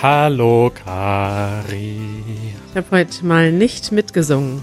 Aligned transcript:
Hallo! 0.00 0.70
Kari. 0.84 1.98
Ich 2.70 2.76
habe 2.76 2.86
heute 2.92 3.26
mal 3.26 3.50
nicht 3.50 3.90
mitgesungen. 3.90 4.62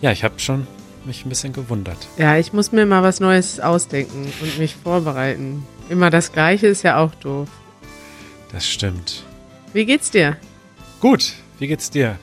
Ja, 0.00 0.12
ich 0.12 0.24
habe 0.24 0.38
schon 0.38 0.66
mich 1.04 1.26
ein 1.26 1.28
bisschen 1.28 1.52
gewundert. 1.52 1.98
Ja, 2.16 2.38
ich 2.38 2.54
muss 2.54 2.72
mir 2.72 2.86
mal 2.86 3.02
was 3.02 3.20
Neues 3.20 3.60
ausdenken 3.60 4.32
und 4.40 4.58
mich 4.58 4.74
vorbereiten. 4.76 5.66
Immer 5.90 6.08
das 6.08 6.32
Gleiche 6.32 6.68
ist 6.68 6.84
ja 6.84 6.96
auch 6.96 7.14
doof. 7.16 7.50
Das 8.50 8.66
stimmt. 8.66 9.24
Wie 9.74 9.84
geht's 9.84 10.10
dir? 10.10 10.38
Gut, 11.00 11.34
wie 11.58 11.66
geht's 11.66 11.90
dir? 11.90 12.18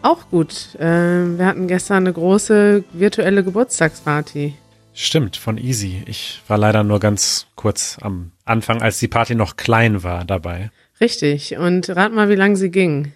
Auch 0.00 0.30
gut. 0.30 0.78
Ähm, 0.80 1.36
wir 1.36 1.44
hatten 1.44 1.68
gestern 1.68 2.04
eine 2.04 2.14
große 2.14 2.84
virtuelle 2.94 3.44
Geburtstagsparty. 3.44 4.54
Stimmt, 4.94 5.36
von 5.36 5.58
Easy. 5.58 6.02
Ich 6.06 6.40
war 6.48 6.56
leider 6.56 6.82
nur 6.82 7.00
ganz 7.00 7.46
kurz 7.56 7.98
am 8.00 8.30
Anfang, 8.46 8.80
als 8.80 9.00
die 9.00 9.08
Party 9.08 9.34
noch 9.34 9.56
klein 9.56 10.02
war, 10.02 10.24
dabei. 10.24 10.70
Richtig. 11.00 11.56
Und 11.56 11.88
rat 11.90 12.12
mal, 12.12 12.28
wie 12.28 12.34
lange 12.34 12.56
sie 12.56 12.70
ging. 12.70 13.12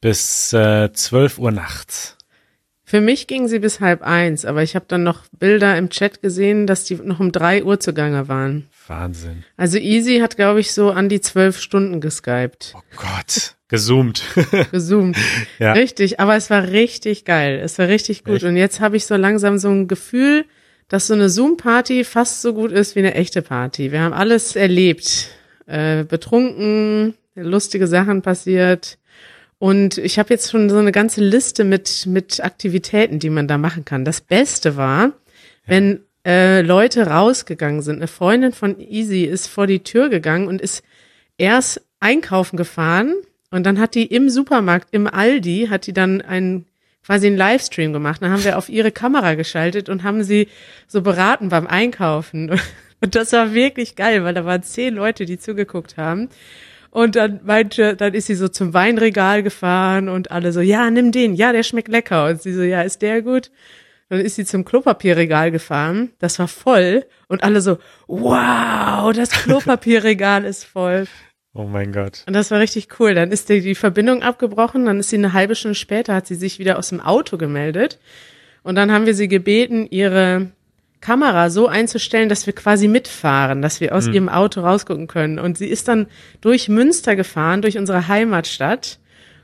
Bis 0.00 0.52
äh, 0.52 0.92
12 0.92 1.38
Uhr 1.38 1.52
nachts. 1.52 2.16
Für 2.88 3.00
mich 3.00 3.26
ging 3.26 3.48
sie 3.48 3.58
bis 3.58 3.80
halb 3.80 4.02
eins, 4.02 4.44
aber 4.44 4.62
ich 4.62 4.76
habe 4.76 4.84
dann 4.86 5.02
noch 5.02 5.24
Bilder 5.32 5.76
im 5.76 5.90
Chat 5.90 6.22
gesehen, 6.22 6.68
dass 6.68 6.84
die 6.84 6.94
noch 6.94 7.18
um 7.18 7.32
drei 7.32 7.64
Uhr 7.64 7.80
zugange 7.80 8.28
waren. 8.28 8.68
Wahnsinn. 8.86 9.44
Also 9.56 9.78
Easy 9.78 10.18
hat, 10.18 10.36
glaube 10.36 10.60
ich, 10.60 10.72
so 10.72 10.92
an 10.92 11.08
die 11.08 11.20
zwölf 11.20 11.58
Stunden 11.58 12.00
geskypt. 12.00 12.74
Oh 12.76 12.80
Gott. 12.96 13.56
Gezoomt. 13.66 14.22
Gezoomt. 14.70 15.16
Ja. 15.58 15.72
Richtig, 15.72 16.20
aber 16.20 16.36
es 16.36 16.48
war 16.48 16.68
richtig 16.68 17.24
geil. 17.24 17.58
Es 17.60 17.76
war 17.80 17.88
richtig 17.88 18.22
gut. 18.22 18.36
Echt? 18.36 18.44
Und 18.44 18.56
jetzt 18.56 18.78
habe 18.78 18.96
ich 18.96 19.06
so 19.06 19.16
langsam 19.16 19.58
so 19.58 19.68
ein 19.68 19.88
Gefühl, 19.88 20.44
dass 20.86 21.08
so 21.08 21.14
eine 21.14 21.28
Zoom-Party 21.28 22.04
fast 22.04 22.42
so 22.42 22.54
gut 22.54 22.70
ist 22.70 22.94
wie 22.94 23.00
eine 23.00 23.14
echte 23.14 23.42
Party. 23.42 23.90
Wir 23.90 24.00
haben 24.00 24.12
alles 24.12 24.54
erlebt. 24.54 25.30
Äh, 25.66 26.04
betrunken, 26.04 27.14
lustige 27.34 27.86
Sachen 27.86 28.22
passiert. 28.22 28.98
Und 29.58 29.98
ich 29.98 30.18
habe 30.18 30.30
jetzt 30.30 30.50
schon 30.50 30.70
so 30.70 30.76
eine 30.78 30.92
ganze 30.92 31.20
Liste 31.20 31.64
mit, 31.64 32.06
mit 32.06 32.44
Aktivitäten, 32.44 33.18
die 33.18 33.30
man 33.30 33.48
da 33.48 33.58
machen 33.58 33.84
kann. 33.84 34.04
Das 34.04 34.20
Beste 34.20 34.76
war, 34.76 35.12
wenn 35.66 36.00
äh, 36.26 36.60
Leute 36.62 37.06
rausgegangen 37.06 37.82
sind. 37.82 37.96
Eine 37.96 38.08
Freundin 38.08 38.52
von 38.52 38.78
Easy 38.78 39.24
ist 39.24 39.48
vor 39.48 39.66
die 39.66 39.80
Tür 39.80 40.08
gegangen 40.08 40.46
und 40.46 40.60
ist 40.60 40.84
erst 41.38 41.82
einkaufen 42.00 42.56
gefahren 42.56 43.14
und 43.50 43.64
dann 43.64 43.80
hat 43.80 43.94
die 43.94 44.06
im 44.06 44.28
Supermarkt, 44.28 44.88
im 44.92 45.06
Aldi, 45.06 45.68
hat 45.70 45.86
die 45.86 45.92
dann 45.92 46.20
einen 46.20 46.66
quasi 47.04 47.28
einen 47.28 47.36
Livestream 47.36 47.92
gemacht. 47.92 48.20
Dann 48.20 48.32
haben 48.32 48.44
wir 48.44 48.58
auf 48.58 48.68
ihre 48.68 48.90
Kamera 48.90 49.34
geschaltet 49.34 49.88
und 49.88 50.02
haben 50.02 50.24
sie 50.24 50.48
so 50.88 51.02
beraten 51.02 51.48
beim 51.48 51.66
Einkaufen. 51.66 52.60
Und 53.00 53.14
das 53.14 53.32
war 53.32 53.54
wirklich 53.54 53.96
geil, 53.96 54.24
weil 54.24 54.34
da 54.34 54.44
waren 54.44 54.62
zehn 54.62 54.94
Leute, 54.94 55.26
die 55.26 55.38
zugeguckt 55.38 55.96
haben. 55.96 56.28
Und 56.90 57.14
dann 57.14 57.40
meinte, 57.44 57.94
dann 57.94 58.14
ist 58.14 58.26
sie 58.26 58.34
so 58.34 58.48
zum 58.48 58.72
Weinregal 58.72 59.42
gefahren 59.42 60.08
und 60.08 60.30
alle 60.30 60.52
so, 60.52 60.60
ja, 60.60 60.90
nimm 60.90 61.12
den, 61.12 61.34
ja, 61.34 61.52
der 61.52 61.62
schmeckt 61.62 61.88
lecker. 61.88 62.26
Und 62.26 62.40
sie 62.40 62.52
so, 62.52 62.62
ja, 62.62 62.82
ist 62.82 63.02
der 63.02 63.22
gut? 63.22 63.50
Dann 64.08 64.20
ist 64.20 64.36
sie 64.36 64.44
zum 64.44 64.64
Klopapierregal 64.64 65.50
gefahren, 65.50 66.12
das 66.20 66.38
war 66.38 66.46
voll 66.46 67.04
und 67.26 67.42
alle 67.42 67.60
so, 67.60 67.78
wow, 68.06 69.12
das 69.12 69.30
Klopapierregal 69.44 70.44
ist 70.44 70.64
voll. 70.64 71.06
Oh 71.54 71.64
mein 71.64 71.90
Gott. 71.92 72.22
Und 72.26 72.34
das 72.34 72.50
war 72.50 72.60
richtig 72.60 73.00
cool. 73.00 73.14
Dann 73.14 73.32
ist 73.32 73.48
die, 73.48 73.62
die 73.62 73.74
Verbindung 73.74 74.22
abgebrochen, 74.22 74.84
dann 74.84 75.00
ist 75.00 75.10
sie 75.10 75.16
eine 75.16 75.32
halbe 75.32 75.54
Stunde 75.54 75.74
später, 75.74 76.14
hat 76.14 76.26
sie 76.26 76.34
sich 76.34 76.58
wieder 76.58 76.78
aus 76.78 76.90
dem 76.90 77.00
Auto 77.00 77.36
gemeldet. 77.36 77.98
Und 78.62 78.76
dann 78.76 78.92
haben 78.92 79.06
wir 79.06 79.14
sie 79.14 79.28
gebeten, 79.28 79.86
ihre 79.90 80.50
Kamera 81.06 81.50
so 81.50 81.68
einzustellen, 81.68 82.28
dass 82.28 82.46
wir 82.46 82.52
quasi 82.52 82.88
mitfahren, 82.88 83.62
dass 83.62 83.80
wir 83.80 83.94
aus 83.94 84.08
ihrem 84.08 84.28
Auto 84.28 84.62
rausgucken 84.62 85.06
können. 85.06 85.38
Und 85.38 85.56
sie 85.56 85.68
ist 85.68 85.86
dann 85.86 86.08
durch 86.40 86.68
Münster 86.68 87.14
gefahren, 87.14 87.62
durch 87.62 87.78
unsere 87.78 88.08
Heimatstadt. 88.08 88.98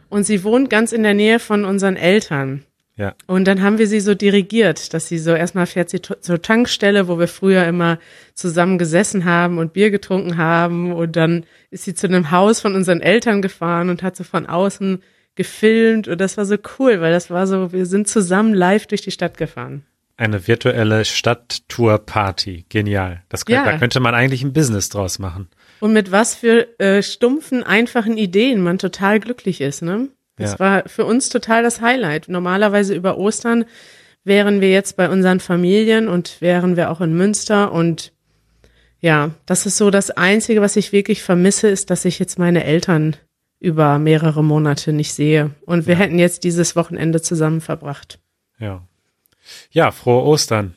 Und 0.08 0.24
sie 0.24 0.42
wohnt 0.42 0.70
ganz 0.70 0.90
in 0.90 1.04
der 1.04 1.14
Nähe 1.14 1.38
von 1.38 1.64
unseren 1.64 1.94
Eltern. 1.94 2.64
Ja. 2.96 3.14
Und 3.28 3.46
dann 3.46 3.62
haben 3.62 3.78
wir 3.78 3.86
sie 3.86 4.00
so 4.00 4.16
dirigiert, 4.16 4.92
dass 4.92 5.06
sie 5.06 5.18
so 5.18 5.34
erstmal 5.34 5.66
fährt 5.66 5.88
sie 5.88 6.02
zur 6.02 6.42
Tankstelle, 6.42 7.06
wo 7.06 7.20
wir 7.20 7.28
früher 7.28 7.64
immer 7.64 8.00
zusammen 8.34 8.76
gesessen 8.76 9.24
haben 9.24 9.58
und 9.58 9.72
Bier 9.72 9.92
getrunken 9.92 10.38
haben. 10.38 10.92
Und 10.92 11.14
dann 11.14 11.46
ist 11.70 11.84
sie 11.84 11.94
zu 11.94 12.08
einem 12.08 12.32
Haus 12.32 12.60
von 12.60 12.74
unseren 12.74 13.00
Eltern 13.00 13.40
gefahren 13.40 13.88
und 13.88 14.02
hat 14.02 14.16
so 14.16 14.24
von 14.24 14.46
außen 14.46 15.00
gefilmt. 15.36 16.08
Und 16.08 16.20
das 16.20 16.36
war 16.36 16.44
so 16.44 16.56
cool, 16.80 17.00
weil 17.00 17.12
das 17.12 17.30
war 17.30 17.46
so, 17.46 17.72
wir 17.72 17.86
sind 17.86 18.08
zusammen 18.08 18.52
live 18.52 18.88
durch 18.88 19.02
die 19.02 19.12
Stadt 19.12 19.36
gefahren. 19.36 19.84
Eine 20.16 20.46
virtuelle 20.46 21.04
Stadttour-Party. 21.04 22.66
Genial. 22.68 23.22
Das 23.28 23.44
könnte, 23.44 23.64
Ja. 23.64 23.72
Da 23.72 23.78
könnte 23.78 24.00
man 24.00 24.14
eigentlich 24.14 24.42
ein 24.42 24.52
Business 24.52 24.88
draus 24.88 25.18
machen. 25.18 25.48
Und 25.80 25.92
mit 25.92 26.12
was 26.12 26.34
für 26.34 26.78
äh, 26.78 27.02
stumpfen, 27.02 27.62
einfachen 27.62 28.16
Ideen 28.16 28.60
man 28.60 28.78
total 28.78 29.20
glücklich 29.20 29.60
ist, 29.60 29.82
ne? 29.82 30.08
Das 30.36 30.52
Ja. 30.52 30.58
war 30.58 30.82
für 30.88 31.04
uns 31.04 31.28
total 31.28 31.62
das 31.62 31.80
Highlight. 31.80 32.28
Normalerweise 32.28 32.94
über 32.94 33.18
Ostern 33.18 33.64
wären 34.24 34.60
wir 34.60 34.70
jetzt 34.70 34.96
bei 34.96 35.08
unseren 35.10 35.40
Familien 35.40 36.08
und 36.08 36.40
wären 36.40 36.76
wir 36.76 36.90
auch 36.90 37.00
in 37.00 37.16
Münster 37.16 37.72
und 37.72 38.12
ja, 39.00 39.30
das 39.46 39.66
ist 39.66 39.78
so 39.78 39.90
das 39.90 40.12
Einzige, 40.12 40.60
was 40.60 40.76
ich 40.76 40.92
wirklich 40.92 41.24
vermisse, 41.24 41.66
ist, 41.68 41.90
dass 41.90 42.04
ich 42.04 42.20
jetzt 42.20 42.38
meine 42.38 42.62
Eltern 42.62 43.16
über 43.58 43.98
mehrere 43.98 44.44
Monate 44.44 44.92
nicht 44.92 45.12
sehe. 45.12 45.50
Und 45.66 45.88
wir 45.88 45.96
hätten 45.96 46.20
jetzt 46.20 46.44
dieses 46.44 46.76
Wochenende 46.76 47.20
zusammen 47.20 47.60
verbracht. 47.60 48.20
Ja. 48.60 48.86
Ja, 49.70 49.90
frohe 49.90 50.22
Ostern. 50.24 50.74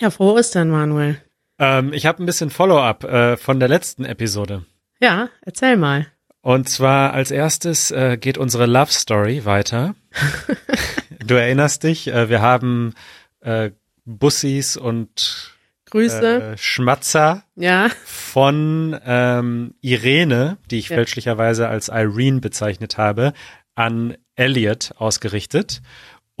Ja, 0.00 0.10
frohe 0.10 0.34
Ostern, 0.34 0.70
Manuel. 0.70 1.20
Ähm, 1.58 1.92
ich 1.92 2.06
habe 2.06 2.22
ein 2.22 2.26
bisschen 2.26 2.50
Follow-up 2.50 3.04
äh, 3.04 3.36
von 3.36 3.60
der 3.60 3.68
letzten 3.68 4.04
Episode. 4.04 4.64
Ja, 5.00 5.28
erzähl 5.42 5.76
mal. 5.76 6.06
Und 6.40 6.68
zwar 6.68 7.12
als 7.12 7.30
erstes 7.30 7.90
äh, 7.90 8.16
geht 8.16 8.36
unsere 8.38 8.66
Love 8.66 8.90
Story 8.92 9.44
weiter. 9.44 9.94
du 11.26 11.34
erinnerst 11.34 11.84
dich, 11.84 12.08
äh, 12.08 12.28
wir 12.28 12.40
haben 12.40 12.94
äh, 13.40 13.70
Bussis 14.04 14.76
und 14.76 15.52
Grüße. 15.90 16.52
äh, 16.54 16.58
Schmatzer 16.58 17.44
ja, 17.54 17.88
von 18.04 18.98
ähm, 19.04 19.74
Irene, 19.82 20.56
die 20.70 20.78
ich 20.78 20.88
Ja. 20.88 20.96
fälschlicherweise 20.96 21.68
als 21.68 21.88
Irene 21.88 22.40
bezeichnet 22.40 22.98
habe, 22.98 23.34
an 23.74 24.16
Elliot 24.34 24.92
ausgerichtet. 24.96 25.82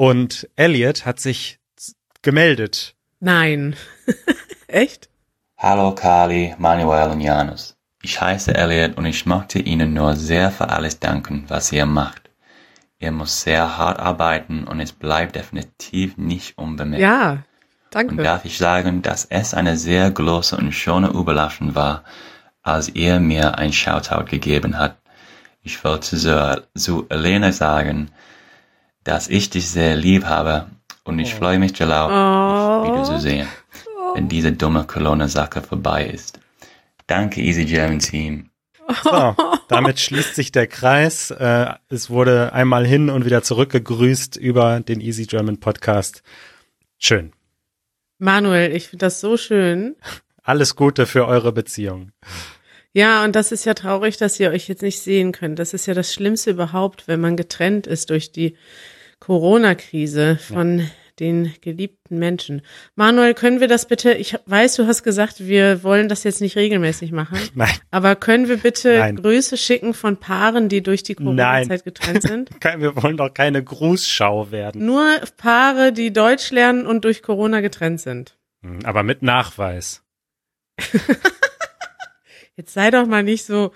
Und 0.02 0.48
Elliot 0.56 1.06
hat 1.06 1.20
sich 1.20 1.60
gemeldet. 2.22 2.96
nein. 3.20 3.76
Echt? 4.66 5.08
Hallo 5.56 5.94
Kali, 5.94 6.56
Manuel 6.58 7.10
und 7.10 7.20
Janus. 7.20 7.76
Ich 8.02 8.20
heiße 8.20 8.52
Elliot 8.52 8.96
und 8.98 9.04
ich 9.06 9.26
möchte 9.26 9.60
Ihnen 9.60 9.94
nur 9.94 10.16
sehr 10.16 10.50
für 10.50 10.70
alles 10.70 10.98
danken, 10.98 11.44
was 11.46 11.70
ihr 11.70 11.86
macht. 11.86 12.30
Ihr 12.98 13.12
müsst 13.12 13.42
sehr 13.42 13.78
hart 13.78 14.00
arbeiten 14.00 14.64
und 14.64 14.80
es 14.80 14.90
bleibt 14.90 15.36
definitiv 15.36 16.16
nicht 16.16 16.58
unbemerkt. 16.58 17.00
Ja, 17.00 17.30
Und 17.30 17.44
danke. 17.90 18.22
darf 18.24 18.44
ich 18.44 18.58
sagen, 18.58 19.02
dass 19.02 19.26
es 19.26 19.54
eine 19.54 19.76
sehr 19.76 20.10
große 20.10 20.56
und 20.56 20.72
schöne 20.72 21.10
Überraschung 21.10 21.76
war, 21.76 22.02
als 22.64 22.88
ihr 22.88 23.20
mir 23.20 23.56
ein 23.56 23.72
Shoutout 23.72 24.24
gegeben 24.24 24.80
habt. 24.80 25.00
Ich 25.62 25.84
wollte 25.84 26.16
zu, 26.16 26.64
zu 26.74 27.06
Elena 27.08 27.52
sagen, 27.52 28.10
dass 29.04 29.28
ich 29.28 29.50
dich 29.50 29.68
sehr 29.68 29.96
lieb 29.96 30.24
habe 30.24 30.66
und 31.04 31.18
ich 31.18 31.34
freue 31.34 31.58
mich 31.58 31.72
darauf, 31.72 32.10
Oh. 32.12 32.84
dich 32.84 32.92
wiederzusehen, 32.92 33.48
wenn 34.14 34.28
diese 34.28 34.52
dumme 34.52 34.84
Corona-Sache 34.84 35.62
vorbei 35.62 36.06
ist. 36.06 36.38
Danke, 37.06 37.40
Easy 37.40 37.64
German 37.64 37.98
Team. 37.98 38.50
So, 39.02 39.34
damit 39.68 40.00
schließt 40.00 40.34
sich 40.34 40.52
der 40.52 40.66
Kreis. 40.66 41.30
Äh, 41.30 41.66
es 41.88 42.10
wurde 42.10 42.52
einmal 42.52 42.86
hin 42.86 43.10
und 43.10 43.24
wieder 43.24 43.42
zurückgegrüßt 43.42 44.36
über 44.36 44.80
den 44.80 45.00
Easy 45.00 45.24
German 45.26 45.58
Podcast. 45.60 46.22
Schön. 46.98 47.32
Manuel, 48.18 48.72
ich 48.74 48.88
finde 48.88 49.06
das 49.06 49.20
so 49.20 49.36
schön. 49.36 49.96
Alles 50.42 50.76
Gute 50.76 51.06
für 51.06 51.26
eure 51.26 51.52
Beziehung. 51.52 52.12
Ja, 52.92 53.24
und 53.24 53.34
das 53.34 53.52
ist 53.52 53.64
ja 53.64 53.74
traurig, 53.74 54.18
dass 54.18 54.38
ihr 54.38 54.50
euch 54.50 54.68
jetzt 54.68 54.82
nicht 54.82 55.00
sehen 55.00 55.32
könnt. 55.32 55.58
Das 55.58 55.72
ist 55.72 55.86
ja 55.86 55.94
das 55.94 56.12
Schlimmste 56.12 56.50
überhaupt, 56.50 57.08
wenn 57.08 57.20
man 57.20 57.36
getrennt 57.36 57.86
ist 57.86 58.10
durch 58.10 58.32
die 58.32 58.56
Corona-Krise 59.22 60.36
von 60.36 60.90
den 61.20 61.54
geliebten 61.60 62.18
Menschen. 62.18 62.62
Manuel, 62.96 63.34
können 63.34 63.60
wir 63.60 63.68
das 63.68 63.86
bitte, 63.86 64.14
ich 64.14 64.36
weiß, 64.46 64.74
du 64.74 64.88
hast 64.88 65.04
gesagt, 65.04 65.46
wir 65.46 65.84
wollen 65.84 66.08
das 66.08 66.24
jetzt 66.24 66.40
nicht 66.40 66.56
regelmäßig 66.56 67.12
machen, 67.12 67.38
Nein, 67.54 67.70
aber 67.92 68.16
können 68.16 68.48
wir 68.48 68.56
bitte 68.56 68.98
Nein. 68.98 69.14
Grüße 69.14 69.56
schicken 69.56 69.94
von 69.94 70.16
Paaren, 70.16 70.68
die 70.68 70.82
durch 70.82 71.04
die 71.04 71.14
Corona-Zeit 71.14 71.84
getrennt 71.84 72.22
sind? 72.22 72.50
wir 72.78 73.00
wollen 73.00 73.16
doch 73.16 73.32
keine 73.32 73.62
Grußschau 73.62 74.50
werden. 74.50 74.84
Nur 74.84 75.06
Paare, 75.36 75.92
die 75.92 76.12
Deutsch 76.12 76.50
lernen 76.50 76.84
und 76.84 77.04
durch 77.04 77.22
Corona 77.22 77.60
getrennt 77.60 78.00
sind. 78.00 78.36
Hm, 78.62 78.80
Aber 78.82 79.04
mit 79.04 79.22
Nachweis. 79.22 80.02
Jetzt 82.56 82.74
sei 82.74 82.90
doch 82.90 83.06
mal 83.06 83.22
nicht 83.22 83.44
so, 83.44 83.72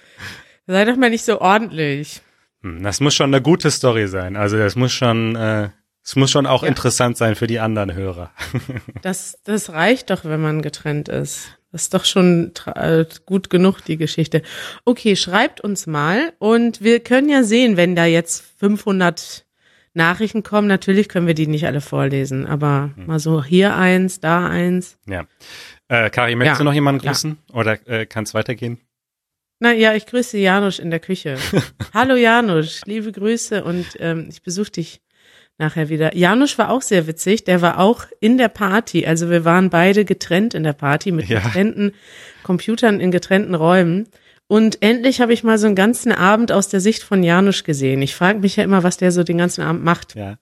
sei 0.67 0.85
doch 0.85 0.97
mal 0.97 1.11
nicht 1.11 1.25
so 1.25 1.41
ordentlich. 1.41 2.21
Hm, 2.67 2.83
Das 2.83 3.01
muss 3.01 3.15
schon 3.15 3.33
eine 3.33 3.43
gute 3.43 3.71
Story 3.71 4.09
sein. 4.09 4.37
Also 4.37 4.59
das 4.59 4.77
muss 4.77 4.93
schon, 4.93 5.37
äh, 5.37 5.71
es 6.03 6.17
muss 6.17 6.31
schon 6.31 6.47
auch 6.47 6.63
Ja. 6.63 6.69
interessant 6.69 7.17
sein 7.17 7.35
für 7.35 7.47
die 7.47 7.61
anderen 7.61 7.95
Hörer. 7.95 8.31
Das, 9.03 9.39
das 9.45 9.71
reicht 9.71 10.11
doch, 10.11 10.25
wenn 10.25 10.41
man 10.41 10.63
getrennt 10.63 11.09
ist. 11.09 11.49
Das 11.73 11.83
ist 11.83 11.95
doch 11.95 12.05
schon 12.05 12.53
äh, 12.75 13.05
gut 13.27 13.51
genug, 13.51 13.85
die 13.85 13.97
Geschichte. 13.97 14.43
Okay, 14.85 15.15
schreibt 15.17 15.61
uns 15.61 15.87
mal 15.87 16.33
und 16.39 16.81
wir 16.83 17.01
können 17.01 17.29
ja 17.29 17.43
sehen, 17.43 17.77
wenn 17.77 17.95
da 17.95 18.05
jetzt 18.07 18.45
500 18.59 19.45
Nachrichten 19.93 20.43
kommen, 20.43 20.69
natürlich 20.69 21.09
können 21.09 21.27
wir 21.27 21.35
die 21.35 21.47
nicht 21.47 21.67
alle 21.67 21.81
vorlesen, 21.81 22.47
aber 22.47 22.91
hm. 22.97 23.07
mal 23.07 23.19
so 23.19 23.43
hier 23.43 23.77
eins, 23.77 24.21
da 24.21 24.47
eins. 24.47 24.99
Ja. 25.07 25.25
Äh, 25.89 26.11
Kari, 26.11 26.35
möchtest 26.35 26.59
ja. 26.59 26.65
du 26.65 26.65
noch 26.65 26.75
jemanden 26.75 27.01
grüßen 27.01 27.39
ja. 27.49 27.55
oder 27.55 27.89
äh, 27.89 28.07
kann 28.07 28.25
es 28.25 28.35
weitergehen? 28.35 28.79
Na 29.59 29.73
ja, 29.73 29.95
ich 29.95 30.05
grüße 30.05 30.37
Janusz 30.37 30.79
in 30.79 30.91
der 30.91 31.01
Küche. 31.01 31.39
Hallo 31.95 32.15
Janusz, 32.15 32.83
liebe 32.85 33.11
Grüße 33.11 33.65
und 33.65 33.87
ähm, 34.01 34.27
ich 34.31 34.43
besuche 34.43 34.71
dich 34.71 35.01
nachher 35.57 35.89
wieder. 35.89 36.15
Janusz 36.15 36.59
war 36.59 36.71
auch 36.71 36.83
sehr 36.83 37.07
witzig, 37.07 37.45
der 37.45 37.63
war 37.63 37.79
auch 37.79 38.05
in 38.21 38.37
der 38.37 38.49
Party, 38.49 39.07
also 39.07 39.31
wir 39.31 39.47
waren 39.47 39.71
beide 39.71 40.05
getrennt 40.05 40.53
in 40.53 40.63
der 40.63 40.75
Party 40.75 41.11
mit 41.11 41.29
ja. 41.29 41.41
getrennten 41.41 41.93
Computern 42.43 43.01
in 43.01 43.11
getrennten 43.11 43.55
Räumen. 43.55 44.09
Und 44.47 44.83
endlich 44.83 45.23
habe 45.23 45.33
ich 45.33 45.43
mal 45.43 45.57
so 45.57 45.67
einen 45.67 45.75
ganzen 45.75 46.13
Abend 46.13 46.53
aus 46.53 46.69
der 46.69 46.81
Sicht 46.81 47.03
von 47.03 47.23
Janusz 47.23 47.65
gesehen. 47.65 48.03
Ich 48.03 48.15
frage 48.15 48.41
mich 48.41 48.57
ja 48.57 48.65
immer, 48.65 48.83
was 48.83 48.99
der 48.99 49.11
so 49.11 49.25
den 49.25 49.39
ganzen 49.39 49.63
Abend 49.63 49.83
macht. 49.83 50.15
Ja. 50.17 50.37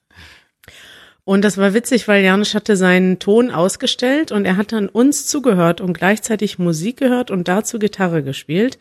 Und 1.22 1.42
das 1.42 1.56
war 1.56 1.72
witzig, 1.72 2.06
weil 2.06 2.22
Janusz 2.22 2.54
hatte 2.54 2.76
seinen 2.76 3.18
Ton 3.20 3.50
ausgestellt 3.50 4.30
und 4.30 4.44
er 4.44 4.56
hat 4.56 4.72
dann 4.72 4.88
uns 4.88 5.26
zugehört 5.26 5.80
und 5.80 5.94
gleichzeitig 5.94 6.58
Musik 6.58 6.98
gehört 6.98 7.30
und 7.30 7.48
dazu 7.48 7.78
Gitarre 7.78 8.22
gespielt. 8.22 8.78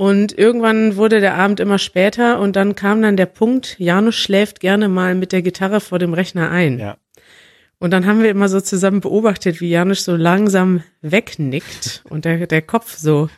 Und 0.00 0.38
irgendwann 0.38 0.94
wurde 0.94 1.18
der 1.18 1.34
Abend 1.34 1.58
immer 1.58 1.76
später 1.76 2.38
und 2.38 2.54
dann 2.54 2.76
kam 2.76 3.02
dann 3.02 3.16
der 3.16 3.26
Punkt, 3.26 3.74
Janusz 3.80 4.14
schläft 4.14 4.60
gerne 4.60 4.88
mal 4.88 5.16
mit 5.16 5.32
der 5.32 5.42
Gitarre 5.42 5.80
vor 5.80 5.98
dem 5.98 6.14
Rechner 6.14 6.52
ein. 6.52 6.78
Ja. 6.78 6.98
Und 7.80 7.90
dann 7.90 8.06
haben 8.06 8.22
wir 8.22 8.30
immer 8.30 8.48
so 8.48 8.60
zusammen 8.60 9.00
beobachtet, 9.00 9.60
wie 9.60 9.70
Janusz 9.70 10.04
so 10.04 10.14
langsam 10.14 10.84
wegnickt 11.02 12.04
und 12.08 12.26
der, 12.26 12.46
der 12.46 12.62
Kopf 12.62 12.96
so 12.96 13.28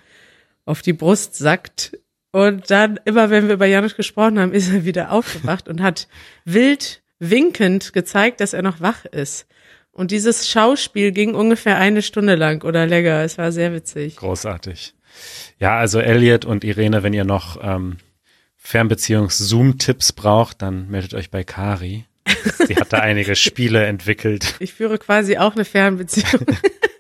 auf 0.67 0.83
die 0.83 0.93
Brust 0.93 1.35
sackt. 1.35 1.97
Und 2.31 2.71
dann, 2.71 3.01
immer 3.07 3.31
wenn 3.31 3.47
wir 3.47 3.55
über 3.55 3.65
Janusz 3.65 3.97
gesprochen 3.97 4.39
haben, 4.39 4.53
ist 4.53 4.71
er 4.71 4.85
wieder 4.85 5.13
aufgewacht 5.13 5.67
und 5.67 5.81
hat 5.81 6.09
wild 6.45 7.03
winkend 7.19 7.95
gezeigt, 7.95 8.43
dass 8.43 8.53
er 8.53 8.61
noch 8.61 8.83
wach 8.83 9.07
ist. 9.07 9.47
Und 9.93 10.11
dieses 10.11 10.47
Schauspiel 10.47 11.13
ging 11.13 11.35
ungefähr 11.35 11.79
eine 11.79 12.03
Stunde 12.03 12.35
lang 12.35 12.65
oder 12.65 12.87
länger. 12.87 13.23
Es 13.23 13.39
war 13.39 13.51
sehr 13.51 13.73
witzig. 13.73 14.17
Großartig. 14.17 14.93
Ja, 15.59 15.79
also 15.79 16.01
Elliot 16.01 16.45
und 16.45 16.65
Irene, 16.65 17.03
wenn 17.03 17.13
ihr 17.13 17.25
noch 17.25 17.59
ähm, 17.63 17.99
Fernbeziehungs-Zoom-Tipps 18.57 20.13
braucht, 20.13 20.63
dann 20.63 20.89
meldet 20.89 21.15
euch 21.15 21.31
bei 21.31 21.45
Kari. 21.45 22.07
Sie 22.67 22.77
hat 22.77 22.93
da 22.93 22.99
einige 23.01 23.35
Spiele 23.37 23.87
entwickelt. 23.87 24.57
Ich 24.61 24.75
führe 24.75 24.99
quasi 24.99 25.39
auch 25.39 25.55
eine 25.55 25.65
Fernbeziehung. 25.65 26.47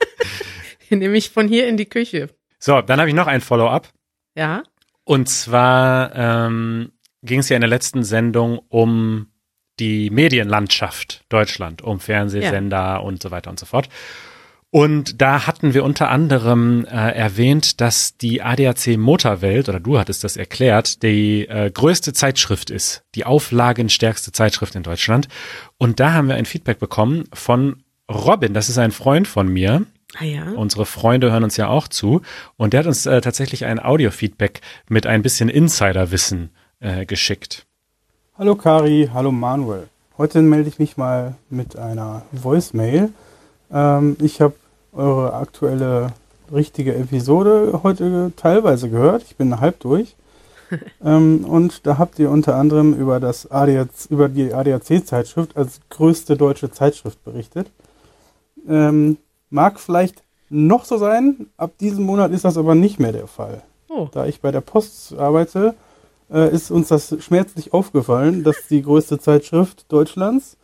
Nämlich 0.90 1.30
von 1.30 1.46
hier 1.46 1.68
in 1.68 1.76
die 1.76 1.86
Küche. 1.86 2.30
So, 2.58 2.80
dann 2.80 2.98
habe 2.98 3.08
ich 3.08 3.14
noch 3.14 3.26
ein 3.26 3.40
Follow-up. 3.40 3.88
Ja. 4.34 4.64
Und 5.04 5.28
zwar 5.28 6.14
ähm, 6.14 6.92
ging 7.22 7.40
es 7.40 7.48
ja 7.48 7.56
in 7.56 7.62
der 7.62 7.70
letzten 7.70 8.02
Sendung 8.02 8.58
um 8.68 9.28
die 9.78 10.10
Medienlandschaft 10.10 11.24
Deutschland, 11.28 11.82
um 11.82 12.00
Fernsehsender 12.00 12.76
ja. 12.76 12.96
und 12.98 13.22
so 13.22 13.30
weiter 13.30 13.50
und 13.50 13.58
so 13.58 13.66
fort. 13.66 13.88
Und 14.72 15.20
da 15.20 15.48
hatten 15.48 15.74
wir 15.74 15.82
unter 15.82 16.10
anderem 16.10 16.84
äh, 16.84 16.90
erwähnt, 16.90 17.80
dass 17.80 18.16
die 18.16 18.40
ADAC 18.40 18.96
Motorwelt, 18.96 19.68
oder 19.68 19.80
du 19.80 19.98
hattest 19.98 20.22
das 20.22 20.36
erklärt, 20.36 21.02
die 21.02 21.48
äh, 21.48 21.72
größte 21.72 22.12
Zeitschrift 22.12 22.70
ist, 22.70 23.02
die 23.16 23.26
auflagenstärkste 23.26 24.30
Zeitschrift 24.30 24.76
in 24.76 24.84
Deutschland. 24.84 25.26
Und 25.76 25.98
da 25.98 26.12
haben 26.12 26.28
wir 26.28 26.36
ein 26.36 26.44
Feedback 26.44 26.78
bekommen 26.78 27.24
von 27.32 27.82
Robin, 28.08 28.54
das 28.54 28.68
ist 28.68 28.78
ein 28.78 28.92
Freund 28.92 29.26
von 29.26 29.48
mir. 29.48 29.86
Ah 30.16 30.24
ja. 30.24 30.50
Unsere 30.52 30.86
Freunde 30.86 31.32
hören 31.32 31.44
uns 31.44 31.56
ja 31.56 31.68
auch 31.68 31.88
zu. 31.88 32.22
Und 32.56 32.72
der 32.72 32.80
hat 32.80 32.86
uns 32.86 33.06
äh, 33.06 33.20
tatsächlich 33.20 33.64
ein 33.64 33.82
Audio-Feedback 33.82 34.60
mit 34.88 35.06
ein 35.06 35.22
bisschen 35.22 35.48
Insiderwissen 35.48 36.50
äh, 36.78 37.06
geschickt. 37.06 37.66
Hallo 38.38 38.54
Kari, 38.54 39.10
hallo 39.12 39.32
Manuel. 39.32 39.88
Heute 40.16 40.42
melde 40.42 40.68
ich 40.68 40.78
mich 40.78 40.96
mal 40.96 41.34
mit 41.48 41.76
einer 41.76 42.22
Voicemail. 42.32 43.10
Ähm, 43.72 44.16
ich 44.20 44.40
habe 44.40 44.54
eure 44.92 45.34
aktuelle 45.34 46.12
richtige 46.52 46.94
Episode 46.94 47.80
heute 47.82 48.32
teilweise 48.36 48.88
gehört. 48.90 49.22
Ich 49.22 49.36
bin 49.36 49.60
halb 49.60 49.80
durch. 49.80 50.16
ähm, 51.04 51.44
und 51.44 51.86
da 51.86 51.98
habt 51.98 52.18
ihr 52.18 52.30
unter 52.30 52.56
anderem 52.56 52.94
über, 52.94 53.20
das 53.20 53.50
ADAC, 53.50 53.88
über 54.08 54.28
die 54.28 54.52
ADAC-Zeitschrift 54.52 55.56
als 55.56 55.80
größte 55.90 56.36
deutsche 56.36 56.70
Zeitschrift 56.70 57.22
berichtet. 57.24 57.70
Ähm, 58.68 59.16
mag 59.50 59.80
vielleicht 59.80 60.22
noch 60.48 60.84
so 60.84 60.96
sein, 60.98 61.46
ab 61.56 61.72
diesem 61.78 62.04
Monat 62.04 62.32
ist 62.32 62.44
das 62.44 62.56
aber 62.56 62.74
nicht 62.74 62.98
mehr 62.98 63.12
der 63.12 63.26
Fall. 63.26 63.62
Oh. 63.88 64.08
Da 64.12 64.26
ich 64.26 64.40
bei 64.40 64.50
der 64.50 64.60
Post 64.60 65.14
arbeite, 65.16 65.74
äh, 66.32 66.52
ist 66.52 66.70
uns 66.70 66.88
das 66.88 67.16
schmerzlich 67.20 67.72
aufgefallen, 67.72 68.44
dass 68.44 68.68
die 68.68 68.82
größte 68.82 69.18
Zeitschrift 69.18 69.86
Deutschlands 69.88 70.56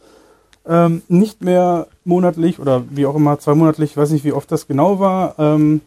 ähm, 0.69 1.03
nicht 1.09 1.43
mehr 1.43 1.87
monatlich 2.05 2.59
oder 2.59 2.85
wie 2.91 3.07
auch 3.07 3.15
immer 3.15 3.39
zweimonatlich, 3.39 3.97
weiß 3.97 4.11
nicht 4.11 4.25
wie 4.25 4.33
oft 4.33 4.51
das 4.51 4.67
genau 4.67 4.99
war, 4.99 5.39
ähm, 5.39 5.81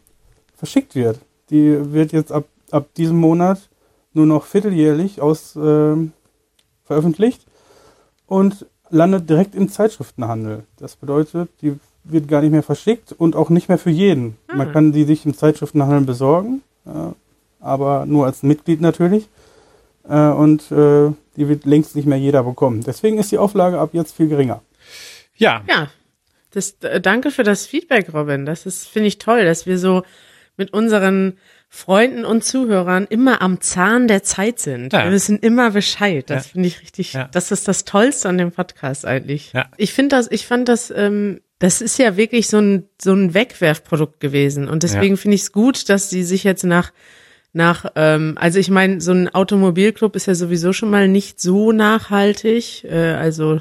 verschickt 0.56 0.96
wird. 0.96 1.20
Die 1.50 1.94
wird 1.94 2.12
jetzt 2.12 2.32
ab, 2.32 2.46
ab 2.72 2.88
diesem 2.96 3.18
Monat 3.18 3.60
nur 4.14 4.26
noch 4.26 4.46
vierteljährlich 4.46 5.22
aus 5.22 5.56
äh, 5.56 5.96
veröffentlicht 6.84 7.46
und 8.28 8.66
landet 8.90 9.30
direkt 9.30 9.56
im 9.56 9.70
Zeitschriftenhandel. 9.70 10.64
Das 10.78 10.96
bedeutet, 10.96 11.50
die 11.62 11.80
wird 12.04 12.28
gar 12.28 12.42
nicht 12.42 12.52
mehr 12.52 12.64
verschickt 12.64 13.12
und 13.12 13.36
auch 13.36 13.50
nicht 13.50 13.70
mehr 13.70 13.78
für 13.78 13.92
jeden. 13.92 14.38
Ah. 14.48 14.58
Man 14.58 14.72
kann 14.72 14.92
die 14.92 15.04
sich 15.04 15.26
im 15.26 15.36
Zeitschriftenhandel 15.36 16.02
besorgen, 16.02 16.62
äh, 16.86 16.90
aber 17.60 18.06
nur 18.06 18.26
als 18.26 18.44
Mitglied 18.44 18.82
natürlich. 18.82 19.28
Äh, 20.08 20.30
und 20.30 20.72
äh, 20.72 21.12
die 21.36 21.48
wird 21.48 21.66
längst 21.66 21.96
nicht 21.96 22.08
mehr 22.08 22.18
jeder 22.18 22.44
bekommen. 22.44 22.84
Deswegen 22.86 23.20
ist 23.20 23.32
die 23.32 23.38
Auflage 23.38 23.80
ab 23.80 23.90
jetzt 23.94 24.16
viel 24.16 24.28
geringer. 24.28 24.62
Ja. 25.40 25.64
Ja. 25.68 25.90
Das, 26.52 26.78
äh, 26.82 27.02
danke 27.02 27.32
für 27.32 27.44
das 27.44 27.66
Feedback, 27.66 28.14
Robin. 28.14 28.46
Das 28.46 28.66
ist, 28.66 28.88
finde 28.88 29.08
ich 29.08 29.18
toll, 29.18 29.46
dass 29.46 29.66
wir 29.66 29.78
so 29.78 30.04
mit 30.58 30.74
unseren 30.74 31.38
Freunden 31.70 32.26
und 32.26 32.44
Zuhörern 32.44 33.06
immer 33.10 33.42
am 33.42 33.62
Zahn 33.62 34.08
der 34.08 34.24
Zeit 34.24 34.60
sind. 34.60 34.92
Ja. 34.92 35.06
Wir 35.06 35.12
wissen 35.12 35.38
immer 35.40 35.72
Bescheid. 35.72 36.30
Das 36.30 36.48
ja. 36.48 36.52
finde 36.52 36.68
ich 36.68 36.82
richtig, 36.82 37.14
ja. 37.14 37.30
das 37.32 37.52
ist 37.52 37.68
das 37.68 37.86
Tollste 37.86 38.28
an 38.28 38.38
dem 38.38 38.52
Podcast 38.52 39.06
eigentlich. 39.06 39.54
Ja. 39.54 39.70
Ich 39.78 39.94
finde 39.94 40.16
das, 40.16 40.30
ich 40.32 40.48
fand 40.48 40.68
das, 40.68 40.92
ähm, 40.92 41.42
das 41.60 41.82
ist 41.82 42.00
ja 42.00 42.18
wirklich 42.18 42.48
so 42.48 42.58
ein, 42.58 42.90
so 43.00 43.14
ein 43.14 43.34
Wegwerfprodukt 43.34 44.20
gewesen. 44.20 44.68
Und 44.68 44.84
deswegen 44.84 45.18
finde 45.18 45.36
ich 45.36 45.42
es 45.42 45.52
gut, 45.52 45.90
dass 45.90 46.10
sie 46.10 46.24
sich 46.24 46.44
jetzt 46.44 46.64
nach 46.64 46.92
nach, 47.52 47.86
ähm, 47.96 48.36
also 48.40 48.60
ich 48.60 48.70
meine, 48.70 49.02
so 49.02 49.12
ein 49.12 49.34
Automobilclub 49.34 50.16
ist 50.16 50.28
ja 50.28 50.36
sowieso 50.36 50.72
schon 50.72 50.92
mal 50.92 51.08
nicht 51.08 51.40
so 51.40 51.72
nachhaltig. 51.72 52.84
Äh, 52.84 53.14
also 53.14 53.60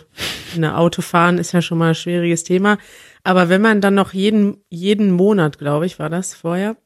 eine 0.54 0.76
Autofahren 0.76 1.38
ist 1.38 1.52
ja 1.52 1.62
schon 1.62 1.78
mal 1.78 1.90
ein 1.90 1.94
schwieriges 1.94 2.44
Thema. 2.44 2.78
Aber 3.24 3.48
wenn 3.48 3.62
man 3.62 3.80
dann 3.80 3.94
noch 3.94 4.12
jeden, 4.12 4.58
jeden 4.68 5.10
Monat, 5.10 5.58
glaube 5.58 5.86
ich, 5.86 5.98
war 5.98 6.10
das 6.10 6.34
vorher, 6.34 6.76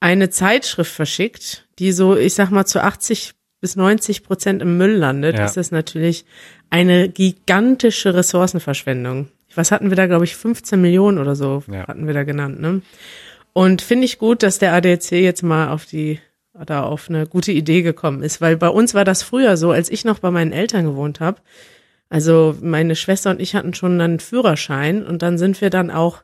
eine 0.00 0.28
Zeitschrift 0.28 0.92
verschickt, 0.92 1.66
die 1.78 1.92
so, 1.92 2.16
ich 2.16 2.34
sag 2.34 2.50
mal, 2.50 2.66
zu 2.66 2.82
80 2.82 3.32
bis 3.60 3.76
90 3.76 4.22
Prozent 4.22 4.60
im 4.60 4.76
Müll 4.76 4.96
landet, 4.96 5.38
ja. 5.38 5.46
ist 5.46 5.56
das 5.56 5.70
natürlich 5.70 6.26
eine 6.68 7.08
gigantische 7.08 8.12
Ressourcenverschwendung. 8.14 9.28
Was 9.54 9.70
hatten 9.70 9.90
wir 9.90 9.96
da, 9.96 10.06
glaube 10.06 10.24
ich, 10.24 10.36
15 10.36 10.80
Millionen 10.80 11.18
oder 11.18 11.34
so 11.36 11.62
ja. 11.70 11.86
hatten 11.86 12.06
wir 12.06 12.12
da 12.12 12.24
genannt, 12.24 12.60
ne? 12.60 12.82
Und 13.54 13.82
finde 13.82 14.04
ich 14.04 14.18
gut, 14.18 14.42
dass 14.42 14.58
der 14.58 14.72
ADAC 14.72 15.12
jetzt 15.12 15.42
mal 15.42 15.68
auf 15.68 15.86
die 15.86 16.18
da 16.66 16.84
auf 16.84 17.08
eine 17.08 17.26
gute 17.26 17.52
Idee 17.52 17.82
gekommen 17.82 18.22
ist, 18.22 18.40
weil 18.40 18.56
bei 18.56 18.68
uns 18.68 18.94
war 18.94 19.04
das 19.04 19.22
früher 19.22 19.56
so, 19.56 19.72
als 19.72 19.90
ich 19.90 20.04
noch 20.04 20.20
bei 20.20 20.30
meinen 20.30 20.52
Eltern 20.52 20.84
gewohnt 20.84 21.20
habe. 21.20 21.40
Also 22.08 22.56
meine 22.60 22.94
Schwester 22.94 23.30
und 23.30 23.40
ich 23.40 23.54
hatten 23.54 23.74
schon 23.74 24.00
einen 24.00 24.20
Führerschein 24.20 25.04
und 25.04 25.22
dann 25.22 25.36
sind 25.36 25.60
wir 25.60 25.70
dann 25.70 25.90
auch 25.90 26.22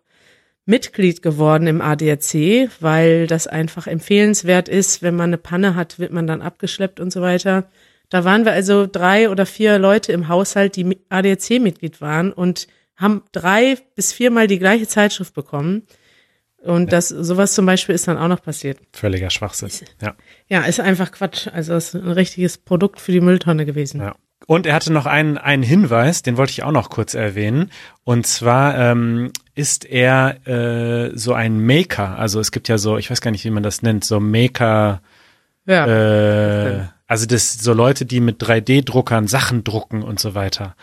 Mitglied 0.67 1.23
geworden 1.23 1.67
im 1.67 1.81
ADAC, 1.81 2.71
weil 2.81 3.27
das 3.27 3.49
einfach 3.49 3.89
empfehlenswert 3.89 4.69
ist, 4.69 5.03
wenn 5.03 5.17
man 5.17 5.31
eine 5.31 5.39
Panne 5.39 5.75
hat, 5.75 5.99
wird 5.99 6.13
man 6.13 6.29
dann 6.29 6.43
abgeschleppt 6.43 7.01
und 7.01 7.13
so 7.13 7.23
weiter. 7.23 7.69
Da 8.09 8.25
waren 8.25 8.45
wir 8.45 8.53
also 8.53 8.87
drei 8.87 9.31
oder 9.31 9.47
vier 9.47 9.79
Leute 9.79 10.13
im 10.13 10.29
Haushalt, 10.29 10.77
die 10.77 10.99
ADAC-Mitglied 11.09 12.01
waren 12.01 12.33
und 12.33 12.69
haben 12.97 13.23
drei 13.33 13.79
bis 13.97 14.13
viermal 14.13 14.47
die 14.47 14.59
gleiche 14.59 14.87
Zeitschrift 14.87 15.35
bekommen. 15.35 15.87
Und 16.63 16.93
das, 16.93 17.09
sowas 17.09 17.55
zum 17.55 17.65
Beispiel 17.65 17.95
ist 17.95 18.07
dann 18.07 18.19
auch 18.19 18.29
noch 18.29 18.43
passiert. 18.43 18.79
Völliger 18.93 19.31
Schwachsinn. 19.31 19.71
Ja. 20.03 20.15
Ja, 20.49 20.63
ist 20.63 20.81
einfach 20.81 21.11
Quatsch. 21.11 21.49
Also 21.49 21.75
ist 21.75 21.95
ein 21.95 22.11
richtiges 22.11 22.59
Produkt 22.59 23.01
für 23.01 23.13
die 23.13 23.21
Mülltonne 23.21 23.65
gewesen. 23.65 24.01
Ja. 24.01 24.15
Und 24.47 24.67
er 24.67 24.75
hatte 24.75 24.93
noch 24.93 25.07
einen, 25.07 25.39
einen 25.39 25.63
Hinweis, 25.63 26.23
den 26.23 26.37
wollte 26.37 26.53
ich 26.53 26.63
auch 26.63 26.73
noch 26.73 26.91
kurz 26.91 27.15
erwähnen. 27.15 27.71
Und 28.05 28.27
zwar 28.27 28.77
ähm, 28.77 29.33
ist 29.55 29.85
er 29.85 30.47
äh, 30.47 31.17
so 31.17 31.35
ein 31.35 31.65
Maker. 31.65 32.19
Also 32.19 32.41
es 32.41 32.51
gibt 32.51 32.69
ja 32.69 32.79
so, 32.79 32.99
ich 32.99 33.11
weiß 33.11 33.21
gar 33.21 33.31
nicht, 33.31 33.45
wie 33.45 33.51
man 33.51 33.63
das 33.63 33.83
nennt, 33.83 34.05
so 34.05 34.19
Maker. 34.19 35.03
Ja. 35.67 35.87
Äh, 35.87 36.87
also 37.07 37.27
das 37.27 37.55
so 37.55 37.73
Leute, 37.73 38.07
die 38.07 38.21
mit 38.21 38.43
3D-Druckern 38.43 39.29
Sachen 39.29 39.65
drucken 39.65 40.03
und 40.03 40.21
so 40.21 40.35
weiter. 40.35 40.75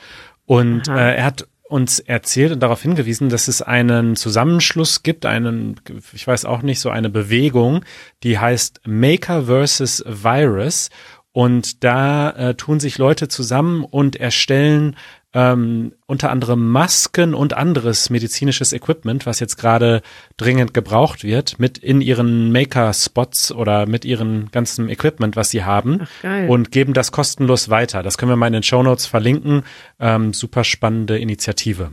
Und 0.46 0.88
äh, 0.88 1.16
er 1.16 1.26
hat 1.26 1.48
uns 1.70 2.00
erzählt 2.00 2.52
und 2.52 2.62
darauf 2.62 2.82
hingewiesen, 2.82 3.30
dass 3.30 3.48
es 3.48 3.62
einen 3.62 4.16
Zusammenschluss 4.16 5.04
gibt, 5.04 5.26
einen, 5.26 5.80
ich 6.14 6.26
weiß 6.26 6.46
auch 6.46 6.62
nicht, 6.62 6.80
so 6.80 6.90
eine 6.90 7.10
Bewegung, 7.10 7.84
die 8.24 8.40
heißt 8.40 8.82
Maker 8.86 9.44
versus 9.44 10.04
Virus. 10.06 10.90
Und 11.32 11.84
da 11.84 12.32
äh, 12.32 12.56
tun 12.56 12.80
sich 12.80 12.98
Leute 12.98 13.28
zusammen 13.28 13.84
und 13.84 14.16
erstellen 14.16 14.96
ähm, 15.38 15.94
unter 16.08 16.32
anderem 16.32 16.72
Masken 16.72 17.36
und 17.36 17.54
anderes 17.54 18.10
medizinisches 18.10 18.74
Equipment, 18.74 19.28
was 19.28 19.40
jetzt 19.40 19.56
gerade 19.58 20.02
dringend 20.36 20.74
gebraucht 20.74 21.24
wird, 21.24 21.60
mit 21.60 21.78
in 21.78 22.02
ihren 22.02 22.52
Maker-Spots 22.52 23.52
oder 23.52 23.86
mit 23.86 24.04
ihren 24.04 24.50
ganzen 24.50 24.90
Equipment, 24.90 25.36
was 25.36 25.52
sie 25.52 25.64
haben 25.64 26.00
Ach, 26.02 26.22
geil. 26.24 26.50
und 26.50 26.72
geben 26.72 26.94
das 26.94 27.12
kostenlos 27.12 27.70
weiter. 27.70 28.02
Das 28.02 28.18
können 28.18 28.32
wir 28.32 28.36
mal 28.36 28.48
in 28.48 28.54
den 28.54 28.64
Show 28.64 28.82
Notes 28.82 29.06
verlinken. 29.06 29.62
Ähm, 30.00 30.34
super 30.34 30.64
spannende 30.64 31.20
Initiative. 31.20 31.92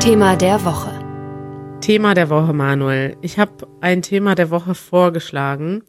Thema 0.00 0.36
der 0.36 0.64
Woche. 0.64 0.92
Thema 1.82 2.14
der 2.14 2.30
Woche, 2.30 2.54
Manuel. 2.54 3.18
Ich 3.20 3.38
habe 3.38 3.68
ein 3.82 4.00
Thema 4.00 4.34
der 4.34 4.48
Woche 4.48 4.74
vorgeschlagen. 4.74 5.82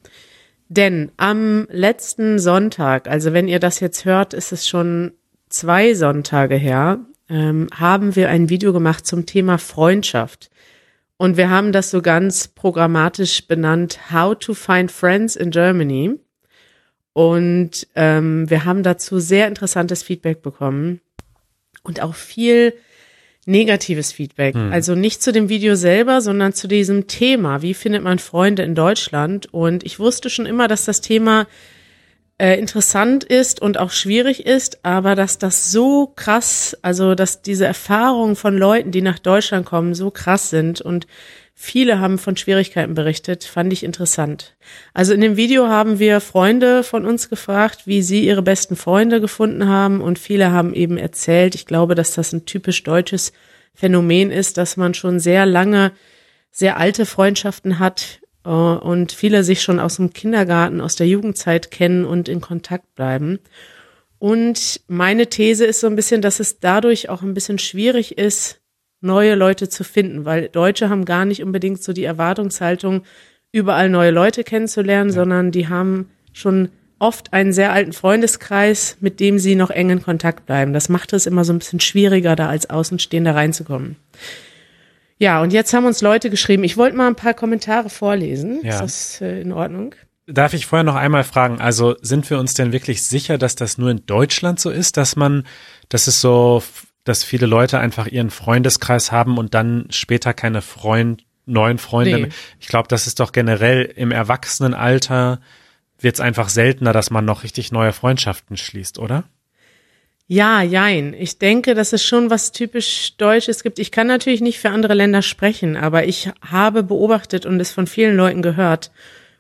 Denn 0.74 1.12
am 1.18 1.68
letzten 1.70 2.40
Sonntag, 2.40 3.10
also 3.10 3.34
wenn 3.34 3.50
ihr 3.50 3.60
das 3.60 3.82
jetzt 3.82 4.06
hört, 4.06 4.34
ist 4.34 4.54
es 4.54 4.70
schon 4.70 5.12
zwei 5.50 5.94
Sonntage 5.94 6.56
her, 6.56 7.00
ähm, 7.28 7.68
haben 7.78 8.16
wir 8.16 8.30
ein 8.30 8.48
Video 8.48 8.72
gemacht 8.72 9.06
zum 9.06 9.26
Thema 9.26 9.58
Freundschaft. 9.58 10.50
Und 11.18 11.36
wir 11.36 11.50
haben 11.50 11.74
das 11.74 11.92
so 11.92 12.02
ganz 12.02 12.48
programmatisch 12.48 13.50
benannt, 13.50 14.14
How 14.14 14.34
to 14.40 14.54
Find 14.54 14.94
Friends 14.94 15.36
in 15.36 15.52
Germany. 15.52 16.18
Und 17.12 17.86
ähm, 17.96 18.50
wir 18.50 18.64
haben 18.64 18.82
dazu 18.82 19.20
sehr 19.20 19.50
interessantes 19.50 20.04
Feedback 20.04 20.42
bekommen 20.42 21.02
und 21.84 22.02
auch 22.02 22.16
viel 22.16 22.74
negatives 23.46 24.12
Feedback. 24.12 24.56
Hm. 24.56 24.72
Also 24.72 24.96
nicht 24.96 25.22
zu 25.22 25.32
dem 25.32 25.50
Video 25.50 25.76
selber, 25.76 26.22
sondern 26.22 26.54
zu 26.54 26.68
diesem 26.68 27.08
Thema. 27.08 27.62
Wie 27.62 27.74
findet 27.74 28.04
man 28.04 28.20
Freunde 28.20 28.64
in 28.64 28.76
Deutschland? 28.76 29.52
Und 29.54 29.84
ich 29.84 30.00
wusste 30.00 30.30
schon 30.30 30.46
immer, 30.46 30.68
dass 30.68 30.86
das 30.86 31.02
Thema 31.02 31.48
äh, 32.42 32.58
interessant 32.58 33.24
ist 33.24 33.62
und 33.62 33.78
auch 33.78 33.92
schwierig 33.92 34.46
ist, 34.46 34.84
aber 34.84 35.16
dass 35.16 35.38
das 35.38 35.72
so 35.72 36.08
krass, 36.16 36.76
also 36.82 37.14
dass 37.14 37.42
diese 37.44 37.66
Erfahrungen 37.66 38.36
von 38.36 38.58
Leuten, 38.58 38.92
die 38.92 39.04
nach 39.04 39.20
Deutschland 39.20 39.66
kommen, 39.66 39.94
so 39.94 40.10
krass 40.10 40.50
sind 40.50 40.82
und 40.82 41.06
viele 41.54 42.00
haben 42.00 42.18
von 42.18 42.38
Schwierigkeiten 42.38 42.94
berichtet, 42.94 43.44
fand 43.44 43.72
ich 43.72 43.84
interessant. 43.84 44.56
Also 44.94 45.14
in 45.14 45.22
dem 45.22 45.38
Video 45.38 45.68
haben 45.68 46.00
wir 46.00 46.20
Freunde 46.20 46.84
von 46.84 47.06
uns 47.06 47.30
gefragt, 47.30 47.86
wie 47.86 48.02
sie 48.02 48.26
ihre 48.26 48.42
besten 48.42 48.76
Freunde 48.76 49.22
gefunden 49.22 49.68
haben 49.68 50.02
und 50.02 50.20
viele 50.20 50.52
haben 50.52 50.74
eben 50.74 50.98
erzählt, 50.98 51.56
ich 51.56 51.66
glaube, 51.66 51.96
dass 51.96 52.14
das 52.14 52.34
ein 52.34 52.46
typisch 52.46 52.84
deutsches 52.84 53.32
Phänomen 53.74 54.32
ist, 54.32 54.58
dass 54.58 54.78
man 54.78 54.94
schon 54.94 55.20
sehr 55.20 55.46
lange 55.46 55.92
sehr 56.52 56.78
alte 56.78 57.06
Freundschaften 57.06 57.80
hat 57.80 58.20
äh, 58.46 58.50
und 58.50 59.12
viele 59.12 59.44
sich 59.44 59.62
schon 59.62 59.80
aus 59.80 59.96
dem 59.96 60.14
Kindergarten, 60.14 60.82
aus 60.82 60.96
der 60.96 61.08
Jugendzeit 61.08 61.72
kennen 61.72 62.06
und 62.06 62.30
in 62.30 62.42
Kontakt 62.42 62.94
bleiben. 62.96 63.40
Und 64.20 64.82
meine 64.88 65.28
These 65.28 65.66
ist 65.66 65.80
so 65.80 65.88
ein 65.88 65.96
bisschen, 65.96 66.22
dass 66.22 66.40
es 66.40 66.60
dadurch 66.60 67.10
auch 67.10 67.24
ein 67.24 67.34
bisschen 67.34 67.58
schwierig 67.58 68.18
ist, 68.20 68.61
neue 69.02 69.36
Leute 69.36 69.68
zu 69.68 69.84
finden, 69.84 70.26
weil 70.26 70.50
Deutsche 70.50 70.90
haben 70.90 71.06
gar 71.06 71.26
nicht 71.26 71.44
unbedingt 71.44 71.84
so 71.84 71.94
die 71.94 72.04
Erwartungshaltung, 72.04 73.04
überall 73.52 73.90
neue 73.90 74.12
Leute 74.12 74.44
kennenzulernen, 74.44 75.10
ja. 75.10 75.16
sondern 75.16 75.52
die 75.52 75.68
haben 75.68 76.10
schon 76.34 76.70
oft 77.00 77.34
einen 77.34 77.52
sehr 77.52 77.74
alten 77.74 77.94
Freundeskreis, 77.94 78.98
mit 79.02 79.20
dem 79.20 79.40
sie 79.40 79.56
noch 79.56 79.72
eng 79.72 79.90
in 79.90 80.04
Kontakt 80.04 80.46
bleiben. 80.46 80.72
Das 80.72 80.88
macht 80.88 81.14
es 81.14 81.26
immer 81.26 81.44
so 81.44 81.52
ein 81.52 81.60
bisschen 81.60 81.80
schwieriger, 81.80 82.36
da 82.36 82.48
als 82.48 82.70
Außenstehender 82.70 83.36
reinzukommen. 83.36 83.96
Ja, 85.18 85.42
und 85.42 85.52
jetzt 85.52 85.74
haben 85.74 85.86
uns 85.86 86.02
Leute 86.02 86.30
geschrieben. 86.30 86.64
Ich 86.64 86.78
wollte 86.78 86.96
mal 86.96 87.08
ein 87.08 87.16
paar 87.16 87.34
Kommentare 87.34 87.90
vorlesen. 87.90 88.60
Ja. 88.64 88.70
Ist 88.70 88.82
das 88.82 89.22
äh, 89.22 89.42
in 89.42 89.52
Ordnung? 89.52 89.96
Darf 90.28 90.54
ich 90.54 90.68
vorher 90.68 90.84
noch 90.84 90.96
einmal 90.96 91.24
fragen, 91.24 91.60
also 91.60 91.96
sind 92.02 92.30
wir 92.30 92.40
uns 92.40 92.54
denn 92.54 92.72
wirklich 92.72 93.04
sicher, 93.04 93.38
dass 93.38 93.56
das 93.56 93.78
nur 93.78 93.90
in 93.90 94.06
Deutschland 94.06 94.60
so 94.60 94.70
ist, 94.70 94.96
dass 94.96 95.16
man, 95.16 95.46
dass 95.90 96.08
es 96.08 96.22
so 96.22 96.64
dass 97.04 97.24
viele 97.24 97.46
Leute 97.46 97.80
einfach 97.80 98.08
ihren 98.08 98.30
Freundeskreis 98.30 99.12
haben 99.12 99.38
und 99.38 99.54
dann 99.54 99.88
später 99.90 100.34
keine 100.34 100.62
Freund, 100.62 101.24
neuen 101.46 101.78
Freunde. 101.78 102.20
Nee. 102.20 102.30
Ich 102.60 102.68
glaube, 102.68 102.88
das 102.88 103.08
ist 103.08 103.20
doch 103.20 103.32
generell 103.32 103.84
im 103.96 104.12
Erwachsenenalter 104.12 105.40
wird 106.00 106.16
es 106.16 106.22
einfach 106.22 106.50
seltener, 106.50 106.94
dass 106.94 107.12
man 107.12 107.26
noch 107.26 107.44
richtig 107.44 107.72
neue 107.72 107.94
Freundschaften 107.94 108.58
schließt, 108.58 109.00
oder? 109.00 109.24
Ja, 110.28 110.62
jein. 110.62 111.14
Ich 111.14 111.40
denke, 111.40 111.76
dass 111.76 111.94
es 111.94 112.06
schon 112.06 112.30
was 112.30 112.52
typisch 112.52 113.18
Deutsches 113.18 113.64
gibt. 113.64 113.80
Ich 113.80 113.92
kann 113.92 114.08
natürlich 114.08 114.42
nicht 114.42 114.60
für 114.60 114.70
andere 114.70 114.94
Länder 114.94 115.22
sprechen, 115.22 115.76
aber 115.76 116.06
ich 116.08 116.30
habe 116.50 116.84
beobachtet 116.84 117.46
und 117.46 117.60
es 117.60 117.72
von 117.72 117.86
vielen 117.86 118.16
Leuten 118.16 118.42
gehört. 118.42 118.92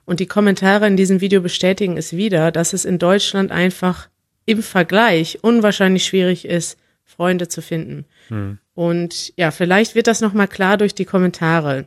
Und 0.05 0.19
die 0.19 0.25
Kommentare 0.25 0.87
in 0.87 0.97
diesem 0.97 1.21
Video 1.21 1.41
bestätigen 1.41 1.97
es 1.97 2.15
wieder, 2.15 2.51
dass 2.51 2.73
es 2.73 2.85
in 2.85 2.99
Deutschland 2.99 3.51
einfach 3.51 4.09
im 4.45 4.61
Vergleich 4.61 5.39
unwahrscheinlich 5.41 6.05
schwierig 6.05 6.45
ist, 6.45 6.77
Freunde 7.15 7.47
zu 7.47 7.61
finden. 7.61 8.05
Hm. 8.29 8.57
Und 8.73 9.33
ja, 9.35 9.51
vielleicht 9.51 9.95
wird 9.95 10.07
das 10.07 10.21
nochmal 10.21 10.47
klar 10.47 10.77
durch 10.77 10.95
die 10.95 11.05
Kommentare. 11.05 11.85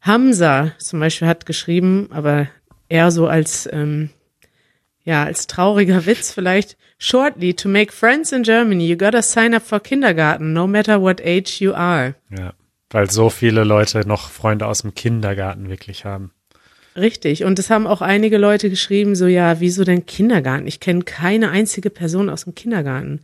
Hamza 0.00 0.72
zum 0.78 1.00
Beispiel 1.00 1.28
hat 1.28 1.46
geschrieben, 1.46 2.08
aber 2.10 2.48
eher 2.88 3.10
so 3.10 3.28
als, 3.28 3.68
ähm, 3.72 4.10
ja, 5.04 5.24
als 5.24 5.46
trauriger 5.46 6.06
Witz 6.06 6.32
vielleicht. 6.32 6.76
Shortly, 6.98 7.54
to 7.54 7.68
make 7.68 7.92
friends 7.92 8.32
in 8.32 8.42
Germany, 8.42 8.86
you 8.86 8.96
gotta 8.96 9.22
sign 9.22 9.54
up 9.54 9.62
for 9.62 9.80
kindergarten, 9.80 10.52
no 10.52 10.66
matter 10.66 11.00
what 11.00 11.20
age 11.20 11.60
you 11.60 11.72
are. 11.72 12.14
Ja, 12.36 12.52
weil 12.90 13.10
so 13.10 13.30
viele 13.30 13.64
Leute 13.64 14.06
noch 14.06 14.30
Freunde 14.30 14.66
aus 14.66 14.82
dem 14.82 14.94
Kindergarten 14.94 15.68
wirklich 15.68 16.04
haben. 16.04 16.32
Richtig. 16.94 17.44
Und 17.44 17.58
es 17.58 17.70
haben 17.70 17.86
auch 17.86 18.02
einige 18.02 18.38
Leute 18.38 18.68
geschrieben, 18.68 19.16
so, 19.16 19.26
ja, 19.26 19.60
wieso 19.60 19.84
denn 19.84 20.04
Kindergarten? 20.04 20.66
Ich 20.66 20.78
kenne 20.78 21.02
keine 21.02 21.50
einzige 21.50 21.90
Person 21.90 22.28
aus 22.28 22.44
dem 22.44 22.54
Kindergarten. 22.54 23.20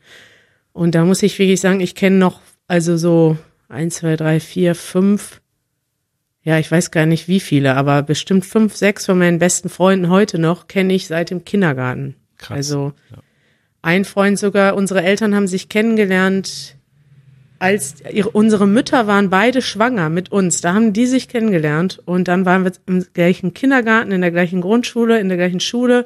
Und 0.79 0.95
da 0.95 1.05
muss 1.05 1.25
ich 1.25 1.37
wirklich 1.41 1.61
sagen, 1.61 1.81
ich 1.81 1.97
kenne 1.97 2.19
noch, 2.19 2.41
also 2.69 2.97
so 2.97 3.37
eins, 3.69 3.97
zwei, 3.97 4.15
drei, 4.15 4.39
vier, 4.39 4.77
fünf, 4.77 5.41
ja, 6.45 6.61
ich 6.61 6.71
weiß 6.71 6.93
gar 6.93 7.05
nicht 7.05 7.27
wie 7.27 7.41
viele, 7.41 7.75
aber 7.75 8.05
bestimmt 8.05 8.47
fünf, 8.47 8.77
sechs 8.77 9.07
von 9.07 9.19
meinen 9.19 9.41
besten 9.41 9.71
Freunden 9.71 10.09
heute 10.09 10.39
noch 10.39 10.69
kenne 10.69 10.95
ich 10.95 11.09
seit 11.09 11.31
dem 11.31 11.45
Kindergarten. 11.45 12.15
Krass. 12.37 12.59
Also 12.59 12.93
ja. 13.11 13.17
ein 13.83 14.05
Freund 14.05 14.39
sogar, 14.39 14.77
unsere 14.77 15.03
Eltern 15.03 15.35
haben 15.35 15.49
sich 15.49 15.69
kennengelernt, 15.69 16.77
als 17.59 17.97
ihre, 18.13 18.31
unsere 18.31 18.69
Mütter 18.69 19.09
waren 19.09 19.31
beide 19.31 19.63
schwanger 19.63 20.11
mit 20.11 20.31
uns. 20.31 20.61
Da 20.61 20.75
haben 20.75 20.93
die 20.93 21.07
sich 21.07 21.27
kennengelernt 21.27 22.01
und 22.05 22.29
dann 22.29 22.47
waren 22.47 22.63
wir 22.63 22.71
im 22.87 23.05
gleichen 23.15 23.53
Kindergarten, 23.53 24.13
in 24.13 24.21
der 24.21 24.31
gleichen 24.31 24.61
Grundschule, 24.61 25.19
in 25.19 25.27
der 25.27 25.39
gleichen 25.39 25.59
Schule. 25.59 26.05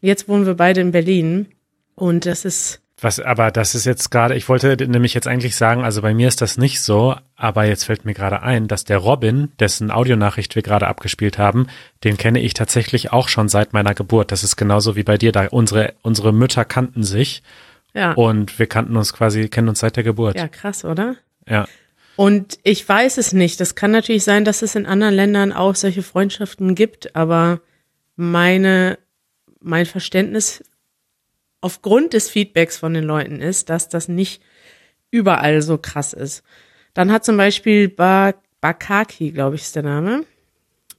Und 0.00 0.08
jetzt 0.08 0.28
wohnen 0.28 0.46
wir 0.46 0.54
beide 0.54 0.80
in 0.80 0.92
Berlin. 0.92 1.48
Und 1.94 2.24
das 2.24 2.46
ist 2.46 2.80
was, 3.04 3.20
aber 3.20 3.50
das 3.50 3.74
ist 3.74 3.84
jetzt 3.84 4.10
gerade, 4.10 4.34
ich 4.34 4.48
wollte 4.48 4.76
nämlich 4.88 5.14
jetzt 5.14 5.28
eigentlich 5.28 5.56
sagen, 5.56 5.84
also 5.84 6.02
bei 6.02 6.14
mir 6.14 6.26
ist 6.26 6.40
das 6.40 6.58
nicht 6.58 6.80
so, 6.80 7.14
aber 7.36 7.64
jetzt 7.64 7.84
fällt 7.84 8.04
mir 8.04 8.14
gerade 8.14 8.42
ein, 8.42 8.66
dass 8.66 8.84
der 8.84 8.98
Robin, 8.98 9.52
dessen 9.60 9.90
Audionachricht 9.90 10.54
wir 10.56 10.62
gerade 10.62 10.86
abgespielt 10.86 11.38
haben, 11.38 11.68
den 12.02 12.16
kenne 12.16 12.40
ich 12.40 12.54
tatsächlich 12.54 13.12
auch 13.12 13.28
schon 13.28 13.48
seit 13.48 13.72
meiner 13.72 13.94
Geburt. 13.94 14.32
Das 14.32 14.42
ist 14.42 14.56
genauso 14.56 14.96
wie 14.96 15.04
bei 15.04 15.18
dir 15.18 15.30
da. 15.30 15.46
Unsere, 15.48 15.94
unsere 16.02 16.32
Mütter 16.32 16.64
kannten 16.64 17.04
sich. 17.04 17.42
Ja. 17.92 18.12
Und 18.12 18.58
wir 18.58 18.66
kannten 18.66 18.96
uns 18.96 19.12
quasi, 19.12 19.48
kennen 19.48 19.68
uns 19.68 19.78
seit 19.78 19.96
der 19.96 20.02
Geburt. 20.02 20.36
Ja, 20.36 20.48
krass, 20.48 20.84
oder? 20.84 21.16
Ja. 21.48 21.66
Und 22.16 22.58
ich 22.62 22.88
weiß 22.88 23.18
es 23.18 23.32
nicht. 23.32 23.60
Das 23.60 23.74
kann 23.74 23.90
natürlich 23.90 24.24
sein, 24.24 24.44
dass 24.44 24.62
es 24.62 24.74
in 24.74 24.86
anderen 24.86 25.14
Ländern 25.14 25.52
auch 25.52 25.74
solche 25.74 26.02
Freundschaften 26.02 26.74
gibt, 26.74 27.14
aber 27.14 27.60
meine, 28.16 28.98
mein 29.60 29.86
Verständnis 29.86 30.62
aufgrund 31.64 32.12
des 32.12 32.28
Feedbacks 32.28 32.76
von 32.76 32.92
den 32.92 33.04
Leuten 33.04 33.40
ist, 33.40 33.70
dass 33.70 33.88
das 33.88 34.06
nicht 34.06 34.42
überall 35.10 35.62
so 35.62 35.78
krass 35.78 36.12
ist. 36.12 36.42
Dann 36.92 37.10
hat 37.10 37.24
zum 37.24 37.38
Beispiel 37.38 37.88
Bakaki, 37.88 39.30
glaube 39.30 39.56
ich, 39.56 39.62
ist 39.62 39.74
der 39.74 39.82
Name, 39.82 40.24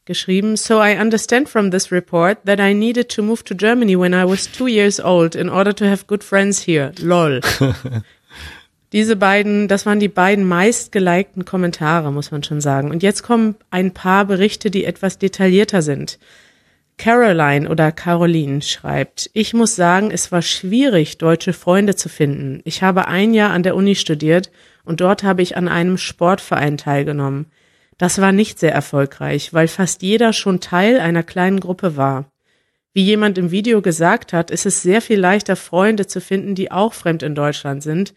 geschrieben, 0.06 0.58
So 0.58 0.82
I 0.84 0.98
understand 1.00 1.50
from 1.50 1.70
this 1.70 1.92
report 1.92 2.40
that 2.46 2.60
I 2.60 2.74
needed 2.74 3.10
to 3.10 3.22
move 3.22 3.44
to 3.44 3.54
Germany 3.54 3.98
when 3.98 4.14
I 4.14 4.24
was 4.28 4.52
two 4.52 4.68
years 4.68 5.00
old 5.00 5.36
in 5.36 5.50
order 5.50 5.74
to 5.76 5.86
have 5.86 6.06
good 6.08 6.24
friends 6.24 6.66
here. 6.66 6.92
Lol. 7.00 7.42
Diese 8.92 9.16
beiden, 9.16 9.68
das 9.68 9.86
waren 9.86 10.00
die 10.00 10.08
beiden 10.08 10.46
meistgelikten 10.46 11.46
Kommentare, 11.46 12.12
muss 12.12 12.32
man 12.32 12.44
schon 12.44 12.62
sagen. 12.62 12.90
Und 12.90 13.04
jetzt 13.04 13.22
kommen 13.22 13.56
ein 13.70 13.94
paar 13.94 14.26
Berichte, 14.26 14.72
die 14.72 14.86
etwas 14.86 15.20
detaillierter 15.20 15.84
sind. 15.84 16.18
Caroline 16.98 17.70
oder 17.70 17.92
Caroline 17.92 18.62
schreibt, 18.62 19.30
ich 19.34 19.54
muss 19.54 19.76
sagen, 19.76 20.12
es 20.12 20.32
war 20.32 20.42
schwierig, 20.42 21.18
deutsche 21.18 21.54
Freunde 21.54 21.96
zu 21.96 22.10
finden. 22.10 22.62
Ich 22.64 22.84
habe 22.84 23.08
ein 23.08 23.34
Jahr 23.34 23.52
an 23.52 23.64
der 23.64 23.76
Uni 23.76 23.96
studiert 23.96 24.50
und 24.86 25.02
dort 25.02 25.24
habe 25.24 25.42
ich 25.42 25.58
an 25.58 25.68
einem 25.68 25.98
Sportverein 25.98 26.78
teilgenommen. 26.78 27.48
Das 27.98 28.20
war 28.20 28.32
nicht 28.32 28.60
sehr 28.60 28.74
erfolgreich, 28.74 29.54
weil 29.54 29.68
fast 29.68 30.02
jeder 30.02 30.34
schon 30.34 30.60
Teil 30.60 31.00
einer 31.00 31.24
kleinen 31.24 31.60
Gruppe 31.60 31.98
war. 31.98 32.32
Wie 32.94 33.04
jemand 33.04 33.38
im 33.38 33.52
Video 33.52 33.82
gesagt 33.82 34.32
hat, 34.32 34.52
ist 34.52 34.66
es 34.66 34.82
sehr 34.82 35.02
viel 35.02 35.20
leichter, 35.20 35.58
Freunde 35.58 36.08
zu 36.08 36.22
finden, 36.22 36.56
die 36.56 36.72
auch 36.72 36.94
fremd 36.94 37.24
in 37.24 37.36
Deutschland 37.36 37.84
sind 37.84 38.14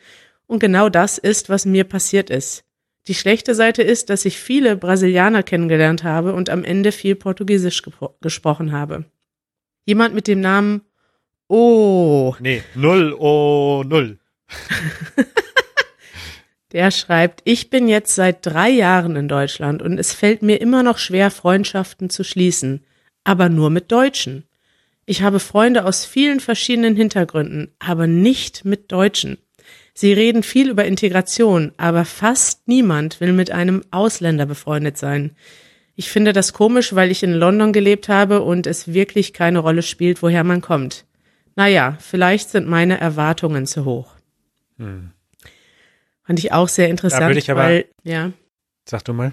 Und 0.46 0.60
genau 0.60 0.88
das 0.88 1.18
ist, 1.18 1.48
was 1.48 1.66
mir 1.66 1.84
passiert 1.84 2.30
ist. 2.30 2.64
Die 3.08 3.14
schlechte 3.14 3.54
Seite 3.54 3.82
ist, 3.82 4.10
dass 4.10 4.24
ich 4.26 4.38
viele 4.38 4.76
Brasilianer 4.76 5.42
kennengelernt 5.42 6.04
habe 6.04 6.34
und 6.34 6.50
am 6.50 6.62
Ende 6.62 6.92
viel 6.92 7.14
Portugiesisch 7.14 7.82
gepro- 7.82 8.14
gesprochen 8.20 8.70
habe. 8.72 9.06
Jemand 9.86 10.14
mit 10.14 10.28
dem 10.28 10.40
Namen 10.40 10.82
Oh, 11.50 12.34
Nee, 12.40 12.62
null, 12.74 13.14
oh, 13.18 13.82
null. 13.86 14.18
der 16.72 16.90
schreibt, 16.90 17.40
ich 17.44 17.70
bin 17.70 17.88
jetzt 17.88 18.14
seit 18.14 18.44
drei 18.44 18.68
Jahren 18.68 19.16
in 19.16 19.28
Deutschland 19.28 19.80
und 19.80 19.98
es 19.98 20.12
fällt 20.12 20.42
mir 20.42 20.60
immer 20.60 20.82
noch 20.82 20.98
schwer, 20.98 21.30
Freundschaften 21.30 22.10
zu 22.10 22.22
schließen, 22.24 22.84
aber 23.24 23.48
nur 23.48 23.70
mit 23.70 23.90
Deutschen. 23.90 24.44
Ich 25.06 25.22
habe 25.22 25.40
Freunde 25.40 25.86
aus 25.86 26.04
vielen 26.04 26.40
verschiedenen 26.40 26.94
Hintergründen, 26.94 27.72
aber 27.78 28.06
nicht 28.06 28.66
mit 28.66 28.92
Deutschen. 28.92 29.38
Sie 30.00 30.12
reden 30.12 30.44
viel 30.44 30.70
über 30.70 30.84
Integration, 30.84 31.72
aber 31.76 32.04
fast 32.04 32.68
niemand 32.68 33.20
will 33.20 33.32
mit 33.32 33.50
einem 33.50 33.82
Ausländer 33.90 34.46
befreundet 34.46 34.96
sein. 34.96 35.32
Ich 35.96 36.08
finde 36.08 36.32
das 36.32 36.52
komisch, 36.52 36.94
weil 36.94 37.10
ich 37.10 37.24
in 37.24 37.32
London 37.32 37.72
gelebt 37.72 38.08
habe 38.08 38.42
und 38.42 38.68
es 38.68 38.94
wirklich 38.94 39.32
keine 39.32 39.58
Rolle 39.58 39.82
spielt, 39.82 40.22
woher 40.22 40.44
man 40.44 40.60
kommt. 40.60 41.04
Naja, 41.56 41.98
vielleicht 42.00 42.50
sind 42.50 42.68
meine 42.68 43.00
Erwartungen 43.00 43.66
zu 43.66 43.84
hoch. 43.84 44.12
Fand 44.76 46.38
ich 46.38 46.52
auch 46.52 46.68
sehr 46.68 46.90
interessant, 46.90 47.26
würde 47.26 47.40
ich 47.40 47.50
aber- 47.50 47.62
weil, 47.64 47.86
ja. 48.04 48.30
Sag 48.88 49.04
du 49.04 49.12
mal. 49.12 49.32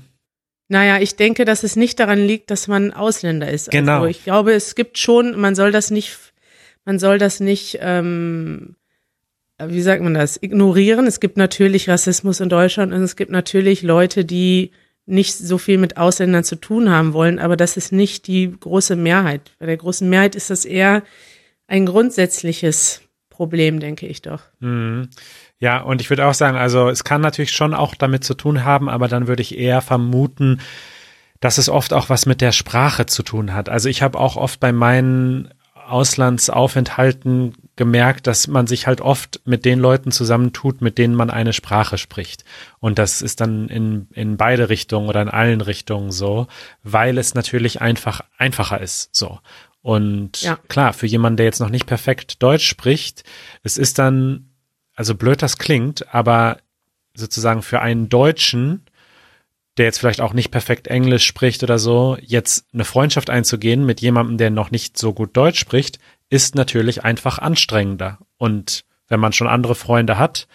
Naja, 0.67 0.97
ich 0.99 1.15
denke, 1.15 1.45
dass 1.45 1.61
es 1.61 1.75
nicht 1.75 1.99
daran 1.99 2.25
liegt, 2.25 2.49
dass 2.49 2.67
man 2.67 2.91
Ausländer 2.91 3.51
ist. 3.51 3.69
Genau. 3.69 3.97
Also 3.97 4.07
ich 4.07 4.23
glaube, 4.23 4.53
es 4.53 4.73
gibt 4.73 4.97
schon, 4.97 5.39
man 5.39 5.53
soll 5.53 5.71
das 5.71 5.91
nicht, 5.91 6.17
man 6.85 6.97
soll 6.97 7.19
das 7.19 7.39
nicht, 7.39 7.77
ähm, 7.81 8.77
wie 9.59 9.81
sagt 9.81 10.01
man 10.01 10.13
das, 10.13 10.41
ignorieren. 10.41 11.07
Es 11.07 11.19
gibt 11.19 11.37
natürlich 11.37 11.89
Rassismus 11.89 12.39
in 12.39 12.49
Deutschland 12.49 12.93
und 12.93 13.01
es 13.01 13.15
gibt 13.15 13.31
natürlich 13.31 13.81
Leute, 13.81 14.25
die 14.25 14.71
nicht 15.05 15.37
so 15.37 15.57
viel 15.57 15.77
mit 15.77 15.97
Ausländern 15.97 16.43
zu 16.43 16.55
tun 16.55 16.89
haben 16.89 17.13
wollen, 17.13 17.39
aber 17.39 17.55
das 17.55 17.77
ist 17.77 17.91
nicht 17.91 18.27
die 18.27 18.51
große 18.59 18.95
Mehrheit. 18.95 19.51
Bei 19.59 19.67
der 19.67 19.77
großen 19.77 20.09
Mehrheit 20.09 20.35
ist 20.35 20.49
das 20.49 20.65
eher 20.65 21.03
ein 21.67 21.85
grundsätzliches 21.85 23.01
Problem, 23.29 23.79
denke 23.79 24.07
ich 24.07 24.21
doch. 24.21 24.41
Mhm. 24.59 25.09
Ja, 25.59 25.81
und 25.81 26.01
ich 26.01 26.09
würde 26.09 26.25
auch 26.25 26.33
sagen, 26.33 26.57
also 26.57 26.89
es 26.89 27.03
kann 27.03 27.21
natürlich 27.21 27.51
schon 27.51 27.73
auch 27.73 27.95
damit 27.95 28.23
zu 28.23 28.33
tun 28.33 28.63
haben, 28.65 28.89
aber 28.89 29.07
dann 29.07 29.27
würde 29.27 29.41
ich 29.41 29.57
eher 29.57 29.81
vermuten, 29.81 30.59
dass 31.39 31.57
es 31.57 31.69
oft 31.69 31.93
auch 31.93 32.09
was 32.09 32.25
mit 32.25 32.41
der 32.41 32.51
Sprache 32.51 33.05
zu 33.05 33.23
tun 33.23 33.53
hat. 33.53 33.69
Also 33.69 33.89
ich 33.89 34.01
habe 34.01 34.19
auch 34.19 34.35
oft 34.35 34.59
bei 34.59 34.71
meinen 34.71 35.53
Auslandsaufenthalten 35.89 37.53
gemerkt, 37.75 38.27
dass 38.27 38.47
man 38.47 38.67
sich 38.67 38.87
halt 38.87 39.01
oft 39.01 39.41
mit 39.45 39.65
den 39.65 39.79
Leuten 39.79 40.11
zusammentut, 40.11 40.81
mit 40.81 40.97
denen 40.97 41.15
man 41.15 41.29
eine 41.29 41.53
Sprache 41.53 41.97
spricht. 41.97 42.45
Und 42.79 42.99
das 42.99 43.21
ist 43.21 43.41
dann 43.41 43.69
in, 43.69 44.07
in 44.13 44.37
beide 44.37 44.69
Richtungen 44.69 45.09
oder 45.09 45.21
in 45.21 45.29
allen 45.29 45.61
Richtungen 45.61 46.11
so, 46.11 46.47
weil 46.83 47.17
es 47.17 47.33
natürlich 47.33 47.81
einfach 47.81 48.21
einfacher 48.37 48.81
ist. 48.81 49.13
So. 49.15 49.39
Und 49.81 50.41
Ja. 50.41 50.57
klar, 50.67 50.93
für 50.93 51.05
jemanden, 51.05 51.37
der 51.37 51.45
jetzt 51.45 51.59
noch 51.59 51.69
nicht 51.69 51.85
perfekt 51.85 52.41
Deutsch 52.41 52.67
spricht, 52.67 53.23
es 53.63 53.77
ist 53.77 53.99
dann, 53.99 54.49
also 54.95 55.15
blöd 55.15 55.41
das 55.41 55.57
klingt, 55.57 56.13
aber 56.13 56.57
sozusagen 57.13 57.61
für 57.61 57.81
einen 57.81 58.09
Deutschen, 58.09 58.85
der 59.77 59.85
jetzt 59.85 59.99
vielleicht 59.99 60.21
auch 60.21 60.33
nicht 60.33 60.51
perfekt 60.51 60.87
Englisch 60.87 61.25
spricht 61.25 61.63
oder 61.63 61.77
so, 61.79 62.17
jetzt 62.21 62.65
eine 62.73 62.85
Freundschaft 62.85 63.29
einzugehen 63.29 63.85
mit 63.85 64.01
jemandem, 64.01 64.37
der 64.37 64.49
noch 64.49 64.71
nicht 64.71 64.97
so 64.97 65.13
gut 65.13 65.35
Deutsch 65.35 65.59
spricht, 65.59 65.99
ist 66.29 66.55
natürlich 66.55 67.03
einfach 67.03 67.39
anstrengender. 67.39 68.19
Und 68.37 68.85
wenn 69.07 69.19
man 69.19 69.33
schon 69.33 69.47
andere 69.47 69.75
Freunde 69.75 70.17
hat, 70.17 70.47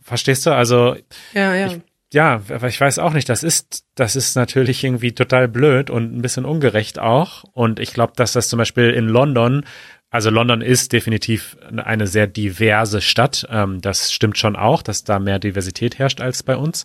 verstehst 0.00 0.46
du? 0.46 0.50
Also 0.54 0.96
Ja, 1.34 1.54
ja. 1.54 1.66
Ich- 1.66 1.80
ja, 2.12 2.42
aber 2.48 2.66
ich 2.66 2.80
weiß 2.80 2.98
auch 2.98 3.12
nicht, 3.12 3.28
das 3.28 3.44
ist, 3.44 3.84
das 3.94 4.16
ist 4.16 4.34
natürlich 4.34 4.82
irgendwie 4.82 5.12
total 5.12 5.46
blöd 5.46 5.90
und 5.90 6.12
ein 6.16 6.22
bisschen 6.22 6.44
ungerecht 6.44 6.98
auch. 6.98 7.44
Und 7.52 7.78
ich 7.78 7.92
glaube, 7.92 8.14
dass 8.16 8.32
das 8.32 8.48
zum 8.48 8.58
Beispiel 8.58 8.90
in 8.90 9.06
London, 9.06 9.64
also 10.10 10.28
London 10.28 10.60
ist 10.60 10.92
definitiv 10.92 11.56
eine 11.72 12.08
sehr 12.08 12.26
diverse 12.26 13.00
Stadt. 13.00 13.46
Ähm, 13.48 13.80
das 13.80 14.12
stimmt 14.12 14.38
schon 14.38 14.56
auch, 14.56 14.82
dass 14.82 15.04
da 15.04 15.20
mehr 15.20 15.38
Diversität 15.38 16.00
herrscht 16.00 16.20
als 16.20 16.42
bei 16.42 16.56
uns. 16.56 16.84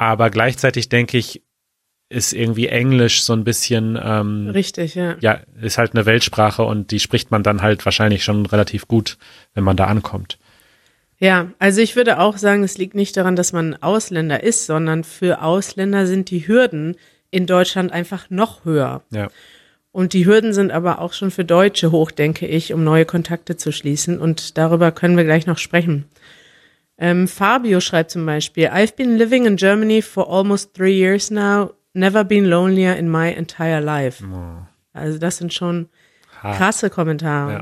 Aber 0.00 0.30
gleichzeitig 0.30 0.88
denke 0.88 1.18
ich, 1.18 1.42
ist 2.08 2.32
irgendwie 2.32 2.68
Englisch 2.68 3.22
so 3.22 3.34
ein 3.34 3.44
bisschen, 3.44 4.00
ähm, 4.02 4.48
Richtig, 4.48 4.94
ja. 4.94 5.16
ja, 5.20 5.40
ist 5.60 5.76
halt 5.76 5.94
eine 5.94 6.06
Weltsprache 6.06 6.62
und 6.62 6.90
die 6.90 7.00
spricht 7.00 7.30
man 7.30 7.42
dann 7.42 7.60
halt 7.60 7.84
wahrscheinlich 7.84 8.24
schon 8.24 8.46
relativ 8.46 8.88
gut, 8.88 9.18
wenn 9.52 9.62
man 9.62 9.76
da 9.76 9.84
ankommt. 9.84 10.38
Ja, 11.18 11.50
also 11.58 11.82
ich 11.82 11.96
würde 11.96 12.18
auch 12.18 12.38
sagen, 12.38 12.64
es 12.64 12.78
liegt 12.78 12.94
nicht 12.94 13.14
daran, 13.14 13.36
dass 13.36 13.52
man 13.52 13.74
Ausländer 13.82 14.42
ist, 14.42 14.64
sondern 14.64 15.04
für 15.04 15.42
Ausländer 15.42 16.06
sind 16.06 16.30
die 16.30 16.48
Hürden 16.48 16.96
in 17.30 17.44
Deutschland 17.44 17.92
einfach 17.92 18.30
noch 18.30 18.64
höher. 18.64 19.02
Ja. 19.10 19.28
Und 19.92 20.14
die 20.14 20.24
Hürden 20.24 20.54
sind 20.54 20.72
aber 20.72 21.00
auch 21.00 21.12
schon 21.12 21.30
für 21.30 21.44
Deutsche 21.44 21.90
hoch, 21.90 22.10
denke 22.10 22.46
ich, 22.46 22.72
um 22.72 22.84
neue 22.84 23.04
Kontakte 23.04 23.58
zu 23.58 23.70
schließen. 23.70 24.18
Und 24.18 24.56
darüber 24.56 24.92
können 24.92 25.18
wir 25.18 25.24
gleich 25.24 25.46
noch 25.46 25.58
sprechen. 25.58 26.06
Ähm, 27.00 27.26
Fabio 27.26 27.80
schreibt 27.80 28.10
zum 28.10 28.26
Beispiel, 28.26 28.68
I've 28.68 28.94
been 28.94 29.16
living 29.16 29.46
in 29.46 29.56
Germany 29.56 30.02
for 30.02 30.28
almost 30.28 30.74
three 30.74 30.98
years 30.98 31.30
now, 31.30 31.70
never 31.94 32.24
been 32.24 32.50
lonelier 32.50 32.94
in 32.94 33.08
my 33.08 33.32
entire 33.32 33.80
life. 33.80 34.22
Also 34.92 35.18
das 35.18 35.38
sind 35.38 35.54
schon 35.54 35.88
krasse 36.42 36.90
Kommentare. 36.90 37.52
Ja. 37.52 37.60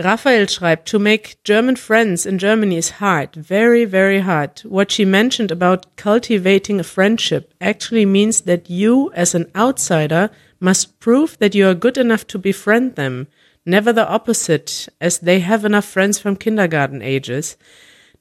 Raphael 0.00 0.48
schreibt, 0.48 0.88
to 0.88 0.98
make 0.98 1.42
German 1.44 1.76
friends 1.76 2.24
in 2.24 2.38
Germany 2.38 2.76
is 2.76 3.00
hard, 3.00 3.34
very, 3.34 3.84
very 3.84 4.20
hard. 4.20 4.62
What 4.64 4.92
she 4.92 5.04
mentioned 5.04 5.50
about 5.50 5.96
cultivating 5.96 6.78
a 6.78 6.84
friendship 6.84 7.52
actually 7.60 8.06
means 8.06 8.42
that 8.42 8.70
you, 8.70 9.10
as 9.14 9.34
an 9.34 9.46
outsider, 9.56 10.30
must 10.60 11.00
prove 11.00 11.36
that 11.38 11.54
you 11.54 11.66
are 11.66 11.74
good 11.74 11.98
enough 11.98 12.26
to 12.28 12.38
befriend 12.38 12.94
them. 12.94 13.26
Never 13.66 13.92
the 13.92 14.08
opposite, 14.08 14.88
as 15.00 15.18
they 15.18 15.40
have 15.40 15.64
enough 15.64 15.84
friends 15.84 16.20
from 16.20 16.36
kindergarten 16.36 17.02
ages. 17.02 17.56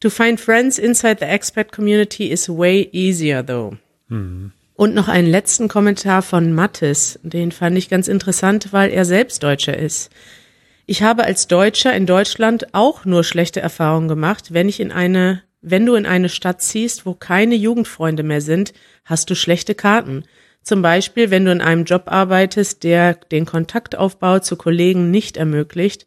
To 0.01 0.09
find 0.09 0.39
friends 0.39 0.77
inside 0.77 1.17
the 1.19 1.25
expat 1.25 1.71
community 1.71 2.31
is 2.31 2.49
way 2.49 2.87
easier 2.91 3.43
though. 3.45 3.77
Und 4.75 4.93
noch 4.93 5.07
einen 5.07 5.27
letzten 5.27 5.67
Kommentar 5.67 6.21
von 6.21 6.53
Mattes, 6.53 7.19
den 7.23 7.51
fand 7.51 7.77
ich 7.77 7.89
ganz 7.89 8.07
interessant, 8.07 8.73
weil 8.73 8.91
er 8.91 9.05
selbst 9.05 9.41
Deutscher 9.41 9.75
ist. 9.75 10.11
Ich 10.85 11.01
habe 11.01 11.23
als 11.23 11.47
Deutscher 11.47 11.95
in 11.95 12.05
Deutschland 12.05 12.73
auch 12.73 13.03
nur 13.03 13.23
schlechte 13.23 13.59
Erfahrungen 13.59 14.07
gemacht. 14.07 14.53
Wenn 14.53 14.69
ich 14.69 14.79
in 14.79 14.91
eine, 14.91 15.41
wenn 15.61 15.85
du 15.85 15.95
in 15.95 16.05
eine 16.05 16.29
Stadt 16.29 16.61
ziehst, 16.61 17.05
wo 17.05 17.13
keine 17.15 17.55
Jugendfreunde 17.55 18.21
mehr 18.23 18.41
sind, 18.41 18.73
hast 19.03 19.29
du 19.29 19.35
schlechte 19.35 19.73
Karten. 19.73 20.23
Zum 20.61 20.81
Beispiel, 20.81 21.31
wenn 21.31 21.43
du 21.43 21.51
in 21.51 21.61
einem 21.61 21.85
Job 21.85 22.03
arbeitest, 22.05 22.83
der 22.83 23.15
den 23.15 23.45
Kontaktaufbau 23.45 24.39
zu 24.39 24.57
Kollegen 24.57 25.09
nicht 25.09 25.37
ermöglicht 25.37 26.05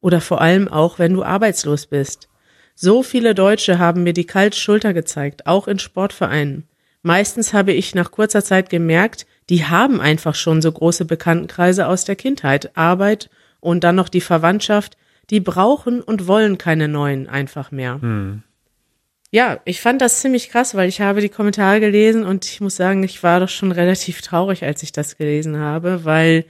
oder 0.00 0.20
vor 0.20 0.40
allem 0.40 0.68
auch, 0.68 0.98
wenn 0.98 1.12
du 1.12 1.24
arbeitslos 1.24 1.86
bist. 1.86 2.28
So 2.74 3.02
viele 3.02 3.34
Deutsche 3.34 3.78
haben 3.78 4.02
mir 4.02 4.12
die 4.12 4.26
kalte 4.26 4.56
Schulter 4.56 4.92
gezeigt, 4.92 5.46
auch 5.46 5.68
in 5.68 5.78
Sportvereinen. 5.78 6.68
Meistens 7.02 7.52
habe 7.52 7.72
ich 7.72 7.94
nach 7.94 8.10
kurzer 8.10 8.44
Zeit 8.44 8.70
gemerkt, 8.70 9.26
die 9.48 9.64
haben 9.64 10.00
einfach 10.00 10.34
schon 10.34 10.62
so 10.62 10.70
große 10.70 11.04
Bekanntenkreise 11.04 11.86
aus 11.86 12.04
der 12.04 12.16
Kindheit, 12.16 12.76
Arbeit 12.76 13.28
und 13.60 13.84
dann 13.84 13.96
noch 13.96 14.08
die 14.08 14.20
Verwandtschaft, 14.20 14.96
die 15.30 15.40
brauchen 15.40 16.00
und 16.00 16.26
wollen 16.26 16.58
keine 16.58 16.88
neuen 16.88 17.28
einfach 17.28 17.70
mehr. 17.70 17.98
Ja, 19.30 19.60
ich 19.64 19.80
fand 19.80 20.00
das 20.02 20.20
ziemlich 20.20 20.50
krass, 20.50 20.74
weil 20.74 20.88
ich 20.88 21.00
habe 21.00 21.22
die 21.22 21.30
Kommentare 21.30 21.80
gelesen 21.80 22.24
und 22.24 22.44
ich 22.44 22.60
muss 22.60 22.76
sagen, 22.76 23.02
ich 23.02 23.22
war 23.22 23.40
doch 23.40 23.48
schon 23.48 23.72
relativ 23.72 24.20
traurig, 24.20 24.62
als 24.62 24.82
ich 24.82 24.92
das 24.92 25.16
gelesen 25.16 25.58
habe, 25.58 26.04
weil 26.04 26.44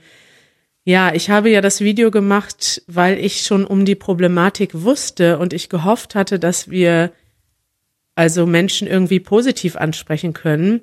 ja, 0.85 1.13
ich 1.13 1.29
habe 1.29 1.49
ja 1.49 1.61
das 1.61 1.79
Video 1.81 2.11
gemacht, 2.11 2.81
weil 2.87 3.17
ich 3.17 3.41
schon 3.43 3.65
um 3.65 3.85
die 3.85 3.95
Problematik 3.95 4.71
wusste 4.73 5.39
und 5.39 5.53
ich 5.53 5.69
gehofft 5.69 6.15
hatte, 6.15 6.39
dass 6.39 6.69
wir 6.69 7.11
also 8.15 8.45
Menschen 8.45 8.87
irgendwie 8.87 9.19
positiv 9.19 9.75
ansprechen 9.75 10.33
können 10.33 10.81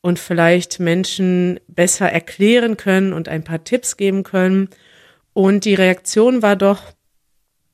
und 0.00 0.18
vielleicht 0.18 0.80
Menschen 0.80 1.60
besser 1.66 2.10
erklären 2.10 2.76
können 2.76 3.12
und 3.12 3.28
ein 3.28 3.42
paar 3.42 3.64
Tipps 3.64 3.96
geben 3.96 4.22
können. 4.22 4.68
Und 5.32 5.64
die 5.64 5.74
Reaktion 5.74 6.42
war 6.42 6.56
doch 6.56 6.92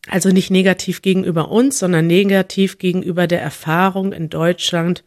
also 0.06 0.28
nicht 0.30 0.50
negativ 0.50 1.02
gegenüber 1.02 1.50
uns, 1.50 1.80
sondern 1.80 2.06
negativ 2.06 2.78
gegenüber 2.78 3.26
der 3.26 3.42
Erfahrung 3.42 4.12
in 4.12 4.30
Deutschland, 4.30 5.02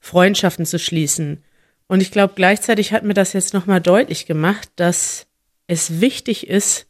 Freundschaften 0.00 0.66
zu 0.66 0.80
schließen. 0.80 1.44
Und 1.86 2.02
ich 2.02 2.10
glaube, 2.10 2.34
gleichzeitig 2.36 2.92
hat 2.92 3.04
mir 3.04 3.14
das 3.14 3.34
jetzt 3.34 3.54
nochmal 3.54 3.80
deutlich 3.80 4.26
gemacht, 4.26 4.68
dass 4.74 5.27
es 5.68 6.00
wichtig 6.00 6.48
ist, 6.48 6.86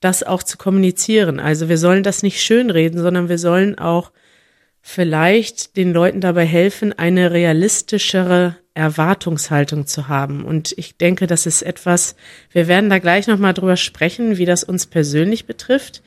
das 0.00 0.22
auch 0.22 0.42
zu 0.42 0.56
kommunizieren. 0.56 1.40
Also 1.40 1.68
wir 1.68 1.78
sollen 1.78 2.02
das 2.02 2.22
nicht 2.22 2.40
schönreden, 2.42 3.00
sondern 3.00 3.28
wir 3.28 3.38
sollen 3.38 3.78
auch 3.78 4.12
vielleicht 4.80 5.76
den 5.76 5.92
Leuten 5.92 6.20
dabei 6.20 6.44
helfen, 6.44 6.92
eine 6.92 7.32
realistischere 7.32 8.56
Erwartungshaltung 8.74 9.86
zu 9.86 10.08
haben. 10.08 10.44
Und 10.44 10.74
ich 10.76 10.96
denke, 10.96 11.26
das 11.26 11.46
ist 11.46 11.62
etwas, 11.62 12.16
wir 12.50 12.68
werden 12.68 12.90
da 12.90 12.98
gleich 12.98 13.26
nochmal 13.26 13.54
drüber 13.54 13.76
sprechen, 13.76 14.36
wie 14.36 14.44
das 14.44 14.62
uns 14.62 14.86
persönlich 14.86 15.46
betrifft. 15.46 16.02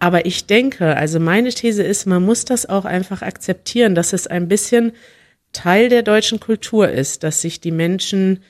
Aber 0.00 0.26
ich 0.26 0.46
denke, 0.46 0.96
also 0.96 1.18
meine 1.20 1.50
These 1.50 1.82
ist, 1.82 2.06
man 2.06 2.24
muss 2.24 2.44
das 2.44 2.66
auch 2.66 2.84
einfach 2.84 3.22
akzeptieren, 3.22 3.94
dass 3.94 4.12
es 4.12 4.26
ein 4.26 4.48
bisschen 4.48 4.92
Teil 5.52 5.88
der 5.88 6.02
deutschen 6.02 6.40
Kultur 6.40 6.90
ist, 6.90 7.22
dass 7.22 7.40
sich 7.40 7.60
die 7.60 7.72
Menschen, 7.72 8.42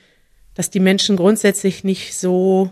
dass 0.53 0.69
die 0.69 0.79
Menschen 0.79 1.15
grundsätzlich 1.15 1.83
nicht 1.83 2.15
so 2.15 2.71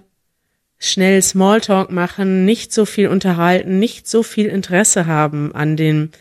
schnell 0.80 1.22
Smalltalk 1.22 1.92
machen, 1.92 2.46
nicht 2.46 2.74
so 2.74 2.86
viel 2.86 3.10
unterhalten, 3.10 3.80
nicht 3.80 4.08
so 4.08 4.24
viel 4.24 4.48
Interesse 4.48 5.06
haben 5.06 5.54
an 5.54 5.76
den, 5.76 6.12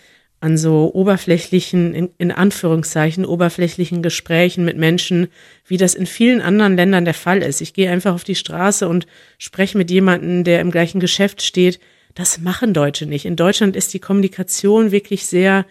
an 0.41 0.59
so 0.59 0.91
oberflächlichen, 0.93 1.95
in, 1.95 2.11
in 2.19 2.33
Anführungszeichen, 2.33 3.25
oberflächlichen 3.25 4.03
Gesprächen 4.03 4.65
mit 4.65 4.77
Menschen, 4.77 5.29
wie 5.65 5.77
das 5.77 5.95
in 5.95 6.07
vielen 6.07 6.41
anderen 6.41 6.77
Ländern 6.77 7.05
der 7.05 7.15
Fall 7.15 7.43
ist. 7.43 7.61
Ich 7.61 7.73
gehe 7.73 7.91
einfach 7.91 8.15
auf 8.15 8.25
die 8.25 8.35
Straße 8.35 8.89
und 8.89 9.07
spreche 9.39 9.79
mit 9.79 9.91
jemandem, 9.93 10.43
der 10.43 10.61
im 10.61 10.73
gleichen 10.73 10.99
Geschäft 10.99 11.43
steht. 11.43 11.79
Das 12.17 12.39
machen 12.41 12.75
Deutsche 12.75 13.07
nicht. 13.07 13.27
In 13.27 13.37
Deutschland 13.37 13.77
ist 13.77 13.95
die 13.95 14.01
Kommunikation 14.01 14.91
wirklich 14.91 15.27
sehr 15.27 15.67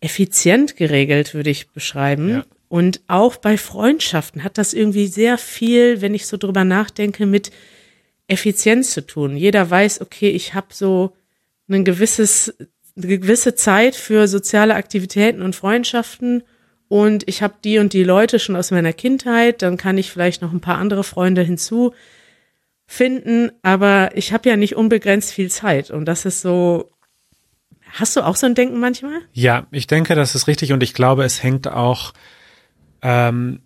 effizient 0.00 0.76
geregelt, 0.76 1.32
würde 1.32 1.48
ich 1.48 1.70
beschreiben. 1.70 2.28
Ja. 2.28 2.44
Und 2.68 3.00
auch 3.06 3.36
bei 3.36 3.56
Freundschaften 3.56 4.44
hat 4.44 4.58
das 4.58 4.74
irgendwie 4.74 5.06
sehr 5.06 5.38
viel, 5.38 6.02
wenn 6.02 6.14
ich 6.14 6.26
so 6.26 6.36
drüber 6.36 6.64
nachdenke, 6.64 7.24
mit 7.24 7.50
Effizienz 8.28 8.90
zu 8.90 9.06
tun. 9.06 9.36
Jeder 9.36 9.70
weiß, 9.70 10.00
okay, 10.00 10.30
ich 10.30 10.54
habe 10.54 10.68
so 10.72 11.14
ein 11.68 11.84
gewisses, 11.84 12.54
eine 12.96 13.18
gewisse 13.18 13.54
Zeit 13.54 13.94
für 13.94 14.28
soziale 14.28 14.74
Aktivitäten 14.74 15.42
und 15.42 15.56
Freundschaften 15.56 16.42
und 16.88 17.28
ich 17.28 17.42
habe 17.42 17.54
die 17.62 17.78
und 17.78 17.92
die 17.92 18.04
Leute 18.04 18.38
schon 18.38 18.56
aus 18.56 18.70
meiner 18.70 18.92
Kindheit, 18.92 19.62
dann 19.62 19.76
kann 19.76 19.98
ich 19.98 20.10
vielleicht 20.10 20.42
noch 20.42 20.52
ein 20.52 20.60
paar 20.60 20.78
andere 20.78 21.04
Freunde 21.04 21.42
hinzufinden, 21.42 23.52
aber 23.62 24.10
ich 24.14 24.32
habe 24.32 24.48
ja 24.48 24.56
nicht 24.56 24.76
unbegrenzt 24.76 25.32
viel 25.32 25.50
Zeit 25.50 25.90
und 25.90 26.06
das 26.06 26.24
ist 26.24 26.40
so 26.40 26.90
Hast 27.92 28.16
du 28.16 28.20
auch 28.20 28.36
so 28.36 28.46
ein 28.46 28.54
Denken 28.54 28.78
manchmal? 28.78 29.20
Ja, 29.32 29.66
ich 29.70 29.86
denke, 29.86 30.14
das 30.14 30.34
ist 30.34 30.48
richtig 30.48 30.72
und 30.72 30.82
ich 30.82 30.92
glaube, 30.92 31.24
es 31.24 31.42
hängt 31.42 31.68
auch 31.68 32.12
ähm, 33.00 33.60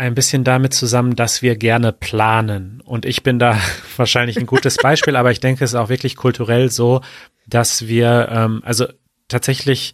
ein 0.00 0.14
bisschen 0.14 0.44
damit 0.44 0.72
zusammen, 0.72 1.14
dass 1.14 1.42
wir 1.42 1.56
gerne 1.56 1.92
planen. 1.92 2.80
Und 2.80 3.04
ich 3.04 3.22
bin 3.22 3.38
da 3.38 3.60
wahrscheinlich 3.98 4.38
ein 4.38 4.46
gutes 4.46 4.78
Beispiel, 4.78 5.14
aber 5.14 5.30
ich 5.30 5.40
denke, 5.40 5.62
es 5.62 5.72
ist 5.72 5.76
auch 5.76 5.90
wirklich 5.90 6.16
kulturell 6.16 6.70
so, 6.70 7.02
dass 7.46 7.86
wir, 7.86 8.28
ähm, 8.30 8.62
also 8.64 8.86
tatsächlich, 9.28 9.92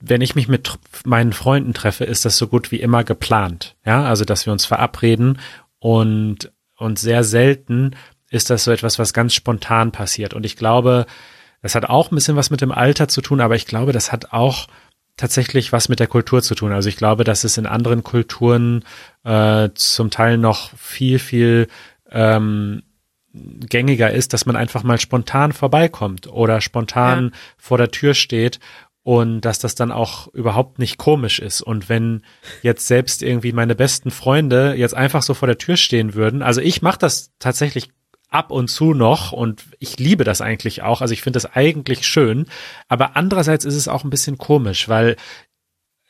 wenn 0.00 0.20
ich 0.20 0.34
mich 0.34 0.48
mit 0.48 0.78
meinen 1.06 1.32
Freunden 1.32 1.72
treffe, 1.72 2.04
ist 2.04 2.26
das 2.26 2.36
so 2.36 2.46
gut 2.46 2.70
wie 2.72 2.80
immer 2.80 3.04
geplant. 3.04 3.74
Ja, 3.86 4.04
also 4.04 4.26
dass 4.26 4.44
wir 4.44 4.52
uns 4.52 4.66
verabreden 4.66 5.38
und, 5.78 6.52
und 6.76 6.98
sehr 6.98 7.24
selten 7.24 7.96
ist 8.28 8.50
das 8.50 8.64
so 8.64 8.70
etwas, 8.70 8.98
was 8.98 9.14
ganz 9.14 9.32
spontan 9.32 9.92
passiert. 9.92 10.34
Und 10.34 10.44
ich 10.44 10.56
glaube, 10.56 11.06
das 11.62 11.74
hat 11.74 11.86
auch 11.86 12.10
ein 12.10 12.16
bisschen 12.16 12.36
was 12.36 12.50
mit 12.50 12.60
dem 12.60 12.72
Alter 12.72 13.08
zu 13.08 13.22
tun, 13.22 13.40
aber 13.40 13.56
ich 13.56 13.64
glaube, 13.64 13.92
das 13.92 14.12
hat 14.12 14.32
auch 14.32 14.66
tatsächlich 15.22 15.72
was 15.72 15.88
mit 15.88 16.00
der 16.00 16.08
Kultur 16.08 16.42
zu 16.42 16.56
tun. 16.56 16.72
Also 16.72 16.88
ich 16.88 16.96
glaube, 16.96 17.22
dass 17.22 17.44
es 17.44 17.56
in 17.56 17.64
anderen 17.64 18.02
Kulturen 18.02 18.84
äh, 19.22 19.68
zum 19.72 20.10
Teil 20.10 20.36
noch 20.36 20.76
viel, 20.76 21.20
viel 21.20 21.68
ähm, 22.10 22.82
gängiger 23.32 24.10
ist, 24.10 24.32
dass 24.32 24.46
man 24.46 24.56
einfach 24.56 24.82
mal 24.82 24.98
spontan 24.98 25.52
vorbeikommt 25.52 26.26
oder 26.26 26.60
spontan 26.60 27.26
ja. 27.26 27.38
vor 27.56 27.78
der 27.78 27.92
Tür 27.92 28.14
steht 28.14 28.58
und 29.04 29.42
dass 29.42 29.60
das 29.60 29.76
dann 29.76 29.92
auch 29.92 30.26
überhaupt 30.34 30.80
nicht 30.80 30.98
komisch 30.98 31.38
ist. 31.38 31.60
Und 31.60 31.88
wenn 31.88 32.22
jetzt 32.62 32.88
selbst 32.88 33.22
irgendwie 33.22 33.52
meine 33.52 33.76
besten 33.76 34.10
Freunde 34.10 34.74
jetzt 34.74 34.94
einfach 34.94 35.22
so 35.22 35.34
vor 35.34 35.46
der 35.46 35.58
Tür 35.58 35.76
stehen 35.76 36.14
würden, 36.14 36.42
also 36.42 36.60
ich 36.60 36.82
mache 36.82 36.98
das 36.98 37.30
tatsächlich 37.38 37.90
ab 38.32 38.50
und 38.50 38.68
zu 38.68 38.94
noch 38.94 39.32
und 39.32 39.64
ich 39.78 39.98
liebe 39.98 40.24
das 40.24 40.40
eigentlich 40.40 40.82
auch. 40.82 41.00
Also 41.00 41.14
ich 41.14 41.22
finde 41.22 41.36
das 41.36 41.54
eigentlich 41.54 42.06
schön. 42.06 42.46
Aber 42.88 43.16
andererseits 43.16 43.64
ist 43.64 43.76
es 43.76 43.88
auch 43.88 44.04
ein 44.04 44.10
bisschen 44.10 44.38
komisch, 44.38 44.88
weil 44.88 45.16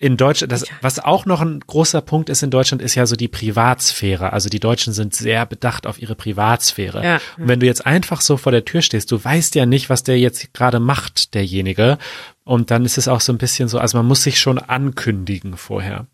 in 0.03 0.17
Deutschland, 0.17 0.51
das, 0.51 0.65
was 0.81 0.99
auch 0.99 1.27
noch 1.27 1.41
ein 1.41 1.61
großer 1.61 2.01
Punkt 2.01 2.29
ist 2.29 2.43
in 2.43 2.51
Deutschland, 2.51 2.83
ist 2.83 2.97
ja 2.97 3.07
so 3.07 3.15
die 3.15 3.29
Privatsphäre. 3.29 4.33
Also 4.33 4.49
die 4.49 4.59
Deutschen 4.59 4.93
sind 4.93 5.15
sehr 5.15 5.47
bedacht 5.47 5.87
auf 5.87 6.03
ihre 6.03 6.17
Privatsphäre. 6.17 7.05
Ja. 7.05 7.21
Und 7.39 7.47
wenn 7.47 7.61
du 7.61 7.67
jetzt 7.67 7.87
einfach 7.87 8.21
so 8.21 8.37
vor 8.37 8.51
der 8.51 8.65
Tür 8.65 8.83
stehst, 8.83 9.13
du 9.13 9.23
weißt 9.23 9.55
ja 9.55 9.65
nicht, 9.65 9.91
was 9.91 10.03
der 10.03 10.19
jetzt 10.19 10.53
gerade 10.55 10.81
macht, 10.81 11.35
derjenige. 11.35 11.99
Und 12.43 12.73
dann 12.73 12.85
ist 12.85 12.99
es 12.99 13.07
auch 13.07 13.21
so 13.21 13.33
ein 13.33 13.39
bisschen 13.39 13.69
so, 13.69 13.79
also 13.79 13.97
man 13.97 14.07
muss 14.07 14.25
sich 14.25 14.41
schon 14.41 14.59
ankündigen 14.59 15.57
vorher. 15.57 16.07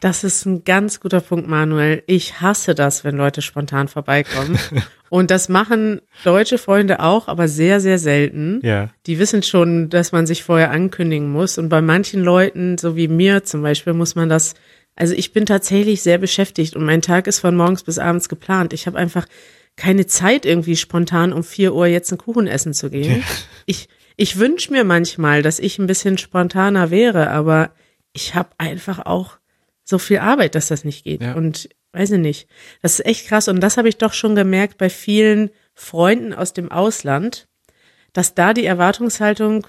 Das 0.00 0.22
ist 0.22 0.46
ein 0.46 0.64
ganz 0.64 1.00
guter 1.00 1.20
Punkt, 1.20 1.48
Manuel. 1.48 2.02
Ich 2.06 2.40
hasse 2.40 2.74
das, 2.74 3.04
wenn 3.04 3.16
Leute 3.16 3.42
spontan 3.42 3.88
vorbeikommen. 3.88 4.58
Und 5.10 5.30
das 5.30 5.48
machen 5.48 6.00
deutsche 6.22 6.58
Freunde 6.58 7.00
auch, 7.00 7.28
aber 7.28 7.48
sehr, 7.48 7.80
sehr 7.80 7.98
selten. 7.98 8.60
Ja. 8.62 8.90
Die 9.06 9.18
wissen 9.18 9.42
schon, 9.42 9.88
dass 9.88 10.12
man 10.12 10.26
sich 10.26 10.44
vorher 10.44 10.70
ankündigen 10.70 11.30
muss. 11.32 11.58
Und 11.58 11.68
bei 11.68 11.80
manchen 11.80 12.22
Leuten, 12.22 12.78
so 12.78 12.94
wie 12.94 13.08
mir 13.08 13.42
zum 13.44 13.62
Beispiel, 13.62 13.94
muss 13.94 14.14
man 14.14 14.28
das, 14.28 14.54
also 14.94 15.14
ich 15.14 15.32
bin 15.32 15.46
tatsächlich 15.46 16.02
sehr 16.02 16.18
beschäftigt 16.18 16.76
und 16.76 16.84
mein 16.84 17.02
Tag 17.02 17.26
ist 17.26 17.40
von 17.40 17.56
morgens 17.56 17.84
bis 17.84 17.98
abends 17.98 18.28
geplant. 18.28 18.72
Ich 18.72 18.86
habe 18.86 18.98
einfach 18.98 19.26
keine 19.76 20.06
Zeit, 20.06 20.44
irgendwie 20.44 20.76
spontan 20.76 21.32
um 21.32 21.42
vier 21.42 21.74
Uhr 21.74 21.86
jetzt 21.86 22.12
einen 22.12 22.18
Kuchen 22.18 22.46
essen 22.46 22.74
zu 22.74 22.90
gehen. 22.90 23.20
Ja. 23.20 23.24
Ich, 23.64 23.88
ich 24.16 24.38
wünsche 24.38 24.72
mir 24.72 24.84
manchmal, 24.84 25.42
dass 25.42 25.58
ich 25.58 25.78
ein 25.78 25.86
bisschen 25.86 26.18
spontaner 26.18 26.90
wäre, 26.90 27.30
aber 27.30 27.70
ich 28.12 28.34
habe 28.34 28.50
einfach 28.58 29.06
auch 29.06 29.38
so 29.88 29.98
viel 29.98 30.18
Arbeit, 30.18 30.54
dass 30.54 30.68
das 30.68 30.84
nicht 30.84 31.04
geht. 31.04 31.22
Ja. 31.22 31.34
Und 31.34 31.70
weiß 31.92 32.10
ich 32.10 32.18
nicht. 32.18 32.48
Das 32.82 32.98
ist 32.98 33.06
echt 33.06 33.26
krass. 33.26 33.48
Und 33.48 33.60
das 33.60 33.78
habe 33.78 33.88
ich 33.88 33.96
doch 33.96 34.12
schon 34.12 34.34
gemerkt 34.34 34.76
bei 34.76 34.90
vielen 34.90 35.50
Freunden 35.74 36.34
aus 36.34 36.52
dem 36.52 36.70
Ausland, 36.70 37.48
dass 38.12 38.34
da 38.34 38.52
die 38.52 38.66
Erwartungshaltung, 38.66 39.66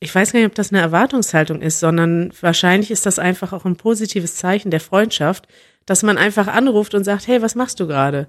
ich 0.00 0.14
weiß 0.14 0.32
gar 0.32 0.40
nicht, 0.40 0.48
ob 0.48 0.54
das 0.54 0.72
eine 0.72 0.80
Erwartungshaltung 0.80 1.60
ist, 1.60 1.80
sondern 1.80 2.32
wahrscheinlich 2.40 2.90
ist 2.90 3.04
das 3.04 3.18
einfach 3.18 3.52
auch 3.52 3.66
ein 3.66 3.76
positives 3.76 4.36
Zeichen 4.36 4.70
der 4.70 4.80
Freundschaft, 4.80 5.46
dass 5.84 6.02
man 6.02 6.16
einfach 6.16 6.46
anruft 6.46 6.94
und 6.94 7.04
sagt, 7.04 7.26
hey, 7.26 7.42
was 7.42 7.54
machst 7.54 7.78
du 7.78 7.86
gerade? 7.86 8.26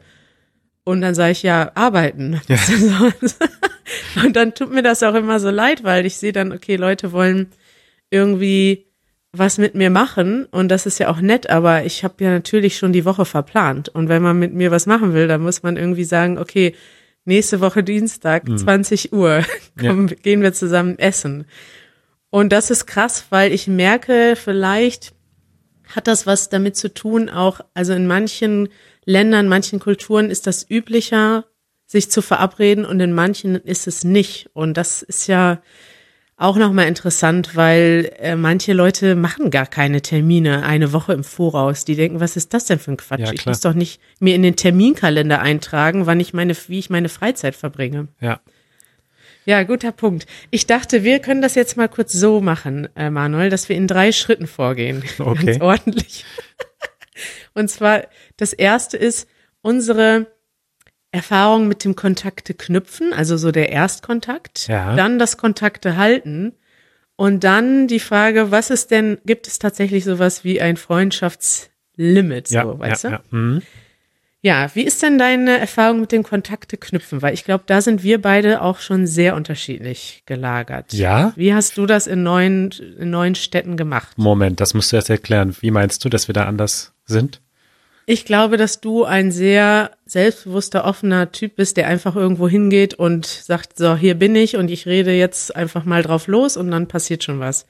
Und 0.84 1.02
dann 1.02 1.16
sage 1.16 1.32
ich, 1.32 1.44
ja, 1.44 1.72
arbeiten. 1.76 2.42
Ja. 2.48 2.58
und 4.26 4.36
dann 4.36 4.56
tut 4.56 4.72
mir 4.72 4.84
das 4.84 5.04
auch 5.04 5.16
immer 5.16 5.40
so 5.40 5.50
leid, 5.52 5.86
weil 5.86 6.06
ich 6.06 6.18
sehe 6.18 6.34
dann, 6.34 6.52
okay, 6.52 6.76
Leute 6.76 7.14
wollen 7.14 7.48
irgendwie 8.10 8.89
was 9.32 9.58
mit 9.58 9.76
mir 9.76 9.90
machen 9.90 10.46
und 10.46 10.70
das 10.70 10.86
ist 10.86 11.00
ja 11.00 11.10
auch 11.10 11.22
nett, 11.22 11.50
aber 11.50 11.86
ich 11.86 12.04
habe 12.04 12.24
ja 12.24 12.32
natürlich 12.32 12.78
schon 12.78 12.94
die 12.94 13.06
Woche 13.06 13.26
verplant 13.26 13.90
und 13.90 14.10
wenn 14.10 14.24
man 14.24 14.40
mit 14.40 14.54
mir 14.54 14.72
was 14.72 14.88
machen 14.88 15.14
will, 15.14 15.28
dann 15.28 15.42
muss 15.42 15.62
man 15.62 15.78
irgendwie 15.78 16.04
sagen, 16.04 16.38
okay, 16.40 16.76
nächste 17.26 17.62
Woche 17.62 17.84
Dienstag, 17.84 18.48
mhm. 18.48 18.58
20 18.58 19.14
Uhr, 19.14 19.44
komm, 19.80 20.08
ja. 20.08 20.16
gehen 20.16 20.42
wir 20.42 20.54
zusammen 20.54 20.98
essen. 20.98 21.46
Und 22.32 22.52
das 22.52 22.72
ist 22.72 22.86
krass, 22.86 23.26
weil 23.30 23.52
ich 23.52 23.68
merke, 23.68 24.36
vielleicht 24.36 25.14
hat 25.88 26.08
das 26.08 26.28
was 26.28 26.50
damit 26.50 26.76
zu 26.76 26.94
tun, 26.94 27.30
auch, 27.30 27.62
also 27.74 27.94
in 27.94 28.08
manchen 28.08 28.70
Ländern, 29.06 29.48
manchen 29.48 29.80
Kulturen 29.80 30.30
ist 30.30 30.46
das 30.46 30.70
üblicher, 30.70 31.46
sich 31.88 32.12
zu 32.12 32.22
verabreden 32.22 32.86
und 32.86 33.00
in 33.00 33.14
manchen 33.14 33.56
ist 33.56 33.88
es 33.88 34.04
nicht. 34.04 34.52
Und 34.54 34.78
das 34.78 35.02
ist 35.02 35.26
ja, 35.28 35.62
auch 36.40 36.56
nochmal 36.56 36.88
interessant, 36.88 37.58
weil 37.58 38.14
äh, 38.18 38.38
manche 38.38 38.72
Leute 38.72 39.16
machen 39.16 39.52
gar 39.52 39.66
keine 39.66 40.02
Termine 40.02 40.64
eine 40.64 40.94
Woche 40.94 41.12
im 41.12 41.26
Voraus. 41.26 41.84
Die 41.84 41.96
denken, 41.96 42.22
was 42.22 42.38
ist 42.38 42.54
das 42.54 42.64
denn 42.64 42.80
für 42.80 42.92
ein 42.92 42.98
Quatsch? 42.98 43.20
Ja, 43.20 43.34
ich 43.34 43.46
muss 43.46 43.60
doch 43.60 43.74
nicht 43.74 44.00
mir 44.20 44.36
in 44.36 44.44
den 44.44 44.56
Terminkalender 44.56 45.42
eintragen, 45.42 46.06
wann 46.06 46.22
ich 46.22 46.34
meine, 46.34 46.56
wie 46.68 46.80
ich 46.80 46.90
meine 46.90 47.10
Freizeit 47.10 47.56
verbringe. 47.56 48.08
Ja. 48.22 48.40
Ja, 49.46 49.64
guter 49.64 49.92
Punkt. 49.92 50.28
Ich 50.50 50.66
dachte, 50.66 51.04
wir 51.04 51.20
können 51.20 51.42
das 51.42 51.56
jetzt 51.56 51.76
mal 51.76 51.90
kurz 51.90 52.14
so 52.14 52.40
machen, 52.40 52.88
äh, 52.96 53.10
Manuel, 53.10 53.50
dass 53.50 53.68
wir 53.68 53.76
in 53.76 53.88
drei 53.88 54.12
Schritten 54.14 54.48
vorgehen. 54.48 55.04
Okay. 55.20 55.46
Ganz 55.46 55.62
ordentlich. 55.62 56.26
Und 57.54 57.70
zwar, 57.70 58.04
das 58.38 58.54
erste 58.54 58.96
ist, 58.96 59.28
unsere 59.62 60.28
Erfahrung 61.12 61.68
mit 61.68 61.84
dem 61.84 61.96
Kontakte 61.96 62.54
knüpfen, 62.54 63.14
also 63.14 63.38
so 63.38 63.52
der 63.52 63.70
Erstkontakt, 63.70 64.68
ja. 64.68 64.96
dann 64.96 65.18
das 65.18 65.38
Kontakte 65.38 65.98
halten 65.98 66.54
und 67.16 67.44
dann 67.44 67.88
die 67.88 68.00
Frage, 68.00 68.52
was 68.52 68.70
ist 68.70 68.92
denn, 68.92 69.18
gibt 69.26 69.48
es 69.48 69.60
tatsächlich 69.60 70.06
sowas 70.06 70.44
wie 70.44 70.62
ein 70.62 70.78
Freundschaftslimit, 70.78 72.52
ja, 72.52 72.64
so, 72.64 72.80
weißt 72.80 73.04
ja, 73.06 73.10
du? 73.10 73.16
Ja. 73.16 73.22
Mhm. 73.32 73.62
ja, 74.42 74.70
wie 74.76 74.84
ist 74.84 75.02
denn 75.02 75.18
deine 75.18 75.58
Erfahrung 75.58 76.00
mit 76.02 76.12
dem 76.12 76.22
Kontakte 76.22 76.78
knüpfen? 76.78 77.24
Weil 77.24 77.34
ich 77.34 77.44
glaube, 77.44 77.64
da 77.66 77.82
sind 77.82 78.04
wir 78.04 78.22
beide 78.22 78.62
auch 78.62 78.80
schon 78.80 79.08
sehr 79.08 79.36
unterschiedlich 79.36 80.22
gelagert. 80.28 80.94
Ja. 80.94 81.34
Wie 81.36 81.56
hast 81.56 81.76
du 81.78 81.88
das 81.88 82.06
in 82.06 82.22
neuen, 82.22 82.70
in 83.00 83.10
neuen 83.10 83.34
Städten 83.34 83.78
gemacht? 83.78 84.16
Moment, 84.16 84.62
das 84.62 84.76
musst 84.76 84.92
du 84.92 84.96
erst 84.96 85.10
erklären. 85.10 85.56
Wie 85.60 85.72
meinst 85.72 86.06
du, 86.06 86.10
dass 86.10 86.30
wir 86.30 86.34
da 86.34 86.46
anders 86.46 86.94
sind? 87.06 87.42
Ich 88.12 88.26
glaube, 88.26 88.58
dass 88.58 88.82
du 88.82 89.04
ein 89.04 89.32
sehr 89.32 89.92
selbstbewusster, 90.08 90.84
offener 90.84 91.32
Typ 91.32 91.58
bist, 91.58 91.78
der 91.78 91.88
einfach 91.88 92.16
irgendwo 92.16 92.50
hingeht 92.50 92.96
und 92.96 93.28
sagt, 93.28 93.78
so, 93.78 93.96
hier 93.96 94.16
bin 94.16 94.36
ich 94.36 94.56
und 94.56 94.72
ich 94.72 94.88
rede 94.88 95.12
jetzt 95.12 95.56
einfach 95.56 95.86
mal 95.86 96.02
drauf 96.02 96.26
los 96.26 96.58
und 96.58 96.72
dann 96.72 96.88
passiert 96.88 97.24
schon 97.24 97.40
was. 97.40 97.68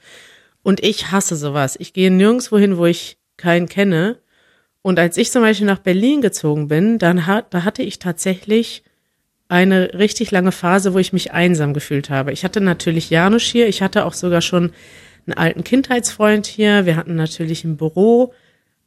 Und 0.62 0.82
ich 0.82 1.10
hasse 1.10 1.36
sowas. 1.36 1.76
Ich 1.78 1.92
gehe 1.92 2.10
nirgendwo 2.10 2.56
hin, 2.56 2.78
wo 2.78 2.86
ich 2.86 3.18
keinen 3.36 3.68
kenne. 3.68 4.16
Und 4.80 4.98
als 4.98 5.18
ich 5.18 5.30
zum 5.30 5.42
Beispiel 5.42 5.66
nach 5.66 5.80
Berlin 5.80 6.22
gezogen 6.22 6.68
bin, 6.68 6.96
dann 6.96 7.26
hat, 7.26 7.52
da 7.52 7.64
hatte 7.64 7.82
ich 7.82 7.98
tatsächlich 7.98 8.82
eine 9.48 9.92
richtig 9.92 10.30
lange 10.30 10.52
Phase, 10.52 10.94
wo 10.94 10.98
ich 10.98 11.12
mich 11.12 11.32
einsam 11.32 11.74
gefühlt 11.74 12.08
habe. 12.08 12.32
Ich 12.32 12.44
hatte 12.44 12.62
natürlich 12.62 13.10
Janusz 13.10 13.42
hier, 13.42 13.68
ich 13.68 13.82
hatte 13.82 14.06
auch 14.06 14.14
sogar 14.14 14.40
schon 14.40 14.72
einen 15.26 15.36
alten 15.36 15.64
Kindheitsfreund 15.64 16.46
hier, 16.46 16.86
wir 16.86 16.96
hatten 16.96 17.14
natürlich 17.14 17.62
ein 17.64 17.76
Büro, 17.76 18.32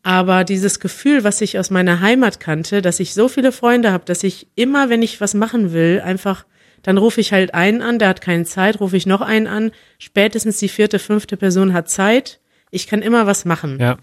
aber 0.04 0.44
dieses 0.44 0.82
Gefühl, 0.82 1.24
was 1.24 1.40
ich 1.40 1.58
aus 1.58 1.70
meiner 1.70 2.02
Heimat 2.02 2.42
kannte, 2.42 2.82
dass 2.82 3.00
ich 3.00 3.14
so 3.14 3.30
viele 3.30 3.54
Freunde 3.54 3.94
habe, 3.94 4.04
dass 4.06 4.24
ich 4.24 4.48
immer, 4.56 4.90
wenn 4.90 5.02
ich 5.02 5.22
was 5.22 5.34
machen 5.34 5.72
will, 5.72 6.02
einfach, 6.04 6.46
dann 6.84 6.98
rufe 6.98 7.22
ich 7.22 7.32
halt 7.32 7.54
einen 7.54 7.82
an, 7.82 8.00
der 8.00 8.10
hat 8.10 8.20
keine 8.20 8.44
Zeit, 8.44 8.82
rufe 8.82 8.98
ich 8.98 9.06
noch 9.06 9.22
einen 9.22 9.48
an, 9.48 9.72
spätestens 9.98 10.60
die 10.60 10.68
vierte, 10.68 11.00
fünfte 11.00 11.38
Person 11.38 11.74
hat 11.74 11.90
Zeit, 11.90 12.42
ich 12.70 12.88
kann 12.88 13.02
immer 13.02 13.26
was 13.28 13.46
machen. 13.46 13.80
Ja. 13.80 13.98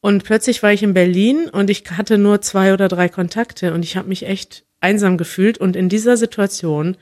Und 0.00 0.24
plötzlich 0.24 0.62
war 0.62 0.72
ich 0.72 0.82
in 0.82 0.94
Berlin 0.94 1.48
und 1.50 1.68
ich 1.68 1.84
hatte 1.90 2.16
nur 2.16 2.40
zwei 2.40 2.72
oder 2.72 2.88
drei 2.88 3.08
Kontakte 3.08 3.74
und 3.74 3.84
ich 3.84 3.96
habe 3.96 4.08
mich 4.08 4.26
echt 4.26 4.64
einsam 4.80 5.18
gefühlt 5.18 5.58
und 5.58 5.76
in 5.76 5.88
dieser 5.88 6.16
Situation 6.16 6.96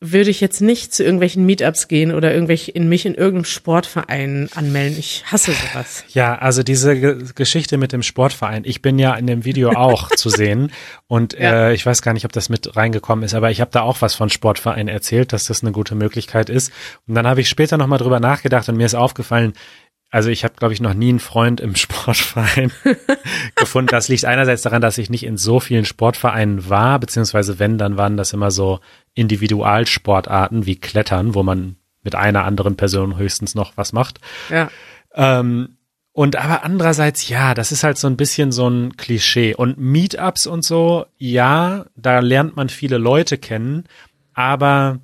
würde 0.00 0.30
ich 0.30 0.40
jetzt 0.40 0.62
nicht 0.62 0.94
zu 0.94 1.04
irgendwelchen 1.04 1.44
Meetups 1.44 1.86
gehen 1.86 2.14
oder 2.14 2.32
irgendwelche 2.32 2.70
in 2.70 2.88
mich 2.88 3.04
in 3.04 3.14
irgendeinem 3.14 3.44
Sportverein 3.44 4.48
anmelden. 4.54 4.98
Ich 4.98 5.24
hasse 5.26 5.52
sowas. 5.52 6.04
Ja, 6.08 6.36
also 6.36 6.62
diese 6.62 6.98
Ge 6.98 7.24
Geschichte 7.34 7.76
mit 7.76 7.92
dem 7.92 8.02
Sportverein. 8.02 8.62
Ich 8.64 8.80
bin 8.80 8.98
ja 8.98 9.14
in 9.14 9.26
dem 9.26 9.44
Video 9.44 9.70
auch 9.76 10.08
zu 10.08 10.30
sehen 10.30 10.72
und 11.06 11.34
ja. 11.34 11.68
äh, 11.68 11.74
ich 11.74 11.84
weiß 11.84 12.00
gar 12.00 12.14
nicht, 12.14 12.24
ob 12.24 12.32
das 12.32 12.48
mit 12.48 12.76
reingekommen 12.76 13.24
ist, 13.24 13.34
aber 13.34 13.50
ich 13.50 13.60
habe 13.60 13.70
da 13.72 13.82
auch 13.82 14.00
was 14.00 14.14
von 14.14 14.30
Sportverein 14.30 14.88
erzählt, 14.88 15.34
dass 15.34 15.44
das 15.44 15.62
eine 15.62 15.72
gute 15.72 15.94
Möglichkeit 15.94 16.48
ist. 16.48 16.72
Und 17.06 17.14
dann 17.14 17.26
habe 17.26 17.42
ich 17.42 17.50
später 17.50 17.76
nochmal 17.76 17.98
drüber 17.98 18.20
nachgedacht 18.20 18.68
und 18.70 18.76
mir 18.76 18.86
ist 18.86 18.94
aufgefallen, 18.94 19.52
also 20.10 20.28
ich 20.28 20.42
habe, 20.44 20.54
glaube 20.56 20.74
ich, 20.74 20.80
noch 20.80 20.94
nie 20.94 21.08
einen 21.08 21.20
Freund 21.20 21.60
im 21.60 21.74
Sportverein 21.76 22.72
gefunden. 23.54 23.90
Das 23.90 24.08
liegt 24.08 24.24
einerseits 24.24 24.62
daran, 24.62 24.82
dass 24.82 24.98
ich 24.98 25.10
nicht 25.10 25.24
in 25.24 25.36
so 25.36 25.60
vielen 25.60 25.84
Sportvereinen 25.84 26.68
war, 26.68 26.98
beziehungsweise 26.98 27.58
wenn, 27.58 27.78
dann 27.78 27.96
waren 27.96 28.16
das 28.16 28.32
immer 28.32 28.50
so 28.50 28.80
Individualsportarten 29.14 30.66
wie 30.66 30.76
Klettern, 30.76 31.34
wo 31.34 31.42
man 31.42 31.76
mit 32.02 32.14
einer 32.14 32.44
anderen 32.44 32.76
Person 32.76 33.16
höchstens 33.16 33.54
noch 33.54 33.76
was 33.76 33.92
macht. 33.92 34.20
Ja. 34.48 34.70
Ähm, 35.14 35.76
und 36.12 36.36
aber 36.36 36.64
andererseits, 36.64 37.28
ja, 37.28 37.54
das 37.54 37.72
ist 37.72 37.84
halt 37.84 37.96
so 37.96 38.08
ein 38.08 38.16
bisschen 38.16 38.52
so 38.52 38.68
ein 38.68 38.96
Klischee. 38.96 39.54
Und 39.54 39.78
Meetups 39.78 40.46
und 40.46 40.64
so, 40.64 41.06
ja, 41.18 41.86
da 41.94 42.18
lernt 42.18 42.56
man 42.56 42.68
viele 42.68 42.98
Leute 42.98 43.38
kennen, 43.38 43.84
aber 44.34 44.98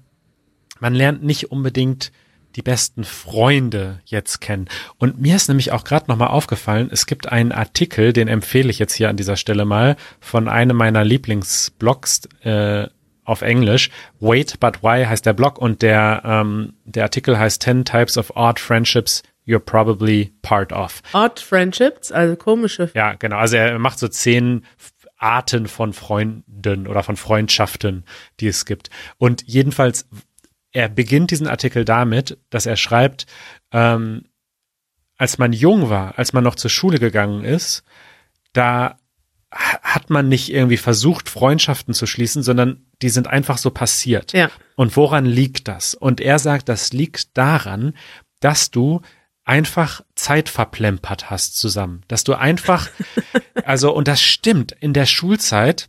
man 0.81 0.95
lernt 0.95 1.23
nicht 1.23 1.51
unbedingt 1.53 2.13
die 2.57 2.63
besten 2.63 3.05
Freunde 3.05 4.01
jetzt 4.07 4.41
kennen. 4.41 4.69
Und 4.99 5.21
mir 5.21 5.37
ist 5.37 5.49
nämlich 5.49 5.73
auch 5.73 5.85
gerade 5.85 6.07
nochmal 6.09 6.29
aufgefallen, 6.29 6.89
es 6.91 7.07
gibt 7.07 7.31
einen 7.31 7.53
Artikel, 7.53 8.13
den 8.13 8.29
empfehle 8.29 8.71
ich 8.71 8.79
jetzt 8.79 8.95
hier 8.95 9.11
an 9.11 9.17
dieser 9.17 9.37
Stelle 9.37 9.65
mal, 9.65 9.97
von 10.21 10.49
einem 10.49 10.77
meiner 10.77 11.05
Lieblingsblogs 11.05 12.23
äh, 12.43 12.89
auf 13.25 13.43
Englisch. 13.43 13.91
Wait 14.21 14.59
But 14.59 14.83
Why 14.83 15.05
heißt 15.05 15.27
der 15.27 15.35
Blog 15.35 15.59
und 15.59 15.83
der, 15.83 16.23
ähm, 16.25 16.75
der 16.85 17.05
Artikel 17.05 17.39
heißt 17.39 17.63
10 17.63 17.85
Types 17.85 18.17
of 18.17 18.33
Odd 18.35 18.61
Friendships 18.61 19.23
You're 19.47 19.61
Probably 19.61 20.33
Part 20.43 20.73
of. 20.73 21.03
Odd 21.13 21.41
Friendships, 21.41 22.11
also 22.11 22.35
komische. 22.37 22.91
Ja, 22.95 23.15
genau. 23.15 23.37
Also 23.37 23.57
er 23.57 23.79
macht 23.79 23.99
so 23.99 24.09
zehn 24.09 24.65
Arten 25.19 25.69
von 25.69 25.93
Freunden 25.93 26.87
oder 26.87 27.03
von 27.03 27.17
Freundschaften, 27.17 28.05
die 28.41 28.49
es 28.49 28.67
gibt. 28.67 28.91
Und 29.19 29.45
jedenfalls 29.47 30.09
er 30.77 30.91
beginnt 30.91 31.31
diesen 31.31 31.49
Artikel 31.49 31.87
damit, 31.87 32.37
dass 32.51 32.67
er 32.67 32.77
schreibt, 32.77 33.27
ähm, 33.73 34.27
als 35.17 35.39
man 35.39 35.55
jung 35.55 35.89
war, 35.89 36.19
als 36.19 36.35
man 36.35 36.45
noch 36.45 36.55
zur 36.55 36.71
Schule 36.71 36.99
gegangen 36.99 37.45
ist, 37.45 37.83
da 38.53 38.99
hat 39.51 40.11
man 40.11 40.29
nicht 40.29 40.53
irgendwie 40.53 40.77
versucht, 40.77 41.31
Freundschaften 41.31 41.95
zu 41.95 42.05
schließen, 42.07 42.43
sondern 42.43 42.85
die 43.01 43.09
sind 43.09 43.27
einfach 43.27 43.57
so 43.57 43.71
passiert. 43.71 44.35
Ja. 44.35 44.51
Und 44.75 44.95
woran 44.99 45.25
liegt 45.25 45.67
das? 45.67 45.95
Und 45.95 46.21
er 46.21 46.39
sagt, 46.39 46.69
das 46.69 46.93
liegt 46.93 47.39
daran, 47.39 47.95
dass 48.41 48.71
du 48.71 49.01
einfach 49.47 50.03
Zeit 50.15 50.51
verplempert 50.51 51.31
hast 51.31 51.57
zusammen. 51.59 52.03
Dass 52.07 52.23
du 52.23 52.35
einfach, 52.35 52.91
also, 53.65 53.95
und 53.95 54.09
das 54.09 54.21
stimmt, 54.21 54.73
in 54.73 54.93
der 54.93 55.07
Schulzeit, 55.07 55.89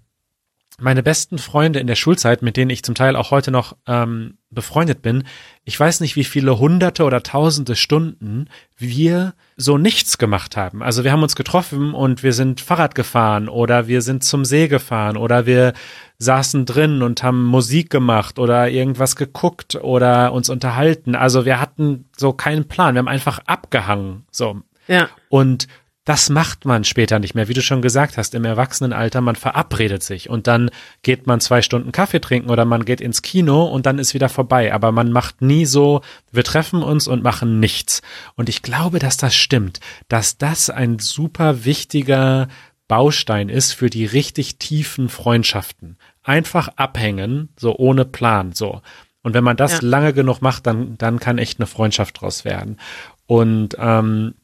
meine 0.80 1.02
besten 1.02 1.40
Freunde 1.40 1.80
in 1.80 1.88
der 1.88 1.96
Schulzeit, 1.96 2.44
mit 2.44 2.56
denen 2.56 2.70
ich 2.70 2.84
zum 2.84 2.94
Teil 2.94 3.16
auch 3.16 3.32
heute 3.32 3.50
noch 3.50 3.76
ähm, 3.88 4.38
befreundet 4.52 5.02
bin, 5.02 5.24
ich 5.64 5.80
weiß 5.80 6.02
nicht, 6.02 6.16
wie 6.16 6.24
viele 6.24 6.60
hunderte 6.60 7.04
oder 7.04 7.24
tausende 7.24 7.76
Stunden 7.76 8.48
wir 8.78 9.34
so 9.56 9.80
nichts 9.80 10.20
gemacht 10.20 10.56
haben. 10.56 10.84
Also 10.84 11.04
wir 11.04 11.12
haben 11.12 11.24
uns 11.24 11.36
getroffen 11.36 11.96
und 11.96 12.22
wir 12.22 12.32
sind 12.32 12.62
Fahrrad 12.62 12.94
gefahren 12.94 13.50
oder 13.50 13.88
wir 13.88 14.04
sind 14.04 14.24
zum 14.24 14.46
See 14.46 14.68
gefahren 14.68 15.18
oder 15.18 15.48
wir 15.48 15.74
saßen 16.20 16.66
drin 16.66 17.02
und 17.02 17.24
haben 17.24 17.44
Musik 17.44 17.90
gemacht 17.90 18.38
oder 18.38 18.70
irgendwas 18.70 19.16
geguckt 19.16 19.76
oder 19.76 20.32
uns 20.32 20.48
unterhalten. 20.48 21.16
Also 21.16 21.44
wir 21.44 21.60
hatten 21.60 22.06
so 22.16 22.34
keinen 22.34 22.68
Plan. 22.68 22.94
Wir 22.94 23.00
haben 23.00 23.08
einfach 23.08 23.40
abgehangen. 23.48 24.26
So. 24.30 24.62
Ja. 24.88 25.10
Und 25.30 25.68
das 26.08 26.30
macht 26.30 26.64
man 26.64 26.86
später 26.86 27.20
nicht 27.20 27.36
mehr. 27.36 27.50
Wie 27.50 27.54
du 27.54 27.62
schon 27.62 27.82
gesagt 27.82 28.16
hast, 28.16 28.34
im 28.34 28.46
Erwachsenenalter, 28.46 29.20
man 29.20 29.36
verabredet 29.36 30.04
sich 30.04 30.30
und 30.30 30.48
dann 30.48 30.72
geht 31.04 31.28
man 31.28 31.42
zwei 31.42 31.62
Stunden 31.62 31.92
Kaffee 31.92 32.22
trinken 32.22 32.50
oder 32.50 32.64
man 32.64 32.86
geht 32.86 33.02
ins 33.02 33.22
Kino 33.22 33.66
und 33.66 33.86
dann 33.86 34.00
ist 34.00 34.14
wieder 34.14 34.30
vorbei. 34.30 34.74
Aber 34.74 34.94
man 34.94 35.12
macht 35.12 35.42
nie 35.42 35.66
so, 35.66 36.00
wir 36.32 36.46
treffen 36.46 36.82
uns 36.82 37.10
und 37.10 37.24
machen 37.24 37.60
nichts. 37.60 38.02
Und 38.36 38.48
ich 38.48 38.62
glaube, 38.62 39.00
dass 39.00 39.18
das 39.18 39.36
stimmt, 39.36 39.82
dass 40.08 40.38
das 40.38 40.70
ein 40.70 41.00
super 41.00 41.66
wichtiger 41.66 42.48
Baustein 42.88 43.50
ist 43.50 43.74
für 43.74 43.90
die 43.90 44.06
richtig 44.06 44.60
tiefen 44.60 45.10
Freundschaften. 45.10 45.98
Einfach 46.24 46.70
abhängen, 46.78 47.50
so 47.58 47.76
ohne 47.76 48.06
Plan, 48.06 48.54
so. 48.54 48.82
Und 49.24 49.34
wenn 49.34 49.44
man 49.44 49.58
das 49.58 49.74
ja. 49.74 49.80
lange 49.82 50.14
genug 50.14 50.42
macht, 50.42 50.68
dann, 50.68 50.98
dann 50.98 51.20
kann 51.20 51.38
echt 51.38 51.60
eine 51.60 51.68
Freundschaft 51.68 52.22
draus 52.22 52.46
werden. 52.46 52.78
Und 53.26 53.76
ähm, 53.78 54.36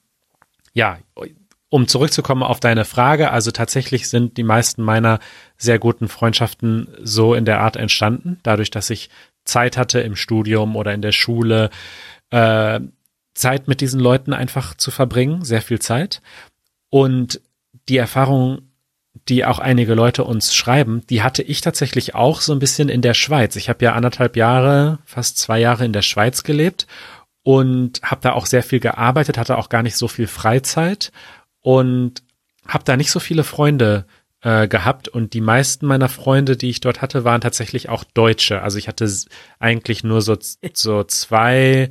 ja, 0.74 0.98
um 1.74 1.88
zurückzukommen 1.88 2.44
auf 2.44 2.60
deine 2.60 2.86
Frage, 2.86 3.32
also 3.32 3.50
tatsächlich 3.50 4.08
sind 4.08 4.38
die 4.38 4.44
meisten 4.44 4.84
meiner 4.84 5.18
sehr 5.58 5.80
guten 5.80 6.08
Freundschaften 6.08 6.88
so 7.02 7.34
in 7.34 7.46
der 7.46 7.62
Art 7.62 7.78
entstanden, 7.78 8.40
dadurch, 8.44 8.70
dass 8.70 8.92
ich 8.92 9.10
Zeit 9.44 9.76
hatte 9.76 10.00
im 10.00 10.16
Studium 10.16 10.76
oder 10.76 10.94
in 10.94 11.02
der 11.02 11.14
Schule, 11.14 11.72
äh, 12.30 12.80
Zeit 13.34 13.68
mit 13.68 13.82
diesen 13.82 14.00
Leuten 14.00 14.34
einfach 14.34 14.76
zu 14.76 14.92
verbringen, 14.92 15.44
sehr 15.44 15.64
viel 15.64 15.80
Zeit. 15.80 16.22
Und 16.92 17.42
die 17.90 17.98
Erfahrung, 17.98 18.70
die 19.28 19.44
auch 19.44 19.58
einige 19.58 19.96
Leute 19.96 20.26
uns 20.26 20.54
schreiben, 20.54 21.02
die 21.10 21.24
hatte 21.24 21.42
ich 21.42 21.62
tatsächlich 21.62 22.14
auch 22.14 22.42
so 22.42 22.54
ein 22.54 22.60
bisschen 22.60 22.88
in 22.88 23.02
der 23.02 23.16
Schweiz. 23.16 23.56
Ich 23.56 23.68
habe 23.68 23.84
ja 23.84 23.94
anderthalb 23.94 24.38
Jahre, 24.38 25.00
fast 25.06 25.40
zwei 25.40 25.60
Jahre 25.60 25.86
in 25.86 25.94
der 25.94 26.04
Schweiz 26.04 26.44
gelebt 26.44 26.86
und 27.42 28.00
habe 28.04 28.22
da 28.22 28.34
auch 28.34 28.46
sehr 28.46 28.62
viel 28.62 28.80
gearbeitet, 28.80 29.40
hatte 29.40 29.58
auch 29.58 29.70
gar 29.70 29.82
nicht 29.82 29.98
so 29.98 30.08
viel 30.08 30.28
Freizeit 30.28 31.12
und 31.64 32.22
habe 32.68 32.84
da 32.84 32.96
nicht 32.96 33.10
so 33.10 33.20
viele 33.20 33.44
Freunde 33.44 34.06
äh, 34.42 34.68
gehabt 34.68 35.08
und 35.08 35.34
die 35.34 35.42
meisten 35.42 35.88
meiner 35.88 36.10
Freunde, 36.10 36.56
die 36.56 36.70
ich 36.70 36.82
dort 36.82 37.02
hatte, 37.02 37.24
waren 37.24 37.42
tatsächlich 37.42 37.90
auch 37.90 38.04
Deutsche. 38.04 38.62
Also 38.62 38.78
ich 38.78 38.88
hatte 38.88 39.10
eigentlich 39.58 40.04
nur 40.04 40.22
so, 40.22 40.38
so 40.74 41.04
zwei 41.06 41.90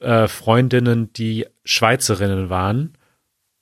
äh, 0.00 0.28
Freundinnen, 0.28 1.12
die 1.12 1.46
Schweizerinnen 1.64 2.50
waren 2.50 2.98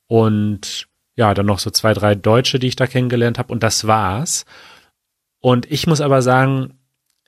und 0.07 0.87
ja, 1.15 1.33
dann 1.35 1.45
noch 1.45 1.59
so 1.59 1.69
zwei, 1.69 1.93
drei 1.93 2.15
Deutsche, 2.15 2.57
die 2.57 2.67
ich 2.67 2.75
da 2.75 2.87
kennengelernt 2.87 3.37
habe 3.37 3.53
und 3.53 3.61
das 3.61 3.85
war's. 3.85 4.45
Und 5.39 5.71
ich 5.71 5.85
muss 5.85 6.01
aber 6.01 6.23
sagen, 6.23 6.79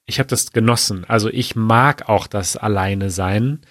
ich 0.08 0.18
habe 0.18 0.30
das 0.30 0.52
genossen. 0.52 1.06
Also 1.08 1.30
ich 1.30 1.56
mag 1.56 2.10
auch 2.10 2.26
das 2.26 2.58
Alleine 2.58 3.12
sein. 3.12 3.62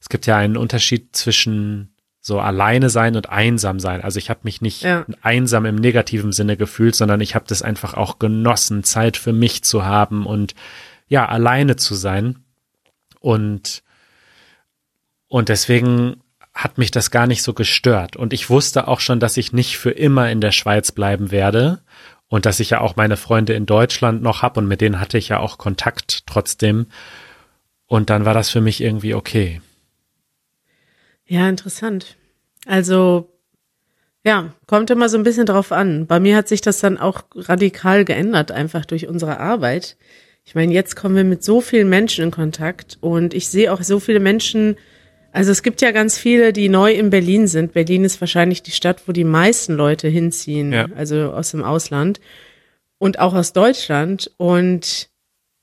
Es 0.00 0.08
gibt 0.08 0.26
ja 0.26 0.36
einen 0.36 0.56
Unterschied 0.56 1.14
zwischen 1.14 1.94
so 2.20 2.40
alleine 2.40 2.90
sein 2.90 3.16
und 3.16 3.30
einsam 3.30 3.80
sein. 3.80 4.02
Also 4.02 4.18
ich 4.18 4.30
habe 4.30 4.40
mich 4.42 4.60
nicht 4.60 4.82
ja. 4.82 5.06
einsam 5.22 5.64
im 5.66 5.76
negativen 5.76 6.32
Sinne 6.32 6.56
gefühlt, 6.56 6.94
sondern 6.94 7.20
ich 7.20 7.34
habe 7.34 7.44
das 7.48 7.62
einfach 7.62 7.94
auch 7.94 8.18
genossen, 8.18 8.84
Zeit 8.84 9.16
für 9.16 9.32
mich 9.32 9.64
zu 9.64 9.84
haben 9.84 10.26
und 10.26 10.54
ja, 11.08 11.26
alleine 11.26 11.76
zu 11.76 11.94
sein. 11.94 12.44
Und 13.20 13.82
und 15.28 15.48
deswegen 15.48 16.22
hat 16.54 16.76
mich 16.76 16.90
das 16.90 17.10
gar 17.10 17.26
nicht 17.26 17.42
so 17.42 17.54
gestört. 17.54 18.16
Und 18.16 18.32
ich 18.32 18.50
wusste 18.50 18.88
auch 18.88 19.00
schon, 19.00 19.20
dass 19.20 19.36
ich 19.36 19.52
nicht 19.52 19.78
für 19.78 19.90
immer 19.90 20.30
in 20.30 20.40
der 20.40 20.50
Schweiz 20.52 20.90
bleiben 20.90 21.30
werde 21.30 21.82
und 22.28 22.46
dass 22.46 22.60
ich 22.60 22.70
ja 22.70 22.80
auch 22.80 22.96
meine 22.96 23.16
Freunde 23.16 23.52
in 23.54 23.66
Deutschland 23.66 24.22
noch 24.22 24.42
hab 24.42 24.56
und 24.56 24.66
mit 24.66 24.80
denen 24.80 24.98
hatte 24.98 25.18
ich 25.18 25.28
ja 25.28 25.38
auch 25.38 25.58
Kontakt 25.58 26.26
trotzdem. 26.26 26.86
Und 27.86 28.10
dann 28.10 28.24
war 28.24 28.34
das 28.34 28.50
für 28.50 28.60
mich 28.60 28.80
irgendwie 28.80 29.14
okay. 29.14 29.60
Ja, 31.28 31.48
interessant. 31.48 32.16
Also, 32.66 33.30
ja, 34.24 34.54
kommt 34.66 34.90
immer 34.90 35.08
so 35.08 35.16
ein 35.16 35.24
bisschen 35.24 35.46
drauf 35.46 35.72
an. 35.72 36.06
Bei 36.06 36.18
mir 36.20 36.36
hat 36.36 36.48
sich 36.48 36.60
das 36.60 36.80
dann 36.80 36.98
auch 36.98 37.24
radikal 37.34 38.04
geändert, 38.04 38.50
einfach 38.50 38.84
durch 38.84 39.06
unsere 39.06 39.38
Arbeit. 39.38 39.96
Ich 40.44 40.54
meine, 40.54 40.72
jetzt 40.72 40.96
kommen 40.96 41.14
wir 41.14 41.24
mit 41.24 41.44
so 41.44 41.60
vielen 41.60 41.88
Menschen 41.88 42.24
in 42.24 42.30
Kontakt 42.30 42.98
und 43.00 43.34
ich 43.34 43.48
sehe 43.48 43.72
auch 43.72 43.82
so 43.82 44.00
viele 44.00 44.20
Menschen, 44.20 44.76
also 45.30 45.52
es 45.52 45.62
gibt 45.62 45.82
ja 45.82 45.90
ganz 45.90 46.18
viele, 46.18 46.54
die 46.54 46.70
neu 46.70 46.92
in 46.92 47.10
Berlin 47.10 47.46
sind. 47.46 47.74
Berlin 47.74 48.04
ist 48.04 48.20
wahrscheinlich 48.20 48.62
die 48.62 48.70
Stadt, 48.70 49.02
wo 49.06 49.12
die 49.12 49.24
meisten 49.24 49.74
Leute 49.74 50.08
hinziehen, 50.08 50.72
ja. 50.72 50.88
also 50.96 51.32
aus 51.32 51.50
dem 51.50 51.62
Ausland. 51.62 52.20
und 52.98 53.18
auch 53.18 53.34
aus 53.34 53.52
Deutschland. 53.52 54.30
Und 54.36 55.08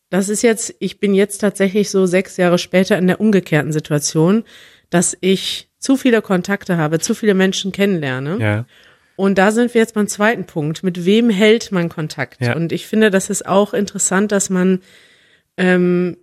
das 0.09 0.29
ist 0.29 0.41
jetzt, 0.41 0.75
ich 0.79 0.99
bin 0.99 1.13
jetzt 1.13 1.39
tatsächlich 1.39 1.89
so 1.89 2.05
sechs 2.05 2.37
Jahre 2.37 2.57
später 2.57 2.97
in 2.97 3.07
der 3.07 3.19
umgekehrten 3.19 3.73
Situation, 3.73 4.43
dass 4.89 5.17
ich 5.21 5.69
zu 5.79 5.97
viele 5.97 6.21
Kontakte 6.21 6.77
habe, 6.77 6.99
zu 6.99 7.13
viele 7.13 7.33
Menschen 7.33 7.71
kennenlerne. 7.71 8.37
Ja. 8.39 8.65
Und 9.15 9.37
da 9.37 9.51
sind 9.51 9.73
wir 9.73 9.81
jetzt 9.81 9.93
beim 9.93 10.07
zweiten 10.07 10.45
Punkt. 10.45 10.83
Mit 10.83 11.05
wem 11.05 11.29
hält 11.29 11.71
man 11.71 11.89
Kontakt? 11.89 12.41
Ja. 12.41 12.55
Und 12.55 12.71
ich 12.71 12.85
finde, 12.85 13.11
das 13.11 13.29
ist 13.29 13.45
auch 13.45 13.73
interessant, 13.73 14.31
dass 14.31 14.49
man 14.49 14.81
ähm, 15.57 16.17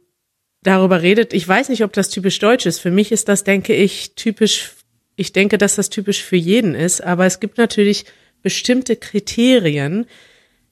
darüber 0.63 1.01
redet. 1.01 1.33
Ich 1.33 1.47
weiß 1.47 1.69
nicht, 1.71 1.85
ob 1.85 1.93
das 1.93 2.11
typisch 2.11 2.39
deutsch 2.39 2.67
ist. 2.67 2.81
Für 2.81 2.91
mich 2.91 3.13
ist 3.13 3.29
das, 3.29 3.45
denke 3.45 3.75
ich, 3.75 4.15
typisch. 4.15 4.73
Ich 5.17 5.33
denke, 5.33 5.59
dass 5.59 5.77
das 5.77 5.91
typisch 5.91 6.23
für 6.23 6.37
jeden 6.37 6.75
ist. 6.75 7.03
Aber 7.03 7.27
es 7.27 7.41
gibt 7.41 7.59
natürlich 7.59 8.07
bestimmte 8.43 8.97
Kriterien, 8.97 10.07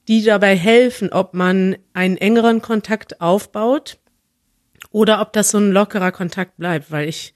die 0.07 0.23
dabei 0.23 0.55
helfen, 0.55 1.11
ob 1.11 1.33
man 1.33 1.77
einen 1.93 2.17
engeren 2.17 2.61
Kontakt 2.61 3.21
aufbaut 3.21 3.97
oder 4.91 5.21
ob 5.21 5.33
das 5.33 5.51
so 5.51 5.57
ein 5.57 5.71
lockerer 5.71 6.11
Kontakt 6.11 6.57
bleibt, 6.57 6.91
weil 6.91 7.07
ich 7.07 7.33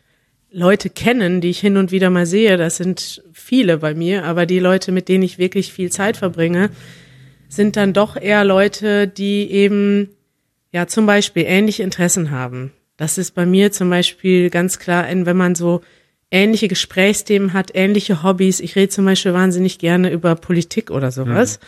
Leute 0.56 0.90
kennen, 0.90 1.42
die 1.42 1.50
ich 1.50 1.60
hin 1.60 1.76
und 1.76 1.92
wieder 1.92 2.10
mal 2.10 2.26
sehe, 2.26 2.56
das 2.56 2.78
sind 2.78 3.22
viele 3.34 3.80
bei 3.80 3.94
mir, 3.94 4.24
aber 4.24 4.46
die 4.46 4.60
Leute, 4.60 4.94
mit 4.94 5.10
denen 5.10 5.24
ich 5.24 5.38
wirklich 5.38 5.74
viel 5.74 5.92
Zeit 5.92 6.16
verbringe, 6.16 6.70
sind 7.50 7.76
dann 7.76 7.92
doch 7.92 8.16
eher 8.16 8.46
Leute, 8.46 9.06
die 9.06 9.52
eben 9.52 10.12
ja 10.72 10.88
zum 10.88 11.06
Beispiel 11.06 11.44
ähnliche 11.46 11.84
Interessen 11.84 12.32
haben. 12.32 12.72
Das 12.96 13.18
ist 13.18 13.36
bei 13.36 13.46
mir 13.46 13.74
zum 13.74 13.90
Beispiel 13.90 14.50
ganz 14.50 14.80
klar, 14.80 15.06
wenn 15.10 15.36
man 15.36 15.56
so 15.56 15.82
ähnliche 16.32 16.70
Gesprächsthemen 16.70 17.52
hat, 17.52 17.72
ähnliche 17.74 18.24
Hobbys. 18.24 18.62
Ich 18.62 18.78
rede 18.78 18.90
zum 18.90 19.04
Beispiel 19.04 19.34
wahnsinnig 19.34 19.78
gerne 19.78 20.10
über 20.10 20.36
Politik 20.36 20.90
oder 20.90 21.12
sowas. 21.12 21.60
Mhm. 21.60 21.66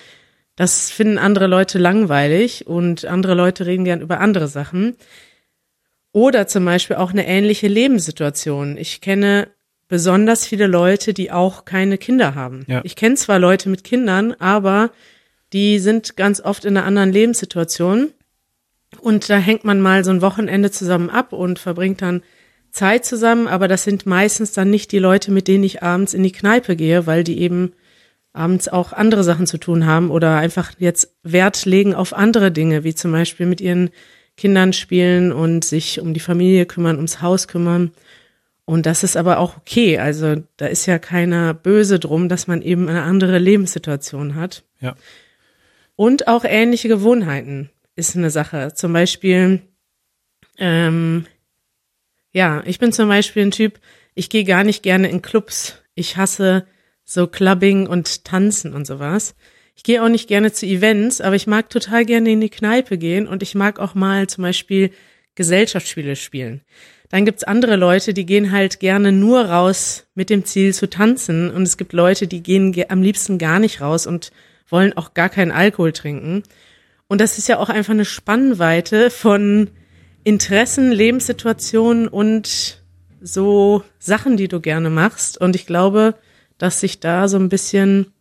Das 0.55 0.89
finden 0.89 1.17
andere 1.17 1.47
Leute 1.47 1.77
langweilig 1.77 2.67
und 2.67 3.03
andere 3.03 3.33
Leute 3.33 3.65
reden 3.65 3.83
gern 3.83 3.99
über 3.99 4.21
andere 4.21 4.47
Sachen. 4.47 4.95
Oder 6.17 6.47
zum 6.47 6.65
Beispiel 6.65 6.95
auch 6.95 7.11
eine 7.11 7.27
ähnliche 7.27 7.67
Lebenssituation. 7.67 8.75
Ich 8.75 9.01
kenne 9.01 9.49
besonders 9.87 10.47
viele 10.47 10.65
Leute, 10.65 11.13
die 11.13 11.31
auch 11.31 11.63
keine 11.63 11.99
Kinder 11.99 12.33
haben. 12.33 12.65
Ja. 12.67 12.81
Ich 12.83 12.95
kenne 12.95 13.13
zwar 13.13 13.37
Leute 13.37 13.69
mit 13.69 13.83
Kindern, 13.83 14.33
aber 14.39 14.89
die 15.53 15.77
sind 15.77 16.17
ganz 16.17 16.41
oft 16.41 16.65
in 16.65 16.75
einer 16.75 16.87
anderen 16.87 17.11
Lebenssituation. 17.11 18.13
Und 18.99 19.29
da 19.29 19.37
hängt 19.37 19.63
man 19.63 19.79
mal 19.79 20.03
so 20.03 20.09
ein 20.09 20.23
Wochenende 20.23 20.71
zusammen 20.71 21.11
ab 21.11 21.33
und 21.33 21.59
verbringt 21.59 22.01
dann 22.01 22.23
Zeit 22.71 23.05
zusammen, 23.05 23.47
aber 23.47 23.67
das 23.67 23.83
sind 23.83 24.07
meistens 24.07 24.53
dann 24.53 24.71
nicht 24.71 24.91
die 24.91 24.97
Leute, 24.97 25.29
mit 25.31 25.47
denen 25.47 25.65
ich 25.65 25.83
abends 25.83 26.15
in 26.15 26.23
die 26.23 26.31
Kneipe 26.31 26.75
gehe, 26.75 27.05
weil 27.05 27.23
die 27.23 27.39
eben 27.39 27.73
abends 28.33 28.67
auch 28.69 28.91
andere 28.91 29.23
Sachen 29.23 29.45
zu 29.45 29.59
tun 29.59 29.85
haben 29.85 30.09
oder 30.09 30.37
einfach 30.37 30.71
jetzt 30.79 31.15
Wert 31.21 31.65
legen 31.65 31.93
auf 31.93 32.13
andere 32.13 32.51
Dinge, 32.51 32.83
wie 32.83 32.95
zum 32.95 33.11
Beispiel 33.11 33.45
mit 33.45 33.61
ihren 33.61 33.91
Kindern 34.37 34.71
spielen 34.71 35.33
und 35.33 35.65
sich 35.65 35.99
um 35.99 36.13
die 36.13 36.19
Familie 36.19 36.65
kümmern, 36.65 36.95
ums 36.95 37.21
Haus 37.21 37.47
kümmern. 37.47 37.91
Und 38.65 38.85
das 38.85 39.03
ist 39.03 39.17
aber 39.17 39.39
auch 39.39 39.57
okay. 39.57 39.97
Also 39.97 40.43
da 40.57 40.67
ist 40.67 40.85
ja 40.85 40.99
keiner 40.99 41.53
böse 41.53 41.99
drum, 41.99 42.29
dass 42.29 42.47
man 42.47 42.61
eben 42.61 42.87
eine 42.87 43.01
andere 43.01 43.39
Lebenssituation 43.39 44.35
hat. 44.35 44.63
Ja. 44.79 44.95
Und 45.95 46.27
auch 46.27 46.45
ähnliche 46.45 46.87
Gewohnheiten 46.87 47.71
ist 47.95 48.15
eine 48.15 48.29
Sache. 48.29 48.73
Zum 48.75 48.93
Beispiel, 48.93 49.61
ähm, 50.57 51.25
ja, 52.31 52.61
ich 52.65 52.77
bin 52.77 52.91
zum 52.91 53.09
Beispiel 53.09 53.43
ein 53.43 53.51
Typ, 53.51 53.79
ich 54.13 54.29
gehe 54.29 54.43
gar 54.43 54.63
nicht 54.63 54.83
gerne 54.83 55.09
in 55.09 55.21
Clubs. 55.21 55.81
Ich 55.95 56.17
hasse 56.17 56.67
so 57.03 57.25
Clubbing 57.25 57.87
und 57.87 58.25
Tanzen 58.25 58.73
und 58.73 58.85
sowas. 58.85 59.35
Ich 59.77 59.83
gehe 59.83 60.03
auch 60.03 60.09
nicht 60.09 60.27
gerne 60.27 60.51
zu 60.51 60.65
Events, 60.65 61.21
aber 61.21 61.35
ich 61.35 61.45
mag 61.45 61.69
total 61.69 62.03
gerne 62.03 62.31
in 62.31 62.41
die 62.41 62.49
Kneipe 62.49 62.97
gehen 62.97 63.27
und 63.27 63.43
ich 63.43 63.53
mag 63.53 63.79
auch 63.79 63.93
mal 63.93 64.25
zum 64.27 64.41
Beispiel 64.41 64.89
Gesellschaftsspiele 65.35 66.15
spielen. 66.15 66.61
Dann 67.09 67.25
gibt's 67.25 67.43
andere 67.43 67.75
Leute, 67.75 68.15
die 68.15 68.25
gehen 68.25 68.51
halt 68.51 68.79
gerne 68.79 69.11
nur 69.11 69.45
raus 69.45 70.07
mit 70.15 70.31
dem 70.31 70.45
Ziel 70.45 70.73
zu 70.73 70.89
tanzen 70.89 71.51
und 71.51 71.61
es 71.61 71.77
gibt 71.77 71.93
Leute, 71.93 72.27
die 72.27 72.41
gehen 72.41 72.75
am 72.89 73.03
liebsten 73.03 73.37
gar 73.37 73.59
nicht 73.59 73.79
raus 73.79 74.07
und 74.07 74.31
wollen 74.67 74.97
auch 74.97 75.13
gar 75.13 75.29
keinen 75.29 75.51
Alkohol 75.51 75.93
trinken. 75.93 76.41
Und 77.07 77.21
das 77.21 77.37
ist 77.37 77.47
ja 77.47 77.59
auch 77.59 77.69
einfach 77.69 77.93
eine 77.93 78.03
Spannweite 78.03 79.11
von 79.11 79.69
Interessen, 80.23 80.91
Lebenssituationen 80.91 82.07
und 82.07 82.81
so 83.21 83.83
Sachen, 83.99 84.37
die 84.37 84.47
du 84.47 84.59
gerne 84.59 84.89
machst. 84.89 85.37
Und 85.37 85.55
ich 85.55 85.67
glaube, 85.67 86.15
dass 86.57 86.79
sich 86.79 86.99
da 86.99 87.27
so 87.27 87.37
ein 87.37 87.47
bisschen 87.49 88.11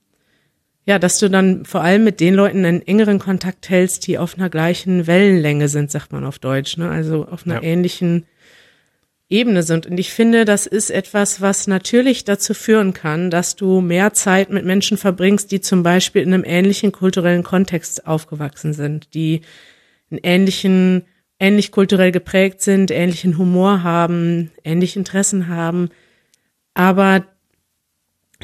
ja, 0.87 0.99
dass 0.99 1.18
du 1.18 1.29
dann 1.29 1.64
vor 1.64 1.83
allem 1.83 2.05
mit 2.05 2.20
den 2.20 2.35
Leuten 2.35 2.64
einen 2.64 2.81
engeren 2.87 3.18
Kontakt 3.18 3.68
hältst, 3.68 4.07
die 4.07 4.18
auf 4.18 4.37
einer 4.38 4.49
gleichen 4.49 5.07
Wellenlänge 5.07 5.68
sind, 5.68 5.90
sagt 5.90 6.12
man 6.12 6.25
auf 6.25 6.38
Deutsch, 6.38 6.77
ne? 6.77 6.88
Also 6.88 7.27
auf 7.27 7.44
einer 7.44 7.57
Ja. 7.57 7.62
ähnlichen 7.62 8.25
Ebene 9.29 9.64
sind. 9.64 9.87
Und 9.87 9.99
ich 9.99 10.12
finde, 10.12 10.44
das 10.44 10.66
ist 10.66 10.90
etwas, 10.90 11.40
was 11.40 11.66
natürlich 11.66 12.22
dazu 12.22 12.55
führen 12.55 12.92
kann, 12.92 13.31
dass 13.31 13.57
du 13.57 13.81
mehr 13.81 14.12
Zeit 14.12 14.51
mit 14.51 14.64
Menschen 14.64 14.96
verbringst, 14.96 15.51
die 15.51 15.61
zum 15.61 15.83
Beispiel 15.83 16.22
in 16.22 16.33
einem 16.33 16.44
ähnlichen 16.46 16.92
kulturellen 16.92 17.42
Kontext 17.42 18.07
aufgewachsen 18.07 18.72
sind, 18.72 19.12
die 19.14 19.40
einen 20.12 20.20
ähnlichen, 20.22 21.07
ähnlich 21.40 21.72
kulturell 21.72 22.12
geprägt 22.12 22.62
sind, 22.62 22.92
ähnlichen 22.92 23.37
Humor 23.37 23.83
haben, 23.83 24.53
ähnliche 24.62 25.01
Interessen 25.01 25.49
haben. 25.49 25.90
Aber 26.75 27.27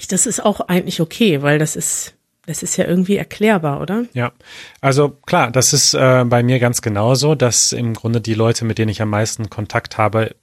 das 0.08 0.26
ist 0.26 0.44
auch 0.44 0.60
eigentlich 0.62 1.00
okay, 1.00 1.42
weil 1.42 1.60
das 1.60 1.76
ist, 1.76 2.14
das 2.46 2.62
ist 2.62 2.76
ja 2.76 2.86
irgendwie 2.86 3.16
erklärbar, 3.16 3.80
oder? 3.80 4.04
Ja, 4.14 4.32
also 4.80 5.10
klar, 5.10 5.50
das 5.50 5.72
ist 5.72 5.94
äh, 5.94 6.24
bei 6.26 6.42
mir 6.42 6.58
ganz 6.58 6.82
genauso, 6.82 7.34
dass 7.34 7.72
im 7.72 7.94
Grunde 7.94 8.20
die 8.20 8.34
Leute, 8.34 8.64
mit 8.64 8.78
denen 8.78 8.90
ich 8.90 9.00
am 9.00 9.10
meisten 9.10 9.48
Kontakt 9.48 9.96
habe, 9.96 10.34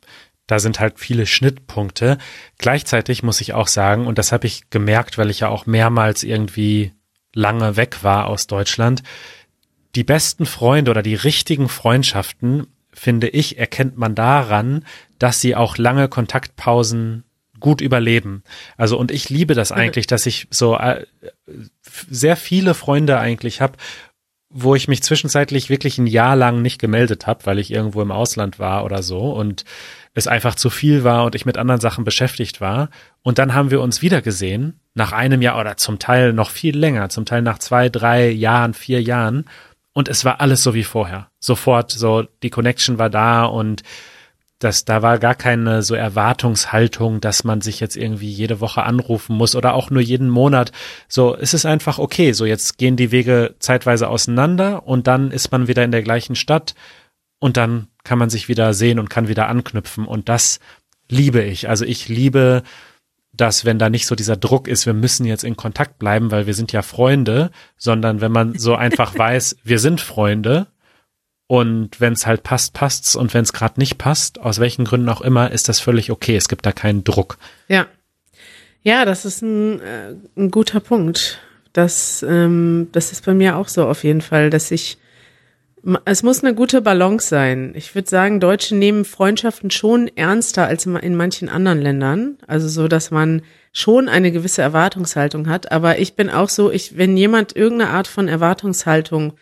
da 0.47 0.59
sind 0.59 0.79
halt 0.79 0.99
viele 0.99 1.25
Schnittpunkte. 1.25 2.17
Gleichzeitig 2.57 3.21
muss 3.21 3.41
ich 3.41 3.53
auch 3.53 3.67
sagen, 3.67 4.07
und 4.07 4.17
das 4.17 4.31
habe 4.31 4.47
ich 4.47 4.69
gemerkt, 4.69 5.17
weil 5.17 5.29
ich 5.29 5.41
ja 5.41 5.49
auch 5.49 5.65
mehrmals 5.65 6.23
irgendwie 6.23 6.93
lange 7.33 7.75
weg 7.75 8.03
war 8.03 8.27
aus 8.27 8.47
Deutschland, 8.47 9.03
die 9.95 10.03
besten 10.03 10.45
Freunde 10.45 10.91
oder 10.91 11.03
die 11.03 11.15
richtigen 11.15 11.69
Freundschaften, 11.69 12.67
finde 12.91 13.27
ich, 13.27 13.57
erkennt 13.57 13.97
man 13.97 14.15
daran, 14.15 14.85
dass 15.19 15.41
sie 15.41 15.55
auch 15.55 15.77
lange 15.77 16.07
Kontaktpausen 16.07 17.23
gut 17.59 17.81
überleben. 17.81 18.43
Also 18.77 18.97
und 18.97 19.11
ich 19.11 19.29
liebe 19.29 19.55
das 19.55 19.71
eigentlich, 19.71 20.07
dass 20.07 20.25
ich 20.25 20.47
so 20.51 20.77
äh, 20.77 21.05
sehr 22.09 22.35
viele 22.35 22.73
Freunde 22.73 23.19
eigentlich 23.19 23.61
habe, 23.61 23.77
wo 24.49 24.73
ich 24.73 24.87
mich 24.87 25.03
zwischenzeitlich 25.03 25.69
wirklich 25.69 25.97
ein 25.99 26.07
Jahr 26.07 26.35
lang 26.35 26.61
nicht 26.61 26.79
gemeldet 26.79 27.27
habe, 27.27 27.45
weil 27.45 27.59
ich 27.59 27.71
irgendwo 27.71 28.01
im 28.01 28.11
Ausland 28.11 28.57
war 28.57 28.83
oder 28.83 29.03
so 29.03 29.31
und 29.31 29.63
es 30.15 30.27
einfach 30.27 30.55
zu 30.55 30.69
viel 30.69 31.03
war 31.03 31.23
und 31.23 31.35
ich 31.35 31.45
mit 31.45 31.57
anderen 31.57 31.79
Sachen 31.79 32.03
beschäftigt 32.03 32.59
war. 32.59 32.89
Und 33.21 33.37
dann 33.37 33.53
haben 33.53 33.69
wir 33.69 33.79
uns 33.79 34.01
wieder 34.01 34.21
gesehen, 34.21 34.79
nach 34.95 35.11
einem 35.11 35.41
Jahr 35.41 35.59
oder 35.59 35.77
zum 35.77 35.99
Teil 35.99 36.33
noch 36.33 36.49
viel 36.49 36.77
länger, 36.77 37.09
zum 37.09 37.25
Teil 37.25 37.43
nach 37.43 37.59
zwei, 37.59 37.89
drei 37.89 38.29
Jahren, 38.29 38.73
vier 38.73 39.01
Jahren. 39.01 39.45
Und 39.93 40.07
es 40.09 40.25
war 40.25 40.41
alles 40.41 40.63
so 40.63 40.73
wie 40.73 40.83
vorher. 40.83 41.29
Sofort 41.39 41.91
so, 41.91 42.25
die 42.41 42.49
Connection 42.49 42.97
war 42.97 43.09
da 43.09 43.45
und 43.45 43.83
das, 44.59 44.83
da 44.83 45.01
war 45.01 45.19
gar 45.19 45.35
keine 45.35 45.81
so 45.83 45.95
Erwartungshaltung, 45.95 47.21
dass 47.21 47.45
man 47.45 47.61
sich 47.61 47.79
jetzt 47.79 47.95
irgendwie 47.95 48.29
jede 48.29 48.59
Woche 48.59 48.83
anrufen 48.83 49.35
muss 49.35 49.55
oder 49.55 49.73
auch 49.73 49.89
nur 49.89 50.01
jeden 50.01 50.29
Monat. 50.29 50.73
So, 51.07 51.35
es 51.35 51.53
ist 51.53 51.65
einfach 51.65 51.97
okay. 51.97 52.33
So, 52.33 52.45
jetzt 52.45 52.77
gehen 52.77 52.97
die 52.97 53.11
Wege 53.11 53.55
zeitweise 53.59 54.09
auseinander 54.09 54.85
und 54.85 55.07
dann 55.07 55.31
ist 55.31 55.51
man 55.51 55.67
wieder 55.67 55.85
in 55.85 55.91
der 55.91 56.03
gleichen 56.03 56.35
Stadt 56.35 56.75
und 57.39 57.55
dann 57.55 57.87
kann 58.03 58.19
man 58.19 58.29
sich 58.29 58.49
wieder 58.49 58.73
sehen 58.73 58.99
und 58.99 59.09
kann 59.09 59.29
wieder 59.29 59.47
anknüpfen. 59.47 60.05
Und 60.05 60.27
das 60.27 60.59
liebe 61.07 61.41
ich. 61.41 61.69
Also 61.69 61.85
ich 61.85 62.09
liebe 62.09 62.63
dass 63.31 63.63
wenn 63.63 63.79
da 63.79 63.89
nicht 63.89 64.05
so 64.05 64.15
dieser 64.15 64.35
Druck 64.35 64.67
ist, 64.67 64.85
wir 64.85 64.93
müssen 64.93 65.25
jetzt 65.25 65.45
in 65.45 65.55
Kontakt 65.55 65.97
bleiben, 65.97 66.29
weil 66.29 66.45
wir 66.45 66.53
sind 66.53 66.73
ja 66.73 66.81
Freunde, 66.81 67.51
sondern 67.77 68.19
wenn 68.19 68.33
man 68.33 68.57
so 68.57 68.75
einfach 68.75 69.15
weiß, 69.17 69.57
wir 69.63 69.79
sind 69.79 70.01
Freunde 70.01 70.67
und 71.49 71.99
wenn 71.99 72.13
es 72.13 72.27
halt 72.27 72.43
passt, 72.43 72.75
passt's 72.75 73.15
und 73.15 73.33
wenn 73.33 73.41
es 73.41 73.53
gerade 73.53 73.79
nicht 73.79 73.97
passt, 73.97 74.39
aus 74.39 74.59
welchen 74.59 74.85
Gründen 74.85 75.09
auch 75.09 75.21
immer, 75.21 75.49
ist 75.49 75.67
das 75.67 75.79
völlig 75.79 76.11
okay. 76.11 76.35
Es 76.35 76.47
gibt 76.47 76.63
da 76.63 76.71
keinen 76.71 77.03
Druck. 77.03 77.39
Ja. 77.67 77.87
Ja, 78.83 79.03
das 79.03 79.25
ist 79.25 79.41
ein, 79.41 79.79
äh, 79.79 80.13
ein 80.37 80.51
guter 80.51 80.79
Punkt. 80.79 81.39
Das, 81.73 82.21
ähm, 82.21 82.89
das 82.91 83.11
ist 83.11 83.25
bei 83.25 83.33
mir 83.33 83.57
auch 83.57 83.67
so 83.67 83.87
auf 83.87 84.03
jeden 84.03 84.21
Fall, 84.21 84.51
dass 84.51 84.69
ich 84.69 84.99
es 86.05 86.21
muss 86.21 86.43
eine 86.43 86.53
gute 86.53 86.81
Balance 86.83 87.27
sein. 87.27 87.73
Ich 87.73 87.95
würde 87.95 88.09
sagen, 88.09 88.39
Deutsche 88.39 88.75
nehmen 88.75 89.03
Freundschaften 89.03 89.71
schon 89.71 90.07
ernster 90.15 90.67
als 90.67 90.85
in 90.85 91.15
manchen 91.15 91.49
anderen 91.49 91.81
Ländern. 91.81 92.37
Also 92.45 92.67
so, 92.67 92.87
dass 92.87 93.09
man 93.09 93.41
schon 93.71 94.07
eine 94.07 94.31
gewisse 94.31 94.61
Erwartungshaltung 94.61 95.47
hat. 95.47 95.71
Aber 95.71 95.97
ich 95.97 96.15
bin 96.15 96.29
auch 96.29 96.49
so, 96.49 96.69
ich, 96.69 96.97
wenn 96.97 97.17
jemand 97.17 97.55
irgendeine 97.55 97.91
Art 97.91 98.07
von 98.07 98.27
Erwartungshaltung 98.27 99.33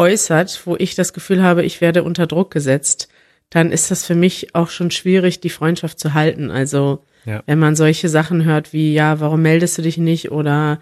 äußert, 0.00 0.62
wo 0.64 0.76
ich 0.76 0.94
das 0.94 1.12
Gefühl 1.12 1.42
habe, 1.42 1.62
ich 1.62 1.80
werde 1.80 2.02
unter 2.02 2.26
Druck 2.26 2.50
gesetzt, 2.50 3.08
dann 3.50 3.70
ist 3.70 3.90
das 3.90 4.06
für 4.06 4.14
mich 4.14 4.54
auch 4.54 4.70
schon 4.70 4.90
schwierig, 4.90 5.40
die 5.40 5.50
Freundschaft 5.50 5.98
zu 5.98 6.14
halten. 6.14 6.50
Also 6.50 7.04
Ja. 7.26 7.42
wenn 7.46 7.58
man 7.58 7.76
solche 7.76 8.08
Sachen 8.08 8.44
hört 8.44 8.72
wie, 8.72 8.94
ja, 8.94 9.20
warum 9.20 9.42
meldest 9.42 9.76
du 9.78 9.82
dich 9.82 9.98
nicht 9.98 10.30
oder 10.30 10.80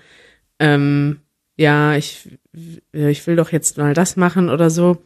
ähm, 0.61 1.21
ja, 1.57 1.97
ich, 1.97 2.29
ich 2.93 3.27
will 3.27 3.35
doch 3.37 3.51
jetzt 3.51 3.77
mal 3.79 3.93
das 3.95 4.17
machen 4.17 4.49
oder 4.49 4.71
so. 4.71 4.99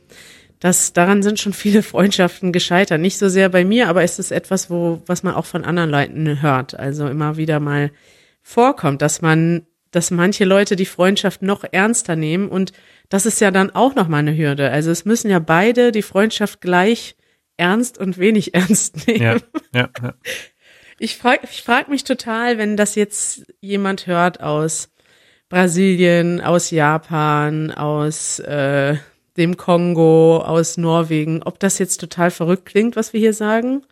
Das, 0.61 0.93
daran 0.93 1.23
sind 1.23 1.41
schon 1.41 1.55
viele 1.55 1.83
Freundschaften 1.93 2.53
gescheitert. 2.53 3.01
Nicht 3.01 3.19
so 3.19 3.29
sehr 3.29 3.49
bei 3.49 3.65
mir, 3.65 3.89
aber 3.89 4.03
es 4.03 4.19
ist 4.19 4.31
etwas, 4.33 4.69
wo, 4.69 5.03
was 5.07 5.23
man 5.23 5.35
auch 5.35 5.47
von 5.47 5.65
anderen 5.65 5.91
Leuten 5.91 6.43
hört. 6.43 6.79
Also 6.79 7.07
immer 7.09 7.37
wieder 7.39 7.59
mal 7.61 7.91
vorkommt, 8.43 9.01
dass 9.03 9.23
man, 9.23 9.63
dass 9.93 10.11
manche 10.11 10.45
Leute 10.45 10.75
die 10.75 10.87
Freundschaft 10.87 11.43
noch 11.43 11.65
ernster 11.71 12.17
nehmen 12.17 12.49
und 12.49 12.73
das 13.09 13.27
ist 13.27 13.41
ja 13.41 13.51
dann 13.51 13.71
auch 13.71 13.95
nochmal 13.95 14.21
eine 14.21 14.37
Hürde. 14.37 14.71
Also 14.71 14.91
es 14.91 15.05
müssen 15.05 15.31
ja 15.31 15.39
beide 15.39 15.93
die 15.93 16.03
Freundschaft 16.03 16.61
gleich 16.61 17.15
ernst 17.57 17.99
und 17.99 18.19
wenig 18.19 18.55
ernst 18.55 19.07
nehmen. 19.07 19.23
Ja, 19.23 19.37
ja, 19.75 19.91
ja. 20.03 20.15
Ich 20.99 21.17
frage 21.17 21.41
ich 21.51 21.63
frag 21.63 21.89
mich 21.89 22.05
total, 22.05 22.59
wenn 22.59 22.77
das 22.77 22.95
jetzt 22.95 23.47
jemand 23.61 24.07
hört 24.07 24.41
aus 24.41 24.91
Brasilien, 25.49 26.41
aus 26.41 26.71
Japan, 26.71 27.71
aus 27.71 28.39
äh, 28.39 28.97
dem 29.37 29.57
Kongo, 29.57 30.39
aus 30.39 30.77
Norwegen, 30.77 31.43
ob 31.43 31.59
das 31.59 31.79
jetzt 31.79 31.99
total 31.99 32.31
verrückt 32.31 32.67
klingt, 32.67 32.97
was 32.97 33.13
wir 33.13 33.21
hier 33.21 33.35
sagen, 33.35 33.83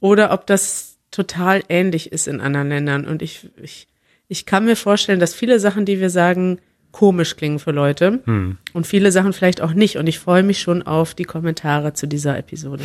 oder 0.00 0.32
ob 0.32 0.46
das 0.46 0.98
total 1.10 1.62
ähnlich 1.68 2.12
ist 2.12 2.28
in 2.28 2.40
anderen 2.40 2.68
Ländern. 2.68 3.06
Und 3.06 3.22
ich, 3.22 3.48
ich, 3.62 3.88
ich 4.30 4.46
kann 4.46 4.64
mir 4.64 4.76
vorstellen, 4.76 5.18
dass 5.18 5.34
viele 5.34 5.58
Sachen, 5.58 5.84
die 5.84 5.98
wir 5.98 6.08
sagen, 6.08 6.60
komisch 6.92 7.36
klingen 7.36 7.58
für 7.58 7.72
Leute 7.72 8.20
hm. 8.24 8.58
und 8.72 8.86
viele 8.86 9.10
Sachen 9.10 9.32
vielleicht 9.32 9.60
auch 9.60 9.74
nicht. 9.74 9.96
Und 9.96 10.06
ich 10.06 10.20
freue 10.20 10.44
mich 10.44 10.60
schon 10.60 10.84
auf 10.84 11.14
die 11.14 11.24
Kommentare 11.24 11.94
zu 11.94 12.06
dieser 12.06 12.38
Episode. 12.38 12.84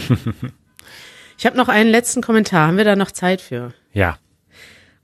ich 1.37 1.45
habe 1.45 1.55
noch 1.55 1.69
einen 1.69 1.91
letzten 1.91 2.21
Kommentar. 2.21 2.67
Haben 2.67 2.77
wir 2.77 2.83
da 2.83 2.95
noch 2.95 3.11
Zeit 3.11 3.41
für? 3.41 3.73
Ja. 3.93 4.17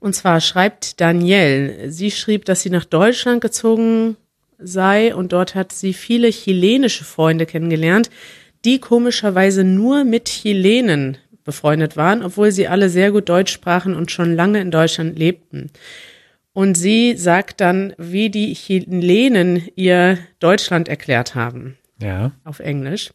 Und 0.00 0.16
zwar 0.16 0.40
schreibt 0.40 1.00
Danielle, 1.00 1.92
sie 1.92 2.10
schrieb, 2.10 2.44
dass 2.44 2.62
sie 2.62 2.70
nach 2.70 2.86
Deutschland 2.86 3.40
gezogen 3.40 4.16
sei 4.58 5.14
und 5.14 5.32
dort 5.32 5.54
hat 5.54 5.70
sie 5.70 5.92
viele 5.92 6.28
chilenische 6.30 7.04
Freunde 7.04 7.46
kennengelernt, 7.46 8.10
die 8.64 8.80
komischerweise 8.80 9.62
nur 9.62 10.02
mit 10.02 10.24
Chilenen 10.24 11.18
befreundet 11.44 11.96
waren, 11.96 12.24
obwohl 12.24 12.50
sie 12.50 12.66
alle 12.66 12.88
sehr 12.88 13.12
gut 13.12 13.28
Deutsch 13.28 13.52
sprachen 13.52 13.94
und 13.94 14.10
schon 14.10 14.34
lange 14.34 14.60
in 14.60 14.72
Deutschland 14.72 15.16
lebten. 15.16 15.70
Und 16.54 16.76
sie 16.76 17.16
sagt 17.16 17.60
dann, 17.60 17.94
wie 17.96 18.28
die 18.28 18.54
Chilenen 18.54 19.68
ihr 19.74 20.18
Deutschland 20.38 20.88
erklärt 20.88 21.34
haben. 21.34 21.78
Ja. 21.98 22.32
Auf 22.44 22.60
Englisch. 22.60 23.10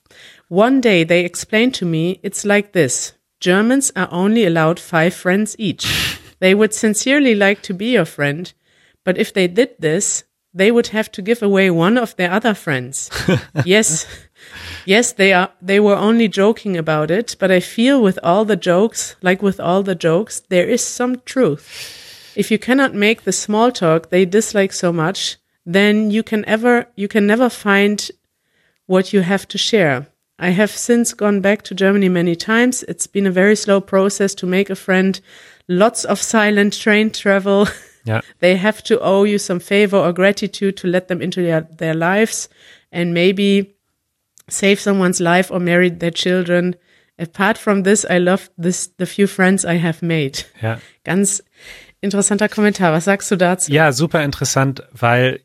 One 0.50 0.82
day 0.82 1.06
they 1.06 1.24
explained 1.24 1.76
to 1.78 1.86
me, 1.86 2.20
it's 2.24 2.44
like 2.44 2.72
this. 2.74 3.16
Germans 3.40 3.96
are 3.96 4.12
only 4.12 4.46
allowed 4.46 4.80
five 4.80 5.12
friends 5.12 5.56
each. 5.60 5.86
They 6.40 6.56
would 6.56 6.74
sincerely 6.74 7.36
like 7.36 7.62
to 7.64 7.74
be 7.74 7.96
your 7.96 8.06
friend, 8.06 8.54
but 9.04 9.18
if 9.18 9.34
they 9.34 9.48
did 9.48 9.78
this, 9.80 10.26
they 10.54 10.72
would 10.72 10.88
have 10.88 11.12
to 11.12 11.22
give 11.22 11.44
away 11.44 11.70
one 11.70 11.98
of 11.98 12.16
their 12.16 12.32
other 12.32 12.56
friends. 12.56 13.10
yes. 13.66 14.08
Yes, 14.86 15.14
they 15.14 15.34
are, 15.34 15.50
they 15.62 15.80
were 15.80 15.96
only 15.96 16.28
joking 16.28 16.78
about 16.78 17.12
it, 17.12 17.36
but 17.40 17.52
I 17.52 17.60
feel 17.60 18.02
with 18.02 18.20
all 18.24 18.46
the 18.46 18.56
jokes, 18.56 19.16
like 19.22 19.42
with 19.42 19.60
all 19.60 19.84
the 19.84 19.96
jokes, 19.96 20.42
there 20.50 20.68
is 20.68 20.84
some 20.84 21.22
truth. 21.26 22.07
If 22.38 22.52
you 22.52 22.60
cannot 22.60 22.94
make 22.94 23.24
the 23.24 23.32
small 23.32 23.72
talk 23.72 24.10
they 24.10 24.24
dislike 24.24 24.72
so 24.72 24.94
much, 24.94 25.38
then 25.66 26.12
you 26.12 26.22
can 26.22 26.46
ever, 26.46 26.86
you 26.96 27.08
can 27.08 27.26
never 27.26 27.50
find 27.50 28.12
what 28.86 29.12
you 29.12 29.22
have 29.22 29.48
to 29.48 29.58
share. 29.58 30.06
I 30.38 30.50
have 30.50 30.70
since 30.70 31.16
gone 31.16 31.42
back 31.42 31.64
to 31.64 31.74
Germany 31.74 32.10
many 32.10 32.36
times. 32.36 32.84
It's 32.84 33.08
been 33.08 33.26
a 33.26 33.32
very 33.32 33.56
slow 33.56 33.82
process 33.82 34.36
to 34.36 34.46
make 34.46 34.70
a 34.70 34.76
friend. 34.76 35.20
Lots 35.68 36.06
of 36.06 36.22
silent 36.22 36.80
train 36.80 37.10
travel. 37.10 37.68
Yeah. 38.06 38.22
they 38.40 38.56
have 38.56 38.84
to 38.84 39.00
owe 39.00 39.24
you 39.24 39.40
some 39.40 39.60
favor 39.60 39.98
or 39.98 40.14
gratitude 40.14 40.78
to 40.78 40.88
let 40.88 41.08
them 41.08 41.24
into 41.24 41.42
their, 41.42 41.62
their 41.62 41.96
lives 41.96 42.50
and 42.92 43.16
maybe 43.16 43.76
save 44.48 44.80
someone's 44.80 45.20
life 45.20 45.50
or 45.50 45.60
marry 45.60 45.90
their 45.90 46.12
children. 46.12 46.76
Apart 47.18 47.58
from 47.58 47.82
this, 47.82 48.06
I 48.08 48.20
love 48.20 48.52
this, 48.60 48.88
the 48.98 49.08
few 49.08 49.26
friends 49.26 49.66
I 49.66 49.78
have 49.78 50.04
made. 50.04 50.44
Ja. 50.62 50.78
Ganz 51.04 51.42
interessanter 52.02 52.50
Kommentar. 52.50 52.94
Was 52.94 53.06
sagst 53.06 53.30
du 53.32 53.36
dazu? 53.36 53.72
Ja, 53.72 53.92
super 53.92 54.24
interessant, 54.24 54.84
weil 54.92 55.42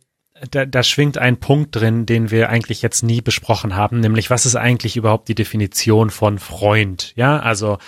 da, 0.51 0.67
da 0.67 0.83
schwingt 0.83 1.19
ein 1.19 1.39
Punkt 1.39 1.77
drin, 1.77 2.07
den 2.07 2.31
wir 2.31 2.49
eigentlich 2.49 2.83
jetzt 2.83 3.03
nie 3.03 3.21
besprochen 3.21 3.77
haben, 3.77 4.01
nämlich 4.01 4.31
was 4.31 4.47
ist 4.47 4.57
eigentlich 4.57 4.97
überhaupt 4.97 5.29
die 5.29 5.35
Definition 5.35 6.11
von 6.11 6.39
Freund? 6.39 7.13
Ja, 7.17 7.39
also 7.39 7.79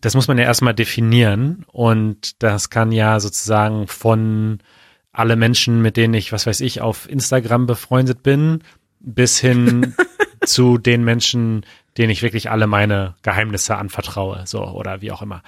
das 0.00 0.14
muss 0.14 0.26
man 0.26 0.36
ja 0.36 0.44
erstmal 0.44 0.74
definieren 0.74 1.64
und 1.70 2.42
das 2.42 2.70
kann 2.70 2.90
ja 2.90 3.20
sozusagen 3.20 3.86
von 3.86 4.58
alle 5.12 5.36
Menschen, 5.36 5.80
mit 5.80 5.96
denen 5.96 6.14
ich, 6.14 6.32
was 6.32 6.46
weiß 6.46 6.60
ich, 6.60 6.80
auf 6.80 7.08
Instagram 7.08 7.66
befreundet 7.66 8.22
bin, 8.22 8.62
bis 8.98 9.38
hin 9.38 9.94
zu 10.44 10.78
den 10.78 11.04
Menschen, 11.04 11.64
denen 11.96 12.10
ich 12.10 12.22
wirklich 12.22 12.50
alle 12.50 12.66
meine 12.66 13.14
Geheimnisse 13.22 13.76
anvertraue, 13.76 14.42
so 14.44 14.64
oder 14.64 15.00
wie 15.02 15.12
auch 15.12 15.22
immer. 15.22 15.42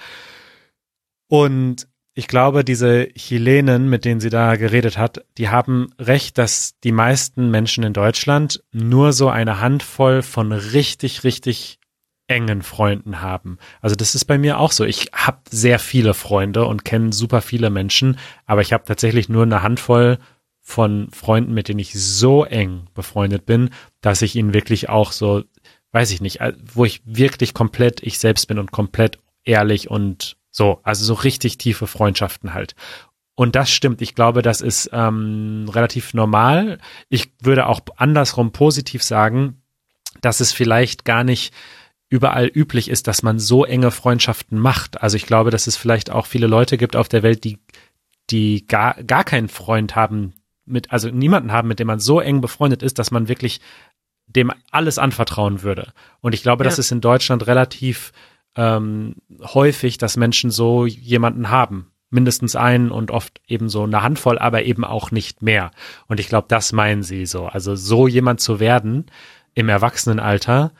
Und 1.27 1.87
ich 2.19 2.27
glaube, 2.27 2.65
diese 2.65 3.07
Chilenen, 3.13 3.89
mit 3.89 4.03
denen 4.03 4.19
sie 4.19 4.29
da 4.29 4.57
geredet 4.57 4.97
hat, 4.97 5.23
die 5.37 5.47
haben 5.47 5.87
recht, 5.97 6.37
dass 6.37 6.77
die 6.83 6.91
meisten 6.91 7.49
Menschen 7.49 7.81
in 7.85 7.93
Deutschland 7.93 8.61
nur 8.73 9.13
so 9.13 9.29
eine 9.29 9.61
Handvoll 9.61 10.21
von 10.21 10.51
richtig, 10.51 11.23
richtig 11.23 11.79
engen 12.27 12.61
Freunden 12.61 13.21
haben. 13.21 13.57
Also 13.79 13.95
das 13.95 14.15
ist 14.15 14.25
bei 14.25 14.37
mir 14.37 14.59
auch 14.59 14.73
so. 14.73 14.83
Ich 14.83 15.11
habe 15.13 15.39
sehr 15.49 15.79
viele 15.79 16.13
Freunde 16.13 16.65
und 16.65 16.83
kenne 16.83 17.13
super 17.13 17.39
viele 17.39 17.69
Menschen, 17.69 18.19
aber 18.45 18.59
ich 18.59 18.73
habe 18.73 18.83
tatsächlich 18.83 19.29
nur 19.29 19.43
eine 19.43 19.63
Handvoll 19.63 20.17
von 20.59 21.09
Freunden, 21.11 21.53
mit 21.53 21.69
denen 21.69 21.79
ich 21.79 21.93
so 21.93 22.43
eng 22.43 22.87
befreundet 22.95 23.45
bin, 23.45 23.69
dass 24.01 24.21
ich 24.21 24.35
ihnen 24.35 24.53
wirklich 24.53 24.89
auch 24.89 25.13
so, 25.13 25.45
weiß 25.93 26.11
ich 26.11 26.19
nicht, 26.19 26.39
wo 26.65 26.83
ich 26.83 27.01
wirklich 27.05 27.53
komplett 27.53 28.03
ich 28.03 28.19
selbst 28.19 28.45
bin 28.49 28.59
und 28.59 28.73
komplett 28.73 29.19
ehrlich 29.45 29.89
und 29.89 30.35
so, 30.59 30.81
also 30.83 31.05
so 31.05 31.13
richtig 31.13 31.57
tiefe 31.57 31.87
Freundschaften 31.87 32.53
halt. 32.53 32.75
Und 33.33 33.55
das 33.55 33.71
stimmt. 33.71 34.01
Ich 34.01 34.13
glaube, 34.13 34.41
das 34.41 34.59
ist 34.59 34.89
ähm, 34.91 35.67
relativ 35.69 36.13
normal. 36.13 36.79
Ich 37.07 37.31
würde 37.41 37.67
auch 37.67 37.79
andersrum 37.95 38.51
positiv 38.51 39.01
sagen, 39.01 39.61
dass 40.19 40.41
es 40.41 40.51
vielleicht 40.51 41.05
gar 41.05 41.23
nicht 41.23 41.53
überall 42.09 42.47
üblich 42.53 42.89
ist, 42.89 43.07
dass 43.07 43.23
man 43.23 43.39
so 43.39 43.63
enge 43.63 43.91
Freundschaften 43.91 44.59
macht. 44.59 45.01
Also 45.01 45.15
ich 45.15 45.25
glaube, 45.25 45.49
dass 45.49 45.65
es 45.65 45.77
vielleicht 45.77 46.09
auch 46.09 46.25
viele 46.25 46.47
Leute 46.47 46.77
gibt 46.77 46.97
auf 46.97 47.07
der 47.07 47.23
Welt, 47.23 47.45
die, 47.45 47.57
die 48.29 48.67
gar, 48.67 49.01
gar 49.03 49.23
keinen 49.23 49.47
Freund 49.47 49.95
haben, 49.95 50.33
mit, 50.65 50.91
also 50.91 51.09
niemanden 51.09 51.53
haben, 51.53 51.69
mit 51.69 51.79
dem 51.79 51.87
man 51.87 52.01
so 52.01 52.19
eng 52.19 52.41
befreundet 52.41 52.83
ist, 52.83 52.99
dass 52.99 53.11
man 53.11 53.29
wirklich 53.29 53.61
dem 54.27 54.51
alles 54.71 54.97
anvertrauen 54.97 55.63
würde. 55.63 55.93
Und 56.19 56.33
ich 56.33 56.43
glaube, 56.43 56.65
ja. 56.65 56.69
das 56.69 56.79
ist 56.79 56.91
in 56.91 56.99
Deutschland 56.99 57.47
relativ 57.47 58.11
ähm, 58.59 59.15
häufig, 59.41 59.97
dass 59.97 60.17
Menschen 60.17 60.51
so 60.51 60.85
jemanden 60.85 61.49
haben. 61.49 61.91
Mindestens 62.09 62.55
einen 62.55 62.91
und 62.91 63.11
oft 63.11 63.39
eben 63.47 63.69
so 63.69 63.83
eine 63.83 64.01
Handvoll, 64.01 64.37
aber 64.37 64.63
eben 64.63 64.83
auch 64.83 65.11
nicht 65.11 65.41
mehr. 65.43 65.71
Und 66.07 66.19
ich 66.19 66.27
glaube, 66.27 66.47
das 66.49 66.73
meinen 66.73 67.03
sie 67.03 67.25
so. 67.25 67.45
Also 67.45 67.75
so 67.75 68.07
jemand 68.07 68.41
zu 68.41 68.59
werden 68.59 69.05
im 69.53 69.69
Erwachsenenalter 69.69 70.71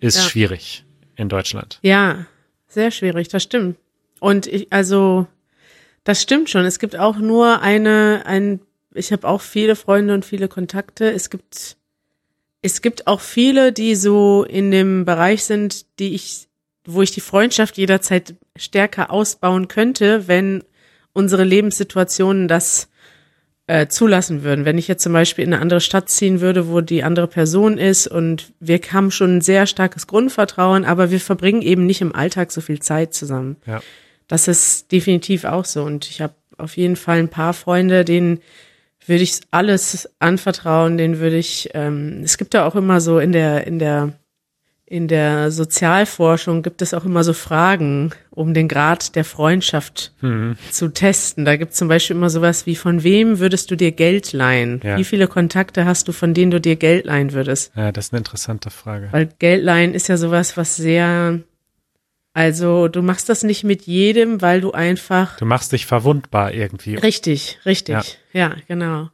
ist 0.00 0.16
ja. 0.16 0.22
schwierig 0.22 0.84
in 1.16 1.28
Deutschland. 1.28 1.78
Ja, 1.82 2.26
sehr 2.68 2.90
schwierig, 2.90 3.28
das 3.28 3.42
stimmt. 3.42 3.76
Und 4.20 4.46
ich, 4.46 4.72
also, 4.72 5.26
das 6.04 6.22
stimmt 6.22 6.48
schon. 6.48 6.64
Es 6.64 6.78
gibt 6.78 6.96
auch 6.96 7.18
nur 7.18 7.60
eine, 7.60 8.22
ein, 8.24 8.60
ich 8.94 9.12
habe 9.12 9.28
auch 9.28 9.40
viele 9.40 9.76
Freunde 9.76 10.14
und 10.14 10.24
viele 10.24 10.48
Kontakte. 10.48 11.10
Es 11.10 11.30
gibt, 11.30 11.76
es 12.62 12.80
gibt 12.80 13.08
auch 13.08 13.20
viele, 13.20 13.72
die 13.72 13.94
so 13.94 14.44
in 14.44 14.70
dem 14.70 15.04
Bereich 15.04 15.44
sind, 15.44 15.98
die 15.98 16.14
ich 16.14 16.48
wo 16.86 17.02
ich 17.02 17.12
die 17.12 17.20
Freundschaft 17.20 17.76
jederzeit 17.76 18.34
stärker 18.56 19.10
ausbauen 19.10 19.68
könnte, 19.68 20.28
wenn 20.28 20.64
unsere 21.12 21.44
Lebenssituationen 21.44 22.48
das 22.48 22.88
äh, 23.66 23.86
zulassen 23.86 24.42
würden. 24.42 24.64
Wenn 24.64 24.76
ich 24.76 24.88
jetzt 24.88 25.02
zum 25.02 25.12
Beispiel 25.12 25.44
in 25.44 25.54
eine 25.54 25.62
andere 25.62 25.80
Stadt 25.80 26.10
ziehen 26.10 26.40
würde, 26.40 26.68
wo 26.68 26.80
die 26.82 27.02
andere 27.02 27.28
Person 27.28 27.78
ist 27.78 28.06
und 28.06 28.52
wir 28.60 28.78
haben 28.92 29.10
schon 29.10 29.38
ein 29.38 29.40
sehr 29.40 29.66
starkes 29.66 30.06
Grundvertrauen, 30.06 30.84
aber 30.84 31.10
wir 31.10 31.20
verbringen 31.20 31.62
eben 31.62 31.86
nicht 31.86 32.02
im 32.02 32.14
Alltag 32.14 32.52
so 32.52 32.60
viel 32.60 32.80
Zeit 32.80 33.14
zusammen. 33.14 33.56
Ja. 33.66 33.80
Das 34.28 34.48
ist 34.48 34.92
definitiv 34.92 35.44
auch 35.44 35.64
so. 35.64 35.82
Und 35.82 36.10
ich 36.10 36.20
habe 36.20 36.34
auf 36.58 36.76
jeden 36.76 36.96
Fall 36.96 37.18
ein 37.18 37.30
paar 37.30 37.54
Freunde, 37.54 38.04
denen 38.04 38.40
würde 39.06 39.22
ich 39.22 39.40
alles 39.50 40.08
anvertrauen, 40.18 40.96
denen 40.96 41.18
würde 41.18 41.36
ich, 41.36 41.70
ähm, 41.74 42.20
es 42.22 42.38
gibt 42.38 42.54
ja 42.54 42.66
auch 42.66 42.74
immer 42.74 43.00
so 43.00 43.18
in 43.18 43.32
der, 43.32 43.66
in 43.66 43.78
der 43.78 44.12
in 44.86 45.08
der 45.08 45.50
Sozialforschung 45.50 46.62
gibt 46.62 46.82
es 46.82 46.92
auch 46.92 47.06
immer 47.06 47.24
so 47.24 47.32
Fragen, 47.32 48.10
um 48.30 48.52
den 48.52 48.68
Grad 48.68 49.16
der 49.16 49.24
Freundschaft 49.24 50.12
mhm. 50.20 50.56
zu 50.70 50.88
testen. 50.88 51.46
Da 51.46 51.56
gibt 51.56 51.72
es 51.72 51.78
zum 51.78 51.88
Beispiel 51.88 52.16
immer 52.16 52.28
sowas 52.28 52.66
wie, 52.66 52.76
von 52.76 53.02
wem 53.02 53.38
würdest 53.38 53.70
du 53.70 53.76
dir 53.76 53.92
Geld 53.92 54.34
leihen? 54.34 54.80
Ja. 54.84 54.98
Wie 54.98 55.04
viele 55.04 55.26
Kontakte 55.26 55.86
hast 55.86 56.08
du, 56.08 56.12
von 56.12 56.34
denen 56.34 56.50
du 56.50 56.60
dir 56.60 56.76
Geld 56.76 57.06
leihen 57.06 57.32
würdest? 57.32 57.72
Ja, 57.74 57.92
das 57.92 58.06
ist 58.06 58.12
eine 58.12 58.18
interessante 58.18 58.70
Frage. 58.70 59.08
Weil 59.10 59.30
Geld 59.38 59.64
leihen 59.64 59.94
ist 59.94 60.08
ja 60.08 60.18
sowas, 60.18 60.58
was 60.58 60.76
sehr, 60.76 61.40
also 62.34 62.88
du 62.88 63.00
machst 63.00 63.30
das 63.30 63.42
nicht 63.42 63.64
mit 63.64 63.86
jedem, 63.86 64.42
weil 64.42 64.60
du 64.60 64.72
einfach. 64.72 65.38
Du 65.38 65.46
machst 65.46 65.72
dich 65.72 65.86
verwundbar 65.86 66.52
irgendwie. 66.52 66.96
Richtig, 66.96 67.58
richtig. 67.64 68.18
Ja, 68.34 68.50
ja 68.50 68.56
genau. 68.68 69.08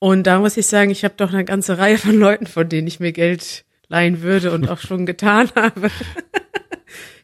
Und 0.00 0.26
da 0.26 0.38
muss 0.38 0.58
ich 0.58 0.66
sagen, 0.66 0.90
ich 0.90 1.02
habe 1.02 1.14
doch 1.16 1.32
eine 1.32 1.46
ganze 1.46 1.78
Reihe 1.78 1.96
von 1.96 2.14
Leuten, 2.14 2.46
von 2.46 2.68
denen 2.68 2.86
ich 2.86 3.00
mir 3.00 3.12
Geld 3.12 3.64
leihen 3.94 4.22
würde 4.22 4.50
und 4.50 4.68
auch 4.68 4.80
schon 4.80 5.06
getan 5.06 5.50
habe. 5.56 5.88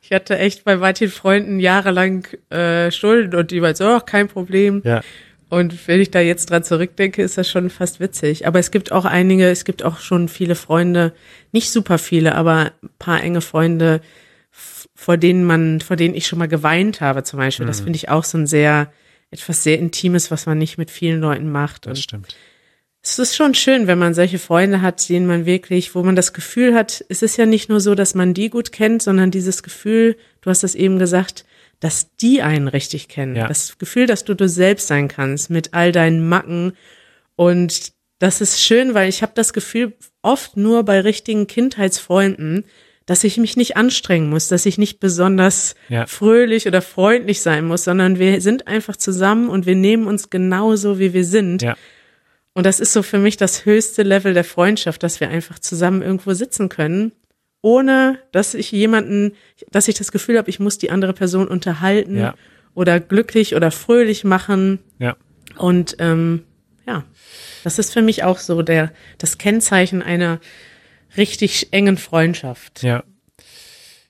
ich 0.00 0.12
hatte 0.12 0.38
echt 0.38 0.64
bei 0.64 0.76
manchen 0.76 1.08
Freunden 1.08 1.58
jahrelang 1.58 2.26
äh, 2.50 2.92
Schulden 2.92 3.34
und 3.34 3.50
die 3.50 3.60
waren 3.60 3.74
so, 3.74 3.96
oh, 3.96 4.00
kein 4.00 4.28
Problem. 4.28 4.80
Ja. 4.84 5.02
Und 5.48 5.88
wenn 5.88 6.00
ich 6.00 6.12
da 6.12 6.20
jetzt 6.20 6.48
dran 6.50 6.62
zurückdenke, 6.62 7.22
ist 7.22 7.36
das 7.36 7.50
schon 7.50 7.70
fast 7.70 7.98
witzig. 7.98 8.46
Aber 8.46 8.60
es 8.60 8.70
gibt 8.70 8.92
auch 8.92 9.04
einige, 9.04 9.50
es 9.50 9.64
gibt 9.64 9.82
auch 9.82 9.98
schon 9.98 10.28
viele 10.28 10.54
Freunde, 10.54 11.12
nicht 11.50 11.72
super 11.72 11.98
viele, 11.98 12.36
aber 12.36 12.70
ein 12.84 12.90
paar 13.00 13.20
enge 13.20 13.40
Freunde, 13.40 14.00
vor 14.94 15.16
denen 15.16 15.44
man, 15.44 15.80
vor 15.80 15.96
denen 15.96 16.14
ich 16.14 16.28
schon 16.28 16.38
mal 16.38 16.46
geweint 16.46 17.00
habe 17.00 17.24
zum 17.24 17.40
Beispiel. 17.40 17.66
Mhm. 17.66 17.70
Das 17.70 17.80
finde 17.80 17.96
ich 17.96 18.08
auch 18.10 18.22
so 18.22 18.38
ein 18.38 18.46
sehr, 18.46 18.92
etwas 19.32 19.64
sehr 19.64 19.80
Intimes, 19.80 20.30
was 20.30 20.46
man 20.46 20.56
nicht 20.56 20.78
mit 20.78 20.92
vielen 20.92 21.20
Leuten 21.20 21.50
macht. 21.50 21.86
Das 21.86 21.98
Und 21.98 22.02
stimmt. 22.04 22.36
Es 23.10 23.18
ist 23.18 23.34
schon 23.34 23.54
schön, 23.54 23.88
wenn 23.88 23.98
man 23.98 24.14
solche 24.14 24.38
Freunde 24.38 24.82
hat, 24.82 25.08
denen 25.08 25.26
man 25.26 25.44
wirklich, 25.44 25.96
wo 25.96 26.04
man 26.04 26.14
das 26.14 26.32
Gefühl 26.32 26.76
hat, 26.76 27.04
es 27.08 27.22
ist 27.22 27.36
ja 27.36 27.44
nicht 27.44 27.68
nur 27.68 27.80
so, 27.80 27.96
dass 27.96 28.14
man 28.14 28.34
die 28.34 28.50
gut 28.50 28.70
kennt, 28.70 29.02
sondern 29.02 29.32
dieses 29.32 29.64
Gefühl, 29.64 30.16
du 30.42 30.50
hast 30.50 30.62
das 30.62 30.76
eben 30.76 31.00
gesagt, 31.00 31.44
dass 31.80 32.14
die 32.18 32.40
einen 32.40 32.68
richtig 32.68 33.08
kennen. 33.08 33.34
Ja. 33.34 33.48
Das 33.48 33.78
Gefühl, 33.78 34.06
dass 34.06 34.22
du 34.22 34.34
du 34.34 34.48
selbst 34.48 34.86
sein 34.86 35.08
kannst 35.08 35.50
mit 35.50 35.74
all 35.74 35.90
deinen 35.90 36.28
Macken. 36.28 36.74
Und 37.34 37.92
das 38.20 38.40
ist 38.40 38.62
schön, 38.62 38.94
weil 38.94 39.08
ich 39.08 39.22
habe 39.22 39.32
das 39.34 39.52
Gefühl, 39.52 39.94
oft 40.22 40.56
nur 40.56 40.84
bei 40.84 41.00
richtigen 41.00 41.48
Kindheitsfreunden, 41.48 42.64
dass 43.06 43.24
ich 43.24 43.38
mich 43.38 43.56
nicht 43.56 43.76
anstrengen 43.76 44.30
muss, 44.30 44.46
dass 44.46 44.66
ich 44.66 44.78
nicht 44.78 45.00
besonders 45.00 45.74
ja. 45.88 46.06
fröhlich 46.06 46.68
oder 46.68 46.80
freundlich 46.80 47.40
sein 47.40 47.64
muss, 47.64 47.82
sondern 47.82 48.20
wir 48.20 48.40
sind 48.40 48.68
einfach 48.68 48.94
zusammen 48.94 49.48
und 49.48 49.66
wir 49.66 49.74
nehmen 49.74 50.06
uns 50.06 50.30
genauso, 50.30 51.00
wie 51.00 51.12
wir 51.12 51.24
sind. 51.24 51.62
Ja. 51.62 51.76
Und 52.60 52.64
das 52.64 52.78
ist 52.78 52.92
so 52.92 53.02
für 53.02 53.16
mich 53.16 53.38
das 53.38 53.64
höchste 53.64 54.02
Level 54.02 54.34
der 54.34 54.44
Freundschaft, 54.44 55.02
dass 55.02 55.18
wir 55.18 55.30
einfach 55.30 55.58
zusammen 55.58 56.02
irgendwo 56.02 56.34
sitzen 56.34 56.68
können, 56.68 57.12
ohne 57.62 58.18
dass 58.32 58.52
ich 58.52 58.70
jemanden, 58.70 59.32
dass 59.70 59.88
ich 59.88 59.94
das 59.94 60.12
Gefühl 60.12 60.36
habe, 60.36 60.50
ich 60.50 60.60
muss 60.60 60.76
die 60.76 60.90
andere 60.90 61.14
Person 61.14 61.48
unterhalten 61.48 62.18
ja. 62.18 62.34
oder 62.74 63.00
glücklich 63.00 63.56
oder 63.56 63.70
fröhlich 63.70 64.24
machen. 64.24 64.78
Ja. 64.98 65.16
Und 65.56 65.96
ähm, 66.00 66.44
ja, 66.86 67.04
das 67.64 67.78
ist 67.78 67.94
für 67.94 68.02
mich 68.02 68.24
auch 68.24 68.36
so 68.36 68.60
der 68.60 68.92
das 69.16 69.38
Kennzeichen 69.38 70.02
einer 70.02 70.38
richtig 71.16 71.72
engen 71.72 71.96
Freundschaft. 71.96 72.82
Ja. 72.82 73.04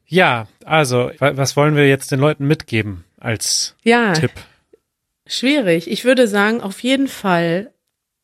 Ja, 0.07 0.49
also 0.65 1.13
was 1.21 1.57
wollen 1.57 1.77
wir 1.77 1.89
jetzt 1.89 2.11
den 2.11 2.19
Leuten 2.19 2.49
mitgeben 2.49 3.05
als 3.17 3.77
ja, 3.85 4.13
Tipp? 4.15 4.33
Schwierig. 5.25 5.89
Ich 5.89 6.05
würde 6.05 6.27
sagen, 6.27 6.61
auf 6.63 6.81
jeden 6.81 7.07
Fall 7.07 7.71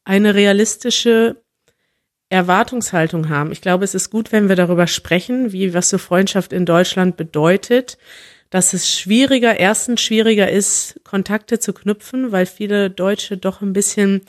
eine 0.07 0.35
realistische 0.35 1.43
Erwartungshaltung 2.29 3.29
haben. 3.29 3.53
Ich 3.53 3.61
glaube, 3.61 3.85
es 3.85 3.95
ist 3.95 4.11
gut, 4.11 4.33
wenn 4.33 4.49
wir 4.49 4.57
darüber 4.57 4.87
sprechen, 4.87 5.53
wie 5.53 5.75
was 5.75 5.91
so 5.91 5.99
Freundschaft 5.99 6.53
in 6.53 6.65
Deutschland 6.65 7.17
bedeutet, 7.17 7.99
dass 8.51 8.73
es 8.73 8.91
schwieriger, 8.91 9.59
erstens 9.59 10.01
schwieriger 10.01 10.51
ist, 10.51 11.01
Kontakte 11.05 11.59
zu 11.59 11.73
knüpfen, 11.73 12.33
weil 12.33 12.47
viele 12.47 12.89
Deutsche 12.89 13.37
doch 13.37 13.61
ein 13.61 13.73
bisschen 13.73 14.23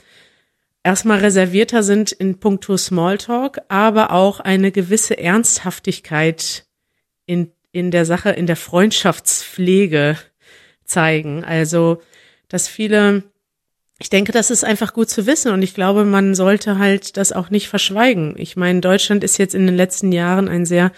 erstmal 0.83 1.19
reservierter 1.19 1.83
sind 1.83 2.11
in 2.11 2.39
puncto 2.39 2.75
Smalltalk, 2.75 3.59
aber 3.67 4.11
auch 4.11 4.39
eine 4.39 4.71
gewisse 4.71 5.17
Ernsthaftigkeit 5.17 6.65
in, 7.27 7.51
in 7.71 7.91
der 7.91 8.05
Sache, 8.05 8.31
in 8.31 8.47
der 8.47 8.55
Freundschaftspflege 8.55 10.17
zeigen. 10.85 11.43
Also, 11.43 12.01
dass 12.47 12.67
viele 12.67 13.23
ich 13.99 14.09
denke, 14.09 14.31
das 14.31 14.51
ist 14.51 14.63
einfach 14.63 14.93
gut 14.93 15.09
zu 15.09 15.25
wissen 15.25 15.51
und 15.51 15.61
ich 15.63 15.73
glaube, 15.73 16.05
man 16.05 16.35
sollte 16.35 16.77
halt 16.77 17.17
das 17.17 17.31
auch 17.31 17.49
nicht 17.49 17.67
verschweigen. 17.67 18.35
Ich 18.37 18.55
meine, 18.55 18.79
Deutschland 18.79 19.23
ist 19.23 19.37
jetzt 19.37 19.55
in 19.55 19.65
den 19.65 19.75
letzten 19.75 20.11
Jahren 20.11 20.47
ein 20.47 20.65
sehr 20.65 20.91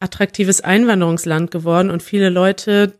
attraktives 0.00 0.62
Einwanderungsland 0.62 1.50
geworden 1.50 1.90
und 1.90 2.02
viele 2.02 2.30
Leute 2.30 2.94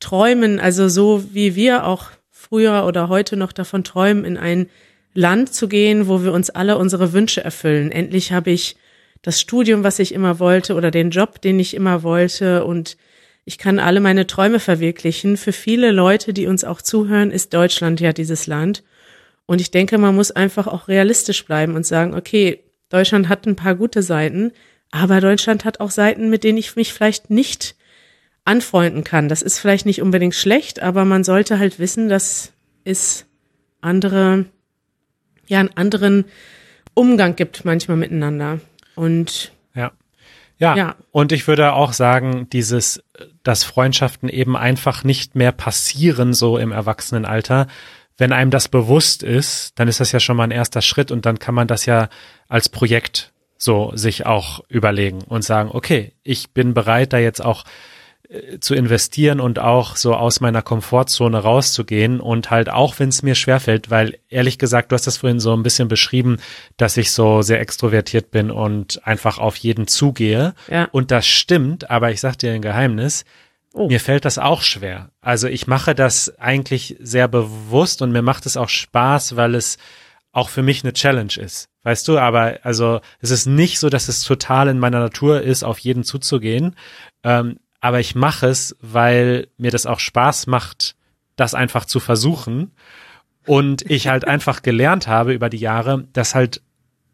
träumen, 0.00 0.58
also 0.58 0.88
so 0.88 1.24
wie 1.32 1.54
wir 1.54 1.86
auch 1.86 2.06
früher 2.30 2.84
oder 2.86 3.08
heute 3.08 3.36
noch 3.36 3.52
davon 3.52 3.84
träumen, 3.84 4.24
in 4.24 4.36
ein 4.36 4.68
Land 5.14 5.54
zu 5.54 5.68
gehen, 5.68 6.08
wo 6.08 6.22
wir 6.22 6.32
uns 6.32 6.50
alle 6.50 6.78
unsere 6.78 7.12
Wünsche 7.12 7.42
erfüllen. 7.42 7.92
Endlich 7.92 8.32
habe 8.32 8.50
ich 8.50 8.76
das 9.22 9.40
Studium, 9.40 9.84
was 9.84 9.98
ich 9.98 10.14
immer 10.14 10.38
wollte 10.38 10.74
oder 10.74 10.90
den 10.90 11.10
Job, 11.10 11.40
den 11.40 11.58
ich 11.60 11.74
immer 11.74 12.02
wollte 12.02 12.64
und 12.64 12.96
ich 13.48 13.56
kann 13.56 13.78
alle 13.78 14.00
meine 14.00 14.26
Träume 14.26 14.60
verwirklichen. 14.60 15.38
Für 15.38 15.52
viele 15.52 15.90
Leute, 15.90 16.34
die 16.34 16.46
uns 16.46 16.64
auch 16.64 16.82
zuhören, 16.82 17.30
ist 17.30 17.54
Deutschland 17.54 17.98
ja 17.98 18.12
dieses 18.12 18.46
Land. 18.46 18.84
Und 19.46 19.62
ich 19.62 19.70
denke, 19.70 19.96
man 19.96 20.14
muss 20.14 20.30
einfach 20.30 20.66
auch 20.66 20.86
realistisch 20.86 21.46
bleiben 21.46 21.74
und 21.74 21.86
sagen, 21.86 22.12
okay, 22.12 22.62
Deutschland 22.90 23.30
hat 23.30 23.46
ein 23.46 23.56
paar 23.56 23.74
gute 23.74 24.02
Seiten, 24.02 24.52
aber 24.90 25.22
Deutschland 25.22 25.64
hat 25.64 25.80
auch 25.80 25.90
Seiten, 25.90 26.28
mit 26.28 26.44
denen 26.44 26.58
ich 26.58 26.76
mich 26.76 26.92
vielleicht 26.92 27.30
nicht 27.30 27.74
anfreunden 28.44 29.02
kann. 29.02 29.30
Das 29.30 29.40
ist 29.40 29.58
vielleicht 29.58 29.86
nicht 29.86 30.02
unbedingt 30.02 30.34
schlecht, 30.34 30.82
aber 30.82 31.06
man 31.06 31.24
sollte 31.24 31.58
halt 31.58 31.78
wissen, 31.78 32.10
dass 32.10 32.52
es 32.84 33.24
andere, 33.80 34.44
ja, 35.46 35.60
einen 35.60 35.74
anderen 35.74 36.26
Umgang 36.92 37.34
gibt 37.34 37.64
manchmal 37.64 37.96
miteinander. 37.96 38.60
Und 38.94 39.52
ja, 40.58 40.74
ja, 40.74 40.96
und 41.12 41.30
ich 41.30 41.46
würde 41.46 41.72
auch 41.72 41.92
sagen, 41.92 42.48
dieses, 42.50 43.02
dass 43.48 43.64
Freundschaften 43.64 44.28
eben 44.28 44.58
einfach 44.58 45.04
nicht 45.04 45.34
mehr 45.34 45.52
passieren, 45.52 46.34
so 46.34 46.58
im 46.58 46.70
Erwachsenenalter. 46.70 47.66
Wenn 48.18 48.30
einem 48.30 48.50
das 48.50 48.68
bewusst 48.68 49.22
ist, 49.22 49.72
dann 49.76 49.88
ist 49.88 50.00
das 50.00 50.12
ja 50.12 50.20
schon 50.20 50.36
mal 50.36 50.44
ein 50.44 50.50
erster 50.50 50.82
Schritt 50.82 51.10
und 51.10 51.24
dann 51.24 51.38
kann 51.38 51.54
man 51.54 51.66
das 51.66 51.86
ja 51.86 52.10
als 52.48 52.68
Projekt 52.68 53.32
so 53.56 53.90
sich 53.94 54.26
auch 54.26 54.60
überlegen 54.68 55.22
und 55.22 55.44
sagen, 55.44 55.70
okay, 55.72 56.12
ich 56.24 56.50
bin 56.50 56.74
bereit, 56.74 57.14
da 57.14 57.18
jetzt 57.18 57.42
auch 57.42 57.64
zu 58.60 58.74
investieren 58.74 59.40
und 59.40 59.58
auch 59.58 59.96
so 59.96 60.14
aus 60.14 60.40
meiner 60.40 60.60
Komfortzone 60.60 61.38
rauszugehen 61.38 62.20
und 62.20 62.50
halt 62.50 62.68
auch, 62.68 62.98
wenn 62.98 63.08
es 63.08 63.22
mir 63.22 63.34
schwerfällt, 63.34 63.88
weil 63.90 64.18
ehrlich 64.28 64.58
gesagt, 64.58 64.92
du 64.92 64.94
hast 64.94 65.06
das 65.06 65.16
vorhin 65.16 65.40
so 65.40 65.54
ein 65.54 65.62
bisschen 65.62 65.88
beschrieben, 65.88 66.36
dass 66.76 66.98
ich 66.98 67.12
so 67.12 67.40
sehr 67.40 67.58
extrovertiert 67.60 68.30
bin 68.30 68.50
und 68.50 69.06
einfach 69.06 69.38
auf 69.38 69.56
jeden 69.56 69.86
zugehe. 69.86 70.54
Ja. 70.70 70.88
Und 70.92 71.10
das 71.10 71.26
stimmt, 71.26 71.90
aber 71.90 72.10
ich 72.10 72.20
sag 72.20 72.36
dir 72.36 72.52
ein 72.52 72.60
Geheimnis, 72.60 73.24
oh. 73.72 73.88
mir 73.88 73.98
fällt 73.98 74.26
das 74.26 74.36
auch 74.38 74.60
schwer. 74.60 75.10
Also 75.22 75.48
ich 75.48 75.66
mache 75.66 75.94
das 75.94 76.38
eigentlich 76.38 76.96
sehr 77.00 77.28
bewusst 77.28 78.02
und 78.02 78.12
mir 78.12 78.22
macht 78.22 78.44
es 78.44 78.58
auch 78.58 78.68
Spaß, 78.68 79.36
weil 79.36 79.54
es 79.54 79.78
auch 80.32 80.50
für 80.50 80.62
mich 80.62 80.84
eine 80.84 80.92
Challenge 80.92 81.32
ist. 81.38 81.70
Weißt 81.82 82.06
du, 82.06 82.18
aber 82.18 82.58
also 82.62 83.00
es 83.20 83.30
ist 83.30 83.46
nicht 83.46 83.78
so, 83.78 83.88
dass 83.88 84.08
es 84.08 84.20
total 84.20 84.68
in 84.68 84.78
meiner 84.78 85.00
Natur 85.00 85.40
ist, 85.40 85.64
auf 85.64 85.78
jeden 85.78 86.04
zuzugehen. 86.04 86.76
Ähm, 87.24 87.56
aber 87.80 88.00
ich 88.00 88.14
mache 88.14 88.46
es, 88.46 88.76
weil 88.80 89.48
mir 89.56 89.70
das 89.70 89.86
auch 89.86 90.00
Spaß 90.00 90.46
macht, 90.46 90.96
das 91.36 91.54
einfach 91.54 91.84
zu 91.84 92.00
versuchen. 92.00 92.72
Und 93.46 93.88
ich 93.90 94.08
halt 94.08 94.24
einfach 94.28 94.62
gelernt 94.62 95.06
habe 95.06 95.32
über 95.32 95.48
die 95.48 95.58
Jahre, 95.58 96.06
dass 96.12 96.34
halt, 96.34 96.62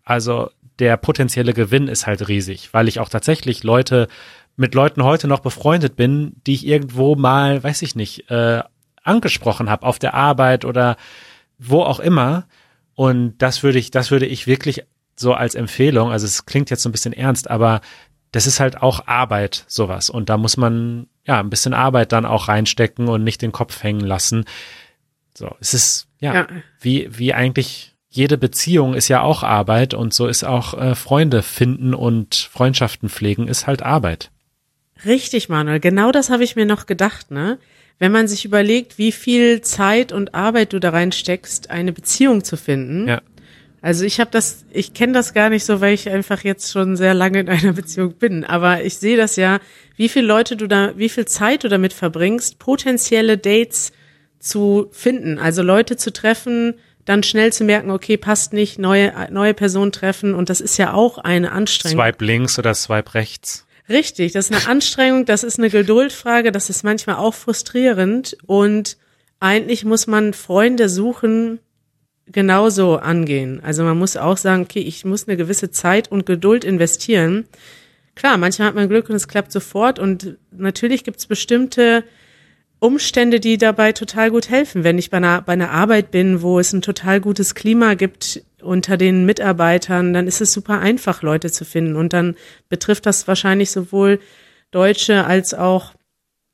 also 0.05 0.51
der 0.79 0.97
potenzielle 0.97 1.55
Gewinn 1.55 1.89
ist 1.89 2.07
halt 2.07 2.29
riesig, 2.29 2.71
weil 2.73 2.89
ich 2.89 2.99
auch 2.99 3.09
tatsächlich 3.09 3.63
Leute 3.63 4.09
mit 4.57 4.75
Leuten 4.75 5.03
heute 5.03 5.29
noch 5.29 5.41
befreundet 5.41 5.97
bin, 5.97 6.37
die 6.47 6.55
ich 6.55 6.67
irgendwo 6.67 7.17
mal, 7.17 7.63
weiß 7.63 7.83
ich 7.83 7.95
nicht, 7.95 8.31
äh, 8.31 8.63
angesprochen 9.03 9.69
habe 9.69 9.87
auf 9.87 9.99
der 9.99 10.15
Arbeit 10.15 10.65
oder 10.65 10.97
wo 11.59 11.83
auch 11.83 12.01
immer. 12.01 12.47
Und 12.95 13.37
das 13.39 13.63
würde 13.63 13.79
ich, 13.79 13.91
das 13.91 14.11
würde 14.11 14.27
ich 14.27 14.47
wirklich 14.47 14.85
so 15.17 15.35
als 15.35 15.55
Empfehlung, 15.55 16.11
also 16.11 16.27
es 16.27 16.47
klingt 16.47 16.71
jetzt 16.71 16.83
so 16.83 16.89
ein 16.89 16.93
bisschen 16.93 17.13
ernst, 17.13 17.49
aber 17.49 17.81
das 18.35 18.49
ist 18.49 18.59
halt 18.59 18.83
auch 18.83 19.07
Arbeit, 19.07 19.65
sowas. 19.69 20.11
Und 20.11 20.29
da 20.29 20.37
muss 20.37 20.57
man 20.57 21.07
ja 21.25 21.39
ein 21.39 21.51
bisschen 21.51 21.73
Arbeit 21.73 22.11
dann 22.11 22.27
auch 22.27 22.49
reinstecken 22.49 23.07
und 23.07 23.23
nicht 23.23 23.41
den 23.43 23.53
Kopf 23.53 23.85
hängen 23.85 24.01
lassen. 24.01 24.45
So, 25.35 25.55
es 25.61 25.73
ist 25.73 26.09
ja, 26.19 26.35
ja. 26.35 26.47
wie 26.81 27.09
wie 27.17 27.33
eigentlich 27.33 27.95
jede 28.11 28.37
Beziehung 28.37 28.95
ist 28.95 29.07
ja 29.07 29.23
auch 29.23 29.45
Arbeit 29.45 29.95
und 29.95 30.13
so 30.13 30.27
ist 30.27 30.43
auch 30.43 30.75
äh, 30.75 30.97
Freunde 30.97 31.43
finden 31.43 31.95
und 31.95 32.35
Freundschaften 32.35 33.09
pflegen 33.09 33.47
ist 33.47 33.69
halt 33.69 33.83
Arbeit. 33.83 34.33
Richtig, 35.05 35.49
Manuel. 35.49 35.79
Genau 35.79 36.11
das 36.11 36.29
habe 36.29 36.43
ich 36.43 36.57
mir 36.57 36.67
noch 36.67 36.87
gedacht, 36.87 37.31
ne? 37.31 37.59
Wenn 38.01 38.11
man 38.11 38.27
sich 38.27 38.45
überlegt, 38.45 38.99
wie 38.99 39.13
viel 39.13 39.61
Zeit 39.61 40.11
und 40.11 40.35
Arbeit 40.35 40.73
du 40.73 40.81
da 40.81 40.91
reinsteckst, 40.91 41.71
eine 41.71 41.93
Beziehung 41.93 42.43
zu 42.43 42.57
finden, 42.57 43.07
ja. 43.07 43.23
Also 43.85 44.07
ich 44.07 44.19
habe 44.19 44.31
das, 44.31 44.65
ich 44.71 44.95
kenne 44.95 45.13
das 45.13 45.35
gar 45.35 45.51
nicht 45.51 45.67
so, 45.67 45.83
weil 45.83 45.93
ich 45.93 46.09
einfach 46.09 46.43
jetzt 46.43 46.73
schon 46.73 46.97
sehr 46.97 47.13
lange 47.13 47.41
in 47.41 47.51
einer 47.51 47.75
Beziehung 47.75 48.15
bin. 48.15 48.43
Aber 48.43 48.83
ich 48.83 48.97
sehe 48.97 49.19
das 49.19 49.37
ja, 49.37 49.59
wie 49.99 50.09
viele 50.09 50.27
Leute 50.27 50.57
du 50.57 50.67
da, 50.67 50.97
wie 50.97 51.11
viel 51.11 51.27
Zeit 51.27 51.65
du 51.65 51.69
damit 51.69 51.93
verbringst, 51.93 52.59
potenzielle 52.59 53.37
Dates 53.37 53.93
zu 54.39 54.89
finden. 54.91 55.39
Also 55.39 55.63
Leute 55.63 55.99
zu 55.99 56.15
treffen, 56.15 56.77
dann 57.05 57.23
schnell 57.23 57.53
zu 57.53 57.65
merken, 57.65 57.91
okay, 57.91 58.17
passt 58.17 58.55
nicht, 58.55 58.79
neue, 58.79 59.13
neue 59.31 59.53
Person 59.53 59.93
treffen. 59.93 60.35
Und 60.35 60.49
das 60.49 60.63
ist 60.63 60.79
ja 60.79 60.95
auch 60.95 61.19
eine 61.19 61.53
Anstrengung. 61.53 62.03
Swipe 62.03 62.25
links 62.25 62.59
oder 62.59 62.73
swipe 62.73 63.13
rechts. 63.13 63.67
Richtig, 63.91 64.33
das 64.33 64.49
ist 64.49 64.57
eine 64.57 64.67
Anstrengung, 64.67 65.27
das 65.27 65.45
ist 65.45 65.59
eine 65.59 65.69
Geduldfrage, 65.69 66.53
das 66.53 66.71
ist 66.71 66.85
manchmal 66.85 67.17
auch 67.17 67.35
frustrierend. 67.35 68.39
Und 68.47 68.97
eigentlich 69.41 69.85
muss 69.85 70.07
man 70.07 70.33
Freunde 70.33 70.89
suchen, 70.89 71.61
genauso 72.27 72.97
angehen. 72.97 73.61
Also 73.63 73.85
man 73.85 73.99
muss 73.99 74.17
auch 74.17 74.37
sagen, 74.37 74.63
okay, 74.63 74.81
ich 74.81 75.05
muss 75.05 75.29
eine 75.29 75.37
gewisse 75.37 75.71
Zeit 75.71 76.11
und 76.11 76.27
Geduld 76.27 76.65
investieren. 76.65 77.47
Klar, 78.15 78.39
manchmal 78.39 78.69
hat 78.69 78.75
man 78.75 78.89
Glück 78.89 79.09
und 79.09 79.17
es 79.17 79.29
klappt 79.29 79.53
sofort 79.53 79.99
und 79.99 80.37
natürlich 80.51 81.05
gibt 81.05 81.19
es 81.19 81.27
bestimmte 81.27 82.05
Umstände, 82.79 83.41
die 83.41 83.57
dabei 83.57 83.93
total 83.93 84.31
gut 84.31 84.51
helfen. 84.51 84.85
Wenn 84.85 84.99
ich 84.99 85.11
bei 85.11 85.17
einer, 85.17 85.43
bei 85.43 85.55
einer 85.55 85.71
Arbeit 85.71 86.11
bin, 86.11 86.43
wo 86.43 86.59
es 86.59 86.73
ein 86.73 86.83
total 86.83 87.21
gutes 87.21 87.55
Klima 87.55 87.95
gibt 87.95 88.43
unter 88.63 88.97
den 88.97 89.25
Mitarbeitern, 89.25 90.13
dann 90.13 90.27
ist 90.27 90.41
es 90.41 90.53
super 90.53 90.81
einfach, 90.81 91.23
Leute 91.23 91.51
zu 91.51 91.65
finden. 91.65 91.97
Und 91.97 92.13
dann 92.13 92.37
betrifft 92.69 93.07
das 93.07 93.27
wahrscheinlich 93.27 93.71
sowohl 93.71 94.21
Deutsche 94.71 95.25
als 95.25 95.55
auch 95.55 95.95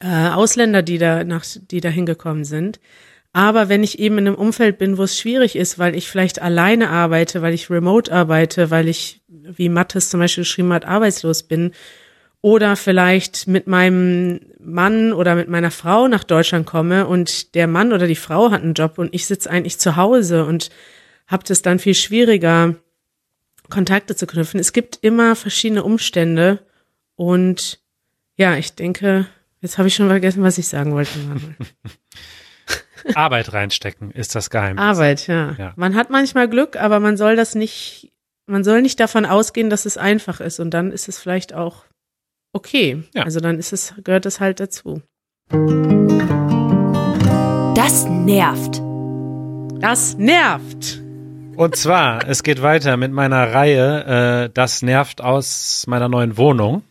äh, 0.00 0.28
Ausländer, 0.28 0.82
die 0.82 0.98
da 0.98 1.24
nach, 1.24 1.44
die 1.70 1.80
da 1.80 1.88
hingekommen 1.88 2.44
sind. 2.44 2.80
Aber 3.32 3.68
wenn 3.68 3.84
ich 3.84 3.98
eben 4.00 4.18
in 4.18 4.26
einem 4.26 4.36
Umfeld 4.36 4.78
bin, 4.78 4.98
wo 4.98 5.04
es 5.04 5.18
schwierig 5.18 5.54
ist, 5.54 5.78
weil 5.78 5.94
ich 5.94 6.08
vielleicht 6.08 6.42
alleine 6.42 6.90
arbeite, 6.90 7.42
weil 7.42 7.54
ich 7.54 7.70
remote 7.70 8.12
arbeite, 8.12 8.70
weil 8.70 8.88
ich, 8.88 9.22
wie 9.28 9.68
Mattes 9.68 10.10
zum 10.10 10.18
Beispiel 10.18 10.42
geschrieben 10.42 10.72
hat, 10.72 10.84
arbeitslos 10.84 11.44
bin 11.44 11.72
oder 12.42 12.74
vielleicht 12.74 13.46
mit 13.46 13.66
meinem 13.66 14.40
Mann 14.58 15.12
oder 15.12 15.36
mit 15.36 15.48
meiner 15.48 15.70
Frau 15.70 16.08
nach 16.08 16.24
Deutschland 16.24 16.66
komme 16.66 17.06
und 17.06 17.54
der 17.54 17.66
Mann 17.66 17.92
oder 17.92 18.06
die 18.06 18.16
Frau 18.16 18.50
hat 18.50 18.62
einen 18.62 18.74
Job 18.74 18.98
und 18.98 19.14
ich 19.14 19.26
sitze 19.26 19.50
eigentlich 19.50 19.78
zu 19.78 19.96
Hause 19.96 20.44
und 20.44 20.70
habe 21.26 21.44
das 21.46 21.62
dann 21.62 21.78
viel 21.78 21.94
schwieriger, 21.94 22.74
Kontakte 23.68 24.16
zu 24.16 24.26
knüpfen. 24.26 24.58
Es 24.58 24.72
gibt 24.72 24.98
immer 25.02 25.36
verschiedene 25.36 25.84
Umstände 25.84 26.58
und 27.14 27.78
ja, 28.36 28.56
ich 28.56 28.74
denke, 28.74 29.26
jetzt 29.60 29.78
habe 29.78 29.86
ich 29.86 29.94
schon 29.94 30.08
vergessen, 30.08 30.42
was 30.42 30.58
ich 30.58 30.66
sagen 30.66 30.92
wollte. 30.92 31.12
Arbeit 33.14 33.52
reinstecken 33.52 34.10
ist 34.10 34.34
das 34.34 34.50
Geheimnis. 34.50 34.82
Arbeit, 34.82 35.26
ja. 35.26 35.54
ja. 35.58 35.72
Man 35.76 35.94
hat 35.94 36.10
manchmal 36.10 36.48
Glück, 36.48 36.76
aber 36.76 37.00
man 37.00 37.16
soll 37.16 37.36
das 37.36 37.54
nicht, 37.54 38.12
man 38.46 38.64
soll 38.64 38.82
nicht 38.82 39.00
davon 39.00 39.26
ausgehen, 39.26 39.70
dass 39.70 39.86
es 39.86 39.96
einfach 39.96 40.40
ist 40.40 40.60
und 40.60 40.70
dann 40.70 40.92
ist 40.92 41.08
es 41.08 41.18
vielleicht 41.18 41.54
auch 41.54 41.84
okay. 42.52 43.02
Ja. 43.14 43.24
Also 43.24 43.40
dann 43.40 43.58
ist 43.58 43.72
es, 43.72 43.94
gehört 44.04 44.26
es 44.26 44.40
halt 44.40 44.60
dazu. 44.60 45.02
Das 47.74 48.06
nervt. 48.06 48.82
Das 49.80 50.16
nervt. 50.16 51.02
Und 51.56 51.76
zwar, 51.76 52.28
es 52.28 52.42
geht 52.42 52.62
weiter 52.62 52.96
mit 52.96 53.12
meiner 53.12 53.52
Reihe, 53.52 54.44
äh, 54.46 54.50
das 54.52 54.82
nervt 54.82 55.20
aus 55.20 55.84
meiner 55.86 56.08
neuen 56.08 56.36
Wohnung. 56.36 56.82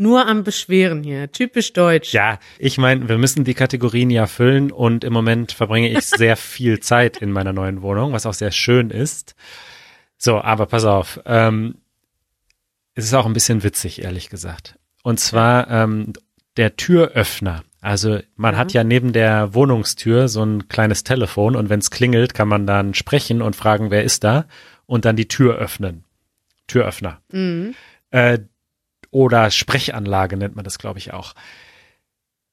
Nur 0.00 0.28
am 0.28 0.44
Beschweren 0.44 1.02
hier, 1.02 1.32
typisch 1.32 1.72
deutsch. 1.72 2.12
Ja, 2.12 2.38
ich 2.58 2.78
meine, 2.78 3.08
wir 3.08 3.18
müssen 3.18 3.42
die 3.42 3.54
Kategorien 3.54 4.10
ja 4.10 4.26
füllen 4.26 4.70
und 4.70 5.02
im 5.02 5.12
Moment 5.12 5.50
verbringe 5.50 5.90
ich 5.90 6.06
sehr 6.06 6.36
viel 6.38 6.78
Zeit 6.78 7.16
in 7.16 7.32
meiner 7.32 7.52
neuen 7.52 7.82
Wohnung, 7.82 8.12
was 8.12 8.24
auch 8.24 8.34
sehr 8.34 8.52
schön 8.52 8.90
ist. 8.90 9.34
So, 10.16 10.40
aber 10.40 10.66
pass 10.66 10.84
auf, 10.84 11.20
ähm, 11.26 11.74
es 12.94 13.04
ist 13.06 13.14
auch 13.14 13.26
ein 13.26 13.32
bisschen 13.32 13.64
witzig, 13.64 14.02
ehrlich 14.02 14.30
gesagt. 14.30 14.78
Und 15.02 15.18
zwar 15.18 15.68
ähm, 15.68 16.12
der 16.56 16.76
Türöffner. 16.76 17.64
Also 17.80 18.20
man 18.36 18.54
ja. 18.54 18.60
hat 18.60 18.72
ja 18.72 18.84
neben 18.84 19.12
der 19.12 19.52
Wohnungstür 19.52 20.28
so 20.28 20.44
ein 20.44 20.68
kleines 20.68 21.02
Telefon 21.02 21.56
und 21.56 21.70
wenn 21.70 21.80
es 21.80 21.90
klingelt, 21.90 22.34
kann 22.34 22.48
man 22.48 22.66
dann 22.66 22.94
sprechen 22.94 23.42
und 23.42 23.56
fragen, 23.56 23.90
wer 23.90 24.04
ist 24.04 24.22
da 24.22 24.46
und 24.86 25.04
dann 25.04 25.16
die 25.16 25.28
Tür 25.28 25.56
öffnen. 25.56 26.04
Türöffner. 26.68 27.20
Mhm. 27.32 27.74
Äh, 28.10 28.40
oder 29.10 29.50
Sprechanlage 29.50 30.36
nennt 30.36 30.56
man 30.56 30.64
das, 30.64 30.78
glaube 30.78 30.98
ich, 30.98 31.12
auch. 31.12 31.34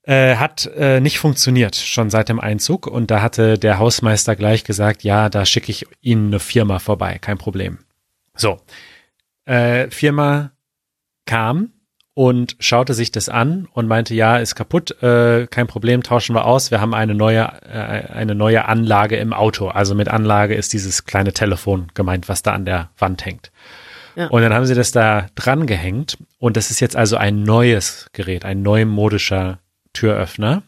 Äh, 0.04 0.36
hat 0.36 0.68
äh, 0.76 1.00
nicht 1.00 1.18
funktioniert, 1.18 1.76
schon 1.76 2.10
seit 2.10 2.30
dem 2.30 2.40
Einzug. 2.40 2.86
Und 2.86 3.10
da 3.10 3.22
hatte 3.22 3.58
der 3.58 3.80
Hausmeister 3.80 4.36
gleich 4.36 4.64
gesagt, 4.64 5.04
ja, 5.04 5.30
da 5.30 5.46
schicke 5.46 5.72
ich 5.72 5.88
Ihnen 6.02 6.28
eine 6.28 6.40
Firma 6.40 6.80
vorbei, 6.80 7.18
kein 7.20 7.40
Problem. 7.40 7.80
So, 8.36 8.60
äh, 9.46 9.90
Firma 9.90 10.52
kam 11.26 11.72
und 12.14 12.56
schaute 12.60 12.94
sich 12.94 13.12
das 13.12 13.30
an 13.30 13.68
und 13.74 13.88
meinte, 13.88 14.14
ja, 14.16 14.38
ist 14.38 14.56
kaputt, 14.56 15.02
äh, 15.04 15.48
kein 15.48 15.68
Problem, 15.68 16.02
tauschen 16.02 16.36
wir 16.36 16.46
aus. 16.46 16.72
Wir 16.72 16.82
haben 16.82 16.94
eine 16.94 17.14
neue, 17.14 17.42
äh, 17.64 18.14
eine 18.14 18.36
neue 18.36 18.66
Anlage 18.66 19.18
im 19.18 19.34
Auto. 19.34 19.68
Also 19.68 19.96
mit 19.96 20.08
Anlage 20.08 20.56
ist 20.56 20.72
dieses 20.72 21.06
kleine 21.06 21.34
Telefon 21.34 21.88
gemeint, 21.94 22.30
was 22.30 22.42
da 22.42 22.54
an 22.54 22.66
der 22.66 22.90
Wand 22.98 23.26
hängt. 23.26 23.52
Ja. 24.16 24.28
Und 24.28 24.42
dann 24.42 24.54
haben 24.54 24.66
sie 24.66 24.76
das 24.76 24.92
da 24.92 25.28
dran 25.36 25.68
gehängt 25.68 26.18
und 26.40 26.58
das 26.58 26.72
ist 26.72 26.80
jetzt 26.80 26.96
also 26.96 27.18
ein 27.18 27.44
neues 27.44 28.08
Gerät, 28.14 28.46
ein 28.46 28.62
neumodischer 28.62 29.60
Türöffner, 29.94 30.64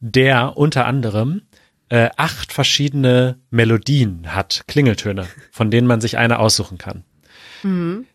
der 0.00 0.56
unter 0.56 0.86
anderem 0.86 1.42
äh, 1.88 2.10
acht 2.16 2.52
verschiedene 2.52 3.38
Melodien 3.50 4.34
hat, 4.34 4.64
Klingeltöne, 4.66 5.26
von 5.50 5.70
denen 5.70 5.86
man 5.86 6.00
sich 6.00 6.18
eine 6.18 6.38
aussuchen 6.38 6.78
kann. 6.78 7.04
Mhm. 7.62 8.06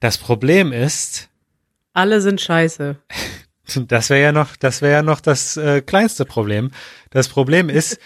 Das 0.00 0.18
Problem 0.18 0.72
ist. 0.72 1.28
Alle 1.92 2.20
sind 2.20 2.40
scheiße. 2.40 2.96
Das 3.86 4.10
wäre 4.10 4.20
ja 4.20 4.32
noch, 4.32 4.56
das 4.56 4.82
wäre 4.82 4.94
ja 4.94 5.02
noch 5.04 5.20
das 5.20 5.56
äh, 5.56 5.80
kleinste 5.80 6.24
Problem. 6.24 6.72
Das 7.10 7.28
Problem 7.28 7.68
ist, 7.68 8.00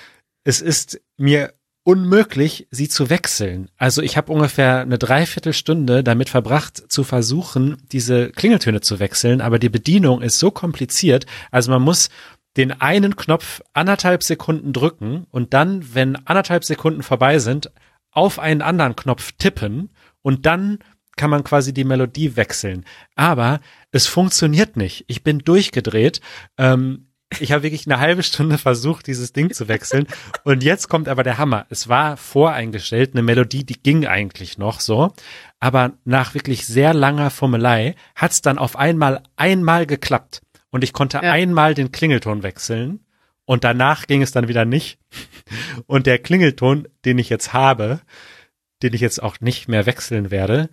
es 0.45 0.61
ist 0.61 1.01
mir 1.17 1.55
unmöglich, 1.85 2.67
sie 2.71 2.89
zu 2.89 3.11
wechseln. 3.11 3.69
Also 3.77 4.03
ich 4.03 4.17
habe 4.17 4.33
ungefähr 4.33 4.81
eine 4.81 4.99
Dreiviertelstunde 4.99 6.03
damit 6.03 6.31
verbracht, 6.31 6.91
zu 6.91 7.05
versuchen, 7.05 7.77
diese 7.93 8.31
Klingeltöne 8.31 8.81
zu 8.81 8.99
wechseln, 8.99 9.43
aber 9.43 9.59
die 9.59 9.69
Bedienung 9.69 10.23
ist 10.23 10.39
so 10.39 10.51
kompliziert. 10.51 11.27
Also 11.51 11.71
man 11.71 11.83
muss 11.83 12.09
den 12.57 12.73
einen 12.81 13.17
Knopf 13.17 13.61
anderthalb 13.75 14.23
Sekunden 14.23 14.73
drücken 14.73 15.27
und 15.31 15.53
dann, 15.53 15.95
wenn 15.95 16.17
anderthalb 16.27 16.65
Sekunden 16.65 17.03
vorbei 17.03 17.39
sind, 17.39 17.71
auf 18.11 18.39
einen 18.39 18.63
anderen 18.63 18.97
Knopf 18.97 19.33
tippen 19.33 19.91
und 20.23 20.47
dann 20.47 20.79
kann 21.17 21.31
man 21.31 21.45
quasi 21.45 21.75
die 21.75 21.85
Melodie 21.85 22.37
wechseln. 22.37 22.85
Aber 23.15 23.61
es 23.93 24.07
funktioniert 24.07 24.77
nicht. 24.77 25.05
Ich 25.07 25.23
bin 25.23 25.41
durchgedreht. 25.41 26.21
Ähm, 26.59 27.09
ich 27.41 27.53
habe 27.53 27.63
wirklich 27.63 27.87
eine 27.87 28.01
halbe 28.01 28.23
Stunde 28.23 28.59
versucht, 28.59 29.07
dieses 29.07 29.33
Ding 29.33 29.53
zu 29.53 29.69
wechseln. 29.69 30.07
Und 30.45 30.63
jetzt 30.63 30.89
kommt 30.89 31.09
aber 31.09 31.23
der 31.23 31.39
Hammer. 31.39 31.67
Es 31.71 31.89
war 31.89 32.17
voreingestellt, 32.17 33.13
eine 33.13 33.23
Melodie, 33.23 33.65
die 33.65 33.81
ging 33.83 34.07
eigentlich 34.07 34.59
noch 34.59 34.81
so. 34.81 35.13
Aber 35.61 35.93
nach 36.05 36.35
wirklich 36.35 36.67
sehr 36.67 36.95
langer 36.95 37.31
Formelei 37.31 37.95
hat 38.15 38.33
es 38.33 38.43
dann 38.43 38.59
auf 38.59 38.77
einmal 38.77 39.23
einmal 39.37 39.87
geklappt. 39.87 40.43
Und 40.71 40.85
ich 40.85 40.93
konnte 40.93 41.21
ja. 41.23 41.33
einmal 41.33 41.75
den 41.75 41.93
Klingelton 41.93 42.43
wechseln. 42.43 43.01
Und 43.45 43.65
danach 43.65 44.07
ging 44.07 44.23
es 44.23 44.33
dann 44.33 44.49
wieder 44.49 44.65
nicht. 44.65 44.99
Und 45.87 46.07
der 46.07 46.19
Klingelton, 46.19 46.89
den 47.05 47.19
ich 47.19 47.29
jetzt 47.29 47.53
habe, 47.53 48.01
den 48.83 48.95
ich 48.95 49.01
jetzt 49.01 49.23
auch 49.23 49.41
nicht 49.41 49.69
mehr 49.69 49.87
wechseln 49.87 50.31
werde, 50.31 50.71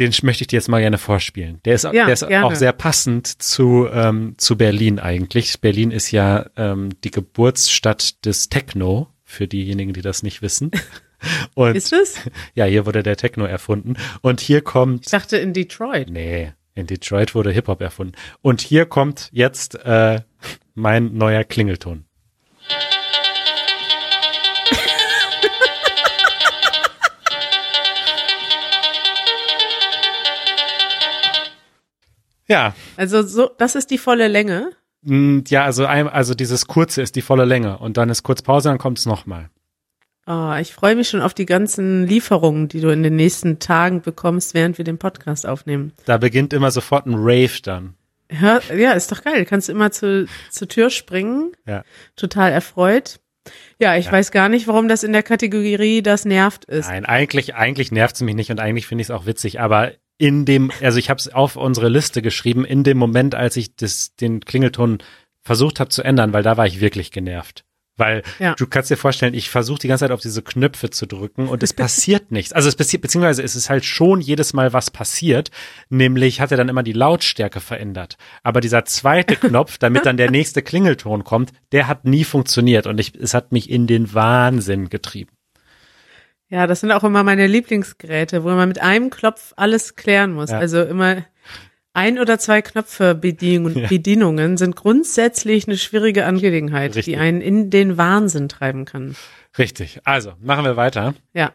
den 0.00 0.12
möchte 0.22 0.42
ich 0.42 0.48
dir 0.48 0.56
jetzt 0.56 0.68
mal 0.68 0.80
gerne 0.80 0.98
vorspielen. 0.98 1.60
Der 1.64 1.74
ist, 1.74 1.84
ja, 1.84 1.92
der 1.92 2.08
ist 2.08 2.24
auch 2.24 2.54
sehr 2.54 2.72
passend 2.72 3.26
zu, 3.26 3.86
ähm, 3.92 4.34
zu 4.38 4.56
Berlin 4.56 4.98
eigentlich. 4.98 5.60
Berlin 5.60 5.90
ist 5.90 6.10
ja 6.10 6.46
ähm, 6.56 6.88
die 7.04 7.10
Geburtsstadt 7.10 8.24
des 8.24 8.48
Techno, 8.48 9.08
für 9.24 9.46
diejenigen, 9.46 9.92
die 9.92 10.02
das 10.02 10.22
nicht 10.22 10.42
wissen. 10.42 10.70
Und, 11.54 11.76
ist 11.76 11.92
es? 11.92 12.18
Ja, 12.54 12.64
hier 12.64 12.86
wurde 12.86 13.02
der 13.02 13.16
Techno 13.16 13.44
erfunden. 13.44 13.94
Und 14.22 14.40
hier 14.40 14.62
kommt. 14.62 15.04
Ich 15.04 15.10
dachte 15.10 15.36
in 15.36 15.52
Detroit. 15.52 16.08
Nee, 16.10 16.52
in 16.74 16.86
Detroit 16.86 17.34
wurde 17.34 17.50
Hip-Hop 17.52 17.80
erfunden. 17.82 18.14
Und 18.40 18.62
hier 18.62 18.86
kommt 18.86 19.28
jetzt 19.32 19.74
äh, 19.84 20.22
mein 20.74 21.14
neuer 21.14 21.44
Klingelton. 21.44 22.06
Ja. 32.50 32.74
Also 32.96 33.22
so, 33.22 33.50
das 33.56 33.76
ist 33.76 33.90
die 33.90 33.98
volle 33.98 34.28
Länge. 34.28 34.72
Mm, 35.02 35.40
ja, 35.48 35.64
also 35.64 35.86
ein, 35.86 36.08
also 36.08 36.34
dieses 36.34 36.66
kurze 36.66 37.00
ist 37.00 37.16
die 37.16 37.22
volle 37.22 37.44
Länge 37.44 37.78
und 37.78 37.96
dann 37.96 38.10
ist 38.10 38.24
kurz 38.24 38.42
Pause, 38.42 38.68
dann 38.68 38.78
kommt 38.78 38.98
es 38.98 39.06
nochmal. 39.06 39.48
Oh, 40.26 40.54
ich 40.60 40.72
freue 40.72 40.96
mich 40.96 41.08
schon 41.08 41.22
auf 41.22 41.32
die 41.32 41.46
ganzen 41.46 42.06
Lieferungen, 42.06 42.68
die 42.68 42.80
du 42.80 42.90
in 42.90 43.02
den 43.02 43.16
nächsten 43.16 43.58
Tagen 43.58 44.02
bekommst, 44.02 44.52
während 44.52 44.78
wir 44.78 44.84
den 44.84 44.98
Podcast 44.98 45.46
aufnehmen. 45.46 45.92
Da 46.04 46.18
beginnt 46.18 46.52
immer 46.52 46.70
sofort 46.70 47.06
ein 47.06 47.14
Rave 47.14 47.62
dann. 47.62 47.94
Ja, 48.30 48.60
ja 48.76 48.92
ist 48.92 49.10
doch 49.10 49.24
geil. 49.24 49.44
Kannst 49.44 49.68
immer 49.68 49.90
zu, 49.90 50.26
zur 50.50 50.68
Tür 50.68 50.90
springen. 50.90 51.52
Ja. 51.66 51.82
Total 52.16 52.52
erfreut. 52.52 53.18
Ja, 53.78 53.96
ich 53.96 54.06
ja. 54.06 54.12
weiß 54.12 54.30
gar 54.30 54.48
nicht, 54.48 54.68
warum 54.68 54.88
das 54.88 55.02
in 55.02 55.12
der 55.12 55.22
Kategorie 55.22 56.02
das 56.02 56.24
nervt 56.24 56.64
ist. 56.66 56.88
Nein, 56.88 57.06
eigentlich, 57.06 57.54
eigentlich 57.54 57.90
nervt 57.90 58.14
es 58.14 58.20
mich 58.20 58.34
nicht 58.34 58.50
und 58.50 58.60
eigentlich 58.60 58.86
finde 58.86 59.02
ich 59.02 59.06
es 59.06 59.10
auch 59.10 59.26
witzig, 59.26 59.60
aber 59.60 59.92
in 60.20 60.44
dem, 60.44 60.70
also 60.82 60.98
ich 60.98 61.08
habe 61.08 61.18
es 61.18 61.32
auf 61.32 61.56
unsere 61.56 61.88
Liste 61.88 62.20
geschrieben, 62.20 62.66
in 62.66 62.84
dem 62.84 62.98
Moment, 62.98 63.34
als 63.34 63.56
ich 63.56 63.74
das, 63.74 64.14
den 64.16 64.40
Klingelton 64.40 64.98
versucht 65.42 65.80
habe 65.80 65.88
zu 65.88 66.02
ändern, 66.02 66.34
weil 66.34 66.42
da 66.42 66.58
war 66.58 66.66
ich 66.66 66.82
wirklich 66.82 67.10
genervt. 67.10 67.64
Weil 67.96 68.22
ja. 68.38 68.54
du 68.54 68.66
kannst 68.66 68.90
dir 68.90 68.98
vorstellen, 68.98 69.32
ich 69.32 69.48
versuche 69.48 69.78
die 69.78 69.88
ganze 69.88 70.04
Zeit 70.04 70.10
auf 70.10 70.20
diese 70.20 70.42
Knöpfe 70.42 70.90
zu 70.90 71.06
drücken 71.06 71.48
und 71.48 71.62
es 71.62 71.72
passiert 71.74 72.32
nichts. 72.32 72.52
Also 72.52 72.68
es 72.68 72.76
passiert, 72.76 73.00
beziehungsweise 73.00 73.42
es 73.42 73.56
ist 73.56 73.70
halt 73.70 73.86
schon 73.86 74.20
jedes 74.20 74.52
Mal 74.52 74.74
was 74.74 74.90
passiert, 74.90 75.50
nämlich 75.88 76.42
hat 76.42 76.50
er 76.50 76.58
dann 76.58 76.68
immer 76.68 76.82
die 76.82 76.92
Lautstärke 76.92 77.60
verändert. 77.60 78.18
Aber 78.42 78.60
dieser 78.60 78.84
zweite 78.84 79.36
Knopf, 79.48 79.78
damit 79.78 80.04
dann 80.04 80.18
der 80.18 80.30
nächste 80.30 80.60
Klingelton 80.60 81.24
kommt, 81.24 81.52
der 81.72 81.88
hat 81.88 82.04
nie 82.04 82.24
funktioniert 82.24 82.86
und 82.86 83.00
ich, 83.00 83.14
es 83.14 83.32
hat 83.32 83.52
mich 83.52 83.70
in 83.70 83.86
den 83.86 84.12
Wahnsinn 84.12 84.90
getrieben. 84.90 85.30
Ja, 86.50 86.66
das 86.66 86.80
sind 86.80 86.90
auch 86.90 87.04
immer 87.04 87.22
meine 87.22 87.46
Lieblingsgeräte, 87.46 88.42
wo 88.42 88.48
man 88.48 88.68
mit 88.68 88.82
einem 88.82 89.10
Klopf 89.10 89.52
alles 89.56 89.94
klären 89.94 90.32
muss. 90.32 90.50
Ja. 90.50 90.58
Also 90.58 90.82
immer 90.82 91.24
ein 91.92 92.18
oder 92.18 92.38
zwei 92.38 92.60
Knöpfe 92.60 93.14
Bedienung, 93.14 93.76
Ja. 93.76 93.88
Bedienungen 93.88 94.56
sind 94.56 94.74
grundsätzlich 94.76 95.66
eine 95.68 95.76
schwierige 95.76 96.26
Angelegenheit, 96.26 96.96
Richtig. 96.96 97.04
die 97.14 97.16
einen 97.20 97.40
in 97.40 97.70
den 97.70 97.96
Wahnsinn 97.96 98.48
treiben 98.48 98.84
kann. 98.84 99.14
Richtig. 99.58 100.00
Also, 100.04 100.32
machen 100.40 100.64
wir 100.64 100.76
weiter. 100.76 101.14
Ja. 101.34 101.52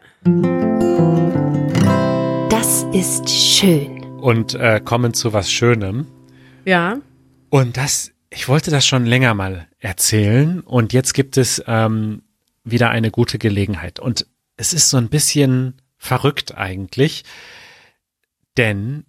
Das 2.50 2.84
ist 2.92 3.28
schön. 3.30 4.02
Und 4.20 4.54
äh, 4.54 4.80
kommen 4.84 5.14
zu 5.14 5.32
was 5.32 5.50
Schönem. 5.50 6.06
Ja. 6.64 6.98
Und 7.50 7.76
das, 7.76 8.12
ich 8.30 8.48
wollte 8.48 8.70
das 8.70 8.86
schon 8.86 9.06
länger 9.06 9.34
mal 9.34 9.66
erzählen 9.78 10.60
und 10.60 10.92
jetzt 10.92 11.12
gibt 11.14 11.36
es 11.36 11.62
ähm, 11.66 12.22
wieder 12.64 12.90
eine 12.90 13.10
gute 13.10 13.38
Gelegenheit. 13.38 14.00
Und 14.00 14.26
es 14.56 14.72
ist 14.72 14.90
so 14.90 14.96
ein 14.96 15.08
bisschen 15.08 15.80
verrückt 15.96 16.56
eigentlich, 16.56 17.24
denn 18.56 19.04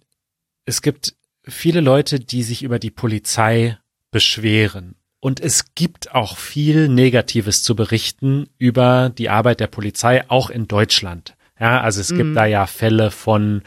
es 0.64 0.82
gibt 0.82 1.14
viele 1.44 1.80
Leute, 1.80 2.20
die 2.20 2.42
sich 2.42 2.62
über 2.62 2.78
die 2.78 2.90
Polizei 2.90 3.78
beschweren. 4.10 4.96
Und 5.20 5.40
es 5.40 5.74
gibt 5.74 6.14
auch 6.14 6.36
viel 6.36 6.88
Negatives 6.88 7.62
zu 7.62 7.74
berichten 7.74 8.48
über 8.58 9.10
die 9.10 9.28
Arbeit 9.28 9.60
der 9.60 9.66
Polizei, 9.66 10.28
auch 10.28 10.50
in 10.50 10.68
Deutschland. 10.68 11.36
Ja, 11.58 11.80
also 11.80 12.00
es 12.00 12.14
gibt 12.14 12.36
da 12.36 12.46
ja 12.46 12.66
Fälle 12.66 13.10
von 13.10 13.62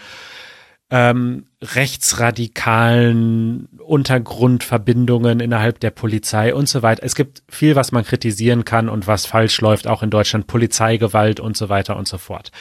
ähm, 0.91 1.45
rechtsradikalen 1.61 3.69
Untergrundverbindungen 3.79 5.39
innerhalb 5.39 5.79
der 5.79 5.91
Polizei 5.91 6.53
und 6.53 6.67
so 6.67 6.83
weiter. 6.83 7.03
Es 7.03 7.15
gibt 7.15 7.43
viel, 7.49 7.75
was 7.75 7.93
man 7.93 8.03
kritisieren 8.03 8.65
kann 8.65 8.89
und 8.89 9.07
was 9.07 9.25
falsch 9.25 9.61
läuft, 9.61 9.87
auch 9.87 10.03
in 10.03 10.09
Deutschland, 10.09 10.47
Polizeigewalt 10.47 11.39
und 11.39 11.55
so 11.55 11.69
weiter 11.69 11.95
und 11.95 12.07
so 12.07 12.17
fort. 12.17 12.51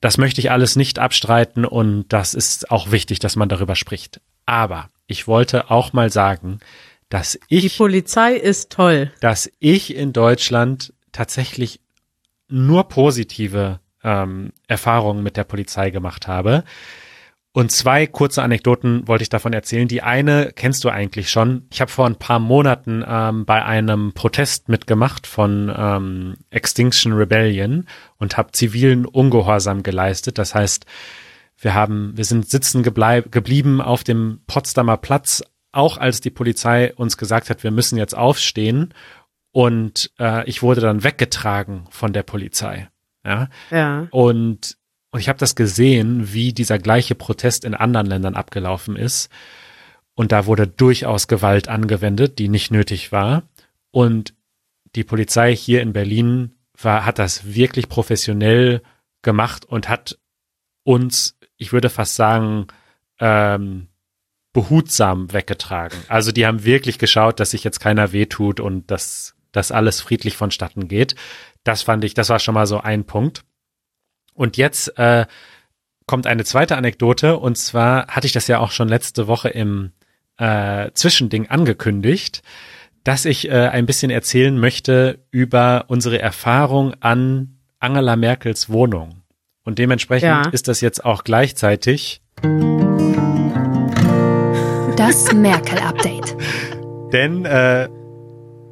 Das 0.00 0.18
möchte 0.18 0.40
ich 0.40 0.50
alles 0.50 0.76
nicht 0.76 0.98
abstreiten 0.98 1.64
und 1.64 2.06
das 2.08 2.34
ist 2.34 2.70
auch 2.70 2.90
wichtig, 2.90 3.20
dass 3.20 3.36
man 3.36 3.48
darüber 3.48 3.76
spricht. 3.76 4.20
Aber 4.46 4.88
ich 5.06 5.26
wollte 5.26 5.70
auch 5.70 5.92
mal 5.92 6.10
sagen, 6.10 6.58
dass 7.08 7.38
Die 7.50 7.66
ich, 7.66 7.78
Polizei 7.78 8.34
ist 8.34 8.70
toll. 8.70 9.12
dass 9.20 9.50
ich 9.60 9.94
in 9.94 10.12
Deutschland 10.12 10.92
tatsächlich 11.12 11.80
nur 12.48 12.88
positive 12.88 13.78
ähm, 14.02 14.52
Erfahrungen 14.66 15.22
mit 15.22 15.36
der 15.36 15.44
Polizei 15.44 15.90
gemacht 15.90 16.26
habe. 16.26 16.64
Und 17.56 17.70
zwei 17.70 18.08
kurze 18.08 18.42
Anekdoten 18.42 19.06
wollte 19.06 19.22
ich 19.22 19.28
davon 19.28 19.52
erzählen. 19.52 19.86
Die 19.86 20.02
eine 20.02 20.50
kennst 20.56 20.82
du 20.82 20.88
eigentlich 20.88 21.30
schon. 21.30 21.68
Ich 21.70 21.80
habe 21.80 21.88
vor 21.88 22.04
ein 22.04 22.16
paar 22.16 22.40
Monaten 22.40 23.04
ähm, 23.06 23.44
bei 23.44 23.64
einem 23.64 24.12
Protest 24.12 24.68
mitgemacht 24.68 25.28
von 25.28 25.72
ähm, 25.74 26.34
Extinction 26.50 27.12
Rebellion 27.12 27.86
und 28.18 28.36
habe 28.36 28.50
zivilen 28.50 29.06
Ungehorsam 29.06 29.84
geleistet. 29.84 30.38
Das 30.38 30.52
heißt, 30.52 30.84
wir 31.56 31.74
haben, 31.74 32.16
wir 32.16 32.24
sind 32.24 32.50
sitzen 32.50 32.82
gebleib, 32.82 33.30
geblieben 33.30 33.80
auf 33.80 34.02
dem 34.02 34.40
Potsdamer 34.48 34.96
Platz, 34.96 35.44
auch 35.70 35.96
als 35.96 36.20
die 36.20 36.30
Polizei 36.30 36.92
uns 36.94 37.16
gesagt 37.16 37.50
hat, 37.50 37.62
wir 37.62 37.70
müssen 37.70 37.96
jetzt 37.96 38.16
aufstehen. 38.16 38.94
Und 39.52 40.10
äh, 40.18 40.44
ich 40.48 40.64
wurde 40.64 40.80
dann 40.80 41.04
weggetragen 41.04 41.84
von 41.90 42.12
der 42.12 42.24
Polizei. 42.24 42.88
Ja. 43.24 43.48
Ja. 43.70 44.08
Und, 44.10 44.76
und 45.14 45.20
ich 45.20 45.28
habe 45.28 45.38
das 45.38 45.54
gesehen, 45.54 46.32
wie 46.32 46.52
dieser 46.52 46.80
gleiche 46.80 47.14
Protest 47.14 47.64
in 47.64 47.76
anderen 47.76 48.08
Ländern 48.08 48.34
abgelaufen 48.34 48.96
ist. 48.96 49.30
Und 50.14 50.32
da 50.32 50.46
wurde 50.46 50.66
durchaus 50.66 51.28
Gewalt 51.28 51.68
angewendet, 51.68 52.40
die 52.40 52.48
nicht 52.48 52.72
nötig 52.72 53.12
war. 53.12 53.44
Und 53.92 54.34
die 54.96 55.04
Polizei 55.04 55.54
hier 55.54 55.82
in 55.82 55.92
Berlin 55.92 56.56
war, 56.76 57.06
hat 57.06 57.20
das 57.20 57.54
wirklich 57.54 57.88
professionell 57.88 58.82
gemacht 59.22 59.64
und 59.64 59.88
hat 59.88 60.18
uns, 60.82 61.38
ich 61.58 61.72
würde 61.72 61.90
fast 61.90 62.16
sagen, 62.16 62.66
ähm, 63.20 63.86
behutsam 64.52 65.32
weggetragen. 65.32 65.96
Also 66.08 66.32
die 66.32 66.44
haben 66.44 66.64
wirklich 66.64 66.98
geschaut, 66.98 67.38
dass 67.38 67.52
sich 67.52 67.62
jetzt 67.62 67.78
keiner 67.78 68.10
wehtut 68.10 68.58
und 68.58 68.90
dass 68.90 69.36
dass 69.52 69.70
alles 69.70 70.00
friedlich 70.00 70.36
vonstatten 70.36 70.88
geht. 70.88 71.14
Das 71.62 71.82
fand 71.82 72.02
ich, 72.02 72.14
das 72.14 72.30
war 72.30 72.40
schon 72.40 72.54
mal 72.54 72.66
so 72.66 72.80
ein 72.80 73.04
Punkt. 73.04 73.44
Und 74.34 74.56
jetzt 74.56 74.98
äh, 74.98 75.26
kommt 76.06 76.26
eine 76.26 76.44
zweite 76.44 76.76
Anekdote 76.76 77.38
und 77.38 77.56
zwar 77.56 78.08
hatte 78.08 78.26
ich 78.26 78.32
das 78.32 78.46
ja 78.48 78.58
auch 78.58 78.70
schon 78.72 78.88
letzte 78.88 79.26
Woche 79.26 79.48
im 79.48 79.92
äh, 80.36 80.90
Zwischending 80.92 81.48
angekündigt, 81.48 82.42
dass 83.04 83.24
ich 83.24 83.48
äh, 83.48 83.68
ein 83.68 83.86
bisschen 83.86 84.10
erzählen 84.10 84.58
möchte 84.58 85.20
über 85.30 85.84
unsere 85.88 86.20
Erfahrung 86.20 86.94
an 87.00 87.58
Angela 87.78 88.16
Merkels 88.16 88.68
Wohnung. 88.70 89.22
Und 89.62 89.78
dementsprechend 89.78 90.28
Ja. 90.28 90.48
ist 90.50 90.68
das 90.68 90.80
jetzt 90.80 91.04
auch 91.04 91.24
gleichzeitig 91.24 92.20
Das 94.96 95.32
Merkel-Update. 95.32 96.36
Denn 97.12 97.44
äh, 97.44 97.88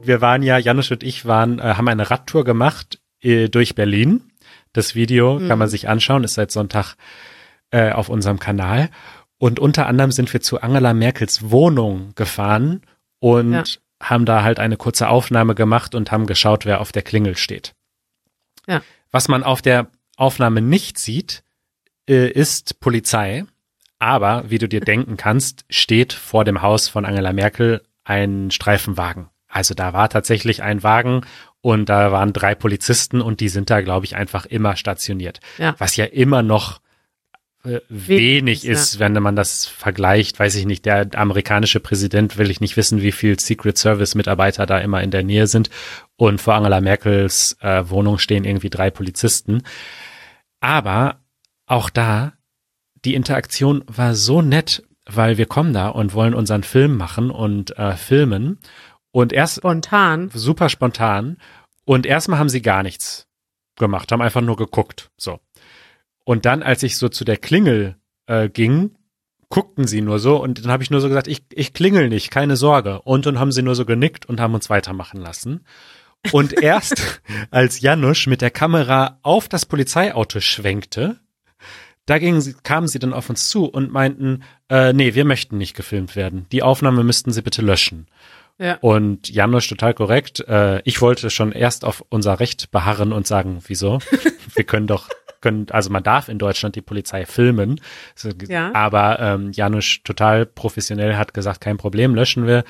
wir 0.02 0.20
waren 0.20 0.42
ja, 0.42 0.58
Janusz 0.58 0.90
und 0.90 1.02
ich 1.02 1.26
waren, 1.26 1.58
äh, 1.58 1.74
haben 1.76 1.88
eine 1.88 2.10
Radtour 2.10 2.44
gemacht 2.44 3.00
äh, 3.20 3.48
durch 3.48 3.74
Berlin. 3.74 4.31
Das 4.72 4.94
Video 4.94 5.38
kann 5.46 5.58
man 5.58 5.68
sich 5.68 5.88
anschauen, 5.88 6.24
ist 6.24 6.34
seit 6.34 6.50
Sonntag 6.50 6.94
äh, 7.70 7.90
auf 7.92 8.08
unserem 8.08 8.38
Kanal. 8.38 8.90
Und 9.38 9.58
unter 9.58 9.86
anderem 9.86 10.12
sind 10.12 10.32
wir 10.32 10.40
zu 10.40 10.60
Angela 10.60 10.94
Merkels 10.94 11.50
Wohnung 11.50 12.12
gefahren 12.14 12.82
und 13.18 13.52
Ja. 13.52 13.64
haben 14.02 14.24
da 14.24 14.42
halt 14.42 14.58
eine 14.60 14.76
kurze 14.76 15.08
Aufnahme 15.08 15.54
gemacht 15.54 15.94
und 15.94 16.10
haben 16.12 16.26
geschaut, 16.26 16.64
wer 16.64 16.80
auf 16.80 16.92
der 16.92 17.02
Klingel 17.02 17.36
steht. 17.36 17.74
Ja. 18.66 18.82
Was 19.10 19.28
man 19.28 19.42
auf 19.42 19.60
der 19.62 19.88
Aufnahme 20.16 20.60
nicht 20.62 20.98
sieht, 20.98 21.42
äh, 22.08 22.28
ist 22.30 22.80
Polizei. 22.80 23.44
Aber, 23.98 24.44
wie 24.50 24.58
du 24.58 24.68
dir 24.68 24.80
denken 24.92 25.16
kannst, 25.16 25.64
steht 25.70 26.12
vor 26.12 26.44
dem 26.44 26.62
Haus 26.62 26.88
von 26.88 27.04
Angela 27.04 27.32
Merkel 27.32 27.82
ein 28.04 28.50
Streifenwagen. 28.50 29.28
Also 29.48 29.74
da 29.74 29.92
war 29.92 30.08
tatsächlich 30.08 30.62
ein 30.62 30.82
Wagen 30.82 31.22
und 31.62 31.88
da 31.88 32.12
waren 32.12 32.32
drei 32.32 32.54
Polizisten 32.54 33.22
und 33.22 33.40
die 33.40 33.48
sind 33.48 33.70
da, 33.70 33.80
glaube 33.80 34.04
ich, 34.04 34.16
einfach 34.16 34.44
immer 34.44 34.76
stationiert. 34.76 35.40
Ja. 35.58 35.74
Was 35.78 35.96
ja 35.96 36.04
immer 36.04 36.42
noch 36.42 36.80
äh, 37.64 37.78
wenig 37.88 38.66
ist, 38.66 38.94
ist, 38.94 38.98
wenn 38.98 39.12
man 39.14 39.36
das 39.36 39.66
vergleicht, 39.66 40.40
weiß 40.40 40.56
ich 40.56 40.66
nicht, 40.66 40.84
der 40.84 41.08
amerikanische 41.14 41.78
Präsident 41.78 42.36
will 42.36 42.50
ich 42.50 42.60
nicht 42.60 42.76
wissen, 42.76 43.00
wie 43.00 43.12
viel 43.12 43.38
Secret 43.38 43.78
Service 43.78 44.16
Mitarbeiter 44.16 44.66
da 44.66 44.78
immer 44.78 45.02
in 45.02 45.12
der 45.12 45.22
Nähe 45.22 45.46
sind 45.46 45.70
und 46.16 46.40
vor 46.40 46.54
Angela 46.54 46.80
Merkels 46.80 47.56
äh, 47.60 47.88
Wohnung 47.88 48.18
stehen 48.18 48.44
irgendwie 48.44 48.70
drei 48.70 48.90
Polizisten. 48.90 49.62
Aber 50.58 51.20
auch 51.66 51.88
da, 51.88 52.32
die 53.04 53.14
Interaktion 53.14 53.84
war 53.86 54.14
so 54.14 54.42
nett, 54.42 54.82
weil 55.06 55.38
wir 55.38 55.46
kommen 55.46 55.72
da 55.72 55.88
und 55.88 56.14
wollen 56.14 56.34
unseren 56.34 56.64
Film 56.64 56.96
machen 56.96 57.30
und 57.30 57.78
äh, 57.78 57.94
filmen 57.94 58.58
und 59.12 59.32
erst 59.32 59.58
Spontan. 59.58 60.30
super 60.34 60.68
spontan. 60.68 61.36
Und 61.84 62.06
erstmal 62.06 62.38
haben 62.38 62.48
sie 62.48 62.62
gar 62.62 62.82
nichts 62.82 63.28
gemacht, 63.76 64.10
haben 64.12 64.22
einfach 64.22 64.40
nur 64.40 64.56
geguckt. 64.56 65.10
So. 65.16 65.40
Und 66.24 66.44
dann, 66.46 66.62
als 66.62 66.82
ich 66.82 66.96
so 66.96 67.08
zu 67.08 67.24
der 67.24 67.36
Klingel 67.36 67.96
äh, 68.26 68.48
ging, 68.48 68.96
guckten 69.48 69.86
sie 69.86 70.00
nur 70.00 70.18
so 70.18 70.42
und 70.42 70.64
dann 70.64 70.72
habe 70.72 70.82
ich 70.82 70.90
nur 70.90 71.02
so 71.02 71.08
gesagt, 71.08 71.28
ich, 71.28 71.42
ich 71.52 71.74
klingel 71.74 72.08
nicht, 72.08 72.30
keine 72.30 72.56
Sorge. 72.56 73.02
Und 73.02 73.26
dann 73.26 73.38
haben 73.38 73.52
sie 73.52 73.62
nur 73.62 73.74
so 73.74 73.84
genickt 73.84 74.24
und 74.24 74.40
haben 74.40 74.54
uns 74.54 74.70
weitermachen 74.70 75.20
lassen. 75.20 75.66
Und 76.30 76.52
erst 76.62 77.20
als 77.50 77.80
Janusz 77.80 78.26
mit 78.26 78.40
der 78.40 78.50
Kamera 78.50 79.18
auf 79.22 79.48
das 79.48 79.66
Polizeiauto 79.66 80.40
schwenkte, 80.40 81.20
da 82.06 82.18
sie, 82.18 82.54
kamen 82.62 82.88
sie 82.88 82.98
dann 82.98 83.12
auf 83.12 83.28
uns 83.28 83.48
zu 83.48 83.66
und 83.66 83.92
meinten, 83.92 84.42
äh, 84.70 84.92
nee, 84.92 85.14
wir 85.14 85.24
möchten 85.24 85.58
nicht 85.58 85.76
gefilmt 85.76 86.16
werden. 86.16 86.46
Die 86.50 86.62
Aufnahme 86.62 87.04
müssten 87.04 87.30
sie 87.30 87.42
bitte 87.42 87.62
löschen. 87.62 88.06
Ja. 88.62 88.78
Und 88.80 89.28
Janusz 89.28 89.66
total 89.66 89.92
korrekt. 89.92 90.40
Äh, 90.48 90.80
ich 90.84 91.00
wollte 91.02 91.30
schon 91.30 91.50
erst 91.50 91.84
auf 91.84 92.04
unser 92.10 92.38
Recht 92.38 92.70
beharren 92.70 93.12
und 93.12 93.26
sagen, 93.26 93.58
wieso? 93.66 93.98
Wir 94.54 94.62
können 94.62 94.86
doch, 94.86 95.08
können, 95.40 95.66
also 95.70 95.90
man 95.90 96.04
darf 96.04 96.28
in 96.28 96.38
Deutschland 96.38 96.76
die 96.76 96.80
Polizei 96.80 97.26
filmen. 97.26 97.80
So, 98.14 98.30
Ja. 98.46 98.72
Aber 98.72 99.18
ähm, 99.18 99.50
Janusz 99.50 100.02
total 100.04 100.46
professionell 100.46 101.16
hat 101.16 101.34
gesagt, 101.34 101.60
kein 101.60 101.76
Problem, 101.76 102.14
löschen 102.14 102.46
wir. 102.46 102.62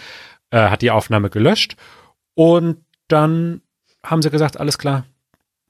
Äh, 0.50 0.70
hat 0.70 0.80
die 0.80 0.90
Aufnahme 0.90 1.28
gelöscht. 1.28 1.76
Und 2.34 2.78
dann 3.08 3.60
haben 4.02 4.22
sie 4.22 4.30
gesagt, 4.30 4.58
alles 4.58 4.78
klar. 4.78 5.04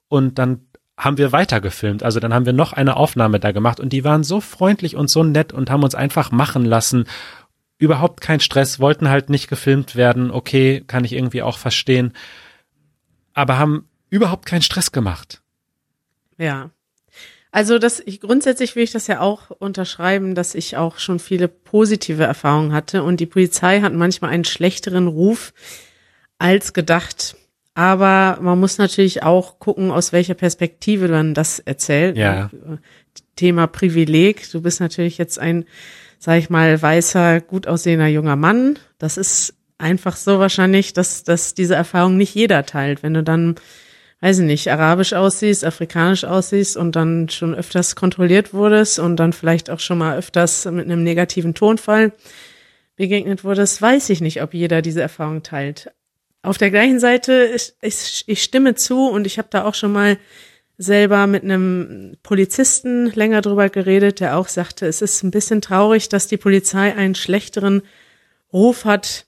Und 0.08 0.38
dann 0.38 0.66
haben 0.96 1.18
wir 1.18 1.32
weiter 1.32 1.60
gefilmt. 1.60 2.04
Also 2.04 2.20
dann 2.20 2.32
haben 2.32 2.46
wir 2.46 2.52
noch 2.52 2.72
eine 2.72 2.96
Aufnahme 2.96 3.40
da 3.40 3.50
gemacht 3.50 3.80
und 3.80 3.92
die 3.92 4.04
waren 4.04 4.22
so 4.22 4.40
freundlich 4.40 4.94
und 4.94 5.10
so 5.10 5.24
nett 5.24 5.52
und 5.52 5.70
haben 5.70 5.82
uns 5.82 5.94
einfach 5.94 6.30
machen 6.30 6.64
lassen. 6.64 7.06
Überhaupt 7.82 8.20
kein 8.20 8.38
Stress, 8.38 8.78
wollten 8.78 9.08
halt 9.08 9.28
nicht 9.28 9.48
gefilmt 9.48 9.96
werden. 9.96 10.30
Okay, 10.30 10.84
kann 10.86 11.04
ich 11.04 11.14
irgendwie 11.14 11.42
auch 11.42 11.58
verstehen. 11.58 12.12
Aber 13.34 13.58
haben 13.58 13.88
überhaupt 14.08 14.46
keinen 14.46 14.62
Stress 14.62 14.92
gemacht. 14.92 15.42
Ja. 16.38 16.70
Also 17.50 17.80
das, 17.80 17.98
ich, 17.98 18.20
grundsätzlich 18.20 18.76
will 18.76 18.84
ich 18.84 18.92
das 18.92 19.08
ja 19.08 19.18
auch 19.18 19.50
unterschreiben, 19.50 20.36
dass 20.36 20.54
ich 20.54 20.76
auch 20.76 20.98
schon 20.98 21.18
viele 21.18 21.48
positive 21.48 22.22
Erfahrungen 22.22 22.72
hatte 22.72 23.02
und 23.02 23.18
die 23.18 23.26
Polizei 23.26 23.80
hat 23.80 23.92
manchmal 23.94 24.30
einen 24.30 24.44
schlechteren 24.44 25.08
Ruf 25.08 25.52
als 26.38 26.74
gedacht. 26.74 27.34
aber 27.74 28.38
man 28.40 28.60
muss 28.60 28.78
natürlich 28.78 29.22
auch 29.22 29.58
gucken, 29.58 29.90
aus 29.90 30.12
welcher 30.12 30.34
Perspektive 30.34 31.08
man 31.08 31.34
das 31.34 31.58
erzählt. 31.58 32.16
Ja. 32.16 32.50
Thema 33.36 33.66
Privileg. 33.66 34.50
Du 34.50 34.60
bist 34.60 34.80
natürlich 34.80 35.18
jetzt 35.18 35.38
ein, 35.38 35.64
sag 36.22 36.38
ich 36.38 36.50
mal, 36.50 36.80
weißer, 36.80 37.40
gut 37.40 37.66
aussehender 37.66 38.06
junger 38.06 38.36
Mann. 38.36 38.78
Das 38.98 39.16
ist 39.16 39.54
einfach 39.76 40.14
so 40.14 40.38
wahrscheinlich, 40.38 40.92
dass, 40.92 41.24
dass 41.24 41.54
diese 41.54 41.74
Erfahrung 41.74 42.16
nicht 42.16 42.32
jeder 42.32 42.64
teilt. 42.64 43.02
Wenn 43.02 43.14
du 43.14 43.24
dann, 43.24 43.56
weiß 44.20 44.38
ich 44.38 44.44
nicht, 44.44 44.70
arabisch 44.70 45.14
aussiehst, 45.14 45.64
afrikanisch 45.64 46.22
aussiehst 46.22 46.76
und 46.76 46.94
dann 46.94 47.28
schon 47.28 47.56
öfters 47.56 47.96
kontrolliert 47.96 48.54
wurdest 48.54 49.00
und 49.00 49.16
dann 49.16 49.32
vielleicht 49.32 49.68
auch 49.68 49.80
schon 49.80 49.98
mal 49.98 50.16
öfters 50.16 50.64
mit 50.66 50.84
einem 50.84 51.02
negativen 51.02 51.54
Tonfall 51.54 52.12
begegnet 52.94 53.42
wurdest, 53.42 53.82
weiß 53.82 54.08
ich 54.10 54.20
nicht, 54.20 54.42
ob 54.42 54.54
jeder 54.54 54.80
diese 54.80 55.02
Erfahrung 55.02 55.42
teilt. 55.42 55.90
Auf 56.42 56.56
der 56.56 56.70
gleichen 56.70 57.00
Seite, 57.00 57.50
ich, 57.52 57.72
ich, 57.82 58.22
ich 58.28 58.44
stimme 58.44 58.76
zu 58.76 59.08
und 59.08 59.26
ich 59.26 59.38
habe 59.38 59.48
da 59.50 59.64
auch 59.64 59.74
schon 59.74 59.90
mal 59.90 60.18
selber 60.78 61.26
mit 61.26 61.44
einem 61.44 62.16
Polizisten 62.22 63.06
länger 63.12 63.40
drüber 63.40 63.68
geredet, 63.68 64.20
der 64.20 64.36
auch 64.36 64.48
sagte, 64.48 64.86
es 64.86 65.02
ist 65.02 65.22
ein 65.22 65.30
bisschen 65.30 65.60
traurig, 65.60 66.08
dass 66.08 66.26
die 66.26 66.36
Polizei 66.36 66.94
einen 66.94 67.14
schlechteren 67.14 67.82
Ruf 68.52 68.84
hat, 68.84 69.26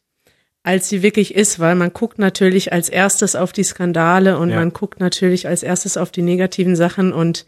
als 0.62 0.88
sie 0.88 1.02
wirklich 1.02 1.34
ist, 1.34 1.60
weil 1.60 1.74
man 1.74 1.92
guckt 1.92 2.18
natürlich 2.18 2.72
als 2.72 2.88
erstes 2.88 3.36
auf 3.36 3.52
die 3.52 3.64
Skandale 3.64 4.38
und 4.38 4.50
Ja. 4.50 4.56
man 4.56 4.72
guckt 4.72 4.98
natürlich 5.00 5.46
als 5.46 5.62
erstes 5.62 5.96
auf 5.96 6.10
die 6.10 6.22
negativen 6.22 6.74
Sachen 6.74 7.12
und 7.12 7.44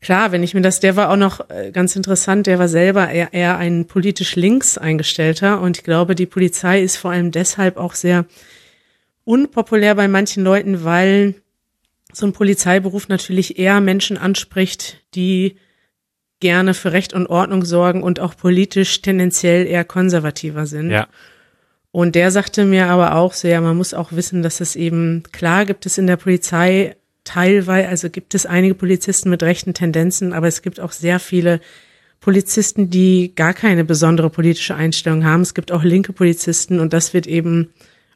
klar, 0.00 0.32
wenn 0.32 0.42
ich 0.42 0.52
mir 0.52 0.60
das, 0.60 0.80
der 0.80 0.96
war 0.96 1.10
auch 1.10 1.16
noch 1.16 1.48
äh, 1.48 1.70
ganz 1.70 1.94
interessant, 1.94 2.48
der 2.48 2.58
war 2.58 2.66
selber 2.68 3.08
eher, 3.08 3.32
eher 3.32 3.58
ein 3.58 3.86
politisch 3.86 4.34
links 4.34 4.76
eingestellter 4.76 5.60
und 5.60 5.78
ich 5.78 5.84
glaube, 5.84 6.16
die 6.16 6.26
Polizei 6.26 6.82
ist 6.82 6.96
vor 6.96 7.12
allem 7.12 7.30
deshalb 7.30 7.76
auch 7.76 7.94
sehr 7.94 8.26
unpopulär 9.24 9.94
bei 9.94 10.08
manchen 10.08 10.42
Leuten, 10.42 10.82
weil 10.84 11.34
so 12.12 12.26
ein 12.26 12.32
Polizeiberuf 12.32 13.08
natürlich 13.08 13.58
eher 13.58 13.80
Menschen 13.80 14.18
anspricht, 14.18 15.02
die 15.14 15.56
gerne 16.40 16.74
für 16.74 16.92
Recht 16.92 17.14
und 17.14 17.28
Ordnung 17.28 17.64
sorgen 17.64 18.02
und 18.02 18.20
auch 18.20 18.36
politisch 18.36 19.00
tendenziell 19.00 19.66
eher 19.66 19.84
konservativer 19.84 20.66
sind. 20.66 20.90
Ja. 20.90 21.08
Und 21.92 22.14
der 22.14 22.30
sagte 22.30 22.64
mir 22.64 22.86
aber 22.86 23.14
auch 23.14 23.32
so, 23.32 23.48
ja, 23.48 23.60
man 23.60 23.76
muss 23.76 23.94
auch 23.94 24.12
wissen, 24.12 24.42
dass 24.42 24.60
es 24.60 24.76
eben, 24.76 25.22
klar 25.30 25.66
gibt 25.66 25.86
es 25.86 25.98
in 25.98 26.06
der 26.06 26.16
Polizei 26.16 26.96
teilweise, 27.24 27.88
also 27.88 28.10
gibt 28.10 28.34
es 28.34 28.46
einige 28.46 28.74
Polizisten 28.74 29.30
mit 29.30 29.42
rechten 29.42 29.74
Tendenzen, 29.74 30.32
aber 30.32 30.48
es 30.48 30.62
gibt 30.62 30.80
auch 30.80 30.92
sehr 30.92 31.20
viele 31.20 31.60
Polizisten, 32.20 32.88
die 32.88 33.34
gar 33.34 33.52
keine 33.52 33.84
besondere 33.84 34.30
politische 34.30 34.74
Einstellung 34.74 35.24
haben. 35.24 35.42
Es 35.42 35.54
gibt 35.54 35.70
auch 35.70 35.82
linke 35.82 36.12
Polizisten 36.12 36.80
und 36.80 36.92
das 36.92 37.14
wird 37.14 37.26
eben 37.26 37.72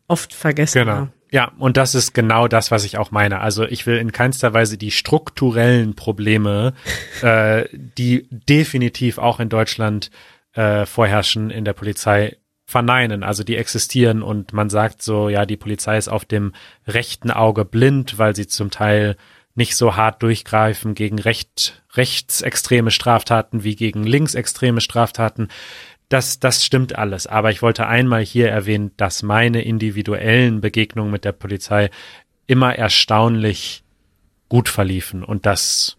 oft 0.09 0.32
vergessen. 0.32 0.78
Genau. 0.84 1.09
Ja, 1.31 1.53
und 1.59 1.77
das 1.77 1.95
ist 1.95 2.14
genau 2.14 2.47
das, 2.47 2.70
was 2.70 2.85
ich 2.85 2.99
auch 2.99 3.11
meine. 3.11 3.41
Also 3.41 3.64
ich 3.64 3.87
will 3.87 3.97
in 3.97 4.12
keinster 4.12 4.55
Weise 4.55 4.79
die 4.79 4.93
strukturellen 4.93 5.95
Probleme, 5.95 6.74
äh, 7.22 7.64
die 7.72 8.29
definitiv 8.31 9.18
auch 9.18 9.41
in 9.41 9.49
Deutschland 9.49 10.11
äh, 10.53 10.87
vorherrschen 10.87 11.51
in 11.51 11.64
der 11.64 11.72
Polizei, 11.72 12.37
verneinen. 12.66 13.22
Also 13.22 13.45
die 13.45 13.57
existieren 13.57 14.22
und 14.22 14.53
man 14.53 14.70
sagt 14.70 15.01
so, 15.01 15.29
ja, 15.29 15.47
die 15.47 15.57
Polizei 15.57 15.97
ist 15.99 16.09
auf 16.09 16.24
dem 16.24 16.53
rechten 16.87 17.31
Auge 17.31 17.64
blind, 17.64 18.18
weil 18.18 18.35
sie 18.35 18.49
zum 18.49 18.70
Teil 18.70 19.16
nicht 19.55 19.77
so 19.77 19.97
hart 19.97 20.22
durchgreifen 20.22 20.95
gegen 20.95 21.18
recht, 21.18 21.83
rechtsextreme 21.95 22.91
Straftaten 22.91 23.64
wie 23.64 23.77
gegen 23.77 24.05
linksextreme 24.05 24.81
Straftaten. 24.81 25.49
Das, 26.09 26.38
das 26.38 26.64
stimmt 26.64 26.96
alles. 26.96 27.26
Aber 27.26 27.50
ich 27.50 27.62
wollte 27.62 27.86
einmal 27.86 28.24
hier 28.24 28.48
erwähnen, 28.48 28.92
dass 28.96 29.22
meine 29.22 29.62
individuellen 29.62 30.61
Begegnungen 30.61 31.11
mit 31.11 31.24
der 31.24 31.32
Polizei 31.32 31.90
immer 32.46 32.76
erstaunlich 32.76 33.82
gut 34.48 34.68
verliefen. 34.68 35.24
Und 35.24 35.46
das, 35.46 35.96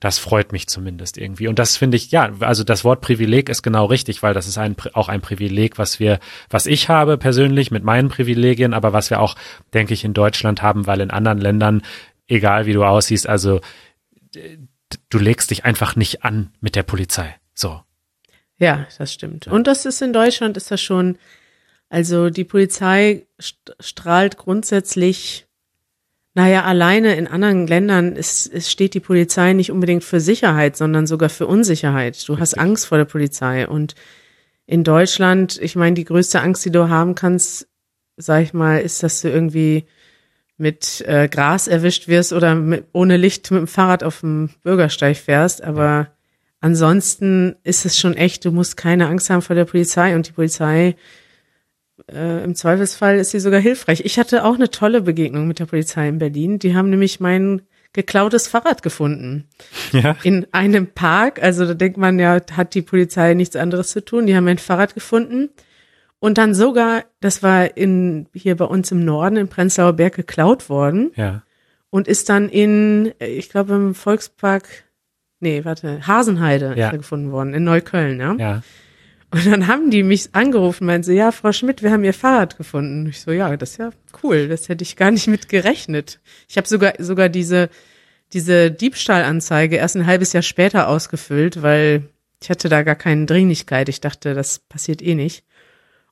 das 0.00 0.18
freut 0.18 0.52
mich 0.52 0.66
zumindest 0.66 1.16
irgendwie. 1.16 1.48
Und 1.48 1.58
das 1.58 1.76
finde 1.76 1.96
ich, 1.96 2.10
ja, 2.10 2.30
also 2.40 2.62
das 2.62 2.84
Wort 2.84 3.00
Privileg 3.00 3.48
ist 3.48 3.62
genau 3.62 3.86
richtig, 3.86 4.22
weil 4.22 4.34
das 4.34 4.46
ist 4.46 4.58
ein, 4.58 4.76
auch 4.92 5.08
ein 5.08 5.22
Privileg, 5.22 5.78
was 5.78 5.98
wir, 5.98 6.20
was 6.50 6.66
ich 6.66 6.88
habe 6.88 7.16
persönlich 7.16 7.70
mit 7.70 7.84
meinen 7.84 8.08
Privilegien, 8.10 8.74
aber 8.74 8.92
was 8.92 9.08
wir 9.08 9.20
auch, 9.20 9.34
denke 9.72 9.94
ich, 9.94 10.04
in 10.04 10.12
Deutschland 10.12 10.62
haben, 10.62 10.86
weil 10.86 11.00
in 11.00 11.10
anderen 11.10 11.38
Ländern, 11.38 11.82
egal 12.26 12.66
wie 12.66 12.74
du 12.74 12.84
aussiehst, 12.84 13.26
also 13.26 13.60
du 15.08 15.18
legst 15.18 15.50
dich 15.50 15.64
einfach 15.64 15.96
nicht 15.96 16.22
an 16.22 16.52
mit 16.60 16.76
der 16.76 16.82
Polizei. 16.82 17.34
So. 17.54 17.80
Ja, 18.58 18.86
das 18.98 19.12
stimmt. 19.12 19.46
Und 19.46 19.66
das 19.66 19.86
ist 19.86 20.02
in 20.02 20.12
Deutschland 20.12 20.56
ist 20.56 20.70
das 20.70 20.80
schon, 20.80 21.16
also 21.88 22.28
die 22.28 22.44
Polizei 22.44 23.26
st 23.40 23.76
strahlt 23.80 24.36
grundsätzlich, 24.36 25.46
naja, 26.34 26.64
alleine 26.64 27.16
in 27.16 27.26
anderen 27.26 27.66
Ländern 27.66 28.14
ist, 28.14 28.52
es 28.52 28.70
steht 28.70 28.94
die 28.94 29.00
Polizei 29.00 29.52
nicht 29.52 29.72
unbedingt 29.72 30.04
für 30.04 30.20
Sicherheit, 30.20 30.76
sondern 30.76 31.06
sogar 31.06 31.28
für 31.28 31.46
Unsicherheit. 31.46 32.28
Du 32.28 32.38
hast 32.38 32.54
Angst 32.54 32.86
vor 32.86 32.98
der 32.98 33.06
Polizei. 33.06 33.66
Und 33.66 33.94
in 34.66 34.84
Deutschland, 34.84 35.58
ich 35.60 35.74
meine, 35.74 35.94
die 35.94 36.04
größte 36.04 36.40
Angst, 36.40 36.64
die 36.64 36.70
du 36.70 36.88
haben 36.88 37.14
kannst, 37.14 37.68
sag 38.16 38.42
ich 38.42 38.52
mal, 38.52 38.80
ist, 38.80 39.02
dass 39.02 39.22
du 39.22 39.30
irgendwie 39.30 39.86
mit 40.58 41.00
äh, 41.06 41.28
Gras 41.28 41.68
erwischt 41.68 42.08
wirst 42.08 42.32
oder 42.32 42.54
mit, 42.54 42.86
ohne 42.92 43.16
Licht 43.16 43.50
mit 43.50 43.60
dem 43.60 43.66
Fahrrad 43.66 44.02
auf 44.02 44.20
dem 44.20 44.50
Bürgersteig 44.62 45.16
fährst. 45.16 45.62
Aber 45.62 46.08
ansonsten 46.60 47.56
ist 47.64 47.84
es 47.84 47.98
schon 47.98 48.14
echt, 48.14 48.44
du 48.44 48.50
musst 48.52 48.76
keine 48.76 49.06
Angst 49.08 49.30
haben 49.30 49.42
vor 49.42 49.56
der 49.56 49.64
Polizei 49.64 50.14
und 50.14 50.28
die 50.28 50.32
Polizei 50.32 50.96
äh, 52.12 52.44
im 52.44 52.54
Zweifelsfall 52.54 53.18
ist 53.18 53.30
sie 53.30 53.40
sogar 53.40 53.60
hilfreich. 53.60 54.02
Ich 54.04 54.18
hatte 54.18 54.44
auch 54.44 54.54
eine 54.54 54.70
tolle 54.70 55.02
Begegnung 55.02 55.46
mit 55.48 55.58
der 55.58 55.66
Polizei 55.66 56.08
in 56.08 56.18
Berlin. 56.18 56.58
Die 56.58 56.74
haben 56.76 56.90
nämlich 56.90 57.20
mein 57.20 57.62
geklautes 57.92 58.48
Fahrrad 58.48 58.82
gefunden 58.82 59.48
Ja. 59.92 60.16
in 60.22 60.46
einem 60.52 60.88
Park. 60.88 61.42
Also 61.42 61.64
da 61.66 61.74
denkt 61.74 61.96
man 61.96 62.18
ja, 62.18 62.40
hat 62.52 62.74
die 62.74 62.82
Polizei 62.82 63.34
nichts 63.34 63.56
anderes 63.56 63.88
zu 63.90 64.04
tun. 64.04 64.26
Die 64.26 64.36
haben 64.36 64.44
mein 64.44 64.58
Fahrrad 64.58 64.94
gefunden 64.94 65.48
und 66.20 66.38
dann 66.38 66.54
sogar, 66.54 67.04
das 67.20 67.42
war 67.42 67.76
in 67.76 68.26
hier 68.34 68.56
bei 68.56 68.64
uns 68.66 68.90
im 68.92 69.04
Norden 69.04 69.36
in 69.36 69.48
Prenzlauer 69.48 69.94
Berg 69.94 70.14
geklaut 70.16 70.68
worden 70.68 71.12
Ja. 71.16 71.42
und 71.90 72.08
ist 72.08 72.28
dann 72.28 72.48
in, 72.48 73.12
ich 73.20 73.48
glaube 73.48 73.74
im 73.74 73.94
Volkspark, 73.94 74.68
nee, 75.40 75.64
warte, 75.64 76.06
Hasenheide 76.06 76.74
Ja. 76.76 76.86
ist 76.88 76.92
er 76.92 76.98
gefunden 76.98 77.30
worden, 77.32 77.54
in 77.54 77.64
Neukölln, 77.64 78.20
ja. 78.20 78.34
Ja. 78.38 78.62
Und 79.30 79.44
dann 79.46 79.66
haben 79.66 79.90
die 79.90 80.02
mich 80.02 80.30
angerufen, 80.32 80.86
meinen 80.86 81.02
so, 81.02 81.12
ja, 81.12 81.32
Frau 81.32 81.52
Schmidt, 81.52 81.82
wir 81.82 81.90
haben 81.92 82.02
Ihr 82.04 82.14
Fahrrad 82.14 82.56
gefunden. 82.56 83.06
Ich 83.10 83.20
so, 83.20 83.30
ja, 83.30 83.54
das 83.58 83.72
ist 83.72 83.76
ja 83.78 83.90
cool, 84.22 84.48
das 84.48 84.70
hätte 84.70 84.82
ich 84.82 84.96
gar 84.96 85.10
nicht 85.10 85.26
mit 85.26 85.48
gerechnet. 85.50 86.18
Ich 86.48 86.56
habe 86.56 86.66
sogar 86.66 86.94
sogar 86.98 87.28
diese 87.28 87.68
diese 88.32 88.70
Diebstahlanzeige 88.70 89.76
erst 89.76 89.96
ein 89.96 90.06
halbes 90.06 90.32
Jahr 90.34 90.42
später 90.42 90.88
ausgefüllt, 90.88 91.62
weil 91.62 92.02
ich 92.42 92.50
hatte 92.50 92.68
da 92.68 92.82
gar 92.82 92.94
keine 92.94 93.24
Dringlichkeit. 93.26 93.88
Ich 93.88 94.00
dachte, 94.00 94.34
das 94.34 94.58
passiert 94.58 95.00
eh 95.02 95.14
nicht. 95.14 95.44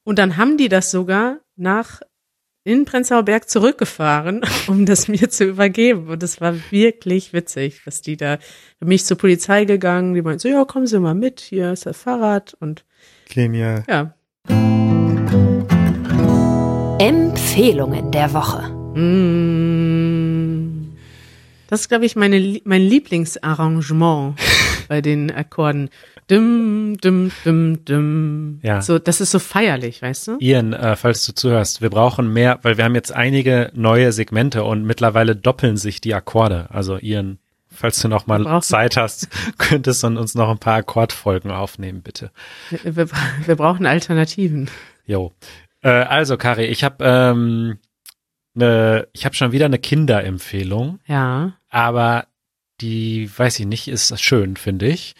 Und 0.02 0.18
dann 0.18 0.36
haben 0.38 0.56
die 0.56 0.68
das 0.70 0.90
sogar 0.90 1.38
nach 1.56 2.00
in 2.66 2.84
Prenzlauer 2.84 3.22
Berg 3.22 3.48
zurückgefahren, 3.48 4.42
um 4.66 4.86
das 4.86 5.06
mir 5.06 5.30
zu 5.30 5.44
übergeben. 5.44 6.08
Und 6.08 6.22
das 6.22 6.40
war 6.40 6.54
wirklich 6.70 7.32
witzig, 7.32 7.86
was 7.86 8.02
die 8.02 8.16
da, 8.16 8.36
da 8.36 8.86
bin 8.86 8.90
ich 8.90 9.04
zur 9.04 9.16
Polizei 9.16 9.64
gegangen, 9.64 10.14
die 10.14 10.22
meinten 10.22 10.40
so, 10.40 10.48
ja, 10.48 10.64
kommen 10.64 10.88
Sie 10.88 10.98
mal 10.98 11.14
mit, 11.14 11.40
hier 11.40 11.72
ist 11.72 11.86
das 11.86 11.96
Fahrrad 11.96 12.56
und 12.58 12.84
Genial. 13.28 13.84
ja. 13.88 14.12
Empfehlungen 16.98 18.10
der 18.10 18.32
Woche. 18.32 18.68
Mm. 18.98 20.96
Das 21.68 21.82
ist, 21.82 21.88
glaube 21.88 22.06
ich, 22.06 22.16
meine, 22.16 22.60
mein 22.64 22.82
Lieblingsarrangement 22.82 24.36
bei 24.88 25.00
den 25.00 25.30
Akkorden. 25.30 25.90
Dum, 26.28 26.96
dum, 27.00 27.30
dum, 27.44 27.84
dum. 27.84 28.58
Ja. 28.62 28.82
So, 28.82 28.98
das 28.98 29.20
ist 29.20 29.30
so 29.30 29.38
feierlich, 29.38 30.02
weißt 30.02 30.26
du? 30.28 30.36
Ian, 30.40 30.72
äh, 30.72 30.96
falls 30.96 31.24
du 31.24 31.32
zuhörst, 31.34 31.82
wir 31.82 31.90
brauchen 31.90 32.32
mehr, 32.32 32.58
weil 32.62 32.76
wir 32.76 32.84
haben 32.84 32.96
jetzt 32.96 33.12
einige 33.12 33.70
neue 33.74 34.10
Segmente 34.10 34.64
und 34.64 34.84
mittlerweile 34.84 35.36
doppeln 35.36 35.76
sich 35.76 36.00
die 36.00 36.14
Akkorde. 36.14 36.66
Also 36.70 36.98
Ian, 36.98 37.38
falls 37.70 38.00
du 38.00 38.08
noch 38.08 38.26
mal 38.26 38.42
brauchen- 38.42 38.62
Zeit 38.62 38.96
hast, 38.96 39.28
könntest 39.58 40.02
du 40.02 40.08
uns 40.08 40.34
noch 40.34 40.50
ein 40.50 40.58
paar 40.58 40.78
Akkordfolgen 40.78 41.52
aufnehmen, 41.52 42.02
bitte. 42.02 42.32
Wir, 42.82 42.96
wir, 42.96 43.08
wir 43.44 43.54
brauchen 43.56 43.86
Alternativen. 43.86 44.68
Jo. 45.06 45.32
Äh, 45.82 45.90
also 45.90 46.36
Kari, 46.36 46.64
ich 46.64 46.82
habe 46.82 47.04
ähm, 47.04 47.78
ne, 48.54 49.06
ich 49.12 49.24
habe 49.24 49.36
schon 49.36 49.52
wieder 49.52 49.66
eine 49.66 49.78
Kinderempfehlung, 49.78 50.98
Ja. 51.06 51.52
aber 51.68 52.26
die 52.80 53.30
weiß 53.34 53.60
ich 53.60 53.66
nicht, 53.66 53.86
ist 53.86 54.20
schön, 54.20 54.56
finde 54.56 54.88
ich. 54.88 55.14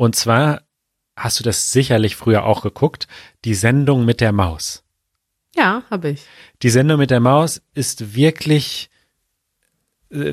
Und 0.00 0.16
zwar 0.16 0.62
hast 1.14 1.40
du 1.40 1.44
das 1.44 1.72
sicherlich 1.72 2.16
früher 2.16 2.46
auch 2.46 2.62
geguckt, 2.62 3.06
die 3.44 3.52
Sendung 3.52 4.06
mit 4.06 4.22
der 4.22 4.32
Maus. 4.32 4.82
Ja, 5.54 5.82
habe 5.90 6.08
ich. 6.08 6.24
Die 6.62 6.70
Sendung 6.70 6.98
mit 6.98 7.10
der 7.10 7.20
Maus 7.20 7.60
ist 7.74 8.14
wirklich, 8.14 8.88
äh, 10.08 10.32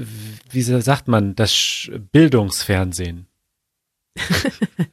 wie 0.49 0.61
sagt 0.61 1.09
man, 1.09 1.35
das 1.35 1.91
Bildungsfernsehen. 2.13 3.27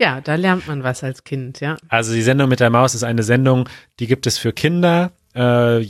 Ja, 0.00 0.20
da 0.20 0.36
lernt 0.36 0.68
man 0.68 0.84
was 0.84 1.02
als 1.02 1.24
Kind, 1.24 1.58
ja. 1.58 1.76
Also 1.88 2.12
die 2.12 2.22
Sendung 2.22 2.48
mit 2.48 2.60
der 2.60 2.70
Maus 2.70 2.94
ist 2.94 3.02
eine 3.02 3.24
Sendung, 3.24 3.68
die 3.98 4.06
gibt 4.06 4.28
es 4.28 4.38
für 4.38 4.52
Kinder. 4.52 5.10
äh, 5.34 5.82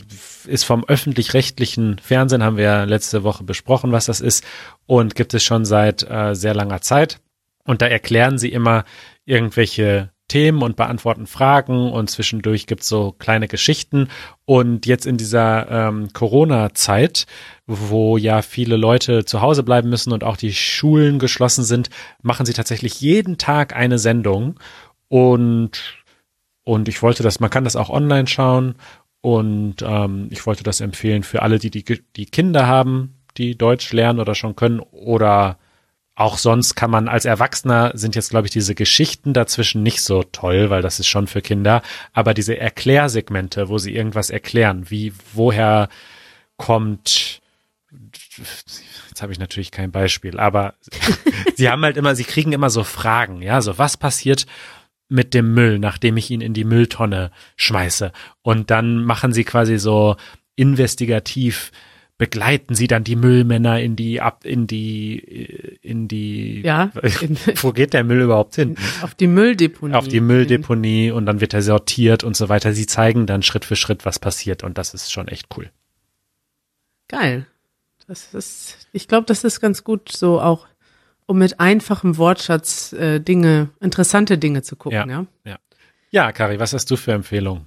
ist 0.47 0.65
vom 0.65 0.83
öffentlich-rechtlichen 0.87 1.99
Fernsehen, 1.99 2.43
haben 2.43 2.57
wir 2.57 2.65
ja 2.65 2.85
letzte 2.85 3.23
Woche 3.23 3.45
besprochen, 3.45 3.93
was 3.93 4.07
das 4.07 4.23
ist, 4.23 4.45
und 4.87 5.15
gibt 5.15 5.35
es 5.35 5.45
schon 5.45 5.67
seit 5.67 6.09
äh, 6.09 6.35
sehr 6.35 6.55
langer 6.55 6.81
Zeit. 6.81 7.21
Und 7.69 7.83
da 7.83 7.87
erklären 7.87 8.39
sie 8.39 8.49
immer 8.49 8.87
irgendwelche 9.27 10.09
Themen 10.27 10.63
und 10.63 10.77
beantworten 10.77 11.27
Fragen 11.27 11.93
und 11.93 12.09
zwischendurch 12.09 12.67
gibt's 12.67 12.89
so 12.89 13.13
kleine 13.13 13.47
Geschichten. 13.47 14.09
Und 14.47 14.87
jetzt 14.87 15.05
in 15.05 15.19
dieser 15.19 15.71
ähm, 15.71 16.09
Corona-Zeit, 16.15 17.27
wo 17.67 18.17
ja 18.17 18.41
viele 18.41 18.79
Leute 18.79 19.27
zu 19.27 19.43
Hause 19.43 19.65
bleiben 19.65 19.91
müssen 19.91 20.15
und 20.15 20.25
auch 20.25 20.39
die 20.39 20.55
Schulen 20.55 21.19
geschlossen 21.19 21.63
sind, 21.63 21.91
machen 22.23 22.47
sie 22.47 22.55
tatsächlich 22.55 23.03
jeden 23.03 23.37
Tag 23.37 23.77
eine 23.77 23.99
Sendung. 23.99 24.59
Und, 25.09 26.03
und 26.65 26.89
ich 26.89 27.03
wollte 27.03 27.23
das, 27.23 27.39
man 27.39 27.51
kann 27.51 27.65
das 27.65 27.77
auch 27.77 27.91
online 27.91 28.29
schauen. 28.29 28.77
Und 29.21 29.83
ähm, 29.83 30.29
ich 30.31 30.47
wollte 30.47 30.63
das 30.63 30.81
empfehlen 30.81 31.23
für 31.23 31.43
alle, 31.43 31.59
die, 31.59 31.71
die 31.71 31.85
die 32.17 32.27
Kinder 32.27 32.67
haben, 32.67 33.19
die 33.37 33.59
Deutsch 33.59 33.93
lernen 33.93 34.21
oder 34.21 34.35
schon 34.35 34.57
können 34.57 34.81
oder 34.81 35.59
auch 36.19 36.37
sonst 36.37 36.75
kann 36.75 36.91
man 36.91 37.07
als 37.07 37.27
Erwachsener 37.27 37.93
sind 37.95 38.17
jetzt, 38.17 38.31
glaube 38.31 38.49
ich, 38.49 38.51
diese 38.51 38.75
Geschichten 38.75 39.33
dazwischen 39.33 39.85
nicht 39.85 40.03
so 40.03 40.25
toll, 40.25 40.69
weil 40.69 40.83
das 40.83 40.99
ist 40.99 41.07
schon 41.07 41.29
für 41.29 41.43
Kinder. 41.43 41.81
Aber 42.13 42.35
diese 42.35 42.59
Erklärsegmente, 42.59 43.69
wo 43.69 43.79
sie 43.79 43.95
irgendwas 43.95 44.29
erklären, 44.29 44.91
wie, 44.91 45.13
woher 45.33 45.89
kommt, 46.57 47.41
jetzt 49.09 49.23
habe 49.23 49.31
ich 49.31 49.39
natürlich 49.39 49.71
kein 49.71 49.93
Beispiel, 49.93 50.41
aber 50.41 50.75
sie 51.55 51.69
haben 51.69 51.85
halt 51.85 51.97
immer, 51.97 52.17
sie 52.17 52.25
kriegen 52.25 52.53
immer 52.53 52.71
so 52.71 52.83
Fragen, 52.83 53.41
ja, 53.41 53.61
so 53.61 53.79
was 53.79 53.97
passiert 53.97 54.47
mit 55.09 55.35
dem 55.35 55.55
Müll, 55.55 55.79
nachdem 55.79 56.17
ich 56.17 56.33
ihn 56.33 56.41
in 56.41 56.53
die 56.53 56.65
Mülltonne 56.65 57.31
schmeiße. 57.55 58.11
Und 58.43 58.73
dann 58.73 59.05
machen 59.05 59.33
sie 59.33 59.45
quasi 59.45 59.79
so 59.79 60.17
investigativ 60.57 61.71
begleiten 62.19 62.75
sie 62.75 62.89
dann 62.89 63.05
die 63.05 63.15
Müllmänner 63.15 63.81
in 63.81 63.95
die 63.95 64.21
ab 64.21 64.45
in 64.45 64.67
die 64.67 65.19
in 65.81 66.09
die 66.09 66.63
ja. 66.63 66.91
In, 67.21 67.39
wo 67.63 67.73
geht 67.73 67.95
der 67.95 68.03
Müll 68.03 68.23
überhaupt 68.23 68.57
hin? 68.57 68.77
Auf 69.03 69.15
die 69.15 69.29
Mülldeponie. 69.29 69.95
Auf 69.95 70.09
die 70.09 70.21
Mülldeponie 70.21 71.13
und 71.13 71.27
dann 71.27 71.41
wird 71.41 71.55
er 71.55 71.63
sortiert 71.63 72.25
und 72.25 72.37
so 72.37 72.49
weiter. 72.49 72.73
Sie 72.73 72.87
zeigen 72.87 73.27
dann 73.27 73.43
Schritt 73.43 73.65
für 73.65 73.77
Schritt 73.77 74.05
was 74.05 74.19
passiert 74.19 74.65
und 74.65 74.77
das 74.79 74.95
ist 74.95 75.13
schon 75.13 75.29
echt 75.29 75.47
cool. 75.57 75.71
Geil. 77.07 77.47
Das 78.09 78.35
ist 78.35 78.89
ich 78.93 79.07
glaube 79.07 79.27
das 79.27 79.45
ist 79.45 79.61
ganz 79.61 79.85
gut 79.85 80.11
so 80.11 80.41
auch 80.41 80.67
um 81.27 81.39
mit 81.39 81.61
einfachem 81.61 82.17
Wortschatz 82.17 82.93
äh, 82.95 83.21
Dinge 83.21 83.69
interessante 83.81 84.39
Dinge 84.39 84.63
zu 84.63 84.75
gucken 84.75 84.99
ja 84.99 85.07
ja? 85.07 85.27
ja, 85.45 85.59
ja 86.11 86.33
Kari 86.33 86.59
was 86.59 86.73
hast 86.73 86.91
du 86.91 86.97
für 86.97 87.13
Empfehlungen? 87.13 87.67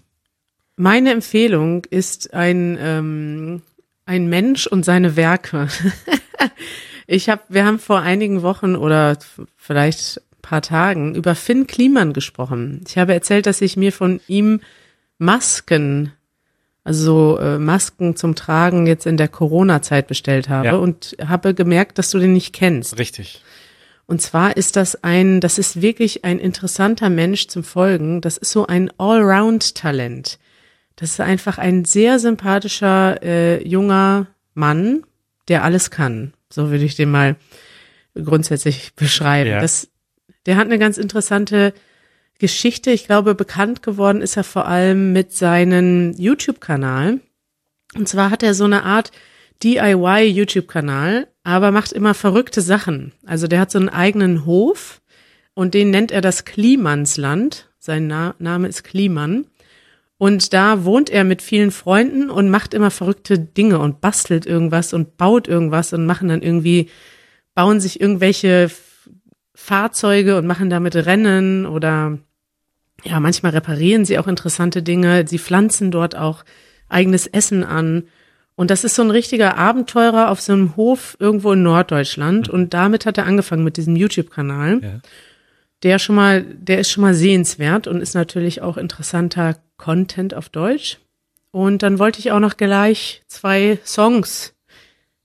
Meine 0.75 1.11
Empfehlung 1.11 1.85
ist 1.85 2.33
ein 2.33 2.77
ähm, 2.81 3.61
ein 4.05 4.27
Mensch 4.27 4.67
und 4.67 4.83
seine 4.83 5.15
Werke. 5.15 5.67
ich 7.07 7.29
habe, 7.29 7.41
wir 7.49 7.65
haben 7.65 7.79
vor 7.79 8.01
einigen 8.01 8.41
Wochen 8.41 8.75
oder 8.75 9.17
vielleicht 9.57 10.21
paar 10.41 10.61
Tagen 10.61 11.15
über 11.15 11.35
Finn 11.35 11.67
Kliman 11.67 12.13
gesprochen. 12.13 12.81
Ich 12.87 12.97
habe 12.97 13.13
erzählt, 13.13 13.45
dass 13.45 13.61
ich 13.61 13.77
mir 13.77 13.93
von 13.93 14.19
ihm 14.27 14.59
Masken, 15.17 16.11
also 16.83 17.37
äh, 17.39 17.59
Masken 17.59 18.15
zum 18.15 18.35
Tragen 18.35 18.87
jetzt 18.87 19.05
in 19.05 19.17
der 19.17 19.27
Corona-Zeit 19.27 20.07
bestellt 20.07 20.49
habe 20.49 20.67
ja. 20.67 20.75
und 20.75 21.15
habe 21.25 21.53
gemerkt, 21.53 21.97
dass 21.97 22.09
du 22.09 22.19
den 22.19 22.33
nicht 22.33 22.53
kennst. 22.53 22.97
Richtig. 22.97 23.43
Und 24.07 24.21
zwar 24.21 24.57
ist 24.57 24.75
das 24.75 25.03
ein, 25.03 25.39
das 25.39 25.57
ist 25.57 25.81
wirklich 25.81 26.25
ein 26.25 26.39
interessanter 26.39 27.09
Mensch 27.09 27.47
zum 27.47 27.63
Folgen. 27.63 28.19
Das 28.19 28.37
ist 28.37 28.51
so 28.51 28.67
ein 28.67 28.91
Allround-Talent. 28.97 30.37
Das 31.01 31.09
ist 31.09 31.19
einfach 31.19 31.57
ein 31.57 31.83
sehr 31.83 32.19
sympathischer 32.19 33.23
äh, 33.23 33.67
junger 33.67 34.27
Mann, 34.53 35.01
der 35.47 35.63
alles 35.63 35.89
kann. 35.89 36.33
So 36.47 36.69
würde 36.69 36.85
ich 36.85 36.95
den 36.95 37.09
mal 37.09 37.37
grundsätzlich 38.13 38.93
beschreiben. 38.95 39.49
Ja. 39.49 39.61
Das, 39.61 39.89
der 40.45 40.57
hat 40.57 40.67
eine 40.67 40.77
ganz 40.77 40.99
interessante 40.99 41.73
Geschichte. 42.37 42.91
Ich 42.91 43.07
glaube, 43.07 43.33
bekannt 43.33 43.81
geworden 43.81 44.21
ist 44.21 44.37
er 44.37 44.43
vor 44.43 44.67
allem 44.67 45.11
mit 45.11 45.33
seinem 45.33 46.13
YouTube-Kanal. 46.13 47.19
Und 47.95 48.07
zwar 48.07 48.29
hat 48.29 48.43
er 48.43 48.53
so 48.53 48.65
eine 48.65 48.83
Art 48.83 49.11
DIY-YouTube-Kanal, 49.63 51.27
aber 51.43 51.71
macht 51.71 51.93
immer 51.93 52.13
verrückte 52.13 52.61
Sachen. 52.61 53.11
Also 53.25 53.47
der 53.47 53.59
hat 53.59 53.71
so 53.71 53.79
einen 53.79 53.89
eigenen 53.89 54.45
Hof 54.45 55.01
und 55.55 55.73
den 55.73 55.89
nennt 55.89 56.11
er 56.11 56.21
das 56.21 56.45
Klimansland. 56.45 57.71
Sein 57.79 58.05
Na 58.05 58.35
Name 58.37 58.67
ist 58.67 58.83
Kliman. 58.83 59.47
Und 60.21 60.53
da 60.53 60.85
wohnt 60.85 61.09
er 61.09 61.23
mit 61.23 61.41
vielen 61.41 61.71
Freunden 61.71 62.29
und 62.29 62.51
macht 62.51 62.75
immer 62.75 62.91
verrückte 62.91 63.39
Dinge 63.39 63.79
und 63.79 64.01
bastelt 64.01 64.45
irgendwas 64.45 64.93
und 64.93 65.17
baut 65.17 65.47
irgendwas 65.47 65.93
und 65.93 66.05
machen 66.05 66.27
dann 66.27 66.43
irgendwie, 66.43 66.89
bauen 67.55 67.79
sich 67.79 67.99
irgendwelche 67.99 68.69
Fahrzeuge 69.55 70.37
und 70.37 70.45
machen 70.45 70.69
damit 70.69 70.95
Rennen 70.95 71.65
oder 71.65 72.19
ja, 73.03 73.19
manchmal 73.19 73.53
reparieren 73.53 74.05
sie 74.05 74.19
auch 74.19 74.27
interessante 74.27 74.83
Dinge. 74.83 75.25
Sie 75.27 75.39
pflanzen 75.39 75.89
dort 75.89 76.15
auch 76.15 76.45
eigenes 76.87 77.25
Essen 77.25 77.63
an. 77.63 78.03
Und 78.53 78.69
das 78.69 78.83
ist 78.83 78.93
so 78.93 79.01
ein 79.01 79.09
richtiger 79.09 79.57
Abenteurer 79.57 80.29
auf 80.29 80.39
so 80.39 80.53
einem 80.53 80.75
Hof 80.75 81.17
irgendwo 81.19 81.53
in 81.53 81.63
Norddeutschland. 81.63 82.47
Mhm. 82.47 82.53
Und 82.53 82.75
damit 82.75 83.07
hat 83.07 83.17
er 83.17 83.25
angefangen 83.25 83.63
mit 83.63 83.75
diesem 83.75 83.95
YouTube-Kanal. 83.95 84.81
Ja. 84.83 84.99
Der 85.83 85.99
schon 85.99 86.15
mal, 86.15 86.43
der 86.43 86.79
ist 86.79 86.91
schon 86.91 87.01
mal 87.01 87.13
sehenswert 87.13 87.87
und 87.87 88.01
ist 88.01 88.13
natürlich 88.13 88.61
auch 88.61 88.77
interessanter 88.77 89.57
Content 89.77 90.33
auf 90.33 90.49
Deutsch. 90.49 90.99
Und 91.51 91.83
dann 91.83 91.99
wollte 91.99 92.19
ich 92.19 92.31
auch 92.31 92.39
noch 92.39 92.57
gleich 92.57 93.23
zwei 93.27 93.79
Songs 93.83 94.53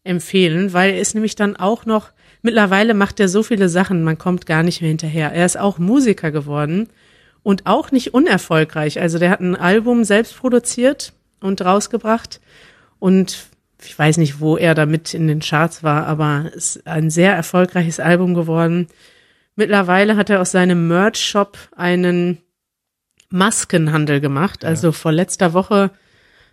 empfehlen, 0.03 0.73
weil 0.73 0.93
er 0.93 1.01
ist 1.01 1.15
nämlich 1.15 1.37
dann 1.37 1.57
auch 1.57 1.85
noch, 1.85 2.11
mittlerweile 2.43 2.95
macht 2.95 3.21
er 3.21 3.29
so 3.29 3.43
viele 3.43 3.69
Sachen, 3.69 4.03
man 4.03 4.19
kommt 4.19 4.47
gar 4.47 4.63
nicht 4.63 4.81
mehr 4.81 4.89
hinterher. 4.89 5.33
Er 5.33 5.47
ist 5.47 5.59
auch 5.59 5.79
Musiker 5.79 6.31
geworden 6.31 6.89
und 7.43 7.67
auch 7.67 7.93
nicht 7.93 8.15
unerfolgreich. 8.15 9.01
Also 9.01 9.19
der 9.19 9.31
hat 9.31 9.41
ein 9.41 9.57
Album 9.57 10.05
selbst 10.05 10.37
produziert 10.37 11.13
und 11.41 11.63
rausgebracht 11.63 12.41
und 12.99 13.49
ich 13.85 13.99
weiß 13.99 14.17
nicht, 14.17 14.41
wo 14.41 14.57
er 14.57 14.75
damit 14.75 15.13
in 15.15 15.29
den 15.29 15.41
Charts 15.41 15.83
war, 15.83 16.07
aber 16.07 16.51
es 16.57 16.77
ist 16.77 16.87
ein 16.87 17.11
sehr 17.11 17.35
erfolgreiches 17.35 18.01
Album 18.01 18.35
geworden. 18.35 18.89
Mittlerweile 19.57 20.17
hat 20.17 20.29
er 20.29 20.41
aus 20.43 20.53
seinem 20.53 20.87
Merch-Shop 20.87 21.57
einen 21.75 22.39
Maskenhandel 23.31 24.21
gemacht. 24.21 24.65
Also 24.65 24.93
vor 24.93 25.13
letzter 25.13 25.55
Woche, 25.55 25.91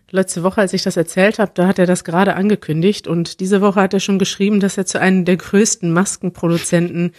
letzte 0.09 0.41
Woche, 0.43 0.61
als 0.61 0.73
ich 0.73 0.83
das 0.83 0.95
erzählt 0.95 1.37
habe, 1.37 1.51
da 1.53 1.67
hat 1.67 1.79
er 1.79 1.85
das 1.85 2.05
gerade 2.05 2.35
angekündigt 2.35 3.07
und 3.07 3.41
diese 3.41 3.59
Woche 3.59 3.81
hat 3.81 3.93
er 3.93 3.99
schon 3.99 4.19
geschrieben, 4.19 4.61
dass 4.61 4.77
er 4.77 4.85
zu 4.85 4.99
einem 5.01 5.25
der 5.25 5.35
größten 5.35 5.91
Maskenproduzenten 5.91 7.11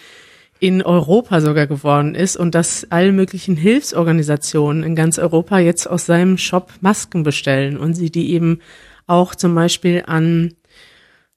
in 0.58 0.82
Europa 0.82 1.42
sogar 1.42 1.66
geworden 1.66 2.14
ist 2.14 2.36
und 2.36 2.54
dass 2.54 2.86
alle 2.90 3.12
möglichen 3.12 3.56
Hilfsorganisationen 3.56 4.82
in 4.82 4.94
ganz 4.94 5.18
Europa 5.18 5.58
jetzt 5.58 5.86
aus 5.86 6.06
seinem 6.06 6.38
Shop 6.38 6.72
Masken 6.80 7.24
bestellen 7.24 7.76
und 7.76 7.94
sie 7.94 8.10
die 8.10 8.32
eben 8.32 8.60
auch 9.06 9.34
zum 9.34 9.54
Beispiel 9.54 10.04
an 10.06 10.54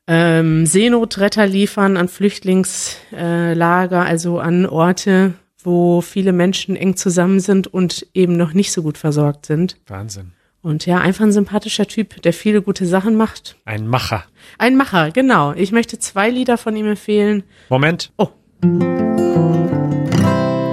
ähm, 0.08 0.66
Seenotretter 0.66 1.46
liefern, 1.46 1.98
an 1.98 2.08
Flüchtlingslager, 2.08 4.06
also 4.06 4.40
an 4.40 4.66
Orte, 4.66 5.34
wo 5.62 6.02
viele 6.02 6.32
Menschen 6.32 6.76
eng 6.76 6.96
zusammen 6.96 7.40
sind 7.40 7.68
und 7.68 8.08
eben 8.14 8.38
noch 8.38 8.54
nicht 8.54 8.72
so 8.72 8.84
gut 8.84 8.98
versorgt 8.98 9.46
sind. 9.46 9.78
Wahnsinn. 9.88 10.32
Und 10.62 10.86
ja, 10.86 11.00
einfach 11.00 11.24
ein 11.24 11.32
sympathischer 11.32 11.88
Typ, 11.88 12.22
der 12.24 12.34
viele 12.34 12.62
gute 12.62 12.86
Sachen 12.86 13.16
macht. 13.16 13.58
Ein 13.66 13.88
Macher. 13.88 14.24
Ein 14.58 14.76
Macher, 14.76 15.12
genau. 15.12 15.54
Ich 15.54 15.72
möchte 15.72 16.00
zwei 16.00 16.30
Lieder 16.30 16.58
von 16.58 16.76
ihm 16.76 16.88
empfehlen. 16.88 17.44
Moment. 17.70 18.12
Oh. 18.18 18.30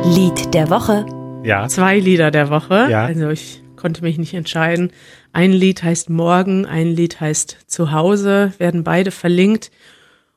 Lied 0.05 0.55
der 0.55 0.71
Woche. 0.71 1.07
Ja. 1.45 1.69
Zwei 1.69 1.99
Lieder 1.99 2.31
der 2.31 2.51
Woche. 2.51 2.89
Ja. 2.91 3.05
Also 3.05 3.29
ich 3.31 3.63
konnte 3.77 4.03
mich 4.03 4.17
nicht 4.19 4.35
entscheiden. 4.35 4.91
Ein 5.35 5.53
Lied 5.53 5.83
heißt 5.83 6.11
Morgen, 6.11 6.65
ein 6.65 6.95
Lied 6.95 7.21
heißt 7.21 7.59
Zuhause, 7.67 8.53
werden 8.59 8.85
beide 8.85 9.11
verlinkt 9.11 9.73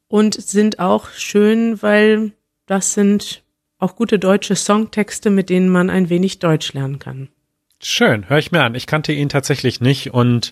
und 0.07 0.33
sind 0.33 0.79
auch 0.79 1.11
schön, 1.11 1.83
weil 1.83 2.31
das 2.65 2.95
sind 2.95 3.43
auch 3.77 3.95
gute 3.95 4.17
deutsche 4.17 4.55
Songtexte, 4.55 5.29
mit 5.29 5.51
denen 5.51 5.69
man 5.69 5.91
ein 5.91 6.09
wenig 6.09 6.39
Deutsch 6.39 6.73
lernen 6.73 6.97
kann. 6.97 7.29
Schön, 7.79 8.27
hör 8.27 8.39
ich 8.39 8.51
mir 8.51 8.63
an. 8.63 8.73
Ich 8.73 8.87
kannte 8.87 9.13
ihn 9.13 9.29
tatsächlich 9.29 9.81
nicht 9.81 10.15
und 10.15 10.51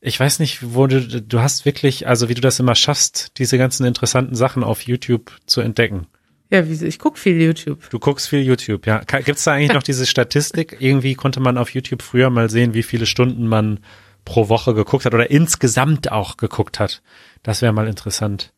ich 0.00 0.18
weiß 0.18 0.38
nicht, 0.38 0.74
wo 0.74 0.86
du, 0.86 1.02
du 1.20 1.40
hast 1.40 1.66
wirklich, 1.66 2.06
also 2.06 2.30
wie 2.30 2.34
du 2.34 2.40
das 2.40 2.58
immer 2.58 2.76
schaffst, 2.76 3.32
diese 3.36 3.58
ganzen 3.58 3.84
interessanten 3.84 4.36
Sachen 4.36 4.64
auf 4.64 4.80
YouTube 4.80 5.32
zu 5.44 5.60
entdecken. 5.60 6.06
Ja, 6.50 6.62
ich 6.62 6.98
guck 6.98 7.18
viel 7.18 7.40
YouTube. 7.40 7.90
Du 7.90 7.98
guckst 7.98 8.28
viel 8.28 8.42
YouTube, 8.42 8.86
ja. 8.86 9.00
Gibt's 9.00 9.44
da 9.44 9.54
eigentlich 9.54 9.72
noch 9.72 9.82
diese 9.82 10.06
Statistik? 10.06 10.76
Irgendwie 10.80 11.14
konnte 11.14 11.40
man 11.40 11.58
auf 11.58 11.70
YouTube 11.70 12.02
früher 12.02 12.30
mal 12.30 12.48
sehen, 12.50 12.74
wie 12.74 12.84
viele 12.84 13.06
Stunden 13.06 13.48
man 13.48 13.80
pro 14.24 14.48
Woche 14.48 14.74
geguckt 14.74 15.04
hat 15.04 15.14
oder 15.14 15.30
insgesamt 15.30 16.12
auch 16.12 16.36
geguckt 16.36 16.78
hat. 16.78 17.02
Das 17.42 17.62
wäre 17.62 17.72
mal 17.72 17.88
interessant 17.88 18.52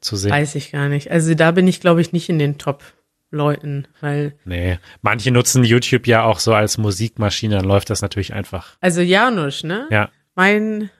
zu 0.00 0.16
sehen. 0.16 0.32
Weiß 0.32 0.54
ich 0.54 0.72
gar 0.72 0.88
nicht. 0.88 1.10
Also 1.10 1.34
da 1.34 1.50
bin 1.50 1.66
ich, 1.66 1.80
glaube 1.80 2.00
ich, 2.00 2.12
nicht 2.12 2.28
in 2.28 2.38
den 2.38 2.58
Top 2.58 2.82
Leuten, 3.30 3.88
weil. 4.00 4.36
Nee, 4.44 4.78
manche 5.02 5.30
nutzen 5.30 5.64
YouTube 5.64 6.06
ja 6.06 6.24
auch 6.24 6.38
so 6.38 6.54
als 6.54 6.78
Musikmaschine, 6.78 7.56
dann 7.56 7.64
läuft 7.64 7.90
das 7.90 8.00
natürlich 8.00 8.32
einfach. 8.32 8.76
Also 8.80 9.00
Janusz, 9.00 9.64
ne? 9.64 9.88
Ja. 9.90 10.10
Mein 10.34 10.90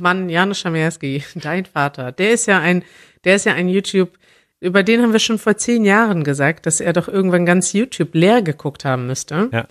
Mann 0.00 0.28
Janusz 0.28 0.58
Schamerski, 0.58 1.24
dein 1.36 1.64
Vater, 1.64 2.12
der 2.12 2.32
ist 2.32 2.46
ja 2.46 2.58
ein, 2.58 2.84
der 3.24 3.36
ist 3.36 3.46
ja 3.46 3.54
ein 3.54 3.68
YouTube, 3.68 4.18
über 4.64 4.82
den 4.82 5.02
haben 5.02 5.12
wir 5.12 5.20
schon 5.20 5.38
vor 5.38 5.56
zehn 5.56 5.84
Jahren 5.84 6.24
gesagt, 6.24 6.66
dass 6.66 6.80
er 6.80 6.92
doch 6.92 7.06
irgendwann 7.06 7.44
ganz 7.44 7.72
YouTube 7.72 8.14
leer 8.14 8.42
geguckt 8.42 8.84
haben 8.84 9.06
müsste. 9.06 9.50
Ja. 9.52 9.66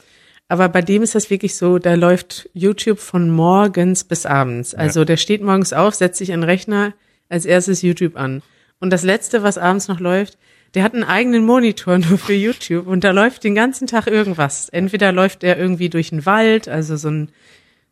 Aber 0.48 0.70
bei 0.70 0.82
dem 0.82 1.02
ist 1.02 1.16
das 1.16 1.30
wirklich 1.32 1.56
so, 1.56 1.80
da 1.80 1.96
läuft 1.96 2.50
YouTube 2.54 3.00
von 3.00 3.32
morgens 3.32 4.04
bis 4.04 4.26
abends. 4.26 4.76
Also 4.76 5.02
ja. 5.02 5.06
der 5.06 5.18
steht 5.18 5.42
morgens 5.42 5.74
auf, 5.74 5.96
setzt 5.96 6.20
sich 6.20 6.32
an 6.32 6.42
den 6.42 6.50
Rechner, 6.50 6.94
als 7.28 7.46
erstes 7.46 7.82
YouTube 7.82 8.16
an. 8.16 8.44
Und 8.80 8.92
das 8.92 9.02
letzte, 9.02 9.42
was 9.42 9.58
abends 9.58 9.88
noch 9.88 10.00
läuft, 10.00 10.38
der 10.76 10.84
hat 10.84 10.94
einen 10.94 11.04
eigenen 11.04 11.44
Monitor 11.44 11.98
nur 12.10 12.20
für 12.20 12.34
YouTube 12.34 12.86
und 12.86 13.04
da 13.04 13.12
läuft 13.12 13.44
den 13.44 13.56
ganzen 13.56 13.88
Tag 13.88 14.06
irgendwas. 14.06 14.70
Entweder 14.70 15.12
läuft 15.12 15.44
er 15.44 15.58
irgendwie 15.58 15.90
durch 15.90 16.12
den 16.12 16.26
Wald, 16.28 16.70
also 16.70 16.98
so 16.98 17.10
ein, 17.10 17.32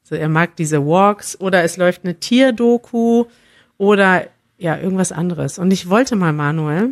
so 0.03 0.13
er 0.13 0.29
mag 0.29 0.55
diese 0.55 0.85
Walks, 0.85 1.39
oder 1.39 1.63
es 1.63 1.77
läuft 1.77 2.03
eine 2.03 2.19
Tierdoku 2.19 3.25
oder 3.77 4.27
ja, 4.61 4.77
irgendwas 4.77 5.11
anderes. 5.11 5.57
Und 5.57 5.71
ich 5.71 5.89
wollte 5.89 6.15
mal, 6.15 6.33
Manuel, 6.33 6.91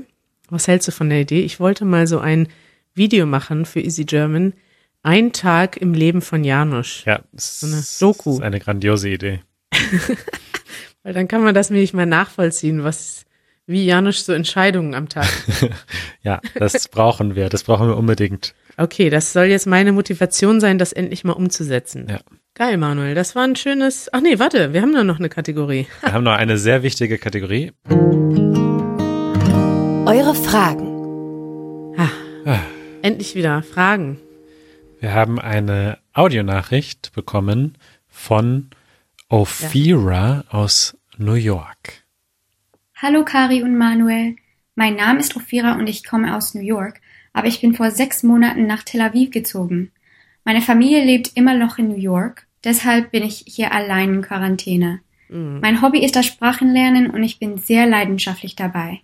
was 0.50 0.68
hältst 0.68 0.88
du 0.88 0.92
von 0.92 1.10
der 1.10 1.22
Idee? 1.22 1.42
Ich 1.42 1.60
wollte 1.60 1.86
mal 1.86 2.08
so 2.08 2.18
ein 2.18 2.48
Video 2.96 3.28
machen 3.28 3.66
für 3.66 3.80
Easy 3.80 4.06
German. 4.06 4.54
Ein 5.04 5.34
Tag 5.34 5.78
im 5.78 5.94
Leben 5.94 6.22
von 6.24 6.44
Janusz. 6.44 7.04
Ja, 7.06 7.22
so 7.34 7.68
eine 7.68 7.84
Doku. 8.00 8.34
Ist 8.34 8.42
eine 8.42 8.60
grandiose 8.60 9.10
Idee. 9.10 9.42
Weil 11.04 11.14
dann 11.14 11.28
kann 11.28 11.44
man 11.44 11.54
das 11.54 11.70
nämlich 11.70 11.94
mal 11.94 12.08
nachvollziehen, 12.08 12.84
was, 12.84 13.26
wie 13.68 13.86
Janusz 13.86 14.26
so 14.26 14.34
Entscheidungen 14.34 14.96
am 14.96 15.08
Tag. 15.08 15.30
ja, 16.24 16.42
das 16.56 16.88
brauchen 16.88 17.36
wir. 17.36 17.50
Das 17.50 17.64
brauchen 17.64 17.88
wir 17.88 17.98
unbedingt. 17.98 18.56
Okay, 18.78 19.12
das 19.12 19.32
soll 19.32 19.46
jetzt 19.46 19.68
meine 19.68 19.92
Motivation 19.92 20.60
sein, 20.60 20.80
das 20.80 20.92
endlich 20.92 21.24
mal 21.24 21.34
umzusetzen. 21.34 22.08
Ja. 22.10 22.20
Geil, 22.60 22.76
Manuel. 22.76 23.16
Das 23.16 23.38
war 23.38 23.45
ein 23.45 23.55
schönes. 23.55 24.10
Ach 24.12 24.20
nee, 24.20 24.38
warte, 24.38 24.74
wir 24.74 24.82
haben 24.82 24.93
da 24.93 25.05
noch 25.05 25.20
eine 25.20 25.30
Kategorie. 25.30 25.88
wir 26.01 26.12
haben 26.12 26.26
noch 26.26 26.34
eine 26.34 26.57
sehr 26.57 26.84
wichtige 26.84 27.18
Kategorie. 27.18 27.72
Eure 30.05 30.36
Fragen. 30.36 31.95
Ah, 31.97 32.10
ah. 32.43 32.60
Endlich 33.01 33.34
wieder 33.36 33.64
Fragen. 33.64 34.20
Wir 34.99 35.14
haben 35.14 35.39
eine 35.39 35.99
Audionachricht 36.12 37.14
bekommen 37.14 37.78
von 38.10 38.72
Ophira 39.30 40.43
ja. 40.43 40.43
aus 40.49 40.97
New 41.18 41.36
York. 41.36 42.03
Hallo 42.97 43.24
Kari 43.24 43.64
und 43.64 43.78
Manuel. 43.78 44.36
Mein 44.76 44.97
Name 44.97 45.22
ist 45.22 45.38
Ophira 45.38 45.76
und 45.76 45.88
ich 45.88 46.03
komme 46.03 46.36
aus 46.36 46.53
New 46.55 46.62
York, 46.62 46.99
aber 47.32 47.47
ich 47.47 47.62
bin 47.62 47.74
vor 47.74 47.89
sechs 47.91 48.22
Monaten 48.22 48.68
nach 48.68 48.84
Tel 48.84 48.99
Aviv 48.99 49.32
gezogen. 49.32 49.93
Meine 50.43 50.62
Familie 50.62 51.05
lebt 51.05 51.32
immer 51.36 51.53
noch 51.53 51.78
in 51.78 51.88
New 51.88 51.97
York, 51.97 52.49
deshalb 52.64 53.12
bin 53.12 53.24
ich 53.24 53.43
hier 53.47 53.72
allein 53.72 54.16
in 54.16 54.22
Quarantäne. 54.22 55.01
Mhm. 55.30 55.60
Mein 55.62 55.82
Hobby 55.82 56.03
ist 56.03 56.16
das 56.16 56.26
Sprachenlernen 56.26 57.10
und 57.10 57.24
ich 57.24 57.39
bin 57.39 57.57
sehr 57.57 57.86
leidenschaftlich 57.86 58.55
dabei. 58.55 59.01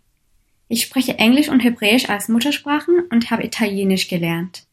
Ich 0.68 0.82
spreche 0.82 1.20
Englisch 1.20 1.50
und 1.50 1.60
Hebräisch 1.60 2.10
als 2.10 2.28
Muttersprachen 2.28 3.04
und 3.12 3.30
habe 3.30 3.44
Italienisch 3.44 4.08
gelernt. 4.08 4.66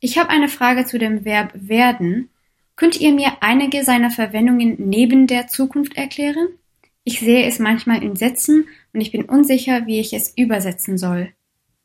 Ich 0.00 0.18
habe 0.18 0.30
eine 0.30 0.48
Frage 0.48 0.84
zu 0.84 0.98
dem 0.98 1.24
Verb 1.24 1.52
werden. 1.54 2.30
Könnt 2.74 3.00
ihr 3.00 3.12
mir 3.12 3.38
einige 3.40 3.84
seiner 3.84 4.10
Verwendungen 4.10 4.76
neben 4.78 5.26
der 5.26 5.46
Zukunft 5.46 5.96
erklären? 5.96 6.48
Ich 7.04 7.20
sehe 7.20 7.46
es 7.46 7.58
manchmal 7.60 8.02
in 8.02 8.16
Sätzen 8.16 8.66
und 8.92 9.00
ich 9.00 9.12
bin 9.12 9.24
unsicher, 9.24 9.86
wie 9.86 10.00
ich 10.00 10.12
es 10.12 10.36
übersetzen 10.36 10.98
soll. 10.98 11.32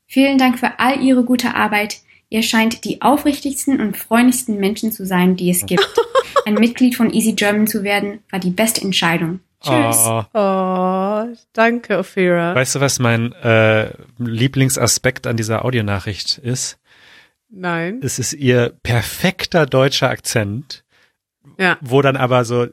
Vielen 0.07 0.37
Dank 0.37 0.59
für 0.59 0.79
all 0.79 1.01
Ihre 1.01 1.23
gute 1.23 1.55
Arbeit. 1.55 2.01
Ihr 2.31 2.43
scheint 2.43 2.85
die 2.85 3.01
aufrichtigsten 3.01 3.81
und 3.81 3.97
freundlichsten 3.97 4.57
Menschen 4.57 4.93
zu 4.93 5.05
sein, 5.05 5.35
die 5.35 5.49
es 5.49 5.65
gibt. 5.65 5.85
Ein 6.45 6.53
Mitglied 6.53 6.95
von 6.95 7.13
Easy 7.13 7.33
German 7.33 7.67
zu 7.67 7.83
werden, 7.83 8.23
war 8.31 8.39
die 8.39 8.51
beste 8.51 8.81
Entscheidung. 8.81 9.41
Tschüss. 9.59 9.97
Oh, 10.07 10.23
oh 10.33 11.27
danke, 11.51 11.97
Ophira. 11.97 12.55
Weißt 12.55 12.75
du, 12.75 12.79
was 12.79 12.99
mein 12.99 13.33
äh, 13.33 13.91
Lieblingsaspekt 14.17 15.27
an 15.27 15.35
dieser 15.35 15.65
Audionachricht 15.65 16.37
ist? 16.37 16.79
Nein. 17.49 17.99
Es 18.01 18.17
ist 18.17 18.31
ihr 18.31 18.73
perfekter 18.81 19.65
deutscher 19.65 20.09
Akzent. 20.09 20.85
Ja. 21.59 21.77
Wo 21.81 22.01
dann 22.01 22.15
aber 22.15 22.45
so 22.45 22.67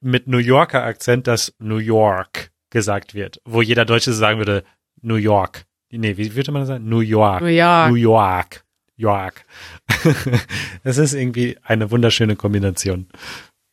mit 0.00 0.28
New 0.28 0.38
Yorker 0.38 0.84
Akzent 0.84 1.26
das 1.26 1.52
New 1.58 1.78
York 1.78 2.52
gesagt 2.70 3.14
wird, 3.14 3.40
wo 3.44 3.60
jeder 3.60 3.84
Deutsche 3.84 4.12
sagen 4.12 4.38
würde 4.38 4.62
New 5.00 5.16
York. 5.16 5.66
Nee, 5.92 6.16
wie 6.16 6.34
würde 6.34 6.52
man 6.52 6.62
das 6.62 6.68
sagen? 6.68 6.88
New 6.88 7.00
York. 7.00 7.42
New 7.42 7.48
York. 7.48 7.90
New 7.90 7.96
York. 7.96 8.64
York. 8.96 9.44
das 10.84 10.98
ist 10.98 11.12
irgendwie 11.14 11.58
eine 11.62 11.90
wunderschöne 11.90 12.36
Kombination. 12.36 13.06